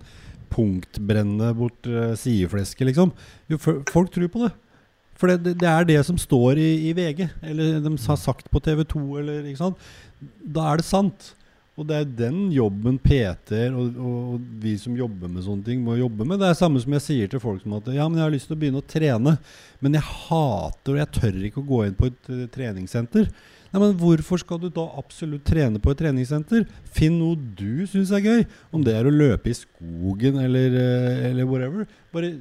punktbrenne 0.51 1.53
bort 1.57 1.87
uh, 1.89 2.13
sideflesket, 2.19 2.85
liksom 2.91 3.13
jo, 3.51 3.59
Folk 3.89 4.11
tror 4.13 4.31
på 4.31 4.45
det. 4.45 4.51
For 5.21 5.29
det, 5.29 5.53
det, 5.61 5.69
er 5.69 5.85
det 5.85 5.99
som 6.07 6.17
står 6.17 6.57
i, 6.57 6.71
i, 6.89 6.95
VG, 6.97 7.27
eller 7.45 7.77
de 7.83 7.91
har 8.07 8.17
sagt 8.17 8.49
på 8.49 8.61
TV 8.63 8.81
2, 8.89 9.03
eller 9.21 9.45
ikke 9.45 9.61
sant. 9.61 9.91
Da 10.41 10.71
er 10.71 10.81
det 10.81 10.87
sant. 10.87 11.29
Og 11.79 11.85
det 11.87 11.97
er 11.97 12.09
den 12.17 12.39
jobben 12.53 12.97
PT-er 13.01 13.75
og, 13.79 13.95
og, 13.95 14.41
vi 14.61 14.73
som 14.77 14.97
jobber 14.97 15.29
med 15.31 15.45
sånne 15.45 15.65
ting, 15.65 15.79
må 15.85 15.95
jobbe 15.95 16.25
med. 16.27 16.41
Det 16.41 16.49
er 16.49 16.57
samme 16.59 16.81
som 16.83 16.97
jeg 16.97 17.05
sier 17.05 17.31
til 17.31 17.41
folk 17.41 17.61
som 17.63 17.77
at 17.77 17.87
ja, 17.93 18.09
men 18.09 18.19
jeg 18.19 18.27
har 18.27 18.33
lyst 18.33 18.49
til 18.49 18.57
å 18.57 18.61
begynne 18.61 18.81
å 18.81 18.89
trene, 18.91 19.37
men 19.79 19.97
jeg 19.97 20.09
hater 20.09 20.97
og 20.97 20.99
jeg 20.99 21.11
tør 21.15 21.39
ikke 21.47 21.63
å 21.63 21.69
gå 21.71 21.81
inn 21.85 21.97
på 21.97 22.09
et 22.11 22.29
uh, 22.33 22.43
treningssenter. 22.53 23.31
Nei, 23.71 23.79
men 23.79 23.93
Hvorfor 23.99 24.41
skal 24.41 24.59
du 24.59 24.67
da 24.73 24.83
absolutt 24.99 25.45
trene 25.47 25.79
på 25.79 25.93
et 25.93 26.01
treningssenter? 26.01 26.65
Finn 26.91 27.15
noe 27.21 27.37
du 27.39 27.85
syns 27.87 28.11
er 28.11 28.25
gøy. 28.25 28.41
Om 28.75 28.83
det 28.83 28.97
er 28.97 29.07
å 29.07 29.13
løpe 29.13 29.51
i 29.51 29.55
skogen 29.55 30.41
eller, 30.43 30.75
uh, 30.75 31.29
eller 31.29 31.47
whatever. 31.47 31.87
Bare 32.11 32.33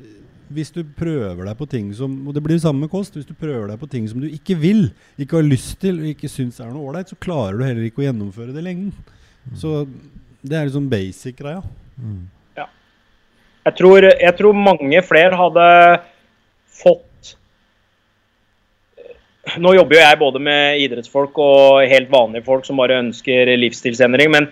hvis 0.51 0.73
du 0.75 0.81
prøver 0.83 1.45
deg 1.47 1.55
på 1.61 1.69
ting 1.71 1.93
som 1.95 2.11
Og 2.27 2.35
det 2.35 2.43
blir 2.43 2.57
det 2.57 2.65
samme 2.65 2.83
med 2.83 2.91
kost. 2.91 3.15
Hvis 3.15 3.29
du 3.29 3.37
prøver 3.39 3.71
deg 3.71 3.79
på 3.79 3.91
ting 3.91 4.09
som 4.11 4.23
du 4.23 4.27
ikke 4.27 4.59
vil, 4.59 4.89
ikke 5.21 5.39
har 5.39 5.47
lyst 5.47 5.79
til 5.83 6.01
og 6.03 6.11
ikke 6.11 6.31
syns 6.31 6.59
er 6.59 6.73
noe 6.73 6.91
ålreit, 6.91 7.13
så 7.13 7.19
klarer 7.23 7.59
du 7.59 7.67
heller 7.67 7.87
ikke 7.87 8.03
å 8.03 8.09
gjennomføre 8.09 8.55
det 8.55 8.65
i 8.65 8.67
lengden. 8.67 9.15
Så 9.55 9.85
det 10.43 10.57
er 10.57 10.67
liksom 10.67 10.89
basic-greia. 10.91 11.63
Mm. 12.01 12.25
Ja. 12.59 12.67
Jeg 13.69 13.77
tror, 13.79 14.09
jeg 14.09 14.35
tror, 14.39 14.59
mange 14.67 15.03
flere 15.07 15.39
hadde 15.39 15.69
fått 16.81 17.07
Nå 19.61 19.73
jobber 19.73 19.97
jo 19.97 20.03
jeg 20.03 20.19
både 20.21 20.41
med 20.45 20.83
idrettsfolk 20.85 21.39
og 21.41 21.85
helt 21.89 22.11
vanlige 22.13 22.45
folk 22.45 22.67
som 22.67 22.81
bare 22.81 22.99
ønsker 23.01 23.49
livsstilsendring, 23.57 24.33
men 24.35 24.51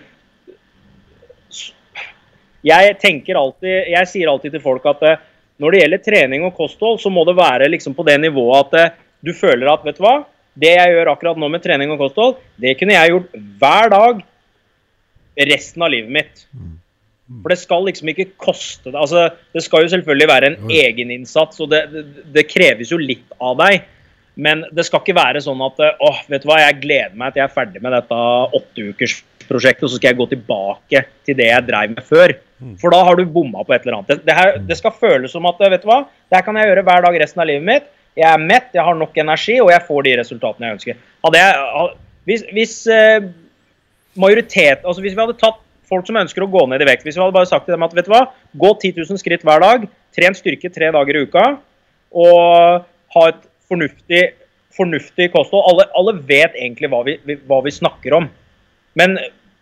jeg 2.67 2.95
tenker 2.99 3.39
alltid 3.39 3.93
Jeg 3.93 4.09
sier 4.11 4.31
alltid 4.31 4.57
til 4.57 4.63
folk 4.65 4.87
at 4.91 5.05
eh, 5.07 5.21
når 5.63 5.75
det 5.75 5.83
gjelder 5.83 6.03
trening 6.03 6.47
og 6.47 6.57
kosthold, 6.57 6.99
så 7.03 7.11
må 7.11 7.25
det 7.27 7.37
være 7.39 7.69
liksom 7.71 7.95
på 7.95 8.07
det 8.07 8.17
nivået 8.23 8.67
at 8.67 8.79
eh, 8.79 8.97
du 9.23 9.33
føler 9.35 9.71
at 9.71 9.85
vet 9.87 9.99
du 9.99 10.05
hva, 10.05 10.17
det 10.59 10.75
jeg 10.75 10.95
gjør 10.95 11.13
akkurat 11.13 11.39
nå 11.39 11.51
med 11.51 11.63
trening 11.63 11.93
og 11.95 12.03
kosthold, 12.03 12.37
det 12.59 12.77
kunne 12.79 12.97
jeg 12.97 13.13
gjort 13.13 13.39
hver 13.61 13.93
dag 13.95 14.25
resten 15.49 15.85
av 15.87 15.93
livet 15.93 16.15
mitt. 16.15 16.45
Mm. 16.55 16.79
For 17.43 17.53
det 17.53 17.59
skal 17.61 17.85
liksom 17.85 18.09
ikke 18.09 18.31
koste 18.41 18.89
deg 18.89 18.97
altså, 18.97 19.27
Det 19.53 19.61
skal 19.61 19.85
jo 19.85 19.91
selvfølgelig 19.93 20.29
være 20.31 20.49
en 20.49 20.71
egeninnsats, 20.73 21.61
og 21.61 21.71
det, 21.75 21.83
det, 21.93 22.05
det, 22.35 22.47
kreves 22.49 22.93
jo 22.95 23.01
litt 23.01 23.27
av 23.37 23.59
deg. 23.61 23.85
Men 24.39 24.63
det 24.71 24.85
skal 24.87 25.03
ikke 25.03 25.17
være 25.19 25.43
sånn 25.43 25.61
at 25.67 25.81
åh, 25.83 26.19
vet 26.31 26.45
du 26.45 26.49
hva, 26.51 26.61
jeg 26.63 26.79
gleder 26.85 27.17
meg 27.19 27.35
til 27.35 27.43
jeg 27.43 27.49
er 27.49 27.55
ferdig 27.57 27.83
med 27.83 27.95
dette 27.97 28.19
åtteukersprosjektet, 28.59 29.83
og 29.83 29.91
så 29.91 29.99
skal 29.99 30.13
jeg 30.13 30.19
gå 30.21 30.27
tilbake 30.31 31.03
til 31.27 31.39
det 31.41 31.49
jeg 31.49 31.67
dreiv 31.67 31.97
med 31.97 32.07
før. 32.07 32.37
Mm. 32.63 32.77
For 32.79 32.95
da 32.95 33.01
har 33.09 33.19
du 33.19 33.25
bomma 33.35 33.65
på 33.67 33.75
et 33.75 33.87
eller 33.87 33.99
annet. 33.99 34.23
Det, 34.23 34.37
her, 34.39 34.53
det 34.63 34.79
skal 34.79 34.95
føles 34.95 35.35
som 35.35 35.49
at 35.51 35.63
vet 35.65 35.83
du 35.83 35.91
hva, 35.91 36.05
det 36.31 36.39
her 36.39 36.47
kan 36.47 36.59
jeg 36.61 36.71
gjøre 36.71 36.87
hver 36.87 37.07
dag 37.09 37.19
resten 37.25 37.43
av 37.43 37.51
livet 37.51 37.67
mitt. 37.67 37.91
Jeg 38.19 38.29
er 38.31 38.43
mett, 38.43 38.71
jeg 38.75 38.87
har 38.87 38.99
nok 38.99 39.19
energi, 39.23 39.59
og 39.63 39.73
jeg 39.75 39.87
får 39.91 40.07
de 40.07 40.15
resultatene 40.23 40.69
jeg 40.69 40.79
ønsker. 40.79 41.03
Jeg, 41.35 41.91
hvis, 42.31 42.47
hvis 42.55 42.75
eh, 42.95 43.27
majoritet 44.19 44.85
altså 44.87 45.03
Hvis 45.03 45.17
vi 45.17 45.23
hadde 45.23 45.39
tatt 45.41 45.59
folk 45.89 46.07
som 46.07 46.19
ønsker 46.21 46.45
å 46.45 46.51
gå 46.53 46.63
ned 46.69 46.83
i 46.85 46.89
vekt, 46.89 47.07
hvis 47.07 47.17
vi 47.17 47.23
hadde 47.23 47.35
bare 47.35 47.49
sagt 47.49 47.65
til 47.67 47.75
dem 47.75 47.87
at 47.87 47.95
vet 47.97 48.07
du 48.07 48.13
hva, 48.13 48.27
gå 48.61 48.71
10 48.75 48.99
000 49.01 49.21
skritt 49.23 49.45
hver 49.47 49.63
dag, 49.65 49.87
tren 50.15 50.35
styrke 50.37 50.69
tre 50.73 50.91
dager 50.93 51.17
i 51.17 51.23
uka, 51.25 51.45
og 52.13 52.83
ha 53.15 53.23
et 53.31 53.41
fornuftig, 53.69 54.23
fornuftig 54.77 55.31
kosthold 55.35 55.67
alle, 55.71 55.89
alle, 55.99 56.17
vet 56.29 56.57
egentlig 56.57 56.91
hva 56.93 57.03
vi, 57.07 57.19
hva 57.49 57.61
vi 57.65 57.75
snakker 57.75 58.17
om. 58.19 58.29
Men 58.99 59.19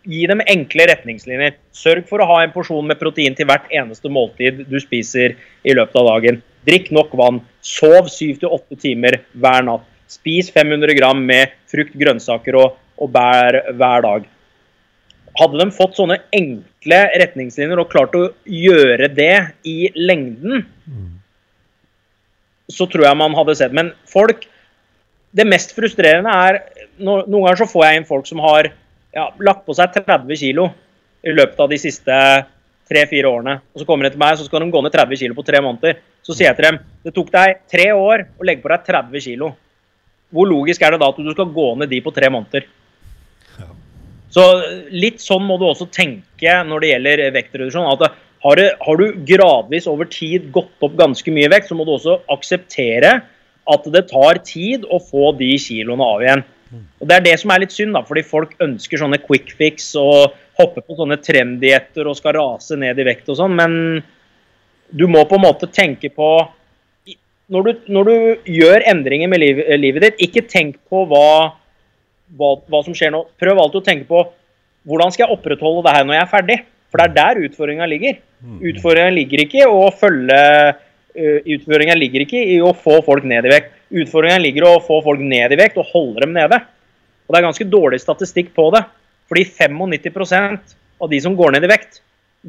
gi 0.07 0.23
dem 0.29 0.41
enkle 0.47 0.87
retningslinjer. 0.91 1.57
Sørg 1.75 2.07
for 2.09 2.23
å 2.23 2.29
ha 2.29 2.39
en 2.43 2.53
porsjon 2.53 2.87
med 2.87 2.99
protein 3.01 3.35
til 3.35 3.49
hvert 3.49 3.67
eneste 3.75 4.11
måltid 4.11 4.63
du 4.71 4.79
spiser 4.81 5.35
i 5.67 5.75
løpet 5.75 5.99
av 5.99 6.09
dagen. 6.13 6.41
Drikk 6.67 6.89
nok 6.95 7.13
vann. 7.19 7.41
Sov 7.63 8.09
7-8 8.11 8.79
timer 8.79 9.21
hver 9.35 9.67
natt. 9.67 9.85
Spis 10.07 10.47
500 10.55 10.95
gram 10.95 11.19
med 11.27 11.51
frukt, 11.67 11.95
grønnsaker 11.99 12.55
og, 12.55 12.79
og 12.95 13.11
bær 13.11 13.59
hver 13.75 14.05
dag. 14.05 14.27
Hadde 15.37 15.59
de 15.59 15.75
fått 15.75 15.99
sånne 15.99 16.21
enkle 16.33 17.01
retningslinjer 17.21 17.81
og 17.81 17.91
klart 17.91 18.15
å 18.17 18.29
gjøre 18.47 19.09
det 19.13 19.35
i 19.67 19.91
lengden, 19.99 20.63
så 22.71 22.87
tror 22.89 23.07
jeg 23.07 23.19
man 23.19 23.35
hadde 23.37 23.55
sett. 23.55 23.75
Men 23.75 23.93
folk 24.09 24.47
Det 25.37 25.43
mest 25.45 25.73
frustrerende 25.75 26.31
er 26.31 26.61
Noen 27.03 27.27
ganger 27.29 27.59
så 27.59 27.67
får 27.69 27.83
jeg 27.85 27.97
inn 27.99 28.07
folk 28.07 28.25
som 28.25 28.39
har 28.41 28.71
ja, 29.13 29.27
lagt 29.43 29.65
på 29.67 29.75
seg 29.75 29.91
30 29.93 30.39
kg 30.39 30.63
i 31.27 31.33
løpet 31.35 31.59
av 31.61 31.69
de 31.69 31.77
siste 31.77 32.15
tre-fire 32.87 33.29
årene. 33.29 33.57
Og 33.73 33.81
så 33.81 33.85
kommer 33.85 34.07
de 34.07 34.15
til 34.15 34.21
meg, 34.21 34.37
så 34.37 34.47
skal 34.47 34.63
de 34.63 34.71
gå 34.73 34.81
ned 34.81 34.95
30 34.95 35.19
kg 35.19 35.35
på 35.37 35.45
tre 35.45 35.61
måneder. 35.61 35.99
Så 36.25 36.33
sier 36.33 36.49
jeg 36.49 36.57
til 36.57 36.67
dem 36.69 36.79
det 37.05 37.13
tok 37.13 37.29
deg 37.33 37.61
tre 37.69 37.87
år 37.93 38.25
å 38.39 38.47
legge 38.47 38.63
på 38.63 38.71
deg 38.73 38.87
30 38.87 39.25
kg. 39.27 39.51
Hvor 40.33 40.49
logisk 40.49 40.81
er 40.83 40.95
det 40.95 41.01
da 41.03 41.11
at 41.11 41.21
du 41.21 41.31
skal 41.31 41.53
gå 41.55 41.67
ned 41.79 41.91
de 41.91 42.01
på 42.03 42.15
tre 42.15 42.31
måneder? 42.33 42.67
Så 44.33 44.43
litt 44.91 45.21
sånn 45.23 45.45
må 45.47 45.55
du 45.59 45.67
også 45.69 45.87
tenke 45.93 46.57
når 46.67 46.83
det 46.83 46.89
gjelder 46.91 47.23
vektreduksjon. 47.35 47.91
at 47.93 48.17
har 48.43 48.59
du, 48.59 48.65
har 48.85 48.99
du, 48.99 49.05
gradvis 49.27 49.87
over 49.89 50.09
tid 50.11 50.51
gått 50.53 50.85
opp 50.85 50.97
ganske 50.99 51.31
mye 51.33 51.49
vekt, 51.51 51.69
så 51.69 51.77
må 51.77 51.87
du 51.87 51.95
også 51.95 52.19
akseptere 52.33 53.13
at 53.67 53.87
det 53.91 54.05
tar 54.11 54.39
tid 54.47 54.85
å 54.93 54.99
få 55.03 55.31
de 55.39 55.49
kiloene 55.59 56.05
av 56.05 56.23
igjen. 56.23 56.43
Og 56.99 57.07
Det 57.07 57.15
er 57.15 57.25
det 57.25 57.35
som 57.41 57.51
er 57.51 57.63
litt 57.63 57.73
synd, 57.75 57.95
da, 57.95 58.03
fordi 58.07 58.23
folk 58.27 58.53
ønsker 58.63 58.99
sånne 59.01 59.19
quick 59.23 59.53
fix 59.59 59.93
og 59.99 60.35
hopper 60.59 60.83
på 60.83 60.97
sånne 60.99 61.19
trenddietter 61.23 62.07
og 62.07 62.17
skal 62.19 62.37
rase 62.37 62.77
ned 62.79 62.99
i 62.99 63.07
vekt 63.07 63.29
og 63.31 63.39
sånn, 63.39 63.55
men 63.57 63.73
du 64.91 65.05
må 65.11 65.23
på 65.27 65.35
en 65.35 65.47
måte 65.47 65.69
tenke 65.71 66.11
på 66.13 66.29
når 67.47 67.63
du, 67.63 67.71
når 67.95 68.07
du 68.07 68.49
gjør 68.51 68.83
endringer 68.91 69.29
med 69.31 69.39
liv, 69.39 69.59
livet 69.79 70.03
ditt, 70.03 70.23
ikke 70.27 70.49
tenk 70.51 70.75
på 70.91 71.05
hva 71.07 71.55
hva, 72.35 72.55
hva, 72.67 72.81
som 72.83 72.95
skjer 72.97 73.13
nå. 73.13 73.23
Prøv 73.39 73.61
alltid 73.61 73.81
å 73.81 73.85
tenke 73.85 74.09
på 74.09 74.23
hvordan 74.87 75.13
skal 75.13 75.27
jeg 75.27 75.37
opprettholde 75.37 75.83
det 75.85 75.93
her 75.95 76.07
når 76.07 76.17
jeg 76.17 76.23
er 76.23 76.33
ferdig. 76.33 76.57
For 76.87 76.99
det 76.99 77.07
er 77.07 77.15
der 77.17 77.47
utfordringa 77.47 77.87
ligger. 77.89 78.19
Mm. 78.43 78.59
Utfordringa 78.71 79.13
ligger 79.15 79.43
ikke 79.43 79.63
i 79.63 79.69
å 79.69 79.87
følge 79.97 80.37
uh, 80.37 81.39
Utfordringa 81.49 81.95
ligger 81.97 82.27
ikke 82.27 82.41
i 82.53 82.59
å 82.61 82.73
få 82.77 82.99
folk 83.05 83.25
ned 83.25 83.47
i 83.47 83.53
vekt. 83.55 83.71
Utfordringa 83.89 84.37
ligger 84.43 84.67
i 84.67 84.73
å 84.75 84.83
få 84.85 84.99
folk 85.05 85.23
ned 85.23 85.55
i 85.55 85.57
vekt 85.57 85.79
og 85.81 85.89
holde 85.93 86.21
dem 86.25 86.35
nede. 86.35 86.59
Og 87.25 87.33
det 87.33 87.39
er 87.39 87.47
ganske 87.47 87.69
dårlig 87.71 87.99
statistikk 88.03 88.53
på 88.55 88.67
det. 88.75 88.83
Fordi 89.27 89.43
95% 89.49 90.75
av 91.01 91.09
de 91.09 91.19
som 91.23 91.35
går 91.37 91.55
ned 91.55 91.65
i 91.65 91.71
vekt, 91.71 92.01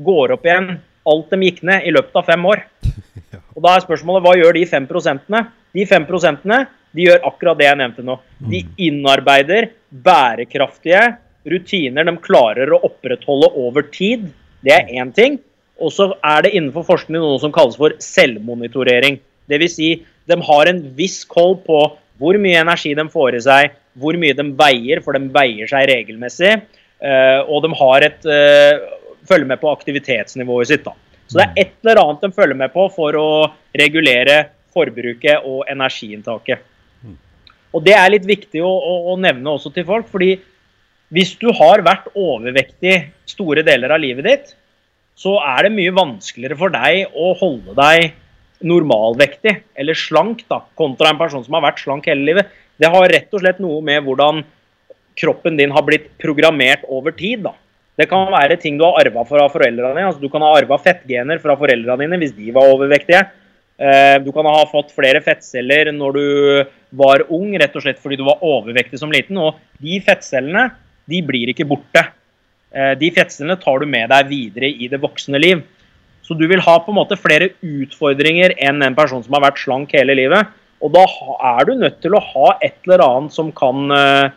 går 0.05 0.35
opp 0.37 0.45
igjen 0.47 0.75
alt 1.09 1.33
de 1.33 1.49
gikk 1.49 1.63
ned 1.67 1.87
i 1.89 1.95
løpet 1.95 2.21
av 2.21 2.29
fem 2.29 2.45
år. 2.47 2.63
Og 3.57 3.65
Da 3.65 3.75
er 3.75 3.87
spørsmålet 3.87 4.27
hva 4.27 4.35
gjør 4.39 4.59
de 4.59 4.67
5 4.71 4.91
prosentene? 4.91 5.47
De 5.75 5.87
5 5.89 6.07
prosentene 6.09 6.61
de 6.97 7.09
gjør 7.09 7.25
akkurat 7.29 7.59
det 7.59 7.67
jeg 7.67 7.81
nevnte 7.81 8.05
nå. 8.07 8.19
De 8.39 8.63
mm. 8.65 8.77
innarbeider 8.87 9.71
bærekraftige 9.89 11.03
rutiner 11.49 12.07
de 12.07 12.15
klarer 12.23 12.73
å 12.73 12.81
opprettholde 12.87 13.51
over 13.59 13.89
tid. 13.93 14.29
Det 14.65 14.75
er 14.75 14.93
én 15.01 15.13
ting. 15.17 15.39
Og 15.79 15.93
så 15.95 16.11
er 16.27 16.45
det 16.45 16.55
innenfor 16.57 16.87
forskning 16.87 17.21
noe 17.23 17.39
som 17.43 17.55
kalles 17.55 17.79
for 17.79 17.95
selvmonitorering. 18.03 19.21
Dvs. 19.49 19.77
Si, 19.79 19.91
de 20.29 20.39
har 20.51 20.71
en 20.71 20.83
viss 20.99 21.23
koll 21.29 21.57
på 21.65 21.83
hvor 22.19 22.39
mye 22.43 22.61
energi 22.61 22.95
de 22.99 23.05
får 23.13 23.39
i 23.39 23.43
seg, 23.47 23.77
hvor 23.99 24.19
mye 24.19 24.35
de 24.37 24.47
veier, 24.59 25.03
for 25.05 25.15
de 25.15 25.31
veier 25.35 25.71
seg 25.71 25.87
regelmessig. 25.91 26.57
Eh, 26.99 27.41
og 27.47 27.63
de 27.63 27.71
har 27.79 28.07
et, 28.09 28.27
eh, 28.27 28.81
følger 29.29 29.47
med 29.47 29.61
på 29.61 29.71
aktivitetsnivået 29.71 30.67
sitt. 30.73 30.85
da. 30.85 30.95
Så 31.29 31.39
det 31.39 31.47
er 31.47 31.63
et 31.63 31.73
eller 31.85 32.01
annet 32.03 32.21
de 32.25 32.33
følger 32.33 32.57
med 32.57 32.73
på 32.73 32.89
for 32.91 33.13
å 33.13 33.53
regulere 33.77 34.49
forbruket 34.75 35.45
og 35.45 35.65
energiinntaket. 35.69 36.59
Og 37.75 37.85
Det 37.85 37.95
er 37.95 38.11
litt 38.11 38.25
viktig 38.25 38.63
å, 38.65 38.69
å, 38.69 38.95
å, 39.13 39.17
nevne 39.21 39.53
også 39.53 39.73
til 39.75 39.85
folk. 39.85 40.09
fordi 40.09 40.39
hvis 41.13 41.35
du 41.41 41.53
har 41.53 41.85
vært 41.85 42.09
overvektig 42.15 43.13
store 43.29 43.63
deler 43.63 43.93
av 43.93 44.01
livet 44.01 44.25
ditt, 44.25 44.55
så 45.19 45.35
er 45.43 45.67
det 45.67 45.75
mye 45.75 45.95
vanskeligere 45.97 46.59
for 46.61 46.75
deg 46.75 47.15
å 47.19 47.33
holde 47.41 47.75
deg 47.79 48.13
normalvektig 48.69 49.55
eller 49.79 49.99
slank 49.99 50.45
da, 50.51 50.61
kontra 50.79 51.13
en 51.13 51.19
person 51.19 51.43
som 51.45 51.57
har 51.59 51.67
vært 51.69 51.83
slank 51.83 52.07
hele 52.11 52.27
livet. 52.27 52.53
Det 52.79 52.91
har 52.91 53.11
rett 53.11 53.35
og 53.35 53.43
slett 53.43 53.59
noe 53.63 53.83
med 53.85 54.05
hvordan 54.07 54.45
kroppen 55.19 55.59
din 55.59 55.75
har 55.75 55.83
blitt 55.87 56.13
programmert 56.23 56.85
over 56.87 57.15
tid. 57.19 57.43
da. 57.47 57.55
Det 57.99 58.07
kan 58.11 58.31
være 58.31 58.59
ting 58.63 58.79
du 58.79 58.85
har 58.87 59.01
arva 59.01 59.25
fra 59.27 59.49
foreldrene 59.51 59.97
dine. 59.97 60.07
Altså, 60.07 60.23
du 60.23 60.31
kan 60.31 60.45
ha 60.47 60.53
arva 60.55 60.79
fettgener 60.79 61.41
fra 61.43 61.57
foreldrene 61.59 62.05
dine 62.05 62.21
hvis 62.23 62.37
de 62.37 62.55
var 62.55 62.71
overvektige. 62.71 63.25
Eh, 63.79 64.19
du 64.23 64.31
kan 64.35 64.47
ha 64.47 64.63
fått 64.71 64.95
flere 64.95 65.23
fettceller 65.23 65.91
når 65.95 66.19
du 66.19 66.27
var 66.99 67.27
ung, 67.35 67.51
rett 67.59 67.75
og 67.75 67.83
slett 67.83 67.99
fordi 68.03 68.21
du 68.21 68.25
var 68.27 68.43
overvektig 68.47 69.03
som 69.03 69.11
liten. 69.15 69.39
Og 69.43 69.59
de 69.83 69.99
fettcellene 70.07 70.69
de 71.11 71.23
blir 71.27 71.51
ikke 71.51 71.67
borte. 71.67 72.05
Eh, 72.75 72.95
de 73.01 73.11
fettcellene 73.17 73.57
tar 73.61 73.81
du 73.81 73.89
med 73.89 74.11
deg 74.13 74.29
videre 74.29 74.69
i 74.69 74.89
det 74.91 75.01
voksne 75.01 75.41
liv. 75.41 75.65
Så 76.23 76.37
du 76.37 76.45
vil 76.51 76.61
ha 76.61 76.75
på 76.85 76.93
en 76.93 76.99
måte 76.99 77.17
flere 77.17 77.55
utfordringer 77.65 78.53
enn 78.61 78.85
en 78.85 78.97
person 78.97 79.23
som 79.25 79.39
har 79.39 79.47
vært 79.47 79.63
slank 79.63 79.95
hele 79.97 80.17
livet. 80.19 80.51
Og 80.85 80.93
da 80.95 81.07
er 81.57 81.65
du 81.67 81.75
nødt 81.79 81.99
til 82.05 82.15
å 82.15 82.23
ha 82.23 82.53
et 82.63 82.77
eller 82.87 83.03
annet 83.07 83.35
som 83.35 83.51
kan, 83.57 83.91
eh, 83.97 84.31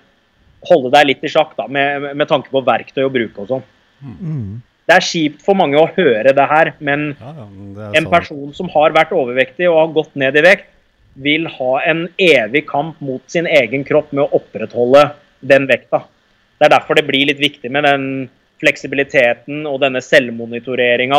holde 0.69 0.91
deg 0.93 1.07
litt 1.09 1.23
i 1.27 1.31
sjakk 1.31 1.55
da, 1.57 1.67
med, 1.67 2.11
med 2.15 2.29
tanke 2.29 2.49
på 2.53 2.63
verktøy 2.65 3.03
å 3.05 3.13
bruke 3.13 3.43
og 3.43 3.49
sånn. 3.49 3.65
Mm. 4.01 4.61
Det 4.87 4.95
er 4.95 5.05
kjipt 5.05 5.43
for 5.45 5.57
mange 5.57 5.77
å 5.77 5.89
høre 5.93 6.33
det 6.33 6.47
her, 6.49 6.73
men 6.79 7.11
Ja, 7.19 7.33
ja, 7.37 7.45
men 7.45 7.97
en 7.97 8.07
person 8.09 8.53
som 8.57 8.69
har 8.73 8.95
vært 8.95 9.13
overvektig 9.15 9.69
og 9.69 9.77
har 9.77 9.93
gått 9.95 10.15
ned 10.15 10.37
i 10.39 10.45
vekt, 10.45 10.69
vil 11.21 11.45
ha 11.51 11.71
en 11.91 12.05
evig 12.21 12.63
kamp 12.69 12.99
mot 13.03 13.21
sin 13.27 13.47
egen 13.47 13.83
kropp 13.83 14.13
med 14.15 14.23
å 14.23 14.39
opprettholde 14.39 15.09
den 15.43 15.67
vekta. 15.67 16.05
Det 16.61 16.67
er 16.67 16.75
derfor 16.75 16.93
det 16.93 17.07
blir 17.07 17.25
litt 17.25 17.39
viktig 17.41 17.71
med 17.73 17.87
den 17.89 18.03
fleksibiliteten 18.61 19.63
og 19.65 19.79
denne 19.81 19.97
selvmonitoreringa. 20.05 21.17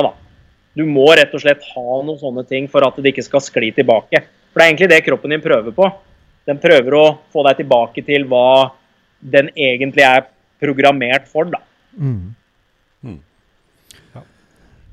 Du 0.79 0.85
må 0.87 1.09
rett 1.19 1.35
og 1.35 1.43
slett 1.43 1.65
ha 1.73 1.97
noen 2.07 2.21
sånne 2.21 2.45
ting 2.47 2.69
for 2.71 2.87
at 2.87 3.01
det 3.03 3.11
ikke 3.11 3.25
skal 3.27 3.43
skli 3.43 3.73
tilbake. 3.75 4.23
For 4.23 4.61
det 4.61 4.63
er 4.63 4.71
egentlig 4.71 4.91
det 4.93 5.01
kroppen 5.09 5.35
din 5.35 5.43
prøver 5.43 5.75
på. 5.75 5.89
Den 6.47 6.63
prøver 6.63 6.95
å 6.95 7.05
få 7.35 7.43
deg 7.49 7.59
tilbake 7.59 8.07
til 8.07 8.29
hva 8.31 8.71
den 9.19 9.51
egentlig 9.51 10.07
er 10.07 10.29
programmert 10.63 11.27
for. 11.27 11.51
da. 11.51 11.59
Mm. 11.99 12.35
Mm. 13.03 13.19
Ja. 14.15 14.23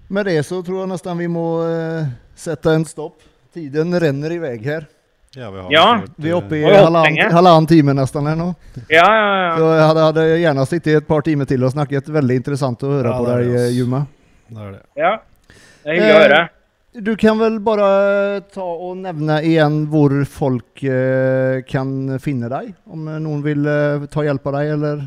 Med 0.10 0.32
det 0.34 0.40
så 0.50 0.64
tror 0.66 0.82
jeg 0.82 0.94
nesten 0.96 1.22
vi 1.22 1.30
må 1.30 1.48
uh, 1.62 2.10
sette 2.34 2.74
en 2.74 2.90
stopp. 2.90 3.22
Tiden 3.54 3.94
renner 4.02 4.34
i 4.34 4.42
vei 4.42 4.58
her. 4.66 4.90
Ja, 5.38 5.52
vi, 5.52 5.60
har 5.62 5.72
Ja. 5.72 6.02
Vi 6.18 6.30
er 6.32 6.36
oppe 6.40 6.56
i 6.58 6.64
halvannen, 6.66 7.32
halvannen 7.32 7.68
time 7.70 7.94
nesten 7.94 8.26
her 8.28 8.36
nå. 8.40 8.48
Ja, 8.90 9.06
ja, 9.06 9.56
Så 9.58 9.64
ja. 9.64 9.76
jeg 9.78 9.86
hadde, 9.92 10.02
hadde 10.08 10.24
gjerne 10.42 10.66
sittet 10.66 10.96
et 11.04 11.08
par 11.08 11.22
timer 11.22 11.46
til 11.46 11.64
og 11.64 11.72
snakket. 11.76 12.08
Veldig 12.10 12.36
interessant 12.42 12.82
å 12.84 12.88
høre 12.96 13.10
Ja, 13.12 13.18
på 13.20 13.26
deg. 13.30 13.46
Juma. 13.78 14.00
Det 14.50 14.58
er 14.66 14.72
det. 14.72 14.82
ja. 14.98 15.14
Det 15.84 15.86
er 15.86 15.94
hyggelig 15.94 16.16
å 16.16 16.18
Eh, 16.18 16.24
høre. 16.28 16.50
Du 17.06 17.14
kan 17.16 17.38
vel 17.38 17.60
bare 17.62 18.42
ta 18.52 18.64
og 18.66 18.98
nevne 18.98 19.36
igjen 19.46 19.86
hvor 19.92 20.10
folk 20.26 20.82
eh, 20.84 21.62
kan 21.70 22.18
finne 22.20 22.50
deg? 22.50 22.74
Om 22.90 23.06
noen 23.22 23.44
vil 23.46 23.62
eh, 23.70 24.00
ta 24.10 24.22
hjelp 24.26 24.42
av 24.50 24.54
deg 24.58 24.70
eller 24.74 25.04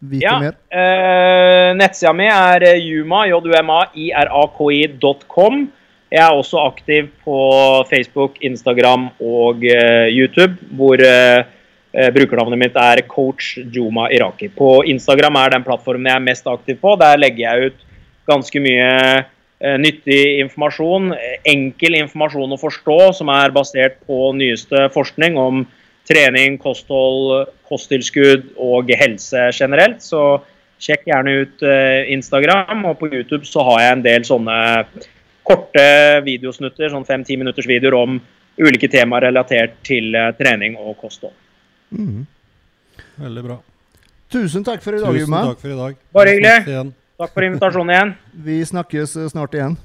vite 0.00 0.24
Ja, 0.24 0.38
mer? 0.40 0.54
eh, 0.72 1.74
nettsida 1.76 2.14
mi 2.16 2.24
er 2.32 2.64
juma, 2.80 3.26
juma-iraki.com. 3.28 5.68
Jeg 6.10 6.24
er 6.24 6.34
også 6.34 6.58
aktiv 6.66 7.06
på 7.22 7.38
Facebook, 7.86 8.40
Instagram 8.42 9.12
og 9.22 9.62
eh, 9.62 10.08
YouTube, 10.10 10.56
hvor 10.74 10.98
eh, 10.98 11.44
eh, 11.94 12.08
brukernavnet 12.10 12.58
mitt 12.58 12.78
er 12.82 13.04
coach 13.06 13.52
Juma 13.70 14.08
Iraki. 14.10 14.48
På 14.50 14.80
Instagram 14.90 15.38
er 15.38 15.54
den 15.54 15.66
plattformen 15.66 16.08
jeg 16.10 16.18
er 16.18 16.24
mest 16.24 16.48
aktiv 16.50 16.80
på. 16.82 16.96
Der 16.98 17.20
legger 17.20 17.44
jeg 17.44 17.70
ut 17.70 17.84
ganske 18.30 18.62
mye 18.62 18.88
nyttig 19.78 20.40
informasjon. 20.40 21.12
Enkel 21.46 21.98
informasjon 22.00 22.56
å 22.56 22.58
forstå, 22.58 22.98
som 23.18 23.30
er 23.30 23.52
basert 23.54 23.98
på 24.08 24.32
nyeste 24.34 24.86
forskning 24.94 25.36
om 25.38 25.62
trening, 26.08 26.56
kosthold, 26.58 27.50
kosttilskudd 27.68 28.48
og 28.58 28.90
helse 28.98 29.50
generelt. 29.52 30.00
Så 30.02 30.40
sjekk 30.80 31.06
gjerne 31.12 31.36
ut 31.44 31.66
Instagram, 32.16 32.86
og 32.88 32.98
på 33.02 33.12
YouTube 33.12 33.44
så 33.46 33.66
har 33.68 33.84
jeg 33.84 33.98
en 33.98 34.06
del 34.08 34.26
sånne 34.26 34.58
korte 35.46 35.84
videosnutter, 36.26 36.90
sånn 36.92 37.06
fem-ti 37.08 37.36
minutters 37.40 37.68
videoer 37.68 37.96
om 37.98 38.20
ulike 38.60 38.90
temaer 38.92 39.28
relatert 39.28 39.78
til 39.86 40.14
eh, 40.16 40.30
trening 40.38 40.76
og 40.80 40.96
kosthold. 41.00 41.34
Mm. 41.96 42.24
Veldig 43.20 43.44
bra. 43.46 43.58
Tusen 44.30 44.64
takk 44.66 44.82
for 44.84 44.94
i 44.94 45.02
dag, 45.02 45.16
Tusen 45.16 45.36
takk 45.36 45.62
for 45.62 45.72
i 45.72 45.78
dag. 45.78 46.00
Bare 46.14 46.34
hyggelig. 46.36 46.92
Takk 47.20 47.32
for 47.34 47.46
invitasjonen 47.46 47.94
igjen. 47.94 48.14
Vi 48.46 48.60
snakkes 48.72 49.16
eh, 49.20 49.30
snart 49.32 49.56
igjen. 49.56 49.76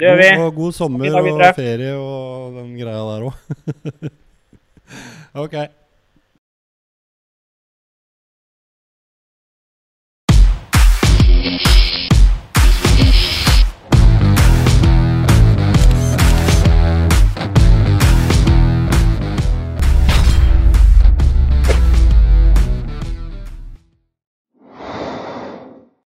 Det 0.00 0.08
gjør 0.08 0.18
vi. 0.18 0.28
God, 0.32 0.42
og 0.46 0.54
god 0.56 0.74
sommer 0.74 1.16
og 1.20 1.42
ferie 1.54 1.92
og 2.00 2.54
den 2.56 2.70
greia 2.78 3.02
der 3.10 3.26
òg. 3.28 4.12
ok. 5.44 5.56